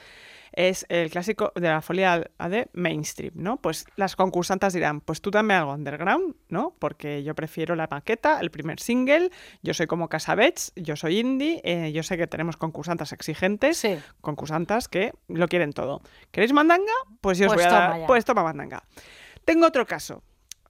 Es 0.52 0.86
el 0.88 1.10
clásico 1.10 1.52
de 1.54 1.68
la 1.68 1.80
folia 1.82 2.30
D 2.48 2.68
mainstream, 2.72 3.32
¿no? 3.34 3.56
Pues 3.56 3.86
las 3.96 4.16
concursantes 4.16 4.72
dirán, 4.72 5.00
pues 5.00 5.20
tú 5.20 5.30
dame 5.30 5.54
algo 5.54 5.72
underground, 5.72 6.34
¿no? 6.48 6.74
Porque 6.78 7.22
yo 7.22 7.34
prefiero 7.34 7.74
la 7.74 7.88
maqueta, 7.90 8.40
el 8.40 8.50
primer 8.50 8.80
single, 8.80 9.30
yo 9.62 9.74
soy 9.74 9.86
como 9.86 10.08
Casabets, 10.08 10.72
yo 10.76 10.96
soy 10.96 11.18
indie, 11.18 11.60
eh, 11.64 11.92
yo 11.92 12.02
sé 12.02 12.16
que 12.16 12.26
tenemos 12.26 12.56
concursantes 12.56 13.12
exigentes, 13.12 13.78
Sí. 13.78 13.98
concursantas 14.20 14.88
que 14.88 15.12
lo 15.28 15.48
quieren 15.48 15.72
todo. 15.72 16.02
¿Queréis 16.30 16.52
mandanga? 16.52 16.92
Pues 17.20 17.38
yo 17.38 17.46
os 17.46 17.52
Pues 17.54 17.66
voy 17.66 17.74
a 17.74 17.78
dar. 17.78 18.06
Pues 18.06 18.24
toma 18.24 18.42
mandanga. 18.42 18.82
Tengo 19.44 19.66
otro 19.66 19.86
caso. 19.86 20.22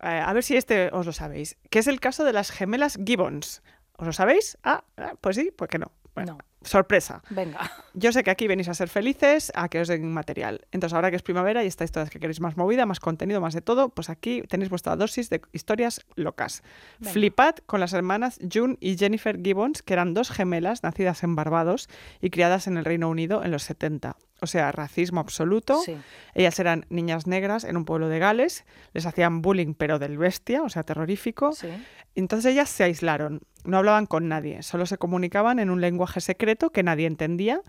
eh, 0.02 0.06
a 0.24 0.32
ver 0.32 0.42
si 0.42 0.56
este 0.56 0.90
os 0.92 1.06
lo 1.06 1.12
sabéis. 1.12 1.56
Que 1.70 1.78
es 1.78 1.86
el 1.86 2.00
caso 2.00 2.24
de 2.24 2.32
las 2.32 2.50
gemelas 2.50 2.98
Gibbons. 3.04 3.62
¿Os 3.96 4.06
lo 4.06 4.12
sabéis? 4.12 4.58
Ah, 4.64 4.84
ah, 4.96 5.14
pues 5.20 5.36
sí, 5.36 5.50
pues 5.56 5.70
que 5.70 5.78
no. 5.78 5.92
Bueno, 6.14 6.32
No. 6.34 6.68
sorpresa. 6.68 7.22
Venga. 7.30 7.58
Yo 7.94 8.12
sé 8.12 8.22
que 8.22 8.30
aquí 8.30 8.46
venís 8.46 8.68
a 8.68 8.74
ser 8.74 8.88
felices, 8.88 9.50
a 9.56 9.68
que 9.68 9.80
os 9.80 9.88
den 9.88 10.12
material. 10.12 10.60
Entonces, 10.70 10.94
ahora 10.94 11.10
que 11.10 11.16
es 11.16 11.22
primavera 11.22 11.64
y 11.64 11.66
estáis 11.66 11.90
todas 11.90 12.08
que 12.10 12.20
queréis 12.20 12.40
más 12.40 12.56
movida, 12.56 12.86
más 12.86 13.00
contenido, 13.00 13.40
más 13.40 13.52
de 13.54 13.60
todo, 13.62 13.88
pues 13.88 14.10
aquí 14.10 14.42
tenéis 14.48 14.70
vuestra 14.70 14.94
dosis 14.94 15.28
de 15.30 15.40
historias 15.52 16.04
locas. 16.16 16.62
Venga. 17.00 17.12
Flipad 17.12 17.54
con 17.66 17.80
las 17.80 17.92
hermanas 17.94 18.38
June 18.52 18.76
y 18.80 18.96
Jennifer 18.96 19.40
Gibbons, 19.42 19.82
que 19.82 19.92
eran 19.94 20.14
dos 20.14 20.30
gemelas 20.30 20.82
nacidas 20.84 21.22
en 21.24 21.34
Barbados 21.34 21.88
y 22.20 22.30
criadas 22.30 22.66
en 22.68 22.76
el 22.76 22.84
Reino 22.84 23.08
Unido 23.08 23.42
en 23.44 23.50
los 23.50 23.64
70. 23.64 24.16
O 24.44 24.46
sea, 24.46 24.70
racismo 24.72 25.20
absoluto. 25.20 25.80
Sí. 25.80 25.96
Ellas 26.34 26.58
eran 26.60 26.86
niñas 26.90 27.26
negras 27.26 27.64
en 27.64 27.76
un 27.76 27.84
pueblo 27.84 28.08
de 28.08 28.18
Gales, 28.18 28.64
les 28.92 29.06
hacían 29.06 29.42
bullying 29.42 29.74
pero 29.74 29.98
del 29.98 30.16
bestia, 30.16 30.62
o 30.62 30.68
sea, 30.68 30.84
terrorífico. 30.84 31.52
Sí. 31.52 31.68
Entonces 32.14 32.52
ellas 32.52 32.70
se 32.70 32.84
aislaron, 32.84 33.40
no 33.64 33.78
hablaban 33.78 34.06
con 34.06 34.28
nadie, 34.28 34.62
solo 34.62 34.86
se 34.86 34.98
comunicaban 34.98 35.58
en 35.58 35.70
un 35.70 35.80
lenguaje 35.80 36.20
secreto 36.20 36.70
que 36.70 36.82
nadie 36.82 37.06
entendía 37.06 37.60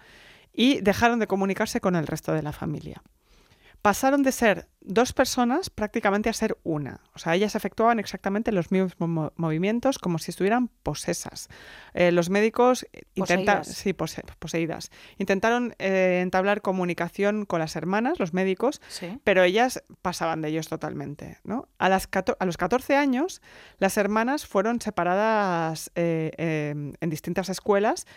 y 0.54 0.82
dejaron 0.82 1.20
de 1.20 1.28
comunicarse 1.28 1.82
con 1.82 1.96
el 1.96 2.08
resto 2.08 2.34
de 2.34 2.44
la 2.44 2.52
familia. 2.52 3.02
Pasaron 3.86 4.24
de 4.24 4.32
ser 4.32 4.68
dos 4.82 5.14
personas 5.14 5.70
prácticamente 5.70 6.28
a 6.28 6.34
ser 6.34 6.58
una. 6.64 7.02
O 7.14 7.20
sea, 7.20 7.36
ellas 7.36 7.54
efectuaban 7.54 8.00
exactamente 8.00 8.52
los 8.52 8.72
mismos 8.72 8.96
mo- 9.00 9.32
movimientos 9.36 10.00
como 10.00 10.18
si 10.18 10.32
estuvieran 10.32 10.70
posesas. 10.82 11.50
Eh, 11.94 12.12
los 12.12 12.32
médicos 12.32 12.88
intentaron... 13.14 13.64
Sí, 13.64 13.94
pose- 13.94 14.24
poseídas. 14.40 14.90
Intentaron 15.20 15.76
eh, 15.78 16.22
entablar 16.24 16.62
comunicación 16.64 17.46
con 17.46 17.60
las 17.60 17.76
hermanas, 17.76 18.18
los 18.20 18.34
médicos, 18.34 18.82
Sí. 18.88 19.20
pero 19.24 19.44
ellas 19.44 19.84
pasaban 20.02 20.42
de 20.42 20.48
ellos 20.50 20.68
totalmente. 20.68 21.38
¿no? 21.44 21.68
A, 21.78 21.88
las 21.88 22.08
cato- 22.08 22.38
a 22.40 22.46
los 22.48 22.58
14 22.58 22.96
años, 22.96 23.40
las 23.78 23.98
hermanas 23.98 24.48
fueron 24.48 24.82
separadas 24.82 25.92
eh, 25.94 26.32
eh, 26.40 26.74
en 27.00 27.10
distintas 27.12 27.50
escuelas 27.50 28.08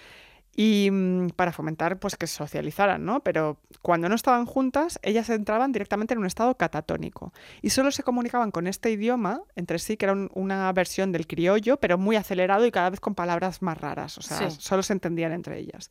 y 0.54 0.88
mm, 0.90 1.28
para 1.36 1.52
fomentar 1.52 1.98
pues 2.00 2.16
que 2.16 2.26
se 2.26 2.34
socializaran, 2.36 3.04
¿no? 3.04 3.20
Pero 3.22 3.60
cuando 3.82 4.08
no 4.08 4.14
estaban 4.14 4.44
juntas, 4.46 4.98
ellas 5.02 5.28
entraban 5.30 5.70
directamente 5.72 6.14
en 6.14 6.20
un 6.20 6.26
estado 6.26 6.56
catatónico 6.56 7.32
y 7.62 7.70
solo 7.70 7.90
se 7.92 8.02
comunicaban 8.02 8.50
con 8.50 8.66
este 8.66 8.90
idioma 8.90 9.42
entre 9.56 9.78
sí, 9.78 9.96
que 9.96 10.06
era 10.06 10.12
un- 10.14 10.30
una 10.34 10.72
versión 10.72 11.12
del 11.12 11.26
criollo, 11.26 11.76
pero 11.78 11.96
muy 11.98 12.16
acelerado 12.16 12.66
y 12.66 12.70
cada 12.72 12.90
vez 12.90 13.00
con 13.00 13.14
palabras 13.14 13.62
más 13.62 13.78
raras, 13.78 14.18
o 14.18 14.22
sea, 14.22 14.50
Sí. 14.50 14.56
solo 14.60 14.82
se 14.82 14.92
entendían 14.94 15.32
entre 15.32 15.58
ellas. 15.58 15.90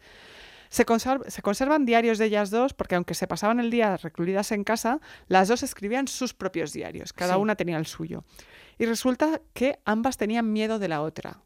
Se, 0.69 0.85
se 1.27 1.41
conservan 1.41 1.85
diarios 1.85 2.17
de 2.17 2.25
ellas 2.25 2.49
dos 2.49 2.73
porque 2.73 2.95
aunque 2.95 3.13
se 3.13 3.25
pasaban 3.25 3.61
el 3.61 3.71
día 3.71 3.95
recluidas 3.95 4.51
en 4.51 4.65
casa, 4.65 4.99
las 5.29 5.47
dos 5.47 5.63
escribían 5.63 6.09
sus 6.09 6.33
propios 6.33 6.73
diarios, 6.73 7.13
cada 7.13 7.35
Sí. 7.35 7.39
una 7.39 7.55
tenía 7.55 7.77
el 7.77 7.85
suyo. 7.85 8.25
Y 8.77 8.85
resulta 8.85 9.39
que 9.53 9.79
ambas 9.85 10.17
tenían 10.17 10.51
miedo 10.51 10.77
de 10.77 10.89
la 10.89 11.01
otra. 11.03 11.39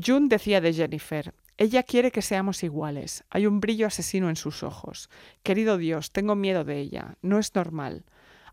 June 0.00 0.28
decía 0.28 0.60
de 0.60 0.72
Jennifer, 0.72 1.34
ella 1.56 1.82
quiere 1.82 2.10
que 2.10 2.22
seamos 2.22 2.62
iguales. 2.62 3.24
Hay 3.30 3.46
un 3.46 3.60
brillo 3.60 3.86
asesino 3.86 4.28
en 4.28 4.36
sus 4.36 4.62
ojos. 4.62 5.08
Querido 5.42 5.78
Dios, 5.78 6.10
tengo 6.10 6.34
miedo 6.34 6.64
de 6.64 6.80
ella. 6.80 7.16
No 7.22 7.38
es 7.38 7.54
normal. 7.54 8.04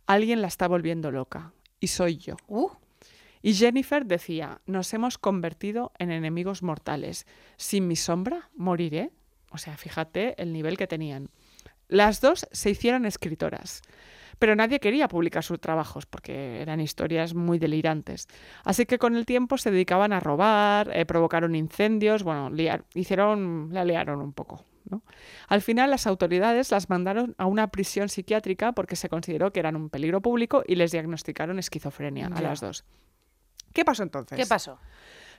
Alguien 0.06 0.42
la 0.42 0.48
está 0.48 0.68
volviendo 0.68 1.12
loca. 1.12 1.54
Y 1.80 1.88
soy 1.88 2.18
yo. 2.18 2.36
Uh, 2.48 2.70
Y 3.42 3.56
Jennifer 3.56 4.06
decía, 4.06 4.62
nos 4.68 4.94
hemos 4.94 5.18
convertido 5.18 5.92
en 5.98 6.12
enemigos 6.12 6.62
mortales. 6.62 7.26
Sin 7.58 7.88
mi 7.88 7.96
sombra, 7.96 8.50
moriré. 8.56 9.12
O 9.50 9.58
sea, 9.58 9.78
fíjate 9.78 10.40
el 10.42 10.54
nivel 10.54 10.78
que 10.78 10.88
tenían. 10.88 11.30
Las 11.88 12.22
dos 12.22 12.48
se 12.52 12.70
hicieron 12.70 13.06
escritoras. 13.06 13.82
Pero 14.42 14.56
nadie 14.56 14.80
quería 14.80 15.08
publicar 15.08 15.44
sus 15.44 15.60
trabajos 15.60 16.08
porque 16.08 16.64
eran 16.64 16.82
historias 16.82 17.36
muy 17.36 17.60
delirantes. 17.60 18.28
Así 18.64 18.88
que 18.88 18.98
con 18.98 19.16
el 19.16 19.28
tiempo 19.28 19.56
se 19.60 19.70
dedicaban 19.70 20.14
a 20.14 20.20
robar, 20.20 20.90
eh, 20.98 21.06
provocaron 21.06 21.54
incendios, 21.54 22.24
bueno, 22.24 22.50
liar- 22.50 22.84
hicieron, 22.96 23.70
la 23.72 23.86
liaron 23.86 24.20
un 24.20 24.34
poco. 24.34 24.66
¿no? 24.90 25.04
Al 25.48 25.62
final 25.62 25.92
las 25.92 26.08
autoridades 26.08 26.72
las 26.72 26.90
mandaron 26.90 27.36
a 27.38 27.46
una 27.46 27.68
prisión 27.68 28.10
psiquiátrica 28.10 28.72
porque 28.72 28.96
se 28.96 29.10
consideró 29.10 29.54
que 29.54 29.60
eran 29.60 29.76
un 29.76 29.92
peligro 29.92 30.22
público 30.22 30.64
y 30.66 30.74
les 30.74 30.92
diagnosticaron 30.92 31.60
esquizofrenia 31.60 32.26
a 32.26 32.42
las 32.42 32.62
dos. 32.62 32.84
¿Qué 33.74 33.86
pasó 33.86 34.02
entonces? 34.02 34.36
¿Qué 34.40 34.48
pasó? 34.48 34.80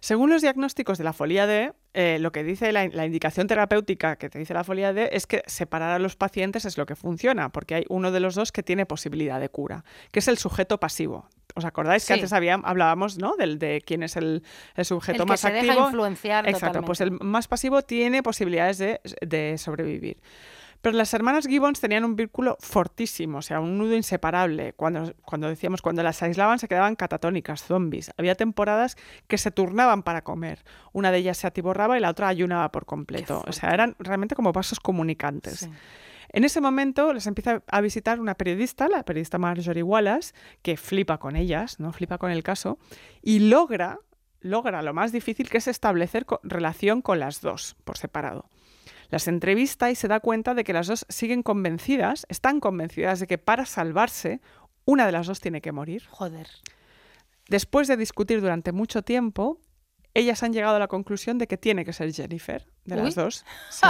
Según 0.05 0.31
los 0.31 0.43
diagnósticos 0.43 0.99
de 0.99 1.05
la 1.05 1.13
folía 1.13 1.47
D, 1.47 1.75
eh, 1.95 2.19
lo 2.21 2.33
que 2.33 2.43
dice 2.43 2.73
la, 2.73 2.89
la 2.89 3.07
indicación 3.07 3.47
terapéutica 3.47 4.17
que 4.17 4.29
te 4.29 4.37
dice 4.41 4.53
la 4.53 4.65
folía 4.65 4.93
D 4.93 5.11
es 5.13 5.29
que 5.29 5.45
separar 5.47 5.93
a 5.93 6.01
los 6.01 6.17
pacientes 6.17 6.65
es 6.65 6.77
lo 6.77 6.87
que 6.87 6.97
funciona, 6.97 7.51
porque 7.51 7.77
hay 7.77 7.85
uno 7.89 8.11
de 8.11 8.19
los 8.19 8.35
dos 8.35 8.51
que 8.51 8.65
tiene 8.65 8.85
posibilidad 8.85 9.39
de 9.39 9.49
cura, 9.49 9.85
que 10.11 10.19
es 10.19 10.27
el 10.27 10.39
sujeto 10.39 10.81
pasivo. 10.81 11.29
¿Os 11.55 11.65
acordáis 11.65 12.03
Sí. 12.03 12.09
que 12.09 12.15
antes 12.15 12.33
había, 12.33 12.55
hablábamos 12.55 13.19
¿no? 13.19 13.37
del 13.37 13.61
de 13.61 13.81
quién 13.87 14.03
es 14.03 14.17
el, 14.17 14.43
el 14.75 14.85
sujeto 14.85 15.23
El 15.23 15.27
que 15.27 15.33
más 15.33 15.41
se 15.41 15.49
activo? 15.49 15.73
deja 15.75 15.87
influenciar 15.87 16.49
Exacto, 16.49 16.83
pues 16.83 17.01
el 17.01 17.13
más 17.13 17.47
pasivo 17.47 17.83
tiene 17.83 18.25
posibilidades 18.25 18.79
de, 18.79 19.01
de 19.21 19.57
sobrevivir. 19.57 20.17
Pero 20.83 20.97
las 20.97 21.15
hermanas 21.15 21.47
Gibbons 21.47 21.81
tenían 21.81 22.05
un 22.05 22.17
vínculo 22.17 22.57
fortísimo, 22.61 23.39
o 23.39 23.43
sea, 23.43 23.61
un 23.61 23.79
nudo 23.79 23.95
inseparable. 23.97 24.73
Cuando, 24.75 25.15
cuando 25.25 25.49
decíamos, 25.49 25.81
cuando 25.81 26.03
las 26.03 26.23
aislaban 26.23 26.59
se 26.59 26.67
quedaban 26.69 26.97
catatónicas, 26.97 27.63
zombies. 27.63 28.11
Había 28.19 28.35
temporadas 28.35 28.97
que 29.29 29.39
se 29.39 29.51
turnaban 29.53 30.03
para 30.03 30.23
comer. 30.23 30.65
Una 30.93 31.11
de 31.13 31.19
ellas 31.19 31.39
se 31.39 31.47
atiborraba 31.47 31.97
y 31.97 32.01
la 32.01 32.11
otra 32.11 32.29
ayunaba 32.29 32.71
por 32.73 32.85
completo. 32.85 33.43
O 33.47 33.53
sea, 33.53 33.71
eran 33.73 33.95
realmente 34.01 34.35
como 34.35 34.53
vasos 34.53 34.81
comunicantes. 34.81 35.61
Sí. 35.61 35.71
En 36.35 36.45
ese 36.45 36.61
momento 36.61 37.13
les 37.13 37.27
empieza 37.27 37.63
a 37.69 37.81
visitar 37.81 38.19
una 38.19 38.35
periodista, 38.35 38.89
la 38.89 39.05
periodista 39.05 39.39
Marjorie 39.39 39.83
Wallace, 39.83 40.35
que 40.63 40.77
flipa 40.77 41.19
con 41.19 41.37
ellas, 41.37 41.79
¿no? 41.79 41.93
Flipa 41.93 42.19
con 42.19 42.31
el 42.31 42.43
caso, 42.43 42.79
y 43.21 43.39
logra, 43.39 43.99
logra 44.41 44.83
lo 44.83 44.95
más 44.95 45.13
difícil 45.13 45.49
que 45.51 45.59
es 45.59 45.69
establecer 45.69 46.25
co- 46.25 46.41
relación 46.43 47.03
con 47.03 47.21
las 47.21 47.41
dos 47.43 47.77
por 47.85 47.99
separado. 47.99 48.49
Las 49.13 49.29
entrevista 49.29 49.91
y 49.91 49.95
se 49.95 50.09
da 50.09 50.21
cuenta 50.21 50.55
de 50.55 50.65
que 50.65 50.73
las 50.73 50.87
dos 50.87 51.05
siguen 51.11 51.43
convencidas, 51.43 52.25
están 52.31 52.61
convencidas 52.61 53.21
de 53.21 53.27
que 53.27 53.37
para 53.37 53.67
salvarse, 53.67 54.41
una 54.87 55.05
de 55.05 55.13
las 55.13 55.27
dos 55.27 55.39
tiene 55.39 55.61
que 55.61 55.71
morir. 55.71 56.05
Joder. 56.09 56.49
Después 57.47 57.89
de 57.89 57.99
discutir 57.99 58.41
durante 58.41 58.73
mucho 58.73 59.03
tiempo, 59.03 59.61
ellas 60.15 60.43
han 60.43 60.55
llegado 60.55 60.77
a 60.77 60.79
la 60.79 60.89
conclusión 60.89 61.37
de 61.37 61.47
que 61.47 61.59
tiene 61.59 61.85
que 61.85 61.93
ser 61.93 62.11
Jennifer, 62.11 62.67
de 62.87 62.97
las 62.97 63.15
dos. 63.15 63.45
sí. 63.71 63.87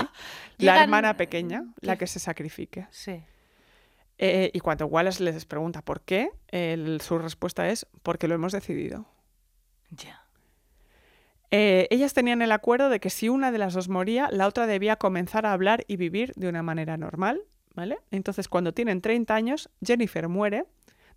la 0.58 0.82
hermana 0.82 1.16
pequeña, 1.16 1.66
la 1.80 1.96
que 1.96 2.08
se 2.08 2.18
sacrifique. 2.18 2.88
Sí. 2.90 3.22
Eh, 4.18 4.50
y 4.52 4.58
cuando 4.58 4.86
Wallace 4.86 5.22
les 5.22 5.44
pregunta 5.44 5.82
por 5.82 6.00
qué, 6.00 6.30
el- 6.48 7.00
su 7.00 7.16
respuesta 7.18 7.68
es 7.68 7.86
porque 8.02 8.26
lo 8.26 8.34
hemos 8.34 8.50
decidido. 8.52 9.06
Ya. 9.90 10.21
Eh, 11.54 11.86
ellas 11.90 12.14
tenían 12.14 12.40
el 12.40 12.50
acuerdo 12.50 12.88
de 12.88 12.98
que 12.98 13.10
si 13.10 13.28
una 13.28 13.52
de 13.52 13.58
las 13.58 13.74
dos 13.74 13.88
moría, 13.90 14.28
la 14.32 14.46
otra 14.46 14.66
debía 14.66 14.96
comenzar 14.96 15.44
a 15.44 15.52
hablar 15.52 15.84
y 15.86 15.96
vivir 15.98 16.32
de 16.34 16.48
una 16.48 16.62
manera 16.62 16.96
normal, 16.96 17.42
¿vale? 17.74 17.98
Entonces, 18.10 18.48
cuando 18.48 18.72
tienen 18.72 19.02
30 19.02 19.34
años, 19.34 19.68
Jennifer 19.84 20.28
muere 20.28 20.64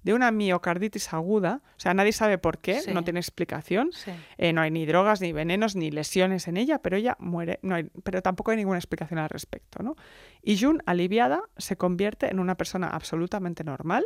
de 0.04 0.14
una 0.14 0.32
miocarditis 0.32 1.14
aguda, 1.14 1.62
o 1.66 1.80
sea, 1.80 1.94
nadie 1.94 2.12
sabe 2.12 2.38
por 2.38 2.60
qué, 2.60 2.82
Sí. 2.82 2.94
no 2.94 3.04
tiene 3.06 3.20
explicación, 3.22 3.92
Sí. 3.94 4.12
eh, 4.38 4.52
no 4.52 4.60
hay 4.62 4.72
ni 4.72 4.86
drogas, 4.86 5.22
ni 5.22 5.32
venenos, 5.32 5.76
ni 5.78 5.90
lesiones 5.90 6.48
en 6.50 6.58
ella, 6.58 6.80
pero 6.80 6.98
ella 6.98 7.16
muere, 7.18 7.58
no 7.64 7.74
hay- 7.76 7.90
pero 8.04 8.22
tampoco 8.22 8.52
hay 8.52 8.58
ninguna 8.58 8.78
explicación 8.78 9.20
al 9.20 9.30
respecto, 9.30 9.82
¿no? 9.84 9.96
Y 10.44 10.60
June, 10.60 10.80
aliviada, 10.86 11.44
se 11.58 11.78
convierte 11.78 12.30
en 12.30 12.40
una 12.40 12.56
persona 12.56 12.90
absolutamente 12.90 13.64
normal, 13.64 14.06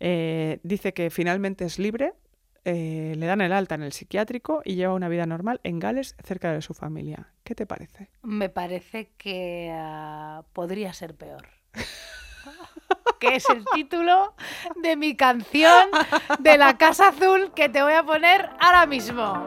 eh, 0.00 0.60
dice 0.62 0.92
que 0.92 1.08
finalmente 1.10 1.64
es 1.64 1.78
libre, 1.78 2.12
eh, 2.68 3.14
le 3.16 3.26
dan 3.26 3.40
el 3.42 3.52
alta 3.52 3.76
en 3.76 3.84
el 3.84 3.92
psiquiátrico 3.92 4.60
y 4.64 4.74
lleva 4.74 4.92
una 4.92 5.08
vida 5.08 5.24
normal 5.24 5.60
en 5.62 5.78
Gales 5.78 6.16
cerca 6.24 6.52
de 6.52 6.60
su 6.62 6.74
familia. 6.74 7.28
¿Qué 7.44 7.54
te 7.54 7.64
parece? 7.64 8.10
Me 8.24 8.48
parece 8.48 9.12
que 9.16 9.70
ah, 9.72 10.42
podría 10.52 10.92
ser 10.92 11.14
peor. 11.14 11.46
que 13.20 13.36
es 13.36 13.48
el 13.50 13.64
título 13.72 14.34
de 14.82 14.96
mi 14.96 15.14
canción 15.14 15.90
de 16.40 16.58
la 16.58 16.76
Casa 16.76 17.10
Azul 17.10 17.52
que 17.54 17.68
te 17.68 17.84
voy 17.84 17.92
a 17.92 18.02
poner 18.02 18.50
ahora 18.58 18.84
mismo. 18.84 19.44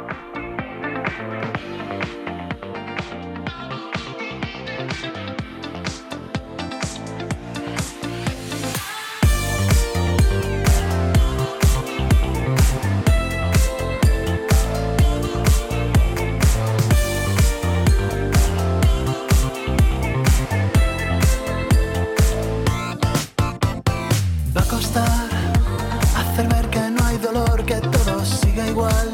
Igual. 28.80 29.12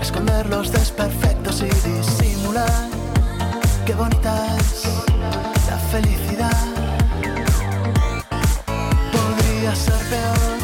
Esconder 0.00 0.46
los 0.48 0.72
desperfectos 0.72 1.62
y 1.62 1.70
disimular. 1.88 2.88
Qué 3.84 3.94
bonita 3.94 4.32
es 4.56 4.84
la 5.68 5.78
felicidad. 5.92 6.64
Podría 9.12 9.74
ser 9.74 10.02
peor. 10.12 10.58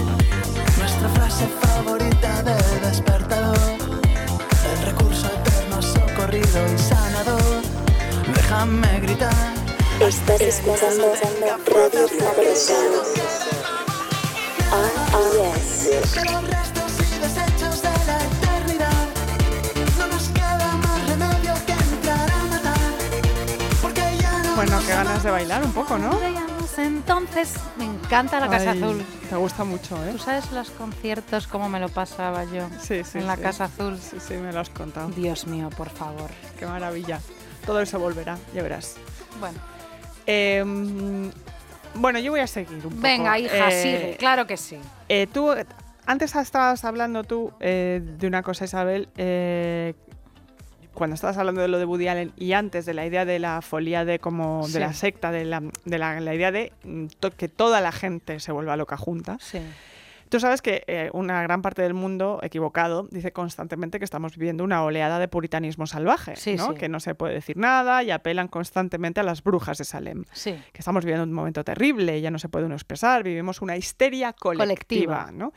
Nuestra 0.79 1.09
frase 1.17 1.47
favorita 1.61 2.43
del 2.43 2.81
despertador. 2.83 3.77
El 4.73 4.87
recurso 4.87 5.27
eterno, 5.27 5.83
socorrido 5.83 6.61
y 6.75 6.79
sanador. 6.79 7.63
Déjame 8.35 9.01
gritar. 9.01 9.53
Estás 10.01 10.41
escuchando 10.41 11.13
Radio 11.23 11.59
Progreso. 11.65 12.75
RES. 15.35 16.13
Que 16.13 16.25
los 16.31 16.78
Bueno, 24.59 24.77
qué 24.85 24.93
ganas 24.93 25.23
de 25.23 25.31
bailar 25.31 25.63
un 25.63 25.73
poco, 25.73 25.97
¿no? 25.99 26.11
Entonces, 26.77 27.55
me 27.77 27.85
encanta 27.85 28.41
la 28.41 28.49
Casa 28.49 28.73
Ay, 28.73 28.79
Azul. 28.83 29.05
Te 29.31 29.37
gusta 29.37 29.63
mucho, 29.63 29.97
¿eh? 30.05 30.11
¿Tú 30.11 30.19
sabes 30.19 30.51
los 30.51 30.71
conciertos 30.71 31.47
cómo 31.47 31.69
me 31.69 31.79
lo 31.79 31.89
pasaba 31.89 32.43
yo 32.43 32.69
Sí, 32.81 33.05
sí. 33.05 33.19
en 33.19 33.29
la 33.29 33.37
sí. 33.37 33.43
Casa 33.43 33.65
Azul? 33.67 33.97
Sí, 33.99 34.17
sí, 34.19 34.35
me 34.35 34.53
lo 34.53 34.59
has 34.59 34.71
contado. 34.71 35.11
Dios 35.11 35.47
mío, 35.47 35.71
por 35.77 35.91
favor. 35.91 36.29
Qué 36.59 36.67
maravilla. 36.67 37.21
Todo 37.67 37.81
eso 37.81 38.01
volverá, 38.01 38.37
ya 38.53 38.63
verás. 38.65 38.97
Bueno, 39.39 39.59
Em, 40.27 41.31
bueno, 41.95 42.19
yo 42.19 42.33
voy 42.33 42.41
a 42.41 42.47
seguir 42.49 42.79
un 42.85 42.91
poco. 42.91 42.97
venga, 43.03 43.39
hija, 43.39 43.69
Eh, 43.71 43.83
sigue, 43.83 44.17
claro 44.19 44.47
que 44.49 44.57
sí. 44.57 44.79
eh, 45.09 45.29
tú, 45.33 45.51
antes 46.05 46.35
estabas 46.35 46.85
hablando 46.85 47.23
tú 47.23 47.53
eh, 47.61 48.01
de 48.03 48.27
una 48.27 48.43
cosa, 48.43 48.65
Isabel, 48.65 49.09
eh, 49.17 49.95
cuando 50.99 51.15
estabas 51.15 51.39
hablando 51.39 51.63
de 51.63 51.69
lo 51.69 51.79
de 51.79 51.85
Woody 51.85 52.09
Allen 52.09 52.33
y 52.37 52.53
antes 52.53 52.85
de 52.85 52.93
la 52.93 53.07
idea 53.07 53.25
de 53.25 53.39
la 53.39 53.63
folía 53.63 54.05
de 54.05 54.19
como 54.19 54.65
Sí. 54.67 54.73
de 54.75 54.81
la 54.81 54.93
secta, 54.93 55.31
de 55.31 55.45
la, 55.45 55.63
de 55.85 55.99
la, 55.99 56.21
la 56.21 56.35
idea 56.35 56.51
de 56.53 56.73
mm, 56.85 57.07
que 57.37 57.49
toda 57.49 57.81
la 57.81 57.93
gente 57.93 58.41
se 58.41 58.53
vuelva 58.53 58.77
loca 58.77 58.97
junta. 58.97 59.39
Sí. 59.41 59.61
Tú 60.29 60.41
sabes 60.41 60.61
que 60.61 60.85
eh, 60.89 61.09
una 61.15 61.43
gran 61.43 61.63
parte 61.63 61.81
del 61.81 61.95
mundo 61.95 62.39
equivocado 62.43 63.09
dice 63.11 63.33
constantemente 63.33 63.99
que 63.99 64.05
estamos 64.05 64.37
viviendo 64.37 64.63
una 64.63 64.83
oleada 64.85 65.19
de 65.19 65.27
puritanismo 65.27 65.87
salvaje, 65.87 66.37
Sí, 66.37 66.57
¿no? 66.57 66.69
sí. 66.73 66.75
que 66.75 66.91
no 66.91 67.01
se 67.01 67.15
puede 67.15 67.33
decir 67.33 67.57
nada 67.57 68.03
y 68.03 68.11
apelan 68.11 68.49
constantemente 68.49 69.21
a 69.21 69.23
las 69.23 69.43
brujas 69.43 69.79
de 69.79 69.85
Salem 69.85 70.25
Sí. 70.33 70.53
que 70.73 70.81
estamos 70.81 71.03
viviendo 71.05 71.25
un 71.25 71.33
momento 71.33 71.65
terrible, 71.65 72.21
ya 72.21 72.31
no 72.31 72.39
se 72.39 72.51
puede 72.51 72.67
uno 72.67 72.75
expresar, 72.75 73.23
vivimos 73.23 73.63
una 73.63 73.77
histeria 73.79 74.35
colectiva, 74.35 74.65
Colectiva. 74.67 75.31
¿no? 75.33 75.55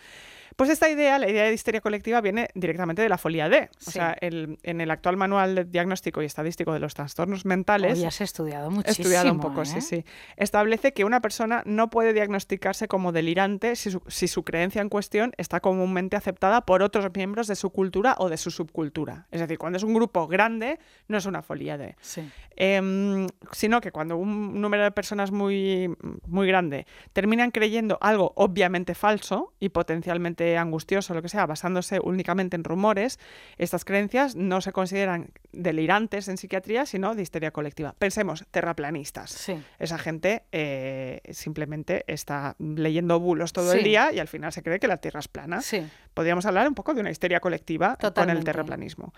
Pues 0.56 0.70
esta 0.70 0.90
idea, 0.90 1.18
la 1.20 1.30
idea 1.30 1.46
de 1.46 1.54
histeria 1.54 1.82
colectiva, 1.82 2.22
viene 2.22 2.50
directamente 2.54 3.02
de 3.02 3.10
la 3.10 3.18
folía 3.18 3.50
D. 3.50 3.70
O 3.72 3.82
Sí. 3.82 3.92
sea, 3.92 4.16
el- 4.22 4.60
en 4.64 4.82
el 4.82 4.92
actual 4.92 5.18
manual 5.18 5.56
de 5.56 5.66
diagnóstico 5.66 6.22
y 6.22 6.26
estadístico 6.26 6.74
de 6.74 6.80
los 6.80 6.94
trastornos 6.94 7.46
mentales, 7.46 7.98
Hoy 8.00 8.06
has 8.06 8.22
estudiado 8.22 8.68
he 8.68 8.74
muchísimo. 8.74 9.04
estudiado 9.04 9.32
un 9.32 9.40
poco, 9.40 9.62
¿eh? 9.62 9.66
sí, 9.66 9.82
sí, 9.82 10.06
establece 10.38 10.94
que 10.94 11.06
una 11.06 11.22
persona 11.22 11.64
no 11.66 11.90
puede 11.90 12.14
diagnosticarse 12.14 12.88
como 12.88 13.12
delirante 13.12 13.76
si 13.76 13.92
su, 13.92 14.02
si 14.08 14.28
su 14.28 14.44
creencia 14.44 14.82
en 14.82 14.90
cuestión 14.90 15.32
está 15.38 15.60
comúnmente 15.60 16.16
aceptada 16.18 16.66
por 16.66 16.84
otros 16.84 17.08
miembros 17.16 17.48
de 17.48 17.56
su 17.56 17.70
cultura 17.70 18.16
o 18.18 18.30
de 18.30 18.38
su 18.38 18.52
subcultura. 18.52 19.28
Es 19.32 19.40
decir, 19.42 19.58
cuando 19.58 19.78
es 19.78 19.84
un 19.84 19.94
grupo 19.94 20.28
grande, 20.28 20.80
no 21.08 21.18
es 21.18 21.26
una 21.26 21.42
folía 21.42 21.78
D. 21.78 21.96
Sí. 22.02 22.30
Em, 22.58 23.28
sino 23.54 23.80
que 23.82 23.92
cuando 23.92 24.18
un 24.18 24.60
número 24.62 24.84
de 24.84 24.92
personas 24.92 25.32
muy, 25.32 25.90
muy 26.28 26.48
grande 26.48 26.86
terminan 27.14 27.52
creyendo 27.52 27.98
algo 28.02 28.34
obviamente 28.36 28.94
falso 28.94 29.54
y 29.60 29.70
potencialmente 29.70 30.41
angustioso, 30.58 31.14
lo 31.14 31.22
que 31.22 31.30
sea, 31.30 31.46
basándose 31.46 32.00
únicamente 32.02 32.56
en 32.56 32.64
rumores, 32.64 33.20
estas 33.58 33.86
creencias 33.86 34.36
no 34.36 34.62
se 34.62 34.72
consideran 34.72 35.30
delirantes 35.52 36.28
en 36.28 36.38
psiquiatría, 36.38 36.86
sino 36.86 37.16
de 37.16 37.22
histeria 37.22 37.52
colectiva. 37.52 37.96
Pensemos, 37.98 38.46
terraplanistas. 38.52 39.32
Sí. 39.32 39.62
Esa 39.80 39.98
gente 39.98 40.44
eh, 40.52 41.22
simplemente 41.32 42.04
está 42.08 42.56
leyendo 42.60 43.20
bulos 43.20 43.54
todo 43.54 43.74
el 43.74 43.84
día 43.84 44.12
y 44.14 44.20
al 44.20 44.28
final 44.28 44.52
se 44.52 44.64
cree 44.64 44.80
que 44.80 44.88
la 44.88 44.98
Tierra 44.98 45.20
es 45.20 45.28
plana. 45.28 45.62
Sí. 45.62 45.88
Podríamos 46.14 46.46
hablar 46.46 46.68
un 46.68 46.76
poco 46.76 46.94
de 46.94 47.02
una 47.02 47.12
histeria 47.12 47.40
colectiva 47.40 47.98
con 48.14 48.30
el 48.30 48.44
terraplanismo. 48.44 49.14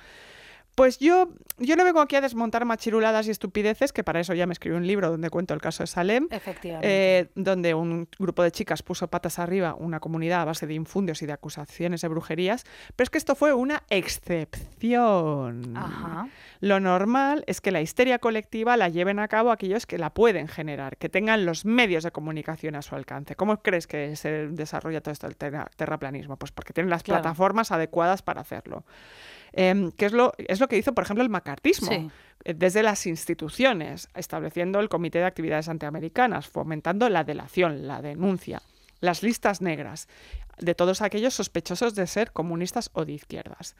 Pues 0.76 0.98
yo, 0.98 1.30
yo 1.60 1.76
no 1.76 1.84
vengo 1.84 2.02
aquí 2.02 2.16
a 2.16 2.22
desmontar 2.22 2.66
machiruladas 2.66 3.28
y 3.28 3.32
estupideces, 3.32 3.94
que 3.94 4.04
para 4.04 4.20
eso 4.20 4.34
ya 4.34 4.48
me 4.48 4.54
escribí 4.54 4.76
un 4.76 4.88
libro 4.88 5.12
donde 5.12 5.30
cuento 5.30 5.54
el 5.54 5.62
caso 5.62 5.84
de 5.84 5.88
Salem, 5.88 6.28
Efectivamente. 6.32 7.20
eh, 7.20 7.30
donde 7.36 7.76
un 7.76 8.08
grupo 8.18 8.42
de 8.42 8.52
chicas 8.52 8.82
puso 8.82 9.08
patas 9.08 9.38
arriba 9.38 9.76
una 9.78 10.00
comunidad 10.00 10.42
a 10.42 10.46
base 10.46 10.66
de 10.66 10.74
infundios 10.74 11.22
y 11.22 11.28
de 11.28 11.34
acusaciones 11.34 12.02
de 12.02 12.08
brujerías, 12.08 12.64
pero 12.96 13.04
es 13.04 13.10
que 13.12 13.20
esto 13.20 13.36
fue 13.36 13.54
una 13.54 13.84
excepción. 13.90 15.78
Ajá. 15.78 16.28
Lo 16.60 16.80
normal 16.80 17.44
es 17.46 17.62
que 17.62 17.72
la 17.72 17.82
histeria 17.82 18.18
colectiva 18.20 18.76
la 18.78 18.90
lleven 18.90 19.20
a 19.20 19.28
cabo 19.28 19.52
aquellos 19.52 19.86
que 19.86 19.98
la 19.98 20.10
pueden 20.12 20.48
generar, 20.48 20.98
que 20.98 21.10
tengan 21.10 21.46
los 21.46 21.66
medios 21.66 22.04
de 22.04 22.12
comunicación 22.12 22.76
a 22.76 22.82
su 22.82 22.96
alcance. 22.96 23.36
¿Cómo 23.36 23.62
crees 23.62 23.86
que 23.86 24.16
se 24.16 24.48
desarrolla 24.48 25.02
todo 25.02 25.12
esto 25.12 25.28
del 25.28 25.36
terra- 25.36 25.70
terraplanismo? 25.76 26.38
Pues 26.38 26.52
porque 26.52 26.74
tienen 26.74 26.90
las 26.90 27.04
Claro. 27.04 27.22
plataformas 27.22 27.72
adecuadas 27.72 28.22
para 28.22 28.42
hacerlo. 28.42 28.86
Em, 29.54 29.92
que 29.92 30.08
es 30.08 30.12
lo, 30.14 30.34
es 30.38 30.60
lo 30.60 30.68
que 30.68 30.78
hizo, 30.78 30.94
por 30.94 31.04
ejemplo, 31.04 31.24
el 31.24 31.30
macartismo, 31.30 31.90
Sí. 31.90 32.10
eh, 32.44 32.54
desde 32.56 32.82
las 32.82 33.06
instituciones, 33.06 34.10
estableciendo 34.16 34.80
el 34.80 34.90
Comité 34.90 35.20
de 35.20 35.26
Actividades 35.26 35.70
Antiamericanas, 35.70 36.48
fomentando 36.48 37.08
la 37.10 37.24
delación, 37.24 37.88
la 37.88 38.02
denuncia, 38.02 38.62
las 39.00 39.22
listas 39.22 39.62
negras 39.62 40.08
de 40.58 40.74
todos 40.76 41.02
aquellos 41.02 41.34
sospechosos 41.36 41.94
de 41.94 42.08
ser 42.08 42.32
comunistas 42.32 42.90
o 42.94 43.06
de 43.06 43.14
izquierdas. 43.14 43.76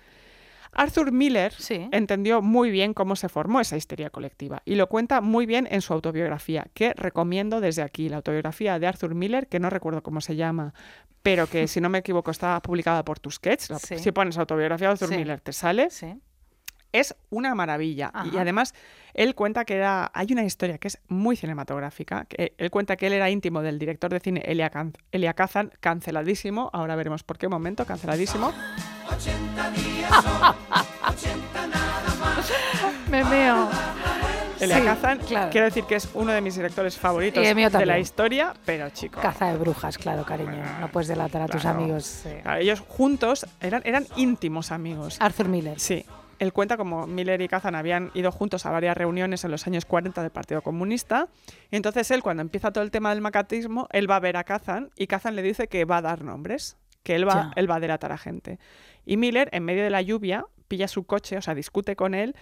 Arthur 0.76 1.12
Miller 1.12 1.54
Sí. 1.54 1.88
entendió 1.92 2.42
muy 2.42 2.72
bien 2.72 2.94
cómo 2.94 3.16
se 3.16 3.30
formó 3.30 3.60
esa 3.62 3.78
histeria 3.78 4.10
colectiva 4.10 4.62
y 4.66 4.76
lo 4.76 4.88
cuenta 4.88 5.22
muy 5.22 5.46
bien 5.46 5.68
en 5.72 5.82
su 5.82 5.94
autobiografía, 5.94 6.68
que 6.74 6.94
recomiendo 6.96 7.62
desde 7.62 7.82
aquí, 7.82 8.10
la 8.10 8.18
autobiografía 8.18 8.80
de 8.80 8.88
Arthur 8.88 9.16
Miller, 9.16 9.48
que 9.48 9.60
no 9.60 9.70
recuerdo 9.70 10.04
cómo 10.04 10.22
se 10.22 10.36
llama, 10.36 10.74
pero 11.22 11.48
que 11.48 11.68
si 11.68 11.80
no 11.82 11.90
me 11.90 12.00
equivoco 12.00 12.32
está 12.32 12.62
publicada 12.62 13.04
por 13.06 13.20
Tusquets. 13.20 13.70
La- 13.70 13.80
Sí. 13.80 13.98
Si 14.00 14.12
pones 14.12 14.38
autobiografía 14.38 14.88
de 14.88 14.92
Arthur 14.94 15.10
Sí. 15.10 15.18
Miller, 15.18 15.40
te 15.42 15.54
sale. 15.54 15.90
Sí. 15.90 16.16
Es 16.92 17.16
una 17.32 17.56
maravilla. 17.56 18.12
Y 18.32 18.38
además, 18.38 18.76
él 19.16 19.34
cuenta 19.34 19.66
que 19.66 19.74
era. 19.78 20.12
Hay 20.14 20.28
una 20.32 20.44
historia 20.44 20.78
que 20.78 20.90
es 20.90 21.00
muy 21.08 21.36
cinematográfica. 21.36 22.26
Que 22.26 22.54
él 22.60 22.70
cuenta 22.70 22.98
que 22.98 23.08
él 23.08 23.14
era 23.14 23.32
íntimo 23.32 23.64
del 23.64 23.80
director 23.80 24.12
de 24.12 24.20
cine 24.20 24.44
Elia, 24.46 24.70
Can- 24.70 24.94
Elia 25.12 25.34
Kazan, 25.34 25.72
canceladísimo. 25.80 26.70
Ahora 26.72 26.96
veremos 26.96 27.24
por 27.24 27.40
qué 27.40 27.48
momento, 27.48 27.86
canceladísimo. 27.88 28.54
Me 33.10 33.24
meo. 33.24 33.70
Elia 34.60 34.78
Sí, 34.80 34.86
Kazan, 34.86 35.18
claro. 35.20 35.52
quiero 35.52 35.66
decir 35.66 35.84
que 35.86 35.96
es 35.96 36.10
uno 36.14 36.32
de 36.32 36.42
mis 36.42 36.56
directores 36.56 36.98
favoritos 36.98 37.44
mío 37.56 37.70
de 37.70 37.86
la 37.86 38.00
historia, 38.00 38.54
pero 38.66 38.90
chico. 38.92 39.20
Caza 39.22 39.48
de 39.52 39.58
brujas, 39.58 39.98
claro, 39.98 40.24
cariño. 40.26 40.64
No 40.80 40.88
puedes 40.90 41.08
delatar 41.10 41.42
a 41.44 41.48
tus 41.48 41.62
Claro. 41.62 41.80
amigos. 41.80 42.26
eh. 42.26 42.40
Claro, 42.44 42.60
ellos 42.62 42.80
juntos 42.88 43.46
eran, 43.60 43.82
eran 43.86 44.06
íntimos 44.16 44.72
amigos. 44.72 45.18
Arthur 45.20 45.50
Miller. 45.50 45.80
Sí. 45.80 46.06
Él 46.40 46.52
cuenta 46.54 46.78
como 46.78 47.06
Miller 47.08 47.42
y 47.42 47.48
Kazan 47.48 47.76
habían 47.76 48.12
ido 48.14 48.32
juntos 48.32 48.66
a 48.66 48.72
varias 48.72 48.96
reuniones 48.98 49.44
en 49.44 49.52
los 49.52 49.68
años 49.68 49.86
40 49.86 50.22
del 50.22 50.32
Partido 50.32 50.62
Comunista. 50.62 51.28
Y 51.70 51.76
entonces 51.76 52.10
él, 52.12 52.24
cuando 52.24 52.42
empieza 52.42 52.72
todo 52.72 52.84
el 52.84 52.92
tema 52.92 53.10
del 53.12 53.22
macartismo, 53.22 53.88
él 53.92 54.10
va 54.10 54.16
a 54.18 54.20
ver 54.20 54.38
a 54.38 54.44
Kazan 54.44 54.90
y 54.96 55.08
Kazan 55.08 55.36
le 55.36 55.42
dice 55.42 55.68
que 55.68 55.86
va 55.86 55.98
a 55.98 56.02
dar 56.02 56.24
nombres, 56.24 56.78
que 57.04 57.16
él 57.16 57.28
va, 57.28 57.34
Ya. 57.34 57.52
él 57.56 57.70
va 57.70 57.76
a 57.76 57.80
delatar 57.80 58.12
a 58.12 58.18
gente. 58.18 58.60
Y 59.06 59.18
Miller, 59.18 59.50
en 59.52 59.64
medio 59.64 59.84
de 59.84 59.90
la 59.90 60.02
lluvia, 60.02 60.46
pilla 60.68 60.88
su 60.88 61.04
coche, 61.06 61.38
o 61.38 61.42
sea, 61.42 61.56
discute 61.56 61.96
con 61.96 62.14
él. 62.14 62.36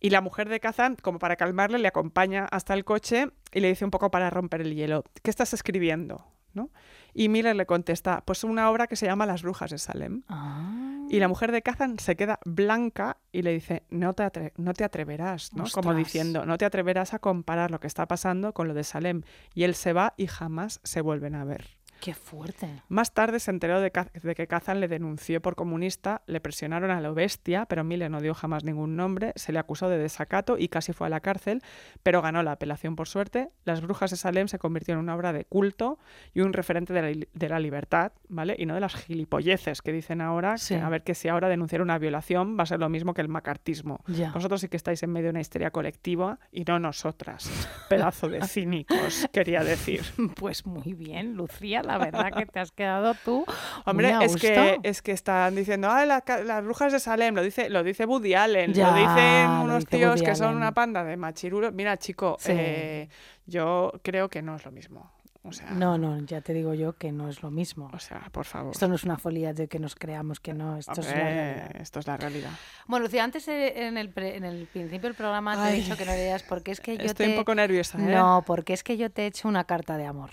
Y 0.00 0.10
la 0.10 0.20
mujer 0.20 0.48
de 0.48 0.60
Kazan, 0.60 0.96
como 0.96 1.18
para 1.18 1.36
calmarle, 1.36 1.78
le 1.78 1.88
acompaña 1.88 2.46
hasta 2.50 2.74
el 2.74 2.84
coche 2.84 3.30
y 3.52 3.60
le 3.60 3.68
dice 3.68 3.84
un 3.84 3.90
poco 3.90 4.10
para 4.10 4.30
romper 4.30 4.60
el 4.60 4.74
hielo, 4.74 5.04
¿qué 5.22 5.30
estás 5.30 5.52
escribiendo? 5.54 6.24
¿No? 6.54 6.70
Y 7.14 7.28
Miller 7.28 7.54
le 7.54 7.66
contesta, 7.66 8.22
pues 8.24 8.42
una 8.42 8.70
obra 8.70 8.86
que 8.86 8.96
se 8.96 9.06
llama 9.06 9.26
Las 9.26 9.42
brujas 9.42 9.70
de 9.70 9.78
Salem. 9.78 10.22
Ah. 10.28 11.04
Y 11.10 11.18
la 11.20 11.28
mujer 11.28 11.52
de 11.52 11.62
Kazan 11.62 11.98
se 11.98 12.16
queda 12.16 12.38
blanca 12.44 13.18
y 13.32 13.42
le 13.42 13.52
dice, 13.52 13.84
no 13.90 14.12
te, 14.14 14.22
atre- 14.24 14.52
no 14.56 14.72
te 14.72 14.84
atreverás, 14.84 15.52
¿no? 15.54 15.64
Como 15.72 15.94
diciendo, 15.94 16.46
no 16.46 16.58
te 16.58 16.64
atreverás 16.64 17.12
a 17.14 17.18
comparar 17.18 17.70
lo 17.70 17.80
que 17.80 17.86
está 17.86 18.06
pasando 18.06 18.54
con 18.54 18.66
lo 18.68 18.74
de 18.74 18.84
Salem. 18.84 19.22
Y 19.54 19.64
él 19.64 19.74
se 19.74 19.92
va 19.92 20.14
y 20.16 20.26
jamás 20.26 20.80
se 20.84 21.00
vuelven 21.00 21.34
a 21.34 21.44
ver. 21.44 21.77
Qué 22.00 22.14
fuerte. 22.14 22.68
Más 22.88 23.12
tarde 23.12 23.40
se 23.40 23.50
enteró 23.50 23.80
de, 23.80 23.90
que 23.90 24.46
Kazan 24.46 24.80
le 24.80 24.88
denunció 24.88 25.42
por 25.42 25.56
comunista, 25.56 26.22
le 26.26 26.40
presionaron 26.40 26.90
a 26.90 27.00
lo 27.00 27.14
bestia, 27.14 27.66
pero 27.66 27.84
Miller 27.84 28.10
no 28.10 28.20
dio 28.20 28.34
jamás 28.34 28.64
ningún 28.64 28.96
nombre, 28.96 29.32
se 29.36 29.52
le 29.52 29.58
acusó 29.58 29.88
de 29.88 29.98
desacato 29.98 30.56
y 30.58 30.68
casi 30.68 30.92
fue 30.92 31.06
a 31.08 31.10
la 31.10 31.20
cárcel, 31.20 31.62
pero 32.02 32.22
ganó 32.22 32.42
la 32.42 32.52
apelación 32.52 32.94
por 32.96 33.08
suerte. 33.08 33.50
Las 33.64 33.80
brujas 33.80 34.10
de 34.10 34.16
Salem 34.16 34.48
se 34.48 34.58
convirtió 34.58 34.94
en 34.94 35.00
una 35.00 35.14
obra 35.16 35.32
de 35.32 35.44
culto 35.44 35.98
y 36.34 36.40
un 36.40 36.52
referente 36.52 36.92
de 36.92 37.02
la, 37.02 37.10
li- 37.10 37.28
de 37.34 37.48
la 37.48 37.58
libertad, 37.60 38.12
¿vale? 38.28 38.54
Y 38.58 38.66
no 38.66 38.74
de 38.74 38.80
las 38.80 38.94
gilipolleces 38.94 39.82
que 39.82 39.92
dicen 39.92 40.20
ahora, 40.20 40.54
que 40.56 40.76
a 40.76 40.88
ver 40.88 41.02
que 41.02 41.14
si 41.14 41.28
ahora 41.28 41.48
denunciar 41.48 41.82
una 41.82 41.98
violación 41.98 42.56
va 42.58 42.62
a 42.62 42.66
ser 42.66 42.80
lo 42.80 42.88
mismo 42.88 43.14
que 43.14 43.20
el 43.22 43.28
macartismo. 43.28 44.00
Ya. 44.06 44.30
Vosotros 44.32 44.60
sí 44.60 44.68
que 44.68 44.76
estáis 44.76 45.02
en 45.02 45.10
medio 45.10 45.26
de 45.26 45.30
una 45.30 45.40
histeria 45.40 45.70
colectiva 45.70 46.38
y 46.52 46.64
no 46.64 46.78
nosotras. 46.78 47.50
Pedazo 47.88 48.28
de 48.28 48.42
cínicos, 48.46 49.28
quería 49.32 49.64
decir. 49.64 50.02
Pues 50.36 50.64
muy 50.66 50.94
bien, 50.94 51.34
Lucía, 51.34 51.82
la 51.88 51.98
verdad 51.98 52.32
que 52.32 52.46
te 52.46 52.60
has 52.60 52.70
quedado 52.70 53.14
tú. 53.24 53.44
Hombre, 53.84 54.14
muy 54.14 54.22
a 54.22 54.26
es 54.26 54.36
que, 54.36 54.78
es 54.82 55.02
que 55.02 55.12
están 55.12 55.54
diciendo, 55.56 55.88
ah, 55.90 56.04
la 56.04 56.22
las 56.44 56.64
brujas 56.64 56.92
de 56.92 57.00
Salem, 57.00 57.34
lo 57.34 57.42
dice, 57.42 57.68
lo 57.70 57.82
dice 57.82 58.04
Woody 58.04 58.34
Allen, 58.34 58.72
Ya, 58.74 58.90
lo 58.90 58.96
dicen 58.96 59.46
lo 59.58 59.64
unos 59.64 59.78
dice 59.84 59.96
tíos 59.96 60.14
Woody 60.20 60.24
que 60.26 60.36
son 60.36 60.54
una 60.56 60.72
panda 60.72 61.02
de 61.04 61.16
machirulos. 61.16 61.72
Mira, 61.72 61.96
chico, 61.96 62.36
Sí. 62.38 62.52
eh, 62.54 63.08
yo 63.46 63.92
creo 64.02 64.28
que 64.28 64.42
no 64.42 64.54
es 64.56 64.64
lo 64.64 64.70
mismo. 64.70 65.10
O 65.44 65.52
sea, 65.52 65.70
No, 65.70 65.96
no, 65.96 66.18
ya 66.26 66.40
te 66.42 66.52
digo 66.52 66.74
yo 66.74 66.94
que 66.94 67.10
no 67.10 67.28
es 67.30 67.42
lo 67.42 67.50
mismo. 67.50 67.88
o 67.94 67.98
sea, 68.00 68.20
por 68.32 68.44
favor. 68.44 68.72
Esto 68.72 68.86
no 68.88 68.96
es 68.96 69.04
una 69.04 69.16
folia 69.16 69.54
de 69.54 69.66
que 69.68 69.78
nos 69.78 69.94
creamos 69.94 70.40
que 70.40 70.52
no, 70.52 70.76
esto 70.76 71.00
es 71.00 71.06
la 71.06 71.12
realidad. 71.14 71.76
esto 71.80 72.00
es 72.00 72.06
la 72.06 72.16
realidad. 72.18 72.50
Bueno, 72.86 73.04
Lucía, 73.06 73.24
antes 73.24 73.48
eh, 73.48 73.86
en 73.86 73.96
el, 73.96 74.10
pre- 74.10 74.36
en 74.36 74.44
el 74.44 74.66
principio 74.66 75.08
del 75.08 75.14
programa 75.14 75.54
te 75.56 75.70
he 75.70 75.76
dicho 75.80 75.96
que 75.96 76.04
no 76.04 76.12
leas 76.12 76.42
porque 76.42 76.72
es 76.72 76.80
que 76.80 76.98
yo 76.98 77.04
Estoy 77.04 77.26
te... 77.26 77.32
un 77.32 77.38
poco 77.38 77.54
nerviosa, 77.54 77.96
¿eh? 77.98 78.02
No, 78.02 78.42
porque 78.46 78.74
es 78.74 78.82
que 78.82 78.98
yo 78.98 79.10
te 79.10 79.22
he 79.22 79.26
hecho 79.26 79.48
una 79.48 79.64
carta 79.64 79.96
de 79.96 80.04
amor. 80.06 80.30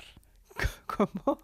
¿Cómo? 0.87 1.39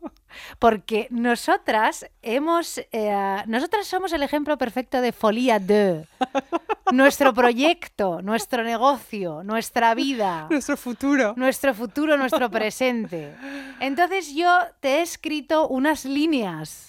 Porque 0.60 1.08
nosotras 1.10 2.06
hemos, 2.22 2.78
eh, 2.92 3.44
nosotras 3.48 3.86
somos 3.88 4.14
el 4.14 4.24
ejemplo 4.24 4.58
perfecto 4.58 5.02
de 5.02 5.12
Folia 5.12 5.60
de 5.60 6.08
nuestro 6.94 7.34
proyecto, 7.34 8.22
nuestro 8.22 8.64
negocio, 8.64 9.44
nuestra 9.44 9.94
vida, 9.96 10.48
Nuestro 10.50 10.78
futuro. 10.78 11.34
nuestro 11.36 11.74
futuro, 11.74 12.16
nuestro 12.18 12.50
presente. 12.52 13.34
Entonces 13.80 14.34
yo 14.34 14.50
te 14.80 15.00
he 15.00 15.02
escrito 15.02 15.68
unas 15.68 16.06
líneas. 16.06 16.88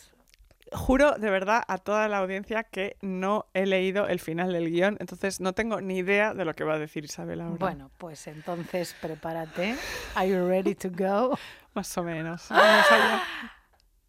Juro 0.74 1.12
de 1.18 1.28
verdad 1.28 1.62
a 1.68 1.76
toda 1.76 2.08
la 2.08 2.18
audiencia 2.18 2.62
que 2.64 2.96
no 3.02 3.44
he 3.52 3.66
leído 3.66 4.06
el 4.06 4.20
final 4.20 4.52
del 4.54 4.70
guion, 4.70 4.96
entonces 5.00 5.38
no 5.38 5.52
tengo 5.52 5.82
ni 5.82 5.98
idea 5.98 6.32
de 6.32 6.46
lo 6.46 6.54
que 6.54 6.64
va 6.64 6.74
a 6.74 6.78
decir 6.78 7.04
Isabel 7.04 7.42
ahora. 7.42 7.56
Bueno, 7.58 7.90
pues 7.98 8.26
entonces 8.26 8.96
prepárate. 9.02 9.74
Are 10.14 10.26
you 10.26 10.48
ready 10.48 10.74
to 10.76 10.88
go? 10.90 11.38
Más 11.74 11.96
o 11.98 12.02
menos. 12.02 12.46
Vamos 12.48 12.86
allá. 12.90 13.22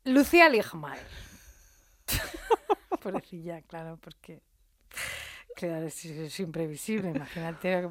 Lucía 0.06 0.50
Ligmaer. 0.50 1.06
Pobrecilla, 3.02 3.62
claro, 3.64 3.98
porque 4.02 4.42
claro, 5.56 5.88
es, 5.88 6.04
es 6.06 6.40
imprevisible, 6.40 7.10
imagínate. 7.10 7.82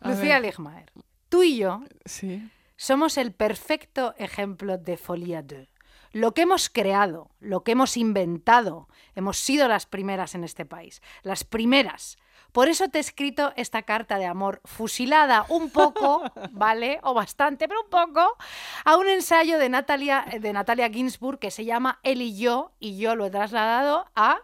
Lucía. 0.00 0.40
Ligmaer, 0.40 0.90
tú 1.28 1.42
y 1.42 1.58
yo 1.58 1.82
Sí. 2.04 2.48
somos 2.76 3.16
el 3.18 3.32
perfecto 3.32 4.14
ejemplo 4.18 4.78
de 4.78 4.96
Folia 4.96 5.42
2. 5.42 5.68
Lo 6.12 6.32
que 6.32 6.42
hemos 6.42 6.70
creado, 6.70 7.30
lo 7.38 7.62
que 7.64 7.72
hemos 7.72 7.96
inventado, 7.98 8.88
hemos 9.14 9.36
sido 9.38 9.68
las 9.68 9.84
primeras 9.86 10.34
en 10.34 10.44
este 10.44 10.64
país, 10.64 11.02
las 11.22 11.44
primeras. 11.44 12.16
Por 12.52 12.68
eso 12.68 12.88
te 12.88 12.98
he 12.98 13.00
escrito 13.00 13.52
esta 13.56 13.82
carta 13.82 14.18
de 14.18 14.26
amor 14.26 14.60
fusilada 14.64 15.44
un 15.48 15.70
poco, 15.70 16.22
¿vale? 16.52 16.98
O 17.02 17.14
bastante, 17.14 17.68
pero 17.68 17.82
un 17.82 17.90
poco, 17.90 18.36
a 18.84 18.96
un 18.96 19.08
ensayo 19.08 19.58
de 19.58 19.68
Natalia, 19.68 20.24
de 20.40 20.52
Natalia 20.52 20.88
Ginsburg 20.88 21.38
que 21.38 21.50
se 21.50 21.64
llama 21.64 22.00
Él 22.02 22.22
y 22.22 22.36
yo, 22.38 22.72
y 22.80 22.98
yo 22.98 23.14
lo 23.16 23.26
he 23.26 23.30
trasladado 23.30 24.06
a 24.14 24.38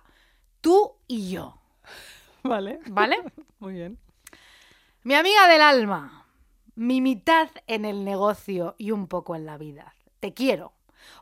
tú 0.61 0.93
y 1.07 1.31
yo, 1.31 1.59
Vale. 2.43 2.81
¿vale? 2.89 3.23
Muy 3.59 3.73
bien. 3.75 3.99
Mi 5.03 5.15
amiga 5.15 5.49
del 5.49 5.61
alma, 5.63 6.27
mi 6.75 7.01
mitad 7.01 7.49
en 7.67 7.85
el 7.85 8.05
negocio 8.05 8.75
y 8.79 8.91
un 8.91 9.07
poco 9.07 9.35
en 9.37 9.45
la 9.47 9.59
vida. 9.59 9.95
Te 10.21 10.33
quiero, 10.33 10.73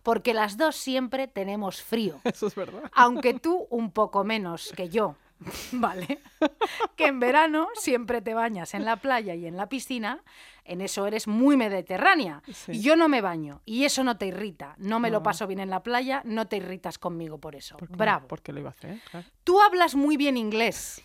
porque 0.03 0.35
las 0.35 0.57
dos 0.57 0.77
siempre 0.77 1.27
tenemos 1.29 1.83
frío, 1.83 2.21
Eso 2.25 2.47
es 2.47 2.55
verdad. 2.55 2.83
aunque 2.95 3.35
tú 3.35 3.67
un 3.71 3.91
poco 3.93 4.23
menos 4.25 4.73
que 4.77 4.89
yo, 4.89 5.17
¿vale? 5.73 6.21
Que 6.97 7.07
en 7.07 7.21
verano 7.21 7.69
siempre 7.75 8.21
te 8.21 8.35
bañas 8.35 8.75
en 8.75 8.85
la 8.85 8.97
playa 8.97 9.35
y 9.35 9.47
en 9.47 9.57
la 9.57 9.69
piscina, 9.69 10.23
En 10.65 10.81
eso 10.81 11.07
eres 11.07 11.27
muy 11.27 11.57
mediterránea. 11.57 12.43
Sí. 12.53 12.73
Y 12.73 12.83
Yo 12.83 12.95
no 12.95 13.09
me 13.09 13.21
baño 13.21 13.61
y 13.65 13.85
eso 13.85 14.05
no 14.05 14.17
te 14.17 14.27
irrita. 14.27 14.75
No 14.79 15.01
me 15.01 15.11
lo 15.11 15.23
paso 15.23 15.47
bien 15.47 15.61
en 15.61 15.71
la 15.71 15.83
playa, 15.83 16.23
no 16.25 16.47
te 16.47 16.57
irritas 16.59 16.99
conmigo 16.99 17.39
por 17.39 17.57
eso. 17.57 17.77
¿Por 17.77 17.89
qué? 17.89 17.97
Bravo. 17.97 18.29
¿Por 18.29 18.43
qué 18.43 18.53
lo 18.53 18.61
iba 18.61 18.71
a 18.71 18.73
hacer? 18.73 19.01
Claro. 19.11 19.27
Tú 19.43 19.61
hablas 19.61 19.95
muy 19.97 20.17
bien 20.17 20.37
inglés. 20.37 21.03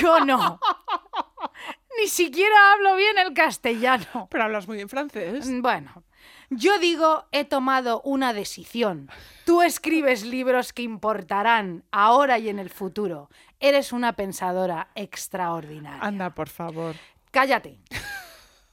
Yo 0.00 0.24
no. 0.24 0.60
Ni 2.00 2.06
siquiera 2.06 2.72
hablo 2.72 2.94
bien 2.96 3.18
el 3.18 3.34
castellano. 3.34 4.28
Pero 4.30 4.44
hablas 4.44 4.68
muy 4.68 4.76
bien 4.76 4.88
francés. 4.88 5.48
Bueno, 5.60 6.04
yo 6.50 6.78
digo, 6.78 7.26
he 7.32 7.44
tomado 7.44 8.00
una 8.02 8.32
decisión. 8.32 9.10
Tú 9.44 9.62
escribes 9.62 10.24
libros 10.24 10.72
que 10.72 10.82
importarán 10.82 11.84
ahora 11.90 12.38
y 12.38 12.48
en 12.48 12.58
el 12.58 12.70
futuro. 12.70 13.30
Eres 13.60 13.92
una 13.92 14.14
pensadora 14.14 14.88
extraordinaria. 14.94 16.02
Anda, 16.02 16.34
por 16.34 16.48
favor. 16.48 16.96
Cállate. 17.30 17.78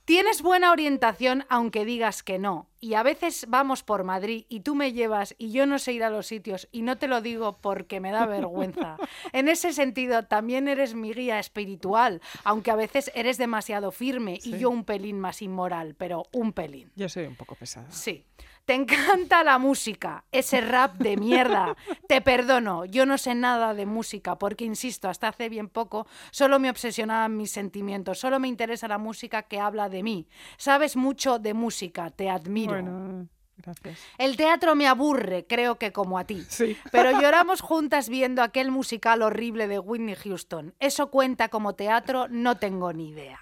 Tienes 0.06 0.44
buena 0.44 0.72
orientación 0.72 1.46
aunque 1.50 1.84
digas 1.84 2.22
que 2.22 2.38
no. 2.38 2.70
Y 2.80 2.94
a 2.94 3.02
veces 3.02 3.48
vamos 3.50 3.82
por 3.82 4.04
Madrid 4.04 4.46
y 4.50 4.60
tú 4.60 4.76
me 4.76 4.94
llevas 4.94 5.34
y 5.40 5.52
yo 5.52 5.66
no 5.66 5.80
sé 5.80 5.94
ir 5.94 6.04
a 6.04 6.12
los 6.12 6.28
sitios 6.28 6.68
y 6.72 6.84
no 6.84 7.00
te 7.00 7.08
lo 7.08 7.22
digo 7.22 7.58
porque 7.60 8.00
me 8.00 8.12
da 8.12 8.28
vergüenza. 8.28 8.98
En 9.34 9.50
ese 9.50 9.74
sentido, 9.74 10.24
también 10.28 10.68
eres 10.68 10.94
mi 10.94 11.12
guía 11.12 11.40
espiritual, 11.40 12.22
aunque 12.44 12.70
a 12.70 12.76
veces 12.76 13.12
eres 13.16 13.40
demasiado 13.40 13.92
firme 13.92 14.40
y 14.44 14.60
yo 14.60 14.70
un 14.70 14.84
pelín 14.84 15.20
más 15.20 15.42
inmoral, 15.42 15.96
pero 15.98 16.28
un 16.32 16.54
pelín. 16.54 16.92
Yo 16.96 17.10
soy 17.10 17.26
un 17.26 17.36
poco 17.36 17.56
pesada. 17.56 17.90
Sí. 17.90 18.24
Te 18.66 18.74
encanta 18.74 19.44
la 19.44 19.60
música, 19.60 20.26
ese 20.32 20.60
rap 20.60 20.96
de 20.96 21.18
mierda. 21.18 21.76
Te 22.08 22.20
perdono, 22.22 22.86
yo 22.86 23.06
no 23.06 23.20
sé 23.20 23.36
nada 23.36 23.76
de 23.76 23.86
música 23.86 24.40
porque, 24.40 24.66
insisto, 24.66 25.08
hasta 25.08 25.28
hace 25.28 25.50
bien 25.50 25.70
poco 25.70 26.08
solo 26.32 26.58
me 26.58 26.72
obsesionaban 26.72 27.38
mis 27.38 27.52
sentimientos, 27.52 28.20
solo 28.20 28.40
me 28.40 28.48
interesa 28.48 28.88
la 28.88 28.98
música 28.98 29.44
que 29.44 29.60
habla 29.60 29.88
de 29.88 30.02
mí. 30.02 30.28
Sabes 30.58 30.96
mucho 30.96 31.38
de 31.38 31.54
música, 31.54 32.10
te 32.10 32.28
admiro. 32.28 32.74
Bueno, 32.74 33.28
gracias. 33.58 34.00
El 34.18 34.36
teatro 34.36 34.74
me 34.74 34.88
aburre, 34.88 35.46
creo 35.48 35.76
que 35.78 35.92
como 35.92 36.18
a 36.18 36.24
ti. 36.24 36.44
Sí. 36.50 36.76
Pero 36.92 37.12
lloramos 37.22 37.62
juntas 37.62 38.10
viendo 38.10 38.42
aquel 38.42 38.72
musical 38.72 39.22
horrible 39.22 39.68
de 39.68 39.78
Whitney 39.78 40.16
Houston. 40.16 40.74
¿Eso 40.80 41.12
cuenta 41.12 41.50
como 41.50 41.76
teatro? 41.76 42.28
No 42.30 42.58
tengo 42.58 42.94
ni 42.94 43.10
idea. 43.10 43.40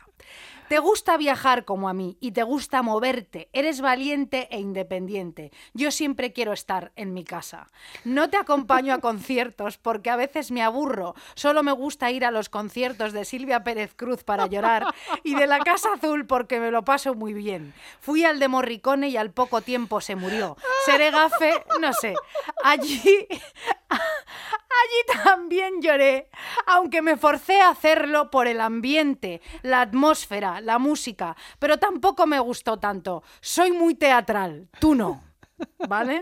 Te 0.73 0.79
gusta 0.79 1.17
viajar 1.17 1.65
como 1.65 1.87
a 1.87 1.93
mí 1.93 2.17
y 2.19 2.31
te 2.31 2.41
gusta 2.41 2.81
moverte. 2.81 3.47
Eres 3.53 3.79
valiente 3.79 4.47
e 4.49 4.59
independiente. 4.59 5.51
Yo 5.75 5.91
siempre 5.91 6.33
quiero 6.33 6.51
estar 6.51 6.91
en 6.95 7.13
mi 7.13 7.23
casa. 7.23 7.67
No 8.05 8.31
te 8.31 8.37
acompaño 8.37 8.95
a 8.95 8.97
conciertos 8.99 9.77
porque 9.77 10.09
a 10.09 10.15
veces 10.15 10.49
me 10.49 10.63
aburro. 10.63 11.13
Solo 11.35 11.61
me 11.61 11.73
gusta 11.73 12.09
ir 12.09 12.25
a 12.25 12.31
los 12.31 12.49
conciertos 12.49 13.13
de 13.13 13.23
Silvia 13.23 13.63
Pérez 13.63 13.93
Cruz 13.93 14.23
para 14.23 14.47
llorar 14.47 14.87
y 15.23 15.35
de 15.35 15.45
la 15.45 15.59
Casa 15.59 15.93
Azul 15.93 16.25
porque 16.25 16.59
me 16.59 16.71
lo 16.71 16.83
paso 16.83 17.13
muy 17.13 17.35
bien. 17.35 17.75
Fui 17.99 18.25
al 18.25 18.39
de 18.39 18.47
Morricone 18.47 19.09
y 19.09 19.17
al 19.17 19.29
poco 19.29 19.61
tiempo 19.61 20.01
se 20.01 20.15
murió. 20.15 20.57
Seré 20.87 21.11
gafe, 21.11 21.53
no 21.79 21.93
sé. 21.93 22.15
Allí 22.63 23.27
Allí 24.81 25.19
también 25.23 25.81
lloré, 25.81 26.29
aunque 26.65 27.01
me 27.01 27.17
forcé 27.17 27.61
a 27.61 27.69
hacerlo 27.69 28.29
por 28.31 28.47
el 28.47 28.61
ambiente, 28.61 29.41
la 29.61 29.81
atmósfera, 29.81 30.61
la 30.61 30.79
música, 30.79 31.35
pero 31.59 31.77
tampoco 31.77 32.25
me 32.25 32.39
gustó 32.39 32.77
tanto. 32.77 33.23
Soy 33.41 33.71
muy 33.71 33.95
teatral, 33.95 34.69
tú 34.79 34.95
no. 34.95 35.32
¿Vale? 35.87 36.21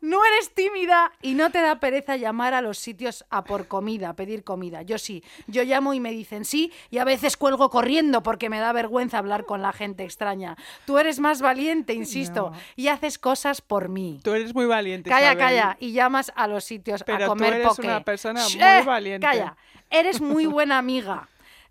No 0.00 0.24
eres 0.24 0.54
tímida 0.54 1.12
y 1.22 1.34
no 1.34 1.50
te 1.50 1.60
da 1.60 1.78
pereza 1.80 2.16
llamar 2.16 2.54
a 2.54 2.60
los 2.60 2.78
sitios 2.78 3.24
a 3.30 3.44
por 3.44 3.68
comida, 3.68 4.10
a 4.10 4.16
pedir 4.16 4.44
comida. 4.44 4.82
Yo 4.82 4.98
sí, 4.98 5.22
yo 5.46 5.62
llamo 5.62 5.94
y 5.94 6.00
me 6.00 6.10
dicen 6.10 6.44
sí 6.44 6.72
y 6.90 6.98
a 6.98 7.04
veces 7.04 7.36
cuelgo 7.36 7.70
corriendo 7.70 8.22
porque 8.22 8.48
me 8.50 8.58
da 8.58 8.72
vergüenza 8.72 9.18
hablar 9.18 9.44
con 9.44 9.62
la 9.62 9.72
gente 9.72 10.04
extraña. 10.04 10.56
Tú 10.86 10.98
eres 10.98 11.18
más 11.20 11.40
valiente, 11.40 11.92
insisto, 11.94 12.50
No. 12.50 12.58
y 12.76 12.88
haces 12.88 13.18
cosas 13.18 13.60
por 13.60 13.88
mí. 13.88 14.20
Tú 14.22 14.32
eres 14.32 14.54
muy 14.54 14.66
valiente. 14.66 15.10
Calla, 15.10 15.32
Isabel. 15.32 15.38
calla. 15.38 15.76
Y 15.80 15.92
llamas 15.92 16.32
a 16.34 16.46
los 16.46 16.64
sitios 16.64 17.02
Pero 17.04 17.16
a 17.24 17.26
tú 17.26 17.26
comer 17.32 17.54
eres 17.54 17.68
poke. 17.68 17.82
una 17.86 18.02
persona 18.04 18.42
Shh, 18.46 18.56
muy 18.58 18.86
valiente. 18.86 19.26
Calla. 19.26 19.56
Eres 19.90 20.20
muy 20.20 20.46
buena 20.46 20.78
amiga. 20.78 21.28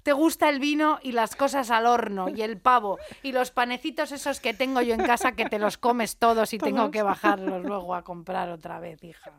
Te 0.07 0.13
gusta 0.13 0.47
el 0.47 0.59
vino 0.59 0.99
y 1.03 1.11
las 1.11 1.35
cosas 1.35 1.69
al 1.69 1.85
horno 1.85 2.29
y 2.29 2.41
el 2.41 2.57
pavo 2.57 2.97
y 3.23 3.33
los 3.33 3.51
panecitos 3.51 4.13
esos 4.13 4.39
que 4.39 4.53
tengo 4.53 4.79
yo 4.81 4.93
en 4.93 5.03
casa 5.03 5.33
que 5.33 5.49
te 5.49 5.59
los 5.59 5.77
comes 5.77 6.15
todos 6.15 6.53
y 6.53 6.59
tengo 6.59 6.91
que 6.91 7.01
bajarlos 7.01 7.65
luego 7.65 7.93
a 7.93 8.05
comprar 8.05 8.47
otra 8.47 8.79
vez, 8.79 9.03
hija. 9.03 9.33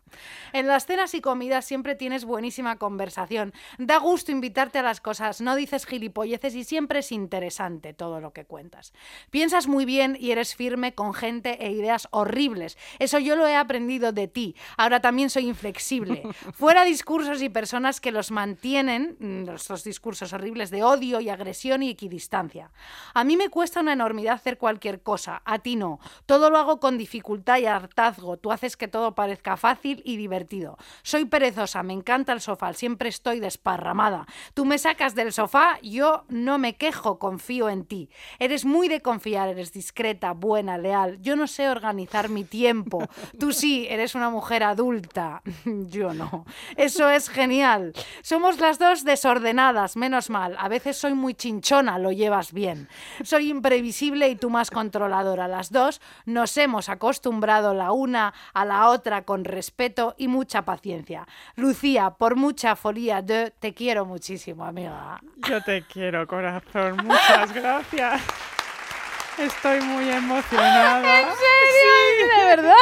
En 0.52 0.66
las 0.66 0.84
cenas 0.84 1.14
y 1.14 1.22
comidas 1.22 1.64
siempre 1.64 1.94
tienes 1.94 2.26
buenísima 2.26 2.76
conversación. 2.76 3.54
Da 3.78 3.96
gusto 3.96 4.30
invitarte 4.30 4.78
a 4.78 4.82
las 4.82 5.00
cosas, 5.00 5.40
no 5.40 5.56
dices 5.56 5.86
gilipolleces 5.86 6.54
y 6.54 6.64
siempre 6.64 6.98
es 6.98 7.12
interesante 7.12 7.94
todo 7.94 8.20
lo 8.20 8.34
que 8.34 8.44
cuentas. 8.44 8.92
Piensas 9.30 9.68
muy 9.68 9.86
bien 9.86 10.18
y 10.20 10.32
eres 10.32 10.54
firme 10.54 10.94
con 10.94 11.14
gente 11.14 11.64
e 11.64 11.72
ideas 11.72 12.08
horribles. 12.10 12.76
Eso 12.98 13.18
yo 13.18 13.36
lo 13.36 13.46
he 13.46 13.56
aprendido 13.56 14.12
de 14.12 14.28
ti. 14.28 14.54
Ahora 14.76 15.00
también 15.00 15.30
soy 15.30 15.48
inflexible. 15.48 16.24
Fuera 16.52 16.84
discursos 16.84 17.40
y 17.40 17.48
personas 17.48 18.02
que 18.02 18.12
los 18.12 18.30
mantienen, 18.30 19.16
mm, 19.18 19.48
estos 19.48 19.82
discursos 19.82 20.34
horribles 20.34 20.57
de 20.66 20.82
odio 20.82 21.20
y 21.20 21.28
agresión 21.28 21.82
y 21.82 21.90
equidistancia. 21.90 22.70
A 23.14 23.24
mí 23.24 23.36
me 23.36 23.48
cuesta 23.48 23.80
una 23.80 23.92
enormidad 23.92 24.34
hacer 24.34 24.58
cualquier 24.58 25.02
cosa, 25.02 25.42
a 25.44 25.60
ti 25.60 25.76
no. 25.76 26.00
Todo 26.26 26.50
lo 26.50 26.58
hago 26.58 26.80
con 26.80 26.98
dificultad 26.98 27.58
y 27.58 27.66
hartazgo. 27.66 28.36
Tú 28.36 28.52
haces 28.52 28.76
que 28.76 28.88
todo 28.88 29.14
parezca 29.14 29.56
fácil 29.56 30.02
y 30.04 30.16
divertido. 30.16 30.76
Soy 31.02 31.24
perezosa, 31.24 31.82
me 31.82 31.92
encanta 31.92 32.32
el 32.32 32.40
sofá, 32.40 32.72
siempre 32.72 33.08
estoy 33.08 33.40
desparramada. 33.40 34.26
Tú 34.54 34.64
me 34.64 34.78
sacas 34.78 35.14
del 35.14 35.32
sofá, 35.32 35.78
yo 35.82 36.24
no 36.28 36.58
me 36.58 36.76
quejo, 36.76 37.18
confío 37.18 37.68
en 37.68 37.84
ti. 37.84 38.10
Eres 38.38 38.64
muy 38.64 38.88
de 38.88 39.00
confiar, 39.00 39.48
eres 39.48 39.72
discreta, 39.72 40.32
buena, 40.32 40.78
leal. 40.78 41.20
Yo 41.22 41.36
no 41.36 41.46
sé 41.46 41.68
organizar 41.68 42.28
mi 42.28 42.44
tiempo. 42.44 43.08
Tú 43.38 43.52
sí, 43.52 43.86
eres 43.88 44.14
una 44.14 44.30
mujer 44.30 44.62
adulta. 44.62 45.42
Yo 45.64 46.14
no. 46.14 46.44
Eso 46.76 47.08
es 47.08 47.28
genial. 47.28 47.92
Somos 48.22 48.58
las 48.58 48.78
dos 48.78 49.04
desordenadas, 49.04 49.96
menos 49.96 50.30
mal. 50.30 50.47
A 50.58 50.68
veces 50.68 50.96
soy 50.96 51.14
muy 51.14 51.34
chinchona, 51.34 51.98
lo 51.98 52.12
llevas 52.12 52.52
bien. 52.52 52.88
Soy 53.24 53.50
imprevisible 53.50 54.28
y 54.28 54.36
tú 54.36 54.50
más 54.50 54.70
controladora. 54.70 55.48
Las 55.48 55.72
dos 55.72 56.00
nos 56.24 56.56
hemos 56.56 56.88
acostumbrado 56.88 57.74
la 57.74 57.92
una 57.92 58.34
a 58.54 58.64
la 58.64 58.88
otra 58.88 59.22
con 59.22 59.44
respeto 59.44 60.14
y 60.18 60.28
mucha 60.28 60.62
paciencia. 60.62 61.26
Lucía, 61.56 62.10
por 62.10 62.36
mucha 62.36 62.76
folía 62.76 63.22
de 63.22 63.52
te 63.58 63.74
quiero 63.74 64.04
muchísimo, 64.04 64.64
amiga. 64.64 65.20
Yo 65.48 65.62
te 65.62 65.82
quiero, 65.82 66.26
corazón. 66.26 66.96
Muchas 67.04 67.52
gracias. 67.52 68.22
Estoy 69.38 69.80
muy 69.80 70.08
emocionada. 70.08 71.20
¿En 71.20 71.26
¿De 71.28 72.44
verdad? 72.44 72.74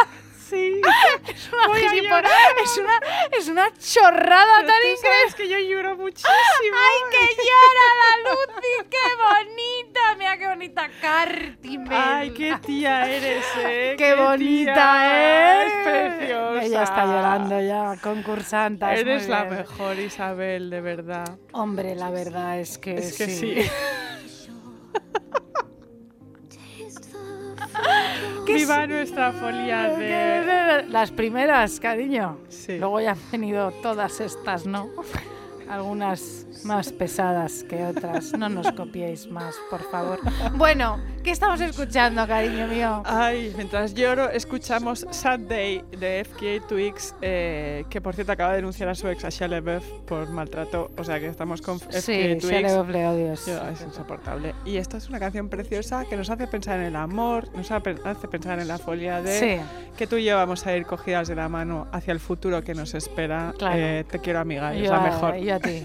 Sí. 0.57 0.81
Es 1.37 1.53
una, 1.53 1.67
Voy 1.69 1.83
a 1.85 1.91
gilipo- 1.91 2.03
llorar. 2.03 2.55
es 2.65 2.79
una, 2.79 3.01
es 3.39 3.49
una 3.49 3.73
chorrada 3.79 4.57
Pero 4.61 4.69
tan 4.69 4.77
increíble. 4.77 4.97
sabes 5.03 5.35
que 5.35 5.49
yo 5.49 5.59
lloro 5.59 5.97
muchísimo. 5.97 6.31
¡Ay, 6.33 7.01
que 7.11 7.35
llora 7.37 7.87
la 8.01 8.31
Lucy! 8.31 8.89
¡Qué 8.91 9.07
bonita! 9.23 10.01
Mira 10.19 10.39
qué 10.39 10.49
bonita 10.49 10.91
Cartimen. 11.01 11.93
Ay, 11.93 12.31
qué 12.31 12.57
tía 12.65 13.11
eres, 13.13 13.45
eh. 13.65 13.95
¡Qué 13.99 14.15
bonita! 14.15 15.65
Es 15.65 15.73
preciosa. 15.85 16.63
Ella 16.65 16.83
está 16.85 17.05
llorando 17.05 17.61
ya, 17.61 18.01
concursanta. 18.01 18.95
es 18.95 19.01
Eres 19.01 19.29
la 19.29 19.45
mejor, 19.45 19.99
Isabel, 19.99 20.71
de 20.71 20.81
verdad. 20.81 21.39
Hombre, 21.53 21.95
la 21.97 22.11
verdad 22.11 22.59
es 22.61 22.79
que, 22.79 22.95
Es 22.97 23.17
que 23.19 23.27
sí. 23.29 23.57
Viva 28.47 28.87
nuestra 28.87 29.33
folía 29.33 29.89
de. 29.91 30.85
Las 30.89 31.11
primeras, 31.11 31.81
cariño. 31.81 32.39
Sí. 32.49 32.79
Luego 32.79 33.01
ya 33.01 33.13
han 33.13 33.19
venido 33.31 33.71
todas 33.83 34.21
estas, 34.21 34.67
¿no? 34.67 34.91
Algunas 35.69 36.47
más 36.65 36.93
pesadas 36.93 37.65
que 37.69 37.85
otras. 37.85 38.33
No 38.39 38.49
nos 38.49 38.71
copiéis 38.73 39.29
más, 39.31 39.55
por 39.71 39.81
favor. 39.91 40.19
Bueno, 40.57 40.99
¿qué 41.23 41.31
estamos 41.31 41.61
escuchando, 41.61 42.27
cariño 42.27 42.67
mío? 42.69 43.03
Ay, 43.05 43.53
mientras 43.57 43.95
lloro, 43.95 44.31
escuchamos 44.31 45.07
Sad 45.11 45.41
Day 45.41 45.83
de 45.99 46.25
FKA 46.25 46.67
Twigs, 46.67 47.15
eh, 47.23 47.85
que 47.91 48.01
por 48.01 48.15
cierto 48.15 48.33
acaba 48.33 48.51
de 48.53 48.57
denunciar 48.57 48.89
a 48.89 48.95
su 48.95 49.09
ex, 49.09 49.25
a 49.25 49.29
Shia 49.31 49.49
LaBeouf, 49.49 49.85
por 50.07 50.29
maltrato. 50.31 50.91
O 50.97 51.05
sea 51.05 51.19
que 51.21 51.27
estamos 51.27 51.61
con 51.63 51.79
FKA 51.81 52.01
Sí, 52.01 52.37
Twigs. 52.41 52.47
se 52.47 52.63
le. 52.63 53.37
Yo, 53.47 53.69
es 53.69 53.81
insoportable. 53.83 54.55
Y 54.65 54.77
esta 54.77 54.97
es 54.97 55.09
una 55.09 55.19
canción 55.21 55.49
preciosa 55.49 56.05
que 56.09 56.17
nos 56.17 56.31
hace 56.31 56.47
pensar 56.47 56.79
en 56.81 56.87
el 56.87 56.97
amor, 56.97 57.49
nos 57.57 57.71
hace 57.71 58.29
pensar 58.29 58.59
en 58.59 58.69
la 58.69 58.79
folia 58.79 59.21
de 59.23 59.39
Sí. 59.39 59.61
que 59.97 60.07
tú 60.07 60.17
y 60.17 60.25
yo 60.25 60.37
vamos 60.37 60.67
a 60.67 60.77
ir 60.77 60.87
cogidas 60.87 61.29
de 61.29 61.35
la 61.35 61.49
mano 61.49 61.87
hacia 61.93 62.13
el 62.13 62.21
futuro 62.21 62.63
que 62.63 62.75
nos 62.75 62.95
espera. 62.95 63.53
Claro. 63.59 63.75
Eh, 63.79 64.05
te 64.11 64.19
quiero, 64.21 64.41
amiga, 64.41 64.75
es 64.75 64.85
Yo 64.85 64.91
la 64.93 64.99
a- 64.99 65.03
mejor. 65.03 65.37
yo 65.37 65.55
a 65.55 65.59
ti. 65.61 65.83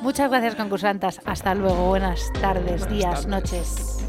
Muchas 0.00 0.30
gracias, 0.30 0.54
concursantas. 0.54 1.20
Hasta 1.24 1.54
luego. 1.54 1.88
Buenas 1.88 2.32
tardes, 2.40 2.80
Buenas 2.80 2.88
días, 2.90 3.10
tardes. 3.22 3.26
noches. 3.26 4.04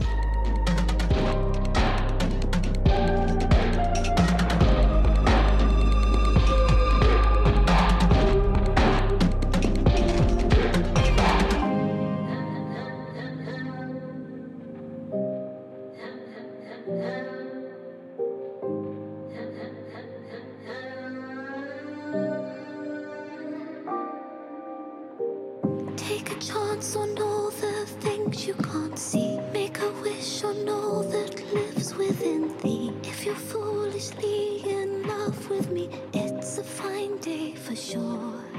You're 33.31 33.39
foolishly 33.39 34.61
in 34.69 35.07
love 35.07 35.49
with 35.49 35.71
me, 35.71 35.89
it's 36.11 36.57
a 36.57 36.63
fine 36.63 37.17
day 37.19 37.53
for 37.53 37.73
sure. 37.77 38.50